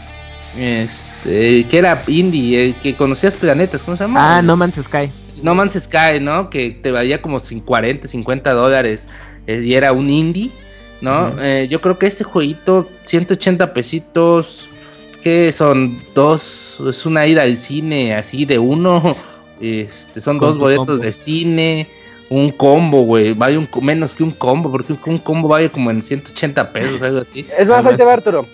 [0.57, 4.37] Este, que era indie, el que conocías planetas, ¿cómo se llama?
[4.37, 5.09] Ah, No Man's Sky.
[5.41, 6.49] No Man's Sky, ¿no?
[6.49, 9.07] Que te valía como 40, 50 dólares
[9.45, 10.51] eh, y era un indie,
[11.01, 11.33] ¿no?
[11.41, 14.67] Eh, yo creo que este jueguito, 180 pesitos,
[15.23, 19.15] que son dos, es una ida al cine así de uno,
[19.61, 21.03] este, son Con dos boletos combo.
[21.03, 21.87] de cine,
[22.29, 26.01] un combo, güey, vale un, menos que un combo, porque un, combo vale como en
[26.01, 27.45] 180 pesos, algo así.
[27.57, 28.45] Es más, ahí Además, te va Arturo.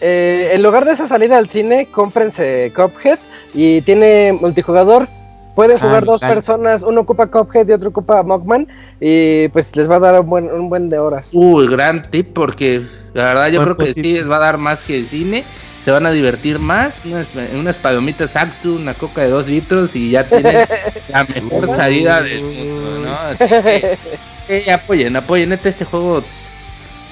[0.00, 3.18] Eh, en lugar de esa salida al cine, cómprense Cuphead
[3.54, 5.08] y tiene multijugador.
[5.54, 8.68] Pueden jugar dos personas, uno ocupa Cuphead y otro ocupa Mogman
[9.00, 11.30] y pues les va a dar un buen, un buen de horas.
[11.32, 14.82] Uy, gran tip porque la verdad yo creo que sí les va a dar más
[14.82, 15.44] que el cine.
[15.84, 20.10] se van a divertir más, unas, unas palomitas Actu, una coca de dos litros y
[20.10, 20.66] ya tienen
[21.08, 23.14] la mejor salida del mundo, ¿no?
[23.14, 23.98] Así que,
[24.48, 26.24] eh, apoyen, apoyen, neta, este juego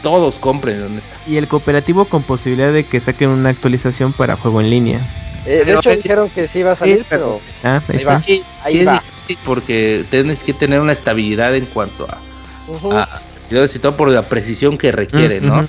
[0.02, 1.00] todos compren.
[1.26, 5.00] Y el cooperativo con posibilidad de que saquen una actualización para juego en línea.
[5.47, 8.10] Eh, de hecho dijeron que sí iba a salir, Sí, pero- Ah, ahí Ahí está.
[8.12, 8.20] va.
[8.20, 13.74] Sí, Ahí sí es difícil porque tienes que tener una estabilidad en cuanto a, servidores
[13.76, 15.60] y todo por la precisión que requiere, ¿no?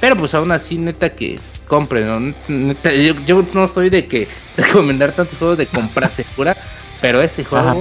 [0.00, 2.34] Pero pues aún así, neta que compren, ¿no?
[2.48, 4.26] Neta, yo, yo no soy de que
[4.56, 6.56] recomendar tantos juegos de compra segura,
[7.00, 7.78] pero este juego, Ajá.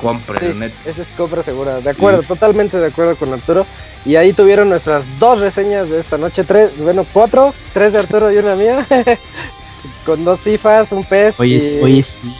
[0.00, 0.74] compren, Sí, neta.
[0.90, 1.80] esa es compra segura.
[1.80, 3.66] De acuerdo, totalmente de acuerdo con Arturo.
[4.06, 8.30] Y ahí tuvieron nuestras dos reseñas de esta noche, tres, bueno, cuatro, tres de Arturo
[8.32, 8.86] y una mía.
[10.06, 11.04] con dos FIFAs, un
[11.38, 12.34] Oye, y, oye, sí.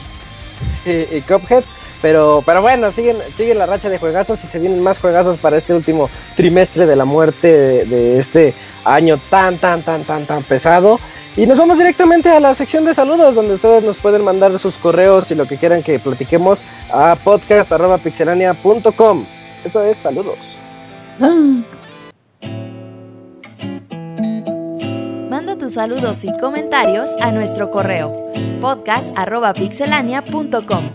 [0.85, 1.63] y- y Cuphead.
[2.01, 5.57] Pero, pero bueno, siguen, siguen la racha de juegazos y se vienen más juegazos para
[5.57, 8.55] este último trimestre de la muerte de, de este
[8.85, 10.99] año tan, tan, tan, tan, tan pesado.
[11.37, 14.73] Y nos vamos directamente a la sección de saludos, donde ustedes nos pueden mandar sus
[14.77, 16.61] correos y lo que quieran que platiquemos
[16.91, 19.25] a podcast.pixelania.com.
[19.63, 20.39] Esto es saludos.
[25.61, 28.31] tus saludos y comentarios a nuestro correo
[28.61, 30.89] podcast.pixelania.com.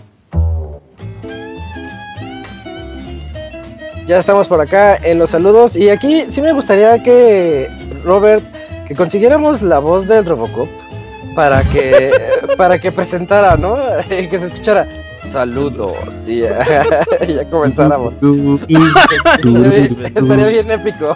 [4.05, 7.69] Ya estamos por acá en los saludos y aquí sí me gustaría que
[8.03, 8.43] Robert
[8.85, 10.67] que consiguiéramos la voz del Robocop
[11.33, 12.11] para que
[12.57, 13.77] para que presentara, ¿no?
[14.09, 14.96] que se escuchara
[15.31, 15.93] saludos
[16.25, 18.15] y ya, comenzáramos.
[18.15, 21.15] Estaría bien, estaría bien épico.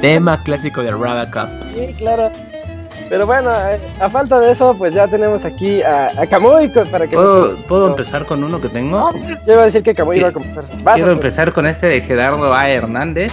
[0.00, 1.48] Tema clásico de Robocop.
[1.74, 2.30] Sí, claro.
[3.08, 7.06] Pero bueno, eh, a falta de eso, pues ya tenemos aquí a, a Kamui para
[7.06, 9.12] que ¿Puedo, ¿Puedo empezar con uno que tengo?
[9.46, 10.64] Yo iba a decir que Kamui iba a comenzar.
[10.82, 12.70] Vas, Quiero empezar con este de Gerardo A.
[12.70, 13.32] Hernández.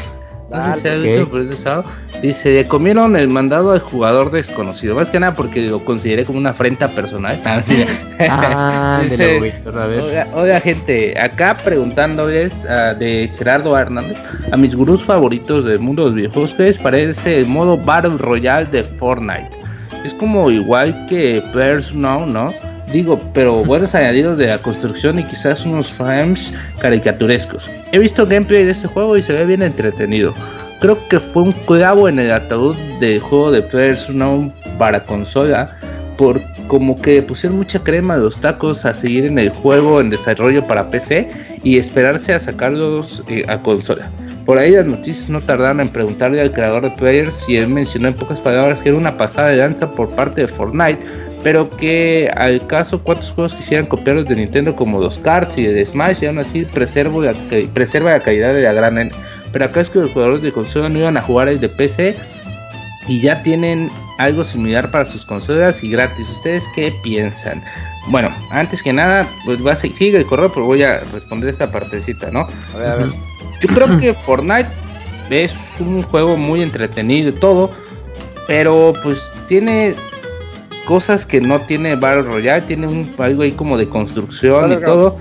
[0.52, 1.86] No sé si has visto por ese lado.
[2.22, 4.96] Dice, comieron el mandado al jugador desconocido.
[4.96, 7.42] Más que nada porque lo consideré como una afrenta personal.
[7.46, 10.02] Ah, de Dice, a ver.
[10.02, 13.72] Oiga, oiga, gente, acá preguntándoles ah, de Gerardo.
[13.78, 14.18] Hernández
[14.52, 18.18] a mis gurús favoritos del mundo de los videojuegos, ¿qué les parece el modo Battle
[18.18, 19.50] Royale de Fortnite?
[20.04, 21.42] Es como igual que
[21.94, 22.54] Now, ¿no?
[22.92, 27.70] Digo, pero buenos añadidos de la construcción y quizás unos frames caricaturescos.
[27.94, 30.34] He visto gameplay de este juego y se ve bien entretenido.
[30.82, 35.78] Creo que fue un clavo en el ataúd del juego de Players Now para consola
[36.18, 40.10] por como que pusieron mucha crema de los tacos a seguir en el juego en
[40.10, 41.30] desarrollo para PC
[41.64, 44.10] y esperarse a sacarlos eh, a consola.
[44.45, 48.10] Por ahí las noticias no tardaron en preguntarle al creador de Players y él mencionó
[48.10, 51.00] en pocas palabras que era una pasada de danza por parte de Fortnite,
[51.44, 55.86] pero que al caso cuántos juegos quisieran copiarlos de Nintendo como los Cards y de
[55.86, 59.11] Smash y aún así preservo la, que- preserva la calidad de la gran.
[59.52, 62.16] Pero acá es que los jugadores de consola no iban a jugar el de PC
[63.08, 63.90] y ya tienen
[64.20, 66.30] algo similar para sus consolas y gratis.
[66.30, 67.64] ¿Ustedes qué piensan?
[68.08, 71.50] Bueno, antes que nada, pues va a seguir sigue el correo, pero voy a responder
[71.50, 72.48] esta partecita, ¿no?
[72.76, 73.08] A ver, a ver.
[73.61, 74.70] Yo creo que Fortnite
[75.30, 77.72] es un juego muy entretenido y todo,
[78.48, 79.95] pero pues tiene
[80.85, 85.18] cosas que no tiene Battle Royale, tiene un, algo ahí como de construcción y todo.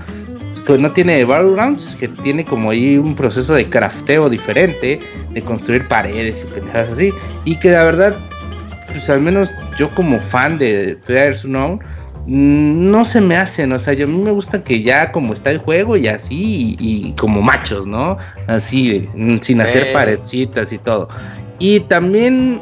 [0.65, 4.99] Que no tiene Battlegrounds, que tiene como ahí un proceso de crafteo diferente,
[5.33, 7.11] de construir paredes y pendejadas así,
[7.45, 8.15] y que la verdad,
[8.91, 11.79] pues al menos yo como fan de Players Unknown,
[12.27, 15.33] mm, no se me hacen, o sea, yo a mí me gusta que ya como
[15.33, 18.19] está el juego y así, y, y como machos, ¿no?
[18.45, 19.93] Así, mm, sin hacer Eh.
[19.93, 21.09] paredcitas y todo.
[21.57, 22.61] Y también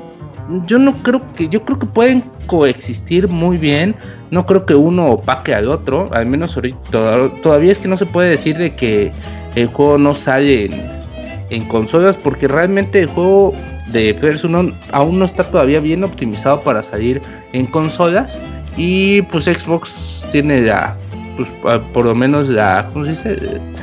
[0.67, 3.95] yo no creo que, yo creo que pueden coexistir muy bien.
[4.31, 6.09] No creo que uno opaque al otro.
[6.13, 9.11] Al menos ahorita toda- todavía es que no se puede decir de que
[9.55, 10.69] el juego no sale
[11.51, 12.17] en, consolas.
[12.17, 13.53] Porque realmente el juego
[13.93, 17.21] de Persona aún no está todavía bien optimizado para salir
[17.53, 18.39] en consolas.
[18.75, 20.95] Y pues Xbox tiene la,
[21.37, 21.51] pues
[21.93, 22.89] por lo menos la.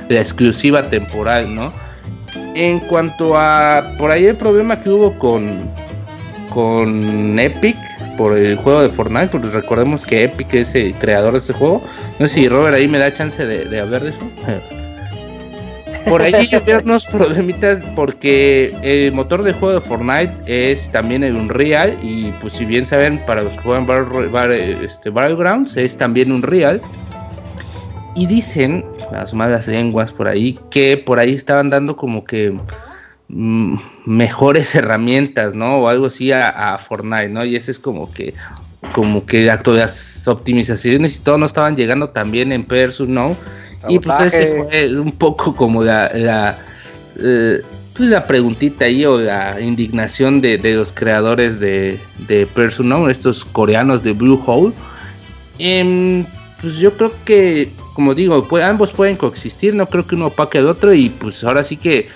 [0.09, 1.73] La exclusiva temporal, ¿no?
[2.55, 5.69] En cuanto a por ahí el problema que hubo con
[6.51, 7.77] con Epic
[8.17, 11.83] por el juego de Fortnite, porque recordemos que Epic es el creador de este juego.
[12.19, 14.31] No sé si Robert ahí me da chance de, de hablar de eso.
[16.09, 21.35] Por ahí hubieron unos problemitas porque el motor de juego de Fortnite es también el
[21.35, 25.97] Unreal y pues si bien saben para los que juegan Battle- Battle- este, Battlegrounds es
[25.99, 26.81] también Unreal
[28.15, 32.57] y dicen las malas lenguas por ahí que por ahí estaban dando como que
[33.29, 35.79] mejores herramientas, ¿no?
[35.79, 37.45] O algo así a, a Fortnite, ¿no?
[37.45, 38.35] Y ese es como que
[38.93, 43.37] como que acto- las optimizaciones y todo no estaban llegando también en Players ¿no?
[43.89, 46.59] Y pues ese fue un poco como la, la,
[47.21, 47.63] eh,
[47.95, 52.49] pues la preguntita ahí o la indignación de, de los creadores de, de
[53.11, 54.73] estos coreanos de Blue Hole.
[55.59, 56.25] Em,
[56.61, 60.59] pues yo creo que, como digo, pues, ambos pueden coexistir, no creo que uno opaque
[60.59, 62.09] al otro y pues ahora sí que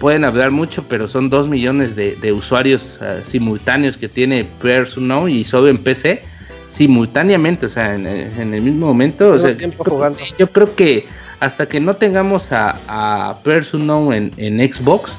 [0.00, 5.28] pueden hablar mucho, pero son dos millones de, de usuarios ah, simultáneos que tiene Persona
[5.30, 6.22] y solo en PC
[6.70, 9.28] simultáneamente, o sea, en, en el mismo momento.
[9.28, 10.18] o Todo sea, el tiempo yo- jugando.
[10.38, 11.06] Yo creo que
[11.40, 15.10] hasta que no tengamos a, a en, en Xbox,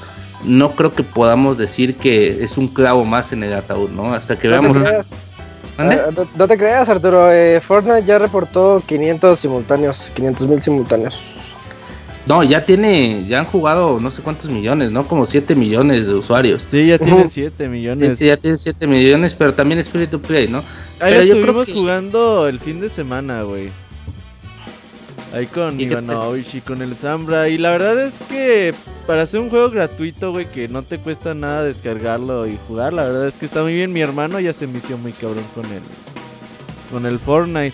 [0.45, 4.13] no creo que podamos decir que es un clavo más en el ataúd, ¿no?
[4.13, 4.77] Hasta que No veamos.
[5.77, 5.83] ah,
[6.15, 7.31] no- no te creas, Arturo.
[7.31, 11.19] eh, Fortnite ya reportó 500 simultáneos, 500 mil simultáneos.
[12.29, 15.03] No, ya tiene, ya han jugado no sé cuántos millones, ¿no?
[15.07, 16.61] Como 7 millones de usuarios.
[16.69, 17.29] Sí, ya tiene Ujú.
[17.33, 18.19] 7 millones.
[18.19, 20.59] Ya tiene 7 millones, pero también es free to play, ¿no?
[20.99, 23.69] Ahí pero yo creo estuvimos que- jugando el fin de semana, güey.
[25.33, 25.79] Ahí con.
[25.79, 27.49] Ivanovich y con el Zambra.
[27.49, 28.75] Y la verdad es que
[29.07, 33.05] para hacer un juego gratuito, güey, que no te cuesta nada descargarlo y jugar, la
[33.05, 33.91] verdad es que está muy bien.
[33.91, 35.81] Mi hermano ya se envició muy cabrón con el,
[36.91, 37.73] con el Fortnite.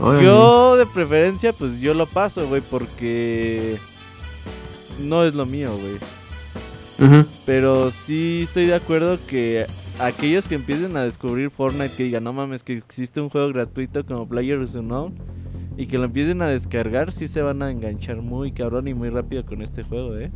[0.00, 0.24] Órale.
[0.24, 3.76] Yo de preferencia, pues yo lo paso, güey, porque
[5.00, 7.26] no es lo mío, güey.
[7.46, 9.66] Pero sí estoy de acuerdo que
[10.00, 14.04] aquellos que empiecen a descubrir Fortnite, que digan, no mames, que existe un juego gratuito
[14.04, 15.14] como Players Unknown,
[15.76, 19.10] y que lo empiecen a descargar, sí se van a enganchar muy cabrón y muy
[19.10, 20.30] rápido con este juego, ¿eh?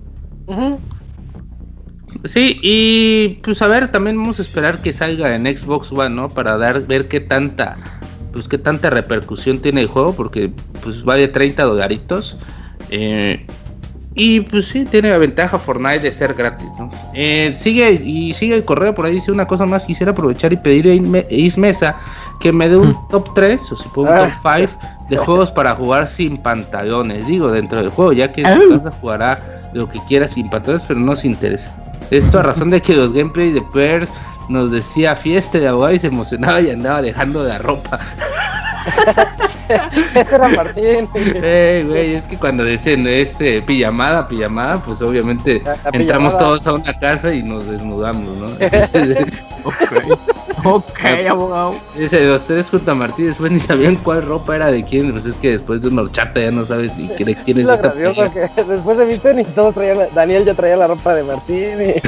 [2.24, 6.28] Sí, y pues a ver, también vamos a esperar que salga en Xbox One, ¿no?
[6.28, 8.00] Para dar, ver qué tanta,
[8.32, 10.50] pues qué tanta repercusión tiene el juego, porque
[10.82, 12.36] pues vale 30 dolaritos.
[12.90, 13.46] eh,
[14.14, 16.90] y pues sí, tiene la ventaja Fortnite de ser gratis, ¿no?
[17.14, 20.58] Eh, sigue, y sigue el correo, por ahí dice una cosa más, quisiera aprovechar y
[20.58, 21.96] pedir a Isme- Ismesa
[22.38, 23.08] que me dé un Mm.
[23.08, 24.38] top 3, o si puedo un Ah.
[24.42, 24.78] top 5
[25.08, 28.58] de juegos para jugar sin pantalones, digo, dentro del juego, ya que en Ah.
[28.60, 31.74] su casa jugará lo que quiera sin pantalones, pero no se interesa.
[32.10, 34.10] Esto a razón de que los gameplays de Pers
[34.48, 38.00] nos decía fiesta de abogado y se emocionaba y andaba dejando la ropa.
[40.14, 41.08] Ese era Martín.
[41.14, 46.38] Eh, güey, es que cuando dicen este pijamada, pijamada, pues obviamente La- la entramos pijamada.
[46.38, 48.48] todos a una casa y nos desnudamos, ¿no?
[48.58, 49.16] Entonces,
[49.64, 49.92] Ok,
[50.64, 51.00] ok,
[51.30, 51.74] abogado.
[51.96, 55.24] Dice, los tres junto a Martín después ni sabían cuál ropa era de quién, pues
[55.26, 58.30] es que después de una horchata ya no sabes ni de quién Es lo gracioso
[58.32, 59.98] que después se visten y todos traían.
[59.98, 61.68] la- Daniel ya traía la ropa de Martín.
[61.80, 62.00] y-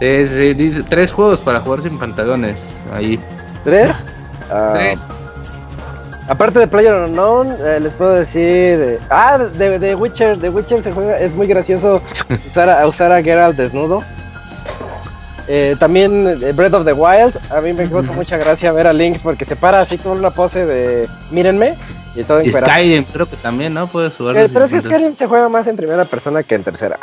[0.00, 2.56] Sí, sí, dice, tres juegos para jugar sin pantalones,
[2.92, 3.18] ahí.
[3.62, 4.04] ¿Tres?
[4.50, 5.00] Ah, Tres.
[6.26, 8.42] Aparte de Player Unknown, eh, les puedo decir.
[8.42, 10.38] eh, ah, de, de Witcher.
[10.38, 11.18] De Witcher se juega.
[11.18, 12.00] Es muy gracioso
[12.48, 14.02] usar a, usar a Geralt desnudo.
[15.46, 17.38] Eh, también eh, Breath of the Wild.
[17.52, 20.30] A mí me causa mucha gracia ver a Lynx porque se para así con una
[20.30, 21.08] pose de.
[21.30, 21.74] Mírenme.
[22.16, 22.50] Y todo Y.
[22.52, 23.86] Skyrim creo que también, ¿no?
[23.88, 24.36] Puedes jugar.
[24.38, 26.98] Eh, pero es que Skyrim se juega más en primera persona que en tercera.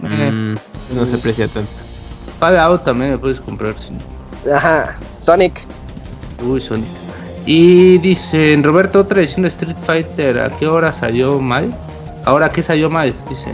[0.00, 0.54] Mm,
[0.94, 1.70] no se aprecia tanto.
[2.38, 3.74] Fallout también me puedes comprar.
[3.78, 3.98] sin-
[4.52, 4.96] Ajá.
[5.18, 5.62] Sonic.
[6.46, 6.86] Uy, Sonic.
[7.46, 11.72] Y dicen, Roberto, otra edición de Street Fighter, ¿a qué hora salió mal?
[12.24, 13.14] Ahora, ¿qué salió mal?
[13.30, 13.52] Dice.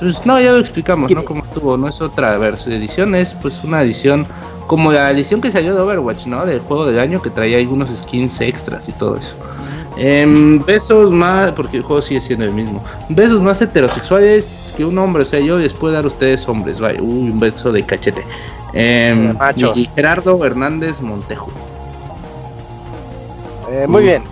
[0.00, 1.24] Pues no, ya lo explicamos, ¿no?
[1.24, 4.26] Cómo estuvo, no es otra versión edición, es pues una edición
[4.66, 6.44] como la edición que salió de Overwatch, ¿no?
[6.44, 9.32] Del juego del año que traía algunos skins extras y todo eso.
[9.96, 12.82] Em, besos más, porque el juego sigue siendo el mismo.
[13.08, 16.80] Besos más heterosexuales que un hombre, o sea, yo les puedo dar a ustedes hombres,
[16.80, 18.24] vaya, uy, un beso de cachete.
[19.76, 21.52] Y Gerardo Hernández Montejo.
[23.74, 24.06] Eh, muy Mm.
[24.06, 24.22] bien.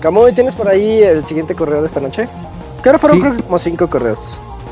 [0.00, 2.28] Camuy, ¿tienes por ahí el siguiente correo de esta noche?
[2.84, 3.22] Ahora fueron Sí.
[3.22, 4.20] creo que como cinco correos.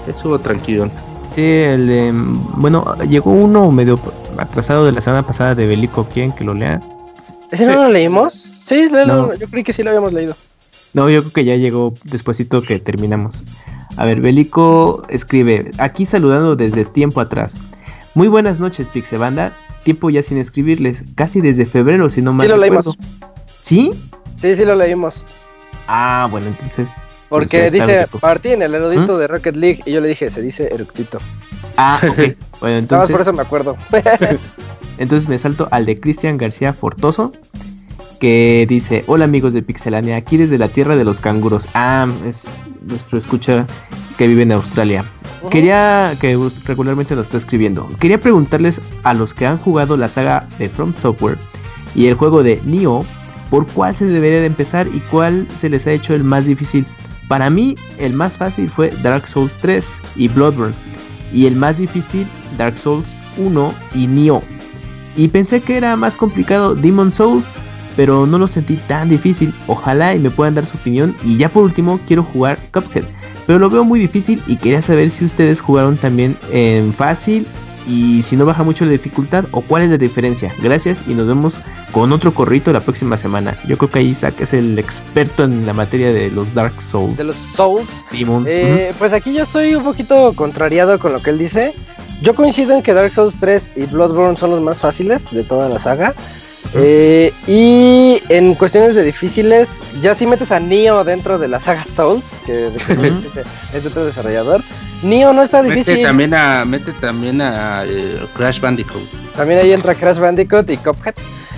[0.07, 0.91] Estuvo tranquilo.
[1.35, 3.99] Sí, el de, mm, bueno, llegó uno medio
[4.39, 6.07] atrasado de la semana pasada de Belico.
[6.13, 6.81] ¿Quién que lo lea?
[7.51, 8.35] ¿Ese no lo leímos?
[8.65, 8.89] Sí.
[8.91, 9.33] No.
[9.35, 10.35] yo creí que sí lo habíamos leído.
[10.95, 13.45] No, yo creo que ya llegó despuesito que terminamos.
[13.97, 17.57] A ver, Belico escribe, aquí saludando desde tiempo atrás.
[18.15, 19.53] Muy buenas noches, Pixebanda.
[19.85, 22.95] Tiempo ya sin escribirles, casi desde febrero, si no mal Sí lo recuerdo.
[23.69, 23.91] ¿Sí?
[24.41, 25.23] Sí, sí lo leímos.
[25.89, 26.95] Ah, bueno, entonces.
[27.29, 28.19] Porque Pues dice Belico.
[28.23, 29.19] Martín, el erudito ¿Mm?
[29.19, 29.81] de Rocket League.
[29.85, 31.19] Y yo le dije, se dice eructito.
[31.77, 32.35] Ah, ok.
[32.61, 33.11] Bueno, entonces.
[33.11, 33.77] por eso me acuerdo.
[34.99, 37.33] Entonces me salto al de Cristian García Fortoso,
[38.19, 41.69] que dice, hola amigos de Pixelania, aquí desde la tierra de los canguros.
[41.75, 42.49] Ah, es
[42.81, 43.67] nuestro escucha
[44.17, 45.05] que vive en Australia.
[45.51, 50.49] Quería, que regularmente nos está escribiendo, quería preguntarles a los que han jugado la saga
[50.59, 51.39] de From Software
[51.95, 53.05] y el juego de Nioh,
[53.51, 56.87] ¿por cuál se debería de empezar y cuál se les ha hecho el más difícil?
[57.29, 59.87] Para mí, el más fácil fue Dark Souls 3
[60.17, 60.75] y Bloodborne.
[61.33, 64.43] Y el más difícil, Dark Souls 1 y Nioh.
[65.17, 67.55] Y pensé que era más complicado Demon Souls,
[67.97, 69.53] pero no lo sentí tan difícil.
[69.67, 71.15] Ojalá y me puedan dar su opinión.
[71.25, 73.05] Y ya por último, quiero jugar Cuphead.
[73.47, 77.47] pero lo veo muy difícil y quería saber si ustedes jugaron también en fácil
[77.89, 80.53] y si no baja mucho la dificultad o cuál es la diferencia.
[80.63, 81.61] Gracias y nos vemos
[81.91, 83.57] con otro corrito la próxima semana.
[83.67, 87.17] Yo creo que ahí Isaac es el experto en la materia de los Dark Souls.
[87.17, 88.05] De los Souls.
[88.13, 88.49] Demons.
[88.51, 91.75] Eh, pues aquí yo estoy un poquito contrariado con lo que él dice.
[92.21, 95.69] Yo coincido en que Dark Souls 3 y Bloodborne son los más fáciles de toda
[95.69, 96.15] la saga.
[96.75, 101.87] Eh, y en cuestiones de difíciles, ya si metes a Neo dentro de la saga
[101.87, 102.67] Souls, que
[103.75, 104.63] es de otro desarrollador,
[105.03, 105.95] Neo no está difícil.
[105.95, 109.03] Mete también a, mete también a eh, Crash Bandicoot.
[109.37, 111.15] También ahí entra Crash Bandicoot y Cuphead.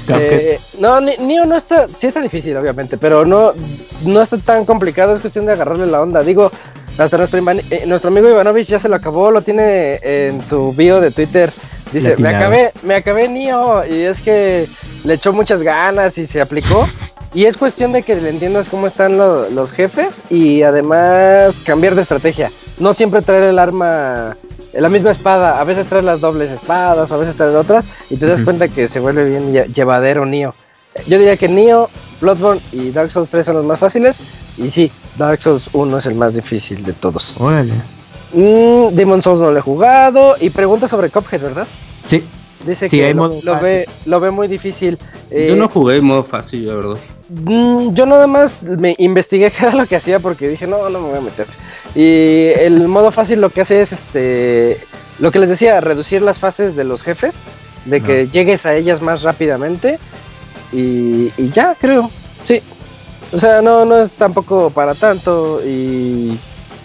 [0.07, 0.20] Cuphead.
[0.41, 3.52] Eh, no, Neo no está, sí está difícil, obviamente, pero no,
[4.05, 6.23] no está tan complicado, es cuestión de agarrarle la onda.
[6.23, 6.51] Digo,
[6.99, 10.73] hasta nuestro, Ivan- eh, nuestro amigo Ivanovich ya se lo acabó, lo tiene en su
[10.75, 11.51] bio de Twitter.
[11.93, 14.67] Dice, me acabé, me acabé Neo, y es que
[15.05, 16.86] le echó muchas ganas y se aplicó.
[17.33, 21.94] Y es cuestión de que le entiendas cómo están lo- los jefes y además cambiar
[21.94, 22.51] de estrategia.
[22.81, 24.36] No siempre traer el arma,
[24.73, 28.17] la misma espada, a veces traer las dobles espadas, o a veces traer otras, y
[28.17, 30.55] te das cuenta que se vuelve bien lle- llevadero Neo.
[31.07, 31.89] Yo diría que Neo,
[32.20, 34.20] Bloodborne y Dark Souls 3 son los más fáciles,
[34.57, 37.34] y sí, Dark Souls 1 es el más difícil de todos.
[37.39, 37.75] Órale.
[38.33, 41.67] Mm, Demon Souls no lo he jugado, y pregunta sobre Cuphead, ¿verdad?
[42.07, 42.25] Sí.
[42.67, 44.99] Dice Sí, que hay lo, modo lo ve, lo ve muy difícil.
[45.31, 46.97] Eh, Yo no jugué en modo fácil, la verdad.
[47.31, 51.00] Mm, yo nada más me investigué qué era lo que hacía porque dije, no, no
[51.00, 51.47] me voy a meter.
[51.94, 54.78] Y el modo fácil lo que hace es, este,
[55.18, 57.39] lo que les decía, reducir las fases de los jefes,
[57.84, 59.99] de que llegues a ellas más rápidamente
[60.73, 62.10] y, y ya, creo,
[62.44, 62.62] sí.
[63.33, 66.39] O sea, no, no es tampoco para tanto y,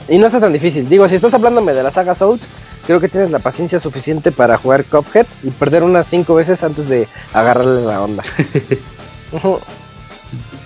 [0.07, 0.87] y no está tan difícil.
[0.87, 2.47] Digo, si estás hablándome de la saga Souls,
[2.85, 6.87] creo que tienes la paciencia suficiente para jugar Cuphead y perder unas cinco veces antes
[6.87, 8.23] de agarrarle la onda.
[9.31, 9.59] Ujú.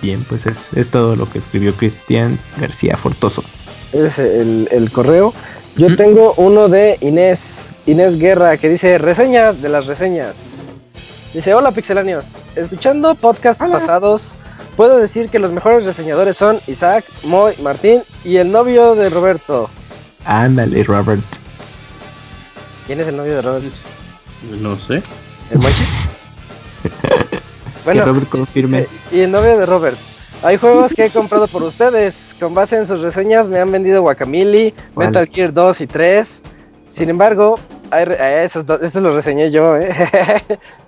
[0.02, 3.44] Bien, pues es, es todo lo que escribió Cristian García Fortoso.
[3.92, 5.34] es el, el correo.
[5.76, 10.62] Yo tengo uno de Inés, Inés Guerra, que dice reseña de las reseñas.
[11.32, 14.32] Dice, hola pixelanios, escuchando podcasts pasados,
[14.76, 19.70] puedo decir que los mejores reseñadores son Isaac, Moy, Martín y el novio de Roberto.
[20.24, 21.22] Ándale, Robert.
[22.86, 23.68] ¿Quién es el novio de Roberto?
[24.60, 25.02] No sé.
[25.50, 25.60] ¿El
[27.84, 27.98] Mochi?
[27.98, 28.86] que Robert confirme.
[29.10, 29.96] Sí, y el novio de Robert.
[30.42, 32.34] Hay juegos que he comprado por ustedes.
[32.40, 35.08] Con base en sus reseñas me han vendido Guacamole, ¿Cuál?
[35.08, 36.42] Metal Gear 2 y 3.
[36.88, 37.58] Sin embargo,
[37.90, 39.92] hay re- eh, esos, dos- estos los reseñé yo, ¿eh?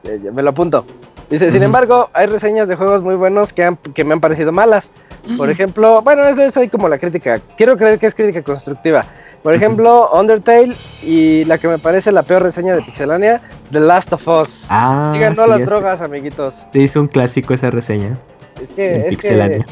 [0.35, 0.85] Me lo apunto.
[1.31, 4.53] Dice, sin embargo, hay reseñas de juegos muy buenos que, han- que me han parecido
[4.53, 4.91] malas.
[5.37, 7.41] Por ejemplo, bueno, eso es ahí como la crítica.
[7.57, 9.07] Quiero creer que es crítica constructiva.
[9.43, 13.41] Por ejemplo, Undertale y la que me parece la peor reseña de Pixelania,
[13.71, 14.67] The Last of Us.
[14.71, 16.65] Ah, Digan no sí, las drogas, amiguitos.
[16.73, 18.19] Se hizo un clásico esa reseña.
[18.61, 19.59] Es que, En es Pixelania.
[19.59, 19.65] que,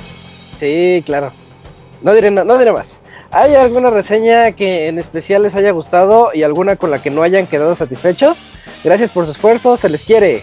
[0.58, 1.32] sí, claro.
[2.02, 3.02] No diré, no, no diré más.
[3.30, 7.22] ¿Hay alguna reseña que en especial les haya gustado y alguna con la que no
[7.22, 8.48] hayan quedado satisfechos?
[8.82, 10.42] Gracias por su esfuerzo, se les quiere.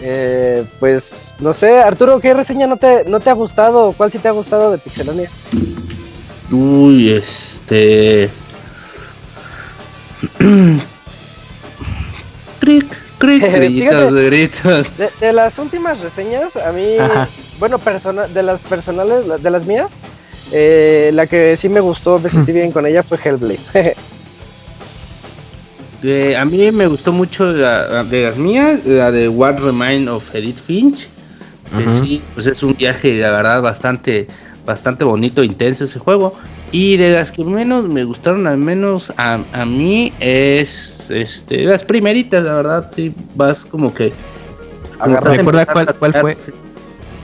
[0.00, 3.94] Eh, pues no sé, Arturo, ¿qué reseña no te, no te ha gustado?
[3.96, 5.28] ¿Cuál sí te ha gustado de Pixelania?
[6.50, 8.28] Uy, este.
[12.60, 12.84] cric,
[13.18, 13.58] cric, Fíjate.
[13.68, 14.96] gritos, gritos.
[14.96, 17.28] De, de las últimas reseñas, a mí, Ajá.
[17.58, 19.98] bueno, persona, de las personales, la- de las mías,
[20.52, 23.94] eh, la que sí me gustó, me sentí bien con ella fue Hellblade.
[26.02, 30.32] Eh, a mí me gustó mucho la, de las mías, la de What Remains of
[30.34, 31.08] Edith Finch.
[31.76, 34.28] Que sí, pues es un viaje, la verdad, bastante,
[34.64, 36.34] bastante bonito, intenso ese juego.
[36.72, 41.84] Y de las que menos me gustaron, al menos a, a mí, es este, las
[41.84, 44.12] primeritas, la verdad, sí, vas como que.
[44.98, 46.52] como Agarras- que ¿Recuerda empezando cuál- sí.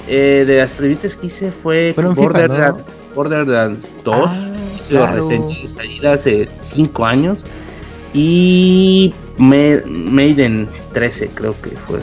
[0.08, 4.16] Eh, de las primeritas que hice fue Fueron FIFA, Borderlands, Borderlands 2.
[4.28, 4.50] Ah,
[4.88, 5.28] claro.
[5.28, 7.38] reseñé salida hace 5 años.
[8.14, 12.00] Y Maiden 13 creo que fue.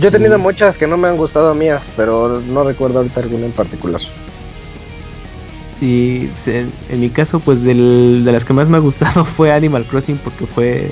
[0.00, 3.46] Yo he tenido muchas que no me han gustado mías, pero no recuerdo ahorita alguna
[3.46, 4.00] en particular.
[5.80, 9.52] Y en, en mi caso, pues del- de las que más me ha gustado fue
[9.52, 10.90] Animal Crossing porque fue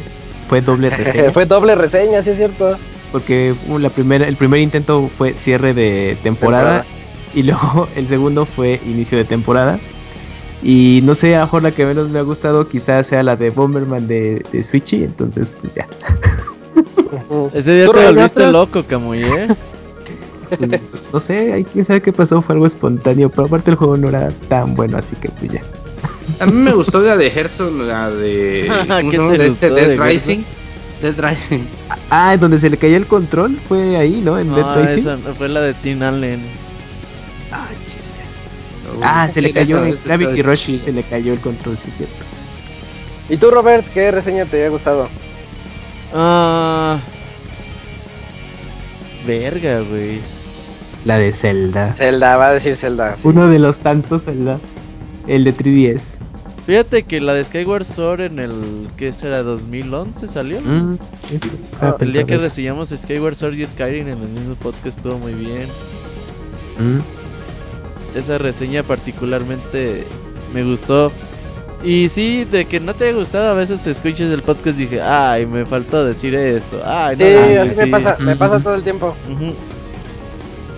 [0.48, 1.31] fue doble reseña.
[1.32, 2.76] Fue doble reseña, sí es cierto.
[3.10, 6.84] porque uh, la primera, el primer intento fue cierre de temporada,
[7.34, 9.81] y luego el segundo fue inicio de temporada.
[10.62, 13.34] Y no sé, a lo mejor la que menos me ha gustado quizás sea la
[13.36, 15.86] de Bomberman de, de Switchy, entonces pues ya.
[17.52, 19.48] Ese día ¿Tú te volviste loco, Camuy, ¿eh?
[20.49, 20.81] Pues,
[21.12, 24.08] no sé, ahí quién sabe qué pasó, fue algo espontáneo, pero aparte el juego no
[24.08, 25.62] era tan bueno, así que pues ya.
[26.41, 28.70] A mí me gustó la de Gerson, la de.
[28.89, 30.08] ¿cómo ¿Qué te de este de Dead Gerson?
[30.08, 30.44] Rising.
[31.02, 31.65] Dead Rising.
[32.10, 34.39] Ah, en donde se le cayó el control, fue ahí, ¿no?
[34.39, 34.99] En Dead No, Rising.
[34.99, 36.41] esa fue la de Tim Allen.
[37.52, 38.05] Ah, chinga.
[39.02, 42.25] Ah, se le cayó en Gravity Rush, se le cayó el control, sí es cierto.
[43.28, 45.08] ¿Y tú, Robert, qué reseña te ha gustado?
[46.15, 46.99] Ah.
[49.26, 50.20] Verga, güey.
[51.07, 51.94] La de Zelda.
[51.94, 53.17] Zelda, va a decir Zelda.
[53.17, 53.26] sí.
[53.26, 54.59] Uno de los tantos Zelda.
[55.26, 56.02] El de 3DS.
[56.67, 58.89] Fíjate que la de Skyward Sword en el.
[58.97, 59.43] ¿Qué será?
[59.43, 60.60] ¿2011 salió?
[60.60, 64.55] Mm, sí, sí, estaba El día que reseñamos Skyward Sword y Skyrim en el mismo
[64.57, 65.67] podcast estuvo muy bien.
[66.78, 66.99] Mm.
[68.18, 70.05] Esa reseña particularmente
[70.52, 71.12] me gustó.
[71.85, 75.01] Y sí, de que no te haya gustado, a veces escuchas el podcast y dije,
[75.02, 76.81] ay, me faltó decir esto.
[76.85, 77.91] Ay, Sí, no, así me sí".
[77.91, 79.15] pasa, me pasa todo el tiempo.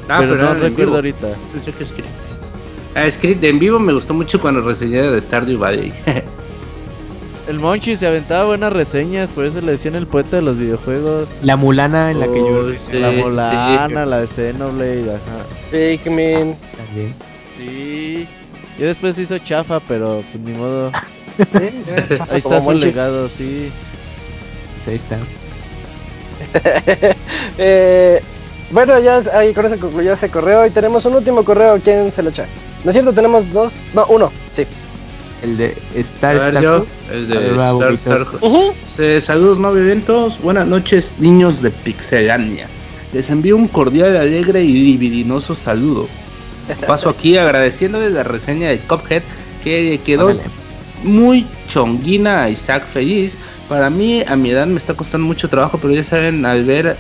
[0.09, 0.95] Ah, pero no recuerdo vivo.
[0.97, 1.29] ahorita.
[1.53, 2.09] Pensé que Script.
[2.95, 5.93] Ah, Script en vivo me gustó mucho cuando reseñé de Stardew Valley.
[7.49, 11.31] El Monchi se aventaba buenas reseñas, por eso le decían el poeta de los videojuegos.
[11.43, 13.17] La mulana en la que yo sí, la sí.
[13.17, 15.47] Molana, la de Xenoblade, ajá.
[15.71, 16.55] Pikmin.
[16.77, 17.15] también.
[17.57, 18.29] Sí.
[18.79, 20.93] Y después se hizo chafa, pero pues ni modo.
[22.31, 22.85] Ahí está su Monchis.
[22.85, 23.71] legado, sí.
[24.87, 25.17] Ahí está.
[27.59, 28.21] Eh,
[28.71, 31.81] bueno, ya es- ahí con eso concluyó ese correo y tenemos un último correo.
[31.83, 32.47] ¿Quién se lo echa?
[32.85, 34.65] No es cierto, tenemos dos, no, uno, sí.
[35.43, 37.93] El de A Star ver, Star yo, el A ver, de va, Star.
[37.95, 38.27] Star-
[38.89, 40.41] Se- Saludos, no eventos.
[40.43, 42.67] Buenas noches, niños de Pixelania.
[43.13, 46.09] Les envío un cordial, alegre y libidinoso saludo.
[46.87, 49.23] Paso aquí agradeciéndoles la reseña de Cuphead
[49.65, 50.41] que quedó Órale.
[51.05, 53.39] muy chonguina a Isaac feliz.
[53.69, 56.97] Para mí, a mi edad me está costando mucho trabajo, pero ya saben, al ver,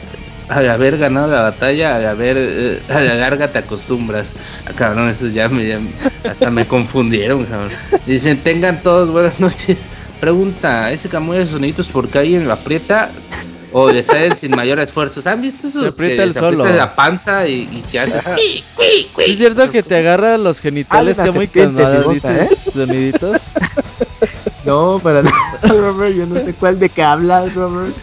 [0.49, 4.29] al haber ganado la batalla, al haber, eh, a la larga te acostumbras.
[4.67, 5.81] Ah, cabrón, eso ya me, ya-
[6.25, 7.71] hasta me confundieron, cabrón.
[8.07, 9.79] Dicen, tengan todos buenas noches.
[10.21, 13.11] Pregunta, ¿ese camuy de soniditos porque alguien lo aprieta
[13.71, 15.21] o le salen sin mayor esfuerzo?
[15.29, 16.77] ¿Han visto esos Se aprieta que el se aprieta solo.
[16.77, 18.21] la panza y, y que hace...
[18.37, 18.65] ¿Sí
[19.19, 23.41] ¿Es cierto que te agarra los genitales que muy chivota, dices soniditos?
[24.65, 26.15] No, para nada, Robert.
[26.15, 27.95] Yo no sé cuál de qué hablas, Robert.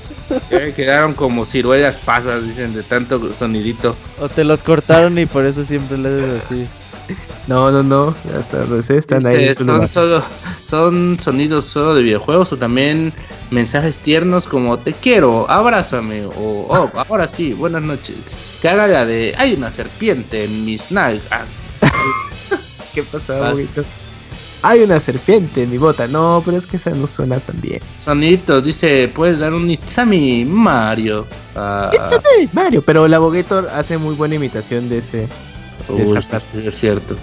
[0.49, 3.95] Que Quedaron como ciruelas pasas, dicen, de tanto sonidito.
[4.19, 6.67] ¿O te los cortaron y por eso siempre le haces así?
[7.47, 8.15] No, no, no.
[8.37, 9.49] Hasta los están ahí.
[9.49, 9.89] Dice, son lugar.
[9.89, 10.23] solo
[10.67, 13.13] son sonidos solo de videojuegos o también
[13.51, 16.31] mensajes tiernos como te quiero, abrázame o
[16.67, 18.15] oh, ahora sí, buenas noches.
[18.61, 21.45] Que haga la de hay una serpiente en mis nalgas.
[22.93, 23.53] ¿Qué pasó, Ah.
[24.67, 26.07] Hay una serpiente en mi bota.
[26.07, 27.79] No, pero es que esa no suena tan bien.
[28.03, 31.27] Soniditos, dice, puedes dar un Itzami Mario.
[31.55, 31.91] Ah,
[32.37, 35.27] Hey, Mario, pero la Bogator hace muy buena imitación de ese.
[35.87, 36.47] uy, esa sí, parte.
[36.61, 37.15] sí, es cierto.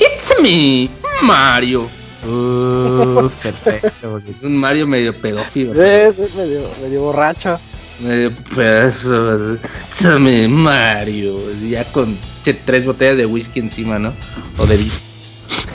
[0.00, 0.88] It's me,
[1.22, 1.86] Mario.
[2.26, 4.20] Uh, perfecto.
[4.28, 5.80] Es un Mario medio pedófilo.
[5.80, 7.56] Es, es medio, medio borracho.
[8.00, 9.54] Medio pedazo.
[9.54, 11.36] It's me, Mario.
[11.68, 14.12] Ya con che, tres botellas de whisky encima, ¿no?
[14.56, 14.92] O de vino.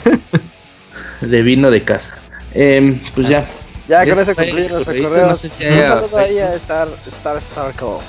[1.24, 2.14] de vino de casa.
[2.52, 3.46] Em, pues ya.
[3.88, 4.34] Ya Ya con eso nuestro
[4.84, 5.26] correíto, correo.
[5.26, 8.00] no sé si Un saludo ahí a Star, Star Starco.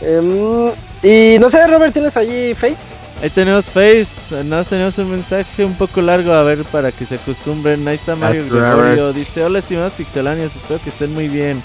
[0.00, 0.70] Em,
[1.02, 2.94] y no sé, Robert, ¿tienes allí Face?
[3.22, 4.06] Ahí tenemos Face,
[4.44, 7.86] nada más tenemos un mensaje un poco largo, a ver, para que se acostumbren.
[7.86, 11.62] Ahí está Mario Gregorio, dice, hola estimados pixelanios, espero que estén muy bien.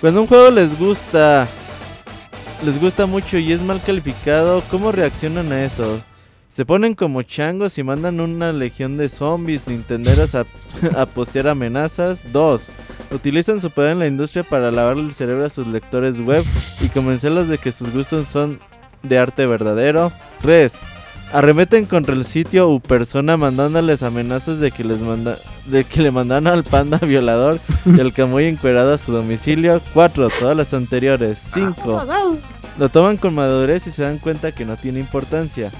[0.00, 1.46] Cuando un juego les gusta,
[2.62, 6.00] les gusta mucho y es mal calificado, ¿cómo reaccionan a eso?
[6.50, 10.46] Se ponen como changos y mandan una legión de zombies nintenderos a,
[10.96, 12.20] a postear amenazas.
[12.32, 12.66] 2.
[13.12, 16.44] Utilizan su poder en la industria para lavarle el cerebro a sus lectores web
[16.80, 18.58] y convencerlos de que sus gustos son
[19.02, 20.12] de arte verdadero.
[20.42, 20.72] 3.
[21.32, 26.10] Arremeten contra el sitio u persona mandándoles amenazas de que les manda de que le
[26.10, 29.80] mandan al panda violador y al camuy encuerado a su domicilio.
[29.94, 30.28] 4.
[30.40, 31.40] Todas las anteriores.
[31.54, 32.06] 5.
[32.78, 35.70] Lo toman con madurez y se dan cuenta que no tiene importancia.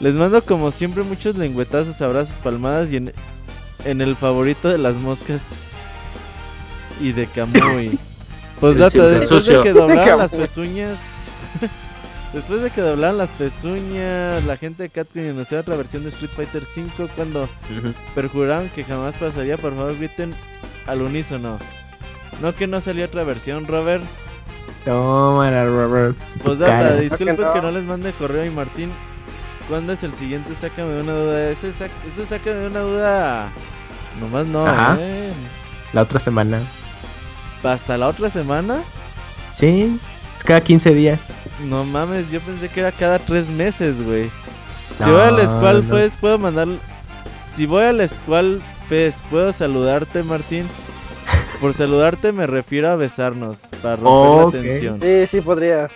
[0.00, 3.12] Les mando como siempre muchos lengüetazos, abrazos, palmadas y en,
[3.84, 5.40] en el favorito de las moscas
[7.00, 7.98] y de Camuy.
[8.60, 10.98] Postdata, siempre después de que doblaron las pezuñas.
[12.32, 16.30] después de que doblaron las pezuñas, la gente de Catkin anunció otra versión de Street
[16.34, 17.48] Fighter V cuando
[18.14, 19.56] perjuraron que jamás pasaría.
[19.56, 20.34] Por favor, griten
[20.86, 21.58] al unísono.
[22.42, 24.04] No que no salió otra versión, Robert.
[24.84, 26.16] Tómala, Robert.
[26.42, 26.96] Postdata, cara.
[26.96, 27.72] disculpen Creo que que no.
[27.72, 28.90] no les mande correo y Martín.
[29.68, 30.54] ¿Cuándo es el siguiente?
[30.60, 31.50] Sácame de una duda.
[31.50, 33.48] Este, sac este sácame de una duda.
[34.20, 34.96] Nomás no, Ajá.
[35.00, 35.32] eh.
[35.92, 36.60] La otra semana.
[37.62, 38.82] Hasta la otra semana.
[39.54, 39.98] Sí,
[40.36, 41.20] es cada 15 días.
[41.64, 44.30] No mames, yo pensé que era cada tres meses, güey.
[44.98, 45.94] Si voy a la Squall no.
[45.96, 46.68] Fest, puedo mandar.
[47.56, 50.66] Si voy a la Squall Fest, ¿puedo saludarte, Martín?
[51.60, 55.00] Por saludarte me refiero a besarnos, para romper la tensión.
[55.02, 55.92] Sí, sí podrías.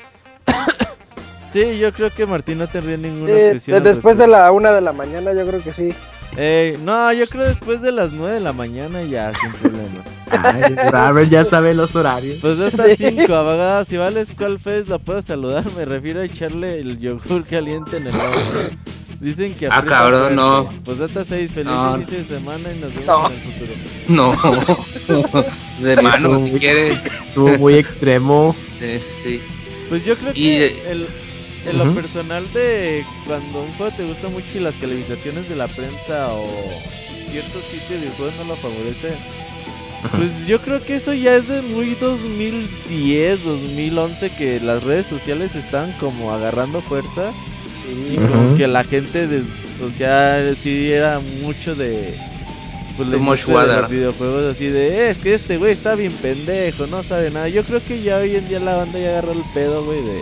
[1.52, 3.76] Sí, yo creo que Martín no tendría ninguna Sí, presión.
[3.78, 5.88] al de- después de la una de la mañana, yo creo que sí.
[6.36, 10.04] Eh, no, yo creo después de las 9 de la mañana ya, sin problema.
[10.30, 12.38] Ay, Robert ya sabe los horarios.
[12.40, 13.84] Pues hasta 5, abogada.
[13.84, 15.64] Si vale Skull Face, la puedo saludar.
[15.76, 18.38] Me refiero a echarle el yogur caliente en el ojo.
[19.18, 20.70] Dicen que Ah, cabrón, no.
[20.84, 21.96] Pues hasta 6, feliz No.
[21.96, 23.26] inicio de semana y nos vemos No.
[23.26, 23.72] en el futuro.
[24.08, 25.44] No.
[25.84, 26.98] De mano, si quieres.
[27.26, 28.54] Estuvo muy extremo.
[28.78, 29.40] Sí, sí.
[29.88, 31.06] Pues yo creo Y, que eh, el,
[31.66, 35.68] en lo personal de cuando un juego te gusta mucho y las calificaciones de la
[35.68, 36.46] prensa o
[37.30, 39.14] ciertos sitios de juegos no lo favorecen,
[40.16, 45.54] pues yo creo que eso ya es de muy 2010, 2011 que las redes sociales
[45.54, 47.30] están como agarrando fuerza
[48.10, 48.56] y como Ujú.
[48.56, 49.42] que la gente, de,
[49.84, 52.14] o sea, sí era mucho de...
[52.96, 53.16] Pues de
[53.82, 57.48] los videojuegos así de, "Eh, es que este güey está bien pendejo, no sabe nada.
[57.48, 60.20] Yo creo que ya hoy en día la banda ya agarró el pedo, güey, de...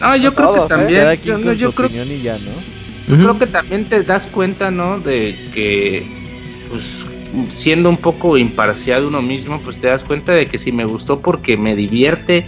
[0.00, 0.78] No, yo A creo todos, que ¿eh?
[0.78, 1.20] también.
[1.24, 3.16] Yo, no, yo creo, y ya, ¿no?
[3.16, 5.00] yo creo que también te das cuenta, ¿no?
[5.00, 6.06] De que,
[6.70, 7.04] pues,
[7.52, 11.20] siendo un poco imparcial uno mismo, pues te das cuenta de que si me gustó
[11.20, 12.44] porque me divierte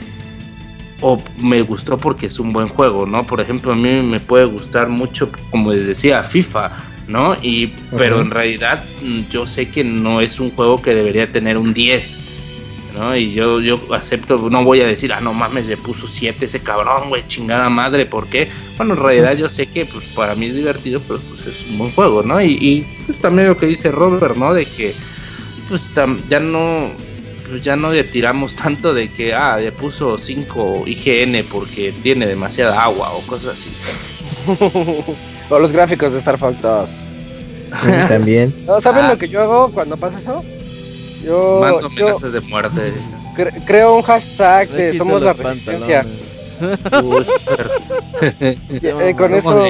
[1.00, 3.26] o me gustó porque es un buen juego, ¿no?
[3.26, 6.70] Por ejemplo, a mí me puede gustar mucho, como les decía, FIFA,
[7.08, 7.36] ¿no?
[7.42, 11.58] Y, pero en realidad mm, yo sé que no es un juego que debería tener
[11.58, 12.18] un 10.
[12.94, 13.16] ¿No?
[13.16, 16.60] Y yo, yo acepto, no voy a decir, ah, no mames, le puso 7 ese
[16.60, 18.48] cabrón, güey, chingada madre, ¿por qué?
[18.76, 21.78] Bueno, en realidad yo sé que pues para mí es divertido, pero pues es un
[21.78, 22.40] buen juego, ¿no?
[22.40, 24.52] Y, y, pues, también lo que dice Robert, ¿no?
[24.54, 24.94] De que
[25.68, 26.90] pues tam- ya no
[27.48, 32.26] pues ya no le tiramos tanto de que, ah, le puso 5 IGN porque tiene
[32.26, 33.70] demasiada agua o cosas así.
[35.50, 36.90] o los gráficos de Star Fox 2.
[36.90, 38.54] Sí, También.
[38.66, 39.10] No, ¿Saben Ah.
[39.12, 40.42] lo que yo hago cuando pasa eso?
[41.24, 42.92] Yo, Mando yo amenazas de muerte.
[43.36, 46.04] cre- creo un hashtag de Somos la Resistencia.
[48.40, 49.66] eh, con eso,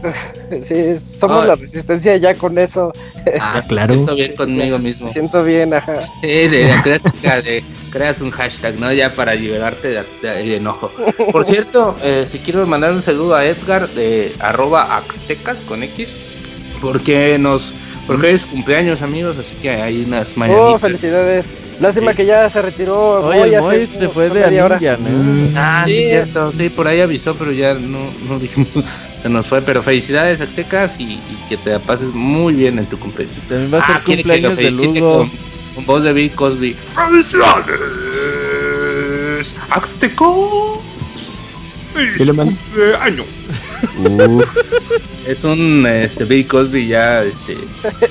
[0.62, 1.48] sí, somos Ay.
[1.48, 2.92] la Resistencia, ya con eso
[3.40, 3.94] Ah, Me claro.
[3.94, 5.06] siento bien conmigo mismo.
[5.06, 6.00] me siento bien, ajá.
[6.20, 8.92] Sí, de, de- creas, de- creas un hashtag, ¿no?
[8.92, 10.90] Ya para liberarte de- de- del enojo.
[11.32, 16.08] Por cierto, eh, si quiero mandar un saludo a Edgar de arroba axtecas con X,
[16.80, 17.72] porque nos,
[18.08, 20.80] porque es cumpleaños amigos, así que hay unas Oh, mañanitas.
[20.80, 21.52] felicidades.
[21.78, 22.16] Lástima Sí.
[22.16, 23.24] que ya se retiró.
[23.24, 25.08] Oye, Moy el hace Moy se fue de ninja, ¿no?
[25.10, 26.02] Mm, Ah, sí, Sí.
[26.08, 28.68] cierto, sí, por ahí avisó, pero ya no, no dijimos,
[29.22, 32.98] se nos fue, pero felicidades Aztecas y, y que te pases muy bien en tu
[32.98, 33.36] cumpleaños.
[33.48, 35.18] También va a ser Ah, quiere que lo cumpleaños de Lugo.
[35.18, 35.30] Con,
[35.76, 36.74] con voz de Bill Cosby.
[36.96, 37.78] ¡Felicidades!
[39.70, 40.82] ¡Azteco!
[42.16, 42.52] ¿Qué le mando?
[42.52, 43.26] cumpleaños!
[45.26, 47.56] Es un este, Bill Cosby ya, este,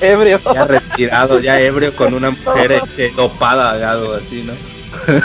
[0.12, 0.40] Ebrio.
[0.54, 4.52] ya retirado, ya ebrio con una mujer este, dopada algo así, ¿no?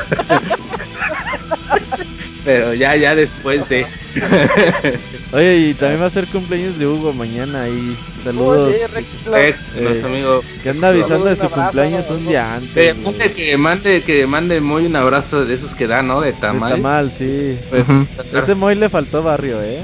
[2.46, 3.86] Pero ya, ya después de...
[5.32, 8.74] Oye, y también va a ser cumpleaños de Hugo mañana y Oh, saludos.
[8.74, 8.82] sí,
[9.30, 12.96] Rex Eh, nuestro amigo Que anda avisando de su abrazo, cumpleaños un día antes.
[13.36, 16.20] que mande, que mande muy un abrazo de esos que da, ¿no?
[16.22, 16.74] De De tamal.
[16.74, 17.58] Tamal, sí.
[17.70, 17.86] Pues.
[18.34, 19.82] Ese Moy le faltó barrio, ¿eh?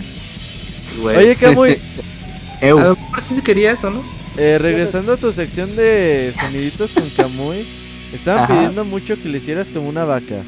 [1.02, 1.18] Güey.
[1.18, 1.78] Oye, Camuy,
[2.62, 4.02] a lo mejor sí se quería eso, ¿no?
[4.40, 7.66] eh, regresando a tu sección de soniditos con Camuy,
[8.14, 8.56] estaban Ajá.
[8.56, 10.44] pidiendo mucho que le hicieras como una vaca.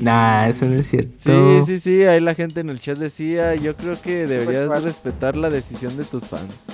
[0.00, 1.16] Nah, eso no es cierto.
[1.18, 4.82] Sí, sí, sí, ahí la gente en el chat decía, yo creo que deberías ¿cuál?
[4.82, 6.66] respetar la decisión de tus fans.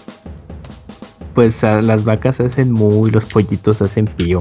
[1.34, 4.40] Pues a las vacas hacen muy, los pollitos hacen pío.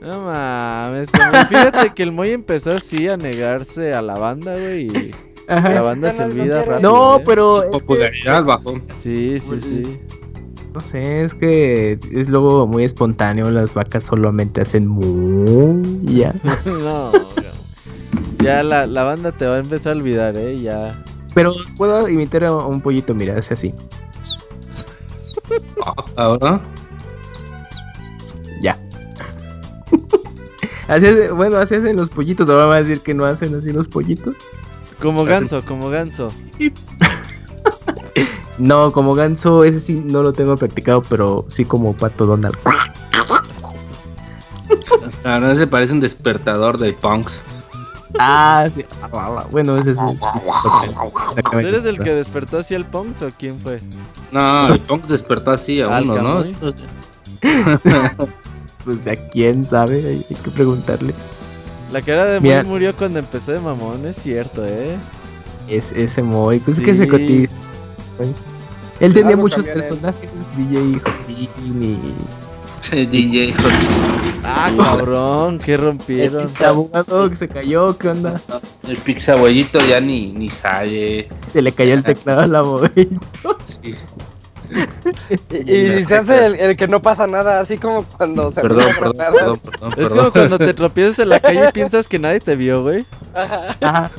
[0.00, 1.10] No mames,
[1.48, 5.14] fíjate que el Moy empezó así a negarse a la banda, güey, y
[5.48, 6.90] la banda se olvida rápido.
[6.90, 7.22] No, ¿eh?
[7.24, 8.80] pero es que, Popularidad bajó.
[9.00, 10.00] Sí, sí, sí.
[10.74, 13.50] no sé, es que es luego muy espontáneo.
[13.50, 16.34] Las vacas solamente hacen muy ya.
[16.64, 17.18] no, no.
[18.42, 20.58] ya la, la banda te va a empezar a olvidar, ¿eh?
[20.60, 21.02] Ya.
[21.34, 23.74] Pero puedo imitar a un pollito, mira, hace así.
[26.16, 26.60] Ahora.
[28.60, 28.78] Ya.
[30.88, 32.48] así bueno, así hacen los pollitos.
[32.48, 34.36] Ahora va a decir que no hacen así los pollitos.
[35.02, 36.28] Como ganso, como ganso.
[38.58, 42.54] No, como ganso, ese sí no lo tengo practicado, pero sí como pato Donald.
[45.24, 47.42] Ahora se parece un despertador de punks.
[48.18, 48.84] Ah, sí.
[49.50, 50.00] Bueno, ese sí.
[51.50, 53.80] ¿Tú eres el que despertó así el Pongs o quién fue?
[54.30, 56.44] No, el punks despertó así a Al uno, ¿no?
[58.84, 61.14] Pues a quién sabe, hay que preguntarle.
[61.92, 62.40] La cara de.
[62.40, 64.96] Moy murió cuando empezó de mamón, es cierto, ¿eh?
[65.68, 67.52] Es ese Moy, pues es que se cotiza.
[68.98, 72.00] Él tenía muchos personajes, DJ Joaquín
[72.90, 74.42] y DJ Joaquín.
[74.44, 76.48] Ah, cabrón, ¿qué rompieron?
[76.58, 78.40] El abogado que se cayó, ¿qué onda?
[78.88, 81.28] El pixabollito ya ni, ni sale.
[81.52, 82.92] Se le cayó el teclado al abogado.
[83.64, 83.94] Sí.
[85.50, 88.82] Y, y se hace el, el que no pasa nada, así como cuando se Perdón,
[88.82, 89.60] avientan perdón, granadas.
[89.60, 89.60] perdón,
[89.90, 92.82] perdón, Es como cuando te tropiezas en la calle y piensas que nadie te vio,
[92.82, 93.04] güey.
[93.34, 94.10] Ajá.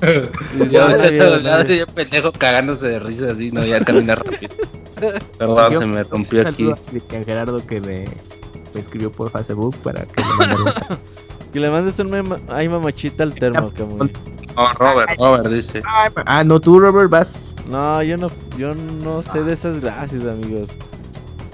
[0.55, 4.53] Y Yo, no, vio, yo pendejo cagándose de risa así, no, ya camina rápido.
[5.37, 6.71] Perdón, se me rompió aquí.
[6.71, 8.05] a Gerardo que me,
[8.73, 10.73] me escribió por Facebook para que le mandara.
[11.53, 14.11] Que le mandes un ay mamachita al termo, Camuy.
[14.55, 15.83] No, Robert, Robert dice.
[16.25, 17.52] Ah, no, tú, Robert, vas.
[17.69, 20.67] No, yo no, yo no sé de esas gracias, amigos.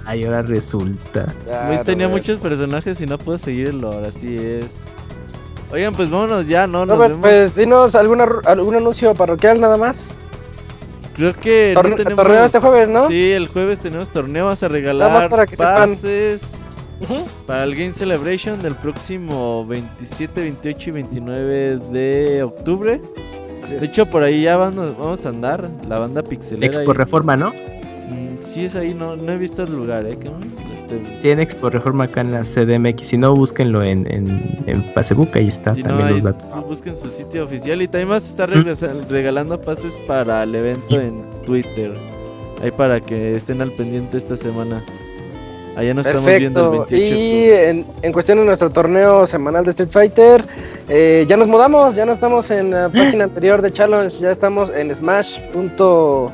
[0.05, 1.27] Ay, ahora resulta.
[1.67, 2.11] Muy tenía Robert.
[2.23, 4.65] muchos personajes y no puedo seguir el lore, así es.
[5.71, 6.85] Oigan, pues vámonos ya, ¿no?
[6.85, 7.21] Nos Robert, vemos.
[7.21, 10.17] pues dinos alguna, algún anuncio parroquial nada más.
[11.15, 12.23] Creo que Torne- no tenemos...
[12.23, 13.07] torneo este jueves, ¿no?
[13.07, 15.95] Sí, el jueves tenemos torneo, vas a Nada regalar más para que sepan.
[15.95, 16.41] pases
[17.45, 22.99] para el Game Celebration del próximo 27, 28 y 29 de octubre.
[23.77, 26.65] De hecho, por ahí ya vamos, vamos a andar, la banda pixelera.
[26.65, 26.97] Expo ahí.
[26.97, 27.49] Reforma, ¿no?
[27.49, 30.17] Mm, sí, es ahí, no, no he visto el lugar, ¿eh?
[30.19, 30.29] ¿Qué?
[31.21, 33.05] Sí, en Expo Reforma acá en la CDMX.
[33.09, 34.27] Si no, búsquenlo en, en,
[34.65, 36.49] en Facebook, ahí está Si también ahí los datos.
[36.51, 41.21] su- busquen su sitio oficial y también estar regresa- regalando pases para el evento en
[41.45, 41.93] Twitter.
[42.63, 44.83] Ahí para que estén al pendiente esta semana.
[45.79, 46.89] Allá nos estamos viendo el Perfecto.
[46.89, 50.43] 28 de Y en, en cuestión de nuestro torneo semanal de Street Fighter,
[50.89, 54.73] eh, ya nos mudamos, ya no estamos en la página anterior de Challenge, ya estamos
[54.75, 56.31] en smash.gg.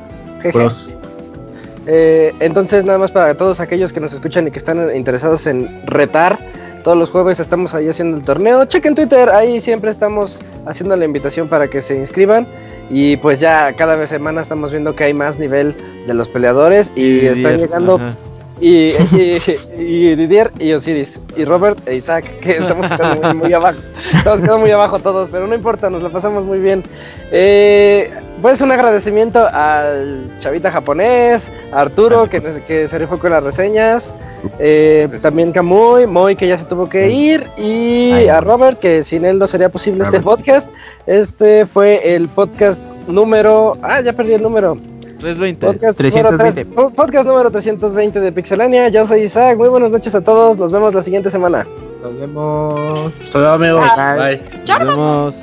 [1.86, 5.70] Eh, entonces, nada más para todos aquellos que nos escuchan y que están interesados en
[5.86, 6.40] retar,
[6.82, 8.64] todos los jueves estamos ahí haciendo el torneo.
[8.64, 12.48] Chequen Twitter, ahí siempre estamos haciendo la invitación para que se inscriban.
[12.90, 16.90] Y pues ya cada vez semana estamos viendo que hay más nivel de los peleadores
[16.96, 18.14] y, están Didier, llegando ajá.
[18.60, 19.38] Y, y,
[19.76, 23.78] y Didier y Osiris y Robert e Isaac que estamos quedando muy, muy abajo.
[24.12, 26.82] Estamos quedando muy abajo todos pero no importa nos la pasamos muy bien.
[27.30, 28.10] Eh,
[28.40, 34.14] pues un agradecimiento al chavita japonés a Arturo que, que se rifó con las reseñas.
[34.58, 37.46] Eh, también Kamui Moy que ya se tuvo que ir.
[37.58, 40.68] Y a Robert que sin él no sería posible este podcast.
[41.06, 44.76] Este fue el podcast número ah ya perdí el número
[45.18, 45.66] 320.
[45.66, 46.64] Podcast 320.
[46.64, 48.88] Número, tres- podcast número 320 de Pixelania.
[48.88, 49.56] Yo soy Isaac.
[49.56, 50.58] Muy buenas noches a todos.
[50.58, 51.66] Nos vemos la siguiente semana.
[52.02, 53.14] Nos vemos.
[53.24, 53.84] Hasta luego, amigos.
[53.96, 54.36] Bye.
[54.36, 54.78] Bye.
[54.78, 55.42] Nos vemos.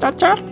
[0.00, 0.51] Char, char.